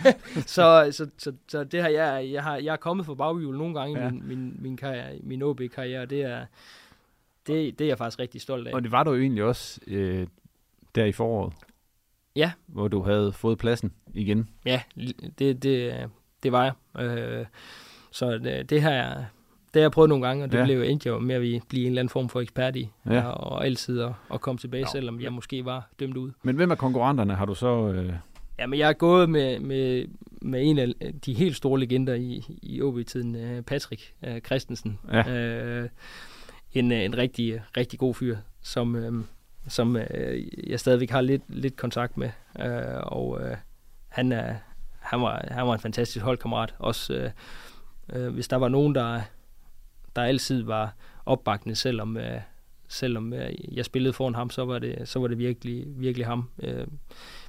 så, 0.45 0.89
så, 0.91 1.09
så, 1.17 1.33
så, 1.47 1.63
det 1.63 1.81
har 1.81 1.89
jeg, 1.89 2.29
jeg 2.31 2.43
har, 2.43 2.55
jeg 2.55 2.71
er 2.71 2.77
kommet 2.77 3.05
for 3.05 3.15
baghjul 3.15 3.57
nogle 3.57 3.79
gange 3.79 3.99
ja. 3.99 4.07
i 4.07 4.11
min, 4.11 4.27
min, 4.27 4.55
min, 4.59 4.77
karriere, 4.77 5.19
min 5.23 5.41
OB-karriere, 5.41 6.05
det 6.05 6.21
er, 6.21 6.45
det, 7.49 7.79
det 7.79 7.85
er 7.85 7.89
jeg 7.89 7.97
faktisk 7.97 8.19
rigtig 8.19 8.41
stolt 8.41 8.67
af. 8.67 8.73
Og 8.73 8.83
det 8.83 8.91
var 8.91 9.03
du 9.03 9.13
jo 9.13 9.21
egentlig 9.21 9.43
også 9.43 9.79
øh, 9.87 10.27
der 10.95 11.05
i 11.05 11.11
foråret. 11.11 11.53
Ja. 12.35 12.51
Hvor 12.67 12.87
du 12.87 13.01
havde 13.01 13.33
fået 13.33 13.57
pladsen 13.57 13.93
igen. 14.13 14.49
Ja, 14.65 14.81
det, 15.39 15.63
det, 15.63 15.93
det 16.43 16.51
var 16.51 16.63
jeg. 16.63 17.03
Øh, 17.03 17.45
så 18.11 18.37
det, 18.37 18.69
det 18.69 18.81
har 18.81 18.91
jeg, 18.91 19.25
det 19.73 19.79
har 19.79 19.81
jeg 19.81 19.91
prøvet 19.91 20.09
nogle 20.09 20.27
gange, 20.27 20.43
og 20.43 20.51
det 20.51 20.57
ja. 20.57 20.63
blev 20.63 20.81
endte 20.81 21.09
jo 21.09 21.19
med 21.19 21.35
at 21.35 21.41
blive 21.69 21.85
en 21.85 21.87
eller 21.87 22.01
anden 22.01 22.09
form 22.09 22.29
for 22.29 22.41
ekspert 22.41 22.75
i, 22.75 22.89
ja. 23.05 23.21
og, 23.21 23.65
altid 23.65 24.01
at, 24.01 24.11
at 24.33 24.41
komme 24.41 24.59
tilbage, 24.59 24.81
ja. 24.81 24.91
selvom 24.91 25.21
jeg 25.21 25.33
måske 25.33 25.65
var 25.65 25.89
dømt 25.99 26.17
ud. 26.17 26.31
Men 26.43 26.55
hvem 26.55 26.71
af 26.71 26.77
konkurrenterne 26.77 27.35
har 27.35 27.45
du 27.45 27.55
så... 27.55 27.91
Øh... 27.91 28.13
Ja, 28.59 28.67
men 28.67 28.79
jeg 28.79 28.89
er 28.89 28.93
gået 28.93 29.29
med, 29.29 29.59
med, 29.59 30.05
med 30.41 30.61
en 30.63 30.79
af 30.79 30.93
de 31.25 31.33
helt 31.33 31.55
store 31.55 31.79
legender 31.79 32.13
i, 32.13 32.45
i 32.61 32.81
OB-tiden, 32.81 33.35
øh, 33.35 33.61
Patrick 33.61 34.13
uh, 34.27 34.37
Christensen. 34.45 34.99
Ja. 35.11 35.29
Øh, 35.31 35.89
en, 36.73 36.91
en 36.91 37.17
rigtig, 37.17 37.61
rigtig 37.77 37.99
god 37.99 38.13
fyr, 38.13 38.37
som, 38.61 38.95
øh, 38.95 39.23
som 39.67 39.95
øh, 39.95 40.47
jeg 40.69 40.79
stadigvæk 40.79 41.09
har 41.09 41.21
lidt, 41.21 41.43
lidt 41.47 41.77
kontakt 41.77 42.17
med. 42.17 42.29
Øh, 42.59 42.99
og 43.01 43.41
øh, 43.41 43.57
han, 44.07 44.31
er, 44.31 44.55
han, 44.99 45.21
var, 45.21 45.45
han 45.51 45.67
var 45.67 45.73
en 45.73 45.79
fantastisk 45.79 46.25
holdkammerat. 46.25 46.75
Også 46.79 47.13
øh, 47.13 47.31
øh, 48.13 48.33
hvis 48.33 48.47
der 48.47 48.55
var 48.55 48.67
nogen, 48.67 48.95
der, 48.95 49.21
der 50.15 50.21
altid 50.21 50.63
var 50.63 50.93
opbakende, 51.25 51.75
selvom, 51.75 52.17
øh, 52.17 52.41
selvom 52.87 53.33
øh, 53.33 53.75
jeg 53.77 53.85
spillede 53.85 54.13
foran 54.13 54.35
ham, 54.35 54.49
så 54.49 54.65
var 54.65 54.79
det, 54.79 55.09
så 55.09 55.19
var 55.19 55.27
det 55.27 55.37
virkelig, 55.37 55.83
virkelig 55.87 56.27
ham. 56.27 56.49
Øh, 56.63 56.87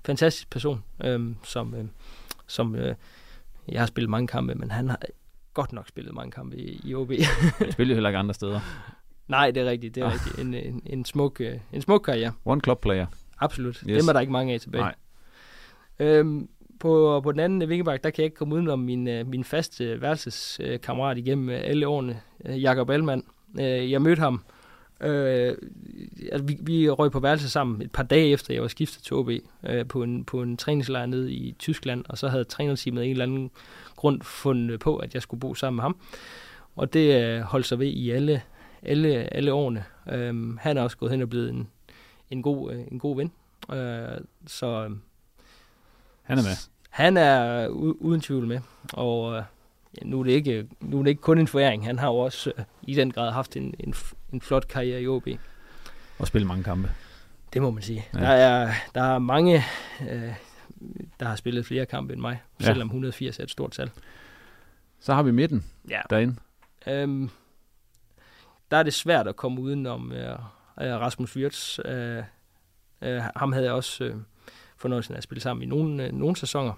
fantastisk 0.05 0.51
person, 0.51 0.85
øh, 1.05 1.35
som, 1.45 1.75
øh, 1.75 1.85
som 2.47 2.75
øh, 2.75 2.95
jeg 3.68 3.81
har 3.81 3.87
spillet 3.87 4.11
mange 4.11 4.27
kampe, 4.27 4.55
men 4.55 4.71
han 4.71 4.89
har 4.89 4.99
godt 5.55 5.73
nok 5.73 5.89
spillet 5.89 6.14
mange 6.14 6.31
kampe 6.31 6.57
i, 6.57 6.81
i 6.85 6.95
OB. 6.95 7.12
Han 7.59 7.73
spillede 7.73 7.95
heller 7.95 8.09
ikke 8.09 8.18
andre 8.18 8.35
steder. 8.35 8.61
Nej, 9.31 9.51
det 9.51 9.62
er 9.62 9.70
rigtigt. 9.70 9.95
Det 9.95 10.01
er 10.01 10.07
ah. 10.07 10.12
rigtigt. 10.12 10.39
En, 10.39 10.55
en, 10.55 10.83
en, 10.87 11.05
smuk, 11.05 11.41
øh, 11.41 11.55
en 11.72 11.83
smuk 11.83 12.03
karriere. 12.03 12.33
One 12.45 12.61
club 12.61 12.81
player. 12.81 13.07
Absolut. 13.39 13.76
Yes. 13.76 14.01
Dem 14.01 14.09
er 14.09 14.12
der 14.12 14.20
ikke 14.20 14.33
mange 14.33 14.55
af 14.55 14.61
tilbage. 14.61 14.83
Nej. 14.83 14.95
Øhm, 15.99 16.49
på, 16.81 17.20
på 17.24 17.33
den 17.33 17.41
anden 17.41 17.68
vingebak, 17.68 18.05
der 18.05 18.11
kan 18.11 18.22
jeg 18.22 18.24
ikke 18.24 18.37
komme 18.37 18.55
udenom 18.55 18.78
min, 18.78 19.09
øh, 19.09 19.26
min 19.26 19.45
faste 19.45 20.01
værelseskammerat 20.01 21.18
igennem 21.18 21.49
øh, 21.49 21.61
alle 21.64 21.89
årene, 21.89 22.20
Jakob 22.45 22.91
Allmann. 22.91 23.24
Jeg 23.57 24.03
mødte 24.03 24.20
ham, 24.20 24.43
øh, 25.01 25.55
altså 26.33 26.47
vi, 26.47 26.57
vi 26.61 26.91
røg 26.91 27.11
på 27.11 27.20
værelse 27.20 27.51
sammen 27.51 27.83
et 27.83 27.93
par 27.93 28.03
dage 28.03 28.28
efter, 28.31 28.55
jeg 28.55 28.62
var 28.62 28.68
skiftet 28.68 29.03
til 29.03 29.16
OB 29.16 29.31
øh, 29.66 29.87
på, 29.87 30.03
en, 30.03 30.24
på 30.24 30.43
en 30.43 30.57
træningslejr 30.57 31.07
nede 31.07 31.33
i 31.33 31.55
Tyskland, 31.59 32.05
og 32.09 32.18
så 32.18 32.28
havde 32.28 32.45
trænerteamet 32.45 33.05
en 33.05 33.11
eller 33.11 33.24
anden 33.24 33.51
grund 33.97 34.22
fundet 34.22 34.81
på, 34.81 34.97
at 34.97 35.14
jeg 35.14 35.22
skulle 35.22 35.41
bo 35.41 35.55
sammen 35.55 35.76
med 35.76 35.83
ham. 35.83 35.97
Og 36.76 36.93
det 36.93 37.22
øh, 37.22 37.41
holdt 37.41 37.66
sig 37.66 37.78
ved 37.78 37.87
i 37.87 38.11
alle 38.11 38.43
alle, 38.83 39.35
alle 39.35 39.53
årene. 39.53 39.85
Øhm, 40.11 40.59
han 40.61 40.76
er 40.76 40.83
også 40.83 40.97
gået 40.97 41.11
hen 41.11 41.22
og 41.22 41.31
blevet 41.31 41.51
en, 41.51 41.68
en, 42.31 42.43
god, 42.43 42.72
øh, 42.72 42.81
en 42.91 42.99
god 42.99 43.16
ven. 43.16 43.33
Øh, 43.72 44.20
så 44.47 44.66
øhm, 44.66 45.01
han 46.22 46.39
er 46.39 46.43
med. 46.43 46.57
Han 46.91 47.16
er 47.16 47.68
uden 48.01 48.20
tvivl 48.20 48.47
med. 48.47 48.61
Og 48.93 49.37
øh, 49.37 49.43
ja, 49.99 50.07
nu, 50.07 50.20
er 50.20 50.24
det 50.24 50.33
ikke, 50.33 50.68
nu 50.81 50.99
er 50.99 51.03
det 51.03 51.11
ikke 51.11 51.22
kun 51.22 51.39
en 51.39 51.47
foræring. 51.47 51.85
Han 51.85 51.99
har 51.99 52.07
jo 52.09 52.16
også 52.16 52.53
øh, 52.59 52.64
i 52.83 52.95
den 52.95 53.11
grad 53.11 53.33
haft 53.33 53.57
en, 53.57 53.74
en, 53.78 53.95
en 54.33 54.41
flot 54.41 54.68
karriere 54.68 55.03
i 55.03 55.09
OB. 55.09 55.28
Og 56.18 56.26
spillet 56.26 56.49
mange 56.49 56.64
kampe. 56.64 56.91
Det 57.53 57.62
må 57.62 57.70
man 57.70 57.83
sige. 57.83 58.07
Ja. 58.14 58.18
Der, 58.18 58.28
er, 58.28 58.72
der 58.95 59.03
er 59.03 59.18
mange, 59.18 59.64
øh, 60.11 60.33
der 61.20 61.26
har 61.26 61.37
spillet 61.37 61.66
flere 61.66 61.87
kampe 61.87 62.12
end 62.12 62.20
mig, 62.20 62.43
ja. 62.61 62.64
selvom 62.64 62.87
180 62.87 63.39
er 63.39 63.43
et 63.43 63.51
stort 63.51 63.70
tal. 63.70 63.91
Så 65.01 65.14
har 65.14 65.22
vi 65.22 65.31
midten 65.31 65.64
ja. 65.91 66.01
derinde. 66.11 66.37
Øhm, 66.87 67.31
der 68.71 68.77
er 68.77 68.83
det 68.83 68.95
svært 68.95 69.29
at 69.29 69.37
komme 69.37 69.61
udenom 69.61 70.12
øh, 70.12 70.39
øh, 70.81 71.01
Rasmus 71.01 71.37
Wirtz. 71.37 71.79
Øh, 71.85 72.23
øh, 73.03 73.23
ham 73.37 73.53
havde 73.53 73.66
jeg 73.66 73.75
også 73.75 74.05
øh, 74.05 74.16
fornøjelsen 74.77 75.14
af 75.14 75.18
at 75.18 75.25
spille 75.25 75.41
sammen 75.41 75.62
i 75.62 75.66
nogle, 75.66 76.05
øh, 76.05 76.12
nogle 76.12 76.37
sæsoner. 76.37 76.73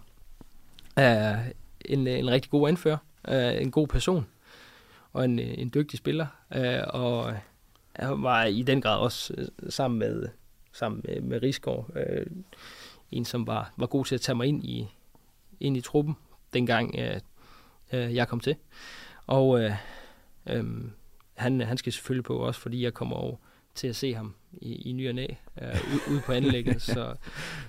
Øh, 0.98 1.48
en, 1.84 2.06
øh, 2.06 2.18
en 2.18 2.30
rigtig 2.30 2.50
god 2.50 2.68
anfører, 2.68 2.98
øh, 3.28 3.62
en 3.62 3.70
god 3.70 3.88
person 3.88 4.26
og 5.12 5.24
en, 5.24 5.38
øh, 5.38 5.54
en 5.58 5.70
dygtig 5.74 5.98
spiller. 5.98 6.26
Øh, 6.54 6.82
og 6.88 7.34
han 7.96 8.22
var 8.22 8.44
i 8.44 8.62
den 8.62 8.80
grad 8.80 8.98
også 8.98 9.34
øh, 9.38 9.46
sammen 9.70 9.98
med 9.98 10.28
sammen 10.72 11.00
med, 11.04 11.20
med 11.20 11.42
Rigsgaard, 11.42 11.90
øh, 11.96 12.26
en 13.10 13.24
som 13.24 13.46
var, 13.46 13.72
var 13.76 13.86
god 13.86 14.04
til 14.04 14.14
at 14.14 14.20
tage 14.20 14.36
mig 14.36 14.46
ind 14.46 14.64
i, 14.64 14.88
ind 15.60 15.76
i 15.76 15.80
truppen, 15.80 16.14
dengang 16.52 16.94
øh, 16.98 17.20
øh, 17.92 18.14
jeg 18.14 18.28
kom 18.28 18.40
til. 18.40 18.56
Og 19.26 19.60
øh, 19.60 19.72
øh, 20.46 20.64
han, 21.42 21.60
han 21.60 21.76
skal 21.76 21.92
selvfølgelig 21.92 22.24
på 22.24 22.36
også, 22.36 22.60
fordi 22.60 22.84
jeg 22.84 22.94
kommer 22.94 23.16
over 23.16 23.36
til 23.74 23.88
at 23.88 23.96
se 23.96 24.14
ham 24.14 24.34
i, 24.52 24.90
i 24.90 24.92
ny 24.92 25.08
og 25.08 25.14
næ, 25.14 25.26
uh, 25.62 26.12
ude 26.12 26.20
på 26.26 26.32
anlægget, 26.32 26.82
så 26.92 27.14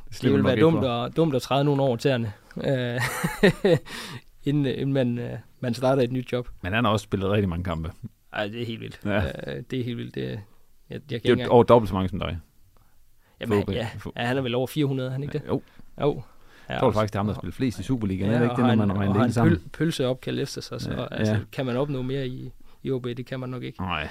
det, 0.09 0.21
det 0.21 0.34
vil 0.34 0.43
være 0.43 0.59
dumt 0.59 0.86
at, 0.86 1.15
dumt 1.15 1.36
at 1.36 1.41
træde 1.41 1.63
nogle 1.63 1.82
år 1.82 1.95
tæerne, 1.95 2.34
uh, 2.55 3.74
inden, 4.47 4.65
inden 4.65 4.93
man, 4.93 5.17
uh, 5.17 5.39
man 5.59 5.74
starter 5.74 6.01
et 6.01 6.11
nyt 6.11 6.32
job. 6.32 6.49
Men 6.61 6.74
han 6.74 6.86
har 6.86 6.91
også 6.91 7.03
spillet 7.03 7.30
rigtig 7.30 7.49
mange 7.49 7.63
kampe. 7.63 7.91
Ej, 8.34 8.47
det 8.47 8.61
er 8.61 8.65
helt 8.65 8.82
vildt. 8.82 8.99
Ja. 9.05 9.17
Uh, 9.17 9.63
det 9.71 9.80
er 9.80 9.84
helt 9.84 9.97
vildt. 9.97 10.15
Det, 10.15 10.21
jeg, 10.24 10.39
jeg 10.89 10.99
kan 10.99 11.21
det 11.21 11.30
er 11.30 11.32
engang... 11.32 11.51
over 11.51 11.63
dobbelt 11.63 11.89
så 11.89 11.95
mange 11.95 12.09
som 12.09 12.19
dig. 12.19 12.39
Jamen, 13.41 13.63
ja, 13.67 13.88
ja, 14.15 14.26
han 14.26 14.38
er 14.38 14.41
vel 14.41 14.55
over 14.55 14.67
400, 14.67 15.11
han 15.11 15.24
ikke 15.24 15.34
det? 15.34 15.41
Jo. 15.47 15.61
Jo. 16.01 16.21
Jeg 16.69 16.80
tror 16.80 16.91
faktisk, 16.91 17.13
det 17.13 17.19
er 17.19 17.24
ham, 17.24 17.28
der 17.28 17.34
spiller 17.34 17.53
flest 17.53 17.80
i 17.80 17.84
Superligaen. 17.84 18.32
Ja, 18.32 18.38
er 18.38 18.41
det 18.41 18.49
ikke 18.51 18.69
det, 18.69 18.78
når 18.78 18.86
man 18.86 18.97
regner 18.97 19.24
det 19.24 19.34
sammen? 19.34 19.55
Og 19.55 19.71
pølse 19.71 20.07
opkald 20.07 20.39
efter 20.39 20.61
sig, 20.61 20.82
så 20.82 20.91
ja, 20.91 21.05
altså, 21.11 21.34
ja. 21.34 21.39
kan 21.51 21.65
man 21.65 21.78
opnå 21.78 22.01
mere 22.01 22.28
i, 22.28 22.51
i 22.84 22.91
OB. 22.91 23.03
Det 23.05 23.25
kan 23.25 23.39
man 23.39 23.49
nok 23.49 23.63
ikke. 23.63 23.81
Nej. 23.81 24.07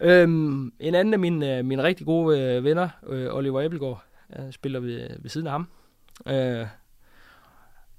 Øhm, 0.00 0.72
en 0.80 0.94
anden 0.94 1.14
af 1.14 1.18
mine, 1.18 1.58
øh, 1.58 1.64
mine 1.64 1.82
rigtig 1.82 2.06
gode 2.06 2.40
øh, 2.40 2.64
venner, 2.64 2.88
øh, 3.06 3.34
Oliver 3.34 3.62
Ebbelgaard, 3.62 4.04
øh, 4.38 4.52
spiller 4.52 4.80
ved, 4.80 5.08
ved 5.18 5.30
siden 5.30 5.46
af 5.46 5.52
ham. 5.52 5.68
Øh, 6.26 6.66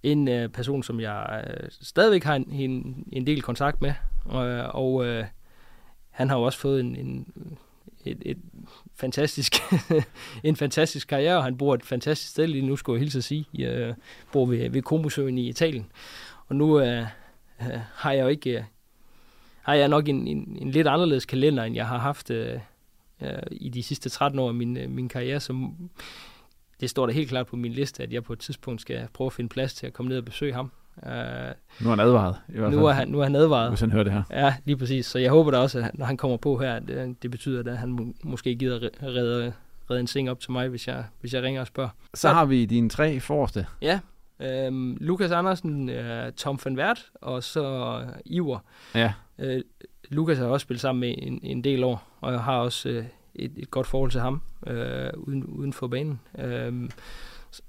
en 0.03 0.27
øh, 0.27 0.49
person, 0.49 0.83
som 0.83 0.99
jeg 0.99 1.45
øh, 1.47 1.69
stadigvæk 1.69 2.23
har 2.23 2.35
en, 2.35 2.51
en, 2.51 3.03
en 3.11 3.27
del 3.27 3.41
kontakt 3.41 3.81
med. 3.81 3.93
Øh, 4.33 4.75
og 4.75 5.05
øh, 5.05 5.25
han 6.09 6.29
har 6.29 6.37
jo 6.37 6.43
også 6.43 6.59
fået 6.59 6.79
en, 6.79 6.95
en, 6.95 7.33
et, 8.05 8.17
et 8.25 8.37
fantastisk, 8.95 9.53
en 10.43 10.55
fantastisk 10.55 11.07
karriere, 11.07 11.37
og 11.37 11.43
han 11.43 11.57
bor 11.57 11.73
et 11.73 11.83
fantastisk 11.83 12.31
sted 12.31 12.47
lige 12.47 12.65
nu, 12.65 12.75
skulle 12.75 12.97
jeg 12.97 13.01
hilse 13.01 13.17
at 13.17 13.23
sige. 13.23 13.45
Jeg 13.53 13.73
øh, 13.73 13.93
bor 14.31 14.45
ved, 14.45 14.69
ved 14.69 14.81
Komosøen 14.81 15.37
i 15.37 15.49
Italien. 15.49 15.91
Og 16.47 16.55
nu 16.55 16.79
øh, 16.79 17.05
har 17.93 18.11
jeg 18.11 18.23
jo 18.23 18.27
ikke 18.27 18.65
har 19.61 19.73
jeg 19.73 19.87
nok 19.87 20.07
en, 20.07 20.27
en, 20.27 20.57
en 20.61 20.71
lidt 20.71 20.87
anderledes 20.87 21.25
kalender, 21.25 21.63
end 21.63 21.75
jeg 21.75 21.87
har 21.87 21.97
haft 21.97 22.31
øh, 22.31 22.59
øh, 23.21 23.29
i 23.51 23.69
de 23.69 23.83
sidste 23.83 24.09
13 24.09 24.39
år 24.39 24.47
af 24.47 24.53
min, 24.53 24.77
øh, 24.77 24.89
min 24.89 25.09
karriere. 25.09 25.39
Så 25.39 25.69
det 26.81 26.89
står 26.89 27.05
da 27.05 27.11
helt 27.11 27.29
klart 27.29 27.47
på 27.47 27.55
min 27.55 27.71
liste, 27.71 28.03
at 28.03 28.13
jeg 28.13 28.23
på 28.23 28.33
et 28.33 28.39
tidspunkt 28.39 28.81
skal 28.81 29.07
prøve 29.13 29.25
at 29.25 29.33
finde 29.33 29.49
plads 29.49 29.73
til 29.73 29.87
at 29.87 29.93
komme 29.93 30.09
ned 30.09 30.17
og 30.17 30.25
besøge 30.25 30.53
ham. 30.53 30.71
Uh, 30.97 31.03
nu 31.79 31.85
er 31.85 31.89
han 31.89 31.99
advaret. 31.99 32.35
I 32.49 32.51
hvert 32.51 32.71
fald. 32.71 32.79
Nu 32.79 32.85
er 32.85 32.91
han, 32.91 33.07
nu 33.07 33.19
er 33.19 33.23
han 33.23 33.35
advaret. 33.35 33.69
Hvis 33.69 33.79
han 33.79 33.91
hører 33.91 34.03
det 34.03 34.13
her. 34.13 34.23
Ja, 34.31 34.55
lige 34.65 34.77
præcis. 34.77 35.05
Så 35.05 35.19
jeg 35.19 35.31
håber 35.31 35.51
da 35.51 35.57
også, 35.57 35.79
at 35.79 35.97
når 35.97 36.05
han 36.05 36.17
kommer 36.17 36.37
på 36.37 36.57
her, 36.57 36.79
det, 36.79 37.23
det 37.23 37.31
betyder, 37.31 37.71
at 37.71 37.77
han 37.77 37.89
må, 37.89 38.13
måske 38.23 38.55
gider 38.55 38.89
redde, 39.03 39.53
redde 39.89 39.99
en 39.99 40.07
seng 40.07 40.29
op 40.29 40.39
til 40.39 40.51
mig, 40.51 40.67
hvis 40.67 40.87
jeg, 40.87 41.03
hvis 41.21 41.33
jeg 41.33 41.43
ringer 41.43 41.61
og 41.61 41.67
spørger. 41.67 41.89
Så, 42.13 42.21
så 42.21 42.29
har 42.29 42.45
vi 42.45 42.65
dine 42.65 42.89
tre 42.89 43.19
forreste. 43.19 43.65
Ja, 43.81 43.99
Øhm, 44.41 44.97
Lukas 44.99 45.31
Andersen, 45.31 45.89
øh, 45.89 46.31
Tom 46.31 46.59
van 46.65 46.77
Wert 46.77 47.05
og 47.21 47.43
så 47.43 48.05
Iver. 48.25 48.59
Ja. 48.95 49.13
Øh, 49.39 49.61
Lukas 50.09 50.37
har 50.37 50.45
også 50.45 50.63
spillet 50.63 50.81
sammen 50.81 50.99
med 50.99 51.15
en, 51.17 51.39
en 51.43 51.63
del 51.63 51.83
år, 51.83 52.17
og 52.21 52.31
jeg 52.31 52.41
har 52.41 52.57
også 52.57 52.89
øh, 52.89 53.05
et, 53.35 53.51
et 53.57 53.71
godt 53.71 53.87
forhold 53.87 54.11
til 54.11 54.21
ham 54.21 54.41
øh, 54.67 55.09
uden, 55.17 55.43
uden 55.43 55.73
for 55.73 55.87
banen. 55.87 56.19
Øh, 56.37 56.89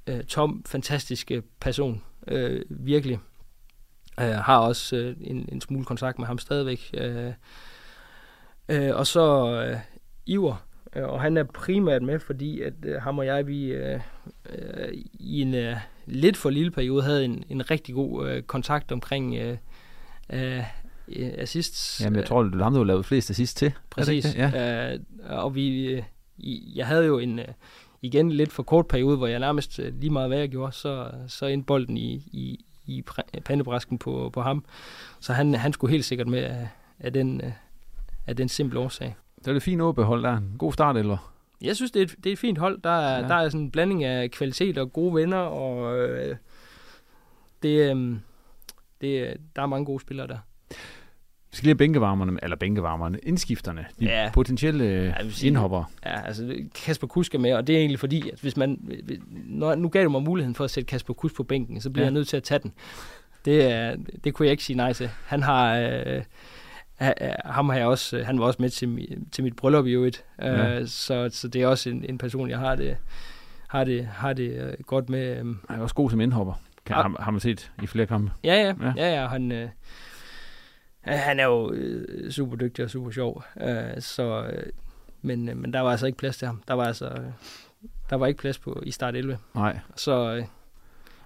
øh 0.07 0.25
Tom, 0.25 0.65
fantastisk 0.67 1.31
øh, 1.31 1.43
person, 1.61 2.03
øh, 2.27 2.63
virkelig. 2.69 3.19
Øh, 4.21 4.27
har 4.27 4.59
også 4.59 4.97
øh, 4.97 5.17
en, 5.21 5.49
en 5.53 5.61
smule 5.61 5.85
kontakt 5.85 6.19
med 6.19 6.27
ham 6.27 6.39
stadigvæk. 6.39 6.91
Øh, 6.95 7.33
øh, 8.69 8.97
og 8.97 9.07
så 9.07 9.55
øh, 9.67 9.79
Iver, 10.27 10.67
øh, 10.97 11.05
og 11.05 11.21
han 11.21 11.37
er 11.37 11.45
primært 11.45 12.03
med, 12.03 12.19
fordi 12.19 12.61
at 12.61 12.75
øh, 12.85 13.03
ham 13.03 13.19
og 13.19 13.27
jeg, 13.27 13.47
vi 13.47 13.65
øh, 13.65 14.01
øh, 14.51 14.89
i 15.13 15.43
en 15.43 15.55
øh, 15.55 15.77
lidt 16.07 16.37
for 16.37 16.51
lille 16.51 16.71
periode 16.71 17.03
havde 17.03 17.25
en, 17.25 17.45
en 17.49 17.71
rigtig 17.71 17.95
god 17.95 18.29
øh, 18.29 18.43
kontakt 18.43 18.93
omkring 18.93 19.35
øh, 19.37 19.57
øh, 20.33 20.65
assists. 21.17 22.01
Jamen, 22.05 22.17
jeg 22.17 22.27
tror, 22.27 22.43
det 22.43 22.55
er 22.55 22.63
ham, 22.63 22.73
du 22.73 22.79
har 22.79 22.85
lavet 22.85 23.07
flest 23.07 23.31
assist 23.31 23.57
til. 23.57 23.73
Præcis. 23.91 24.35
Ja. 24.35 24.93
Øh, 24.93 25.01
og 25.29 25.55
vi, 25.55 25.87
øh, 25.87 26.03
jeg 26.77 26.87
havde 26.87 27.07
jo 27.07 27.19
en, 27.19 27.39
øh, 27.39 27.45
igen 28.03 28.33
lidt 28.33 28.53
for 28.53 28.63
kort 28.63 28.87
periode, 28.87 29.17
hvor 29.17 29.27
jeg 29.27 29.39
nærmest 29.39 29.79
øh, 29.79 30.01
lige 30.01 30.11
meget 30.11 30.29
hvad 30.29 30.39
jeg 30.39 30.49
gjorde, 30.49 30.73
så, 30.73 31.11
så 31.29 31.47
endte 31.47 31.67
bolden 31.67 31.97
i, 31.97 32.13
i, 32.33 32.65
i 32.87 33.03
pandebræsken 33.45 33.99
på, 33.99 34.31
på 34.33 34.43
ham. 34.43 34.65
Så 35.21 35.33
han, 35.33 35.55
han 35.55 35.73
skulle 35.73 35.91
helt 35.91 36.05
sikkert 36.05 36.29
med 36.29 36.39
af, 36.39 36.69
af, 36.99 37.13
den, 37.13 37.43
af 38.27 38.37
den 38.37 38.49
simple 38.49 38.79
årsag. 38.79 39.17
Det 39.39 39.49
er 39.49 39.53
det 39.53 39.63
fint 39.63 39.83
åbehold 39.83 40.23
der. 40.23 40.37
En 40.37 40.55
god 40.59 40.73
start, 40.73 40.97
eller? 40.97 41.33
Jeg 41.63 41.77
synes, 41.77 41.91
det 41.91 42.01
er 42.01 42.05
et, 42.05 42.15
det 42.17 42.27
er 42.27 42.33
et 42.33 42.39
fint 42.39 42.59
hold. 42.59 42.81
Der 42.83 42.91
er, 42.91 43.21
ja. 43.21 43.29
der 43.29 43.35
er 43.35 43.49
sådan 43.49 43.61
en 43.61 43.71
blanding 43.71 44.05
af 44.05 44.31
kvalitet 44.31 44.79
og 44.79 44.93
gode 44.93 45.15
venner, 45.15 45.37
og 45.37 45.99
øh, 45.99 46.37
det, 47.63 47.97
øh, 47.97 48.17
det, 49.01 49.37
der 49.57 49.63
er 49.63 49.67
mange 49.67 49.87
gode 49.87 50.01
spillere 50.01 50.27
der. 50.27 50.39
Vi 51.51 51.57
skal 51.57 51.67
lige 51.67 51.71
have 51.71 51.79
bænkevarmerne, 51.79 52.39
eller 52.43 52.57
bænkevarmerne, 52.57 53.19
indskifterne, 53.23 53.87
de 54.01 54.05
ja. 54.05 54.31
potentielle 54.35 54.85
ja, 54.85 55.31
sige, 55.31 55.49
indhopper. 55.49 55.85
Ja, 56.07 56.27
altså 56.27 56.55
Kasper 56.85 57.07
Kusk 57.07 57.35
er 57.35 57.39
med, 57.39 57.53
og 57.53 57.67
det 57.67 57.75
er 57.75 57.79
egentlig 57.79 57.99
fordi, 57.99 58.31
at 58.31 58.41
hvis 58.41 58.57
man, 58.57 58.79
når, 59.47 59.75
nu 59.75 59.89
gav 59.89 60.05
du 60.05 60.11
mig 60.11 60.23
muligheden 60.23 60.55
for 60.55 60.65
at 60.65 60.71
sætte 60.71 60.87
Kasper 60.87 61.15
Kusk 61.15 61.35
på 61.35 61.43
bænken, 61.43 61.81
så 61.81 61.91
bliver 61.91 62.05
ja. 62.05 62.07
jeg 62.07 62.13
nødt 62.15 62.29
til 62.29 62.37
at 62.37 62.43
tage 62.43 62.59
den. 62.59 62.73
Det, 63.45 63.73
er, 63.73 63.97
det 64.25 64.35
kunne 64.35 64.47
jeg 64.47 64.51
ikke 64.51 64.65
sige 64.65 64.77
nej 64.77 64.93
til. 64.93 65.11
Han 65.27 65.43
har, 65.43 65.77
øh, 65.77 66.23
ham 67.45 67.69
har 67.69 67.77
jeg 67.77 67.87
også, 67.87 68.23
han 68.23 68.39
var 68.39 68.45
også 68.47 68.63
med 68.63 68.71
til, 68.71 69.19
til 69.33 69.45
mit 69.45 69.57
bryllup 69.57 69.87
i 69.87 69.91
øvrigt, 69.91 70.25
øh, 70.43 70.49
ja. 70.49 70.87
så, 70.87 71.29
så 71.33 71.49
det 71.49 71.63
er 71.63 71.67
også 71.67 71.91
en, 71.91 72.05
en 72.09 72.19
person, 72.19 72.51
jeg 72.51 72.59
har 72.59 72.77
det, 72.77 72.97
har 73.69 73.85
det, 73.85 74.07
har 74.07 74.33
det 74.33 74.51
øh, 74.51 74.73
godt 74.87 75.11
med. 75.11 75.37
Han 75.37 75.59
er 75.69 75.83
også 75.83 75.95
god 75.95 76.11
som 76.11 76.21
indhopper, 76.21 76.55
kan, 76.87 76.97
har, 76.97 77.17
har 77.21 77.31
man 77.31 77.41
set 77.41 77.73
i 77.83 77.87
flere 77.87 78.07
kampe. 78.07 78.33
Ja, 78.45 78.55
ja, 78.55 78.75
ja, 78.81 78.93
ja, 78.97 79.21
ja 79.21 79.27
han, 79.27 79.53
øh, 79.53 79.69
han 81.19 81.41
er 81.41 81.45
jo 81.45 81.73
øh, 81.73 82.31
super 82.31 82.57
dygtig 82.57 82.85
og 82.85 82.91
super 82.91 83.11
sjov, 83.11 83.45
øh, 83.61 84.01
så, 84.01 84.51
øh, 84.53 84.63
men, 85.23 85.49
øh, 85.49 85.57
men 85.57 85.73
der 85.73 85.81
var 85.81 85.91
altså 85.91 86.07
ikke 86.07 86.19
plads 86.19 86.39
til 86.39 86.47
ham. 86.47 86.63
Der 86.69 86.75
var 86.75 86.85
altså 86.85 87.07
øh, 87.07 87.31
der 88.11 88.17
var 88.17 88.27
ikke 88.27 88.41
plads 88.41 88.59
på 88.59 88.83
i 88.87 88.91
start 88.91 89.17
11. 89.17 89.39
Nej. 89.55 89.79
Så 89.97 90.35
øh, 90.35 90.45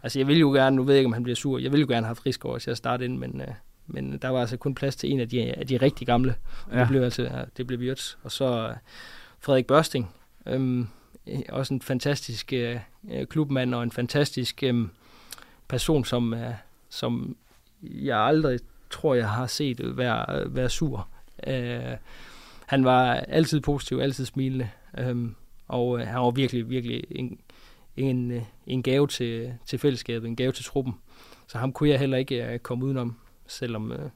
altså 0.03 0.18
jeg 0.18 0.26
vil 0.26 0.39
jo 0.39 0.53
gerne, 0.53 0.76
nu 0.76 0.82
ved 0.82 0.95
jeg 0.95 0.99
ikke, 0.99 1.07
om 1.07 1.12
han 1.12 1.22
bliver 1.22 1.37
sur, 1.37 1.59
jeg 1.59 1.72
vil 1.72 1.80
jo 1.80 1.87
gerne 1.89 2.07
have 2.07 2.16
Friskår 2.16 2.59
til 2.59 2.70
at 2.70 2.76
starte 2.76 3.05
ind, 3.05 3.18
men, 3.18 3.41
øh, 3.41 3.55
men 3.87 4.18
der 4.18 4.28
var 4.28 4.41
altså 4.41 4.57
kun 4.57 4.74
plads 4.74 4.97
til 4.97 5.11
en 5.11 5.20
af 5.20 5.28
de, 5.28 5.53
af 5.53 5.66
de 5.66 5.76
rigtig 5.76 6.07
gamle. 6.07 6.35
Ja. 6.72 6.80
Det 6.80 6.89
blev 6.89 7.03
altså 7.03 7.45
det 7.57 7.66
blev 7.66 7.78
Wirtz. 7.78 8.14
Og 8.22 8.32
så 8.32 8.68
øh, 8.68 8.76
Frederik 9.41 9.66
Børsting, 9.66 10.14
øh, 10.47 10.85
også 11.49 11.74
en 11.74 11.82
fantastisk 11.82 12.53
øh, 12.53 12.78
klubmand 13.30 13.74
og 13.74 13.82
en 13.82 13.93
fantastisk 13.93 14.62
øh, 14.62 14.89
person, 15.68 16.05
som, 16.05 16.35
øh, 16.35 16.55
som 16.89 17.37
jeg 17.82 18.18
aldrig 18.18 18.61
tror, 18.95 19.15
jeg 19.15 19.29
har 19.29 19.47
set 19.47 19.97
være, 19.97 20.55
være 20.55 20.69
sur. 20.69 21.09
Øh, 21.47 21.97
han 22.67 22.85
var 22.85 23.15
altid 23.15 23.61
positiv, 23.61 23.99
altid 23.99 24.25
smilende, 24.25 24.69
øh, 24.99 25.29
og 25.69 26.01
øh, 26.01 26.07
han 26.07 26.21
var 26.21 26.31
virkelig, 26.31 26.71
virkelig 26.71 27.05
en, 27.11 27.39
en, 27.97 28.47
en 28.67 28.83
gave 28.83 29.07
til, 29.07 29.55
til 29.67 29.79
fællesskabet, 29.79 30.29
en 30.29 30.37
gave 30.37 30.53
til 30.53 30.65
truppen. 30.65 30.95
Så 31.47 31.59
ham 31.59 31.73
kunne 31.73 31.89
jeg 31.89 31.99
heller 31.99 32.17
ikke 32.17 32.53
øh, 32.53 32.59
komme 32.59 32.85
udenom, 32.85 33.17
selvom, 33.47 33.93
øh, 33.93 34.11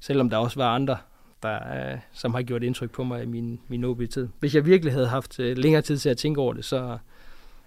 selvom 0.00 0.30
der 0.30 0.36
også 0.36 0.60
var 0.60 0.74
andre, 0.74 0.98
der, 1.42 1.92
øh, 1.92 1.98
som 2.12 2.34
har 2.34 2.42
gjort 2.42 2.62
indtryk 2.62 2.90
på 2.90 3.04
mig 3.04 3.22
i 3.22 3.26
min, 3.26 3.60
min 3.68 3.84
OB-tid. 3.84 4.28
Hvis 4.40 4.54
jeg 4.54 4.66
virkelig 4.66 4.92
havde 4.92 5.08
haft 5.08 5.40
øh, 5.40 5.56
længere 5.56 5.82
tid 5.82 5.98
til 5.98 6.08
at 6.08 6.16
tænke 6.16 6.40
over 6.40 6.52
det, 6.52 6.64
så, 6.64 6.98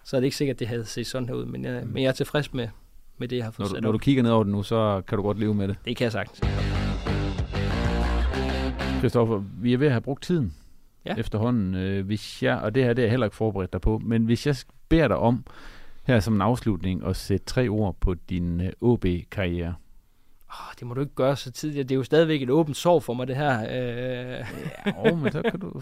så 0.03 0.15
er 0.15 0.19
det 0.19 0.25
ikke 0.25 0.37
sikkert, 0.37 0.55
at 0.55 0.59
det 0.59 0.67
havde 0.67 0.85
set 0.85 1.07
sådan 1.07 1.27
her 1.27 1.35
ud. 1.35 1.45
Men 1.45 1.65
jeg, 1.65 1.83
mm. 1.83 1.89
men 1.91 2.03
jeg 2.03 2.09
er 2.09 2.13
tilfreds 2.13 2.53
med, 2.53 2.67
med 3.21 3.27
det, 3.27 3.37
jeg 3.37 3.45
har 3.45 3.51
fået 3.51 3.59
når 3.59 3.67
du, 3.67 3.75
sat 3.75 3.83
Når 3.83 3.91
du 3.91 3.97
kigger 3.97 4.23
ned 4.23 4.31
over 4.31 4.43
det 4.43 4.51
nu, 4.51 4.63
så 4.63 5.01
kan 5.07 5.17
du 5.17 5.21
godt 5.21 5.39
leve 5.39 5.53
med 5.53 5.67
det. 5.67 5.77
Det 5.85 5.97
kan 5.97 6.03
jeg 6.03 6.11
sagt. 6.11 6.45
Christoffer, 8.99 9.43
vi 9.61 9.73
er 9.73 9.77
ved 9.77 9.87
at 9.87 9.93
have 9.93 10.01
brugt 10.01 10.23
tiden 10.23 10.53
ja. 11.05 11.15
efterhånden. 11.15 11.75
Øh, 11.75 12.05
hvis 12.05 12.43
jeg, 12.43 12.57
og 12.57 12.75
det 12.75 12.83
her 12.83 12.93
det 12.93 13.01
er 13.01 13.05
jeg 13.05 13.09
heller 13.09 13.27
ikke 13.27 13.35
forberedt 13.35 13.73
dig 13.73 13.81
på, 13.81 14.01
men 14.03 14.25
hvis 14.25 14.47
jeg 14.47 14.55
beder 14.89 15.07
dig 15.07 15.17
om 15.17 15.45
her 16.03 16.19
som 16.19 16.33
en 16.33 16.41
afslutning 16.41 17.05
at 17.05 17.15
sætte 17.15 17.45
tre 17.45 17.67
ord 17.67 17.95
på 17.99 18.13
din 18.13 18.61
øh, 18.61 18.71
OB-karriere. 18.81 19.75
Oh, 20.49 20.73
det 20.79 20.87
må 20.87 20.93
du 20.93 21.01
ikke 21.01 21.15
gøre 21.15 21.35
så 21.35 21.51
tidligt. 21.51 21.89
Det 21.89 21.95
er 21.95 21.97
jo 21.97 22.03
stadigvæk 22.03 22.41
et 22.41 22.49
åbent 22.49 22.77
sorg 22.77 23.03
for 23.03 23.13
mig, 23.13 23.27
det 23.27 23.35
her. 23.35 23.61
Øh... 23.61 24.45
Ja, 25.05 25.15
men 25.15 25.31
så 25.31 25.41
kan 25.41 25.59
du... 25.59 25.81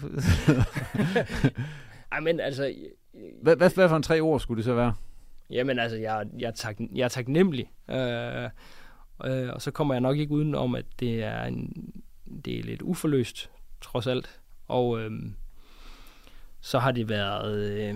Ej, 2.12 2.20
men 2.20 2.40
altså... 2.40 2.74
Hvad, 3.42 3.56
hvad, 3.56 3.70
hvad 3.74 3.88
for 3.88 3.96
en 3.96 4.02
tre 4.02 4.20
ord 4.20 4.40
skulle 4.40 4.58
det 4.58 4.64
så 4.64 4.74
være? 4.74 4.94
Jamen 5.50 5.78
altså, 5.78 5.96
jeg, 5.96 6.26
jeg, 6.38 6.46
er, 6.46 6.52
tak, 6.52 6.76
jeg 6.94 7.04
er 7.04 7.08
taknemmelig. 7.08 7.72
Øh, 7.88 8.44
øh, 9.24 9.52
og 9.52 9.62
så 9.62 9.70
kommer 9.70 9.94
jeg 9.94 10.00
nok 10.00 10.18
ikke 10.18 10.32
uden 10.32 10.54
om, 10.54 10.74
at 10.74 10.84
det 11.00 11.24
er, 11.24 11.44
en, 11.44 11.92
det 12.44 12.58
er 12.58 12.62
lidt 12.62 12.82
uforløst, 12.82 13.50
trods 13.80 14.06
alt. 14.06 14.40
Og 14.68 15.00
øh, 15.00 15.10
så 16.60 16.78
har 16.78 16.92
det 16.92 17.08
været... 17.08 17.70
Øh, 17.70 17.94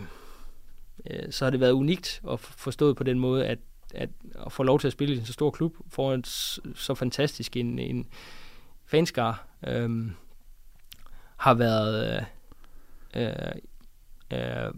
øh 1.11 1.33
så 1.33 1.45
har 1.45 1.51
det 1.51 1.61
været 1.61 1.73
unikt 1.73 2.23
at 2.31 2.41
forstået 2.41 2.97
på 2.97 3.05
den 3.05 3.19
måde, 3.19 3.47
at, 3.47 3.59
at, 3.95 4.11
at 4.47 4.53
få 4.53 4.63
lov 4.63 4.81
til 4.81 4.87
at 4.87 4.93
spille 4.93 5.15
i 5.15 5.19
en 5.19 5.25
så 5.25 5.33
stor 5.33 5.51
klub 5.51 5.77
for 5.89 6.15
en 6.15 6.25
så 6.75 6.95
fantastisk 6.95 7.57
en, 7.57 7.79
en 7.79 8.09
fanskar 8.87 9.47
øh, 9.67 10.11
har 11.37 11.55
været 11.55 12.23
øh, 13.17 13.23
øh, 13.23 13.53
øh 14.33 14.73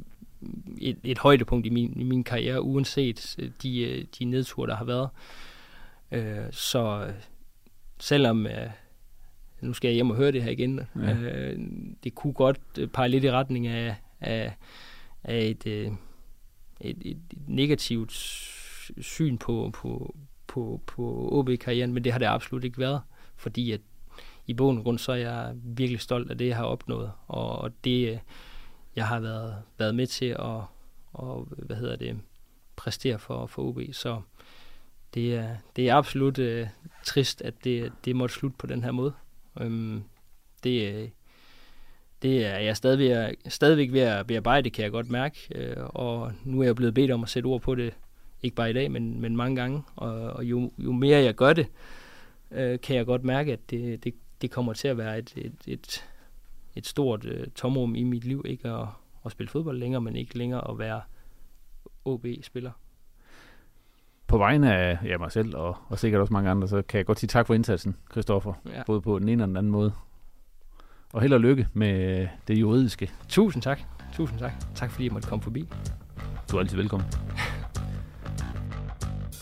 et, 0.79 0.99
et 1.05 1.19
højdepunkt 1.19 1.67
i 1.67 1.71
min, 1.71 2.01
i 2.01 2.03
min 2.03 2.25
karriere, 2.25 2.63
uanset 2.63 3.37
øh, 3.39 3.51
de, 3.63 3.81
øh, 3.81 4.05
de 4.19 4.25
nedture, 4.25 4.71
der 4.71 4.77
har 4.77 4.85
været. 4.85 5.09
Øh, 6.13 6.53
så 6.53 7.13
selvom, 7.99 8.47
øh, 8.47 8.71
nu 9.61 9.73
skal 9.73 9.89
jeg 9.89 9.95
hjem 9.95 10.11
og 10.11 10.17
høre 10.17 10.33
det 10.33 10.43
her 10.43 10.51
igen, 10.51 10.81
ja. 10.97 11.15
øh, 11.15 11.59
det 12.05 12.15
kunne 12.15 12.33
godt 12.33 12.61
øh, 12.79 12.89
pege 12.89 13.09
lidt 13.09 13.25
i 13.25 13.31
retning 13.31 13.67
af, 13.67 13.95
af, 14.21 14.53
af 15.25 15.45
et, 15.45 15.67
øh, 15.67 15.93
et, 16.81 16.97
et, 17.01 17.19
et 17.31 17.49
negativt 17.49 18.13
syn 19.01 19.39
på, 19.39 19.71
på, 19.75 20.17
på, 20.47 20.81
på 20.87 21.29
OB-karrieren, 21.33 21.93
men 21.93 22.05
det 22.05 22.13
har 22.13 22.19
det 22.19 22.27
absolut 22.27 22.65
ikke 22.65 22.79
været, 22.79 23.01
fordi 23.37 23.73
at 23.73 23.81
i 24.47 24.55
og 24.61 24.85
grund, 24.85 24.99
så 24.99 25.13
er 25.13 25.17
jeg 25.17 25.53
virkelig 25.65 26.01
stolt 26.01 26.31
af 26.31 26.39
det, 26.39 26.47
jeg 26.47 26.57
har 26.57 26.65
opnået, 26.65 27.13
og, 27.27 27.59
og 27.59 27.73
det, 27.85 28.21
jeg 28.97 29.09
har 29.09 29.21
været, 29.21 29.57
været 29.79 29.95
med 29.95 30.07
til 30.07 30.27
at 30.27 30.61
og, 31.17 31.49
hvad 31.51 31.77
hedder 31.77 31.97
det, 31.97 32.17
præstere 32.77 33.19
for, 33.19 33.47
for 33.47 33.63
OB. 33.63 33.81
Så 33.93 34.21
det 35.15 35.35
er, 35.35 35.57
det 35.77 35.89
er 35.89 35.95
absolut 35.95 36.39
øh, 36.39 36.67
trist, 37.05 37.43
at 37.43 37.55
det, 37.65 37.93
det 38.05 38.17
måtte 38.17 38.35
slutte 38.35 38.57
på 38.59 38.67
den 38.67 38.85
her 38.85 38.91
måde. 38.91 39.13
Øhm, 39.61 40.03
det, 40.65 41.11
det 42.23 42.47
er 42.47 42.59
jeg 42.59 42.77
stadig 42.77 42.99
ved 42.99 43.35
stadigvæk 43.49 43.93
ved 43.93 44.01
at 44.01 44.27
bearbejde, 44.27 44.71
kan 44.71 44.83
jeg 44.83 44.93
godt 44.93 45.11
mærke. 45.11 45.49
Øh, 45.55 45.77
og 45.79 46.33
nu 46.45 46.61
er 46.61 46.65
jeg 46.65 46.77
blevet 46.77 46.95
bedt 46.95 47.11
om 47.11 47.23
at 47.23 47.29
sætte 47.29 47.47
ord 47.47 47.61
på 47.61 47.75
det, 47.75 47.95
ikke 48.43 48.57
bare 48.57 48.71
i 48.71 48.73
dag, 48.73 48.91
men, 48.91 49.21
men 49.21 49.37
mange 49.37 49.57
gange. 49.57 49.83
Og, 49.97 50.11
og 50.13 50.45
jo, 50.45 50.73
jo 50.79 50.93
mere 50.93 51.23
jeg 51.23 51.35
gør 51.35 51.53
det, 51.53 51.67
øh, 52.51 52.81
kan 52.81 52.97
jeg 52.97 53.07
godt 53.07 53.25
mærke, 53.25 53.53
at 53.53 53.71
det, 53.71 54.05
det, 54.05 54.15
det 54.43 54.51
kommer 54.51 54.73
til 54.73 54.89
at 54.89 54.99
være 54.99 55.19
et, 55.19 55.33
et, 55.37 55.55
et, 55.67 56.05
et 56.77 56.87
stort 56.87 57.25
øh, 57.25 57.47
tomrum 57.55 57.95
i 57.95 58.03
mit 58.05 58.25
liv, 58.25 58.43
ikke 58.45 58.69
at, 58.69 58.87
at 59.25 59.33
spille 59.33 59.51
fodbold 59.51 59.79
længere, 59.79 60.01
men 60.01 60.17
ikke 60.17 60.39
længere 60.39 60.71
at 60.71 60.79
være 60.79 61.01
OB-spiller. 62.05 62.71
på 64.27 64.39
vegne 64.39 64.75
af 64.75 64.99
ja, 65.05 65.19
mig 65.19 65.33
selv 65.33 65.57
og, 65.57 65.77
og 65.89 65.99
sikkert 65.99 66.21
også 66.21 66.33
mange 66.33 66.51
andre, 66.51 66.69
så 66.69 66.83
kan 66.83 66.99
jeg 66.99 67.07
godt 67.07 67.19
sige 67.19 67.29
tak 67.29 67.47
for 67.47 67.55
indsatsen, 67.55 67.97
Christoffer. 68.11 68.53
Ja. 68.67 68.83
Både 68.87 69.01
på 69.01 69.19
den 69.19 69.29
ene 69.29 69.45
og 69.45 69.49
den 69.49 69.57
anden 69.57 69.73
måde. 69.73 69.93
Og 71.13 71.21
held 71.23 71.33
og 71.33 71.41
lykke 71.41 71.69
med 71.73 72.29
det 72.49 72.61
juridiske. 72.61 73.11
Tusind 73.29 73.63
tak. 73.63 73.81
Tusind 74.13 74.39
tak. 74.39 74.53
Tak 74.75 74.91
fordi 74.91 75.05
jeg 75.05 75.13
måtte 75.13 75.29
komme 75.29 75.43
forbi. 75.43 75.69
Du 76.51 76.57
er 76.57 76.61
altid 76.61 76.77
velkommen. 76.77 77.09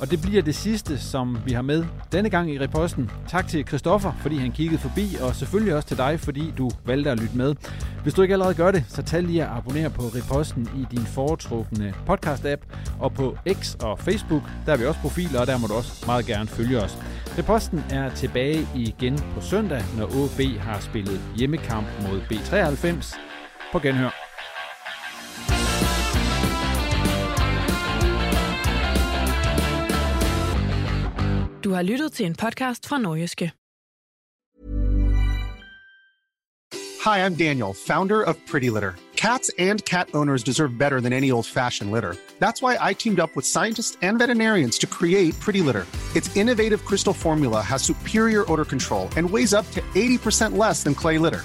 Og 0.04 0.10
det 0.10 0.22
bliver 0.22 0.42
det 0.42 0.54
sidste, 0.54 0.98
som 0.98 1.38
vi 1.46 1.52
har 1.52 1.62
med 1.62 1.84
denne 2.12 2.30
gang 2.30 2.50
i 2.50 2.58
reposten. 2.58 3.10
Tak 3.28 3.48
til 3.48 3.66
Christoffer, 3.66 4.12
fordi 4.20 4.36
han 4.36 4.52
kiggede 4.52 4.80
forbi, 4.80 5.16
og 5.20 5.34
selvfølgelig 5.34 5.74
også 5.74 5.88
til 5.88 5.96
dig, 5.96 6.20
fordi 6.20 6.52
du 6.58 6.70
valgte 6.86 7.10
at 7.10 7.20
lytte 7.20 7.36
med. 7.36 7.54
Hvis 8.02 8.14
du 8.14 8.22
ikke 8.22 8.34
allerede 8.34 8.54
gør 8.54 8.70
det, 8.70 8.84
så 8.88 9.02
tag 9.02 9.22
lige 9.22 9.42
at 9.44 9.50
abonnere 9.50 9.90
på 9.90 10.02
reposten 10.02 10.68
i 10.76 10.96
din 10.96 11.06
foretrukne 11.06 11.94
podcast-app, 12.10 12.60
og 13.00 13.12
på 13.12 13.36
X 13.52 13.74
og 13.74 13.98
Facebook, 13.98 14.42
der 14.66 14.72
er 14.72 14.76
vi 14.76 14.86
også 14.86 15.00
profiler, 15.00 15.40
og 15.40 15.46
der 15.46 15.58
må 15.58 15.66
du 15.66 15.74
også 15.74 16.04
meget 16.06 16.26
gerne 16.26 16.46
følge 16.46 16.80
os. 16.80 16.98
Reposten 17.38 17.84
er 17.90 18.14
tilbage 18.14 18.68
igen 18.74 19.18
på 19.18 19.40
søndag, 19.40 19.82
når 19.98 20.04
OB 20.04 20.58
har 20.58 20.80
spillet 20.80 21.20
hjemmekamp 21.36 21.86
mod 22.02 22.20
B93. 22.20 23.18
På 23.72 23.78
genhør. 23.78 24.23
Du 31.64 31.70
har 31.72 31.82
lyttet 31.82 32.12
til 32.12 32.26
en 32.26 32.34
podcast 32.34 32.86
fra 32.86 32.98
Nordjyske. 32.98 33.46
Hi, 37.04 37.18
I'm 37.24 37.34
Daniel, 37.34 37.72
founder 37.72 38.22
of 38.22 38.36
Pretty 38.46 38.68
Litter. 38.68 38.94
Cats 39.16 39.50
and 39.58 39.84
cat 39.84 40.08
owners 40.12 40.42
deserve 40.42 40.76
better 40.78 41.00
than 41.00 41.12
any 41.12 41.30
old 41.30 41.46
fashioned 41.46 41.90
litter. 41.90 42.16
That's 42.38 42.60
why 42.60 42.76
I 42.90 42.92
teamed 42.92 43.20
up 43.20 43.30
with 43.36 43.46
scientists 43.46 43.96
and 44.02 44.18
veterinarians 44.18 44.78
to 44.78 44.86
create 44.86 45.40
Pretty 45.40 45.62
Litter. 45.62 45.86
Its 46.14 46.36
innovative 46.36 46.84
crystal 46.84 47.14
formula 47.14 47.62
has 47.62 47.82
superior 47.82 48.44
odor 48.52 48.66
control 48.66 49.08
and 49.16 49.30
weighs 49.30 49.54
up 49.54 49.70
to 49.70 49.80
80% 49.94 50.58
less 50.58 50.82
than 50.82 50.94
clay 50.94 51.16
litter. 51.16 51.44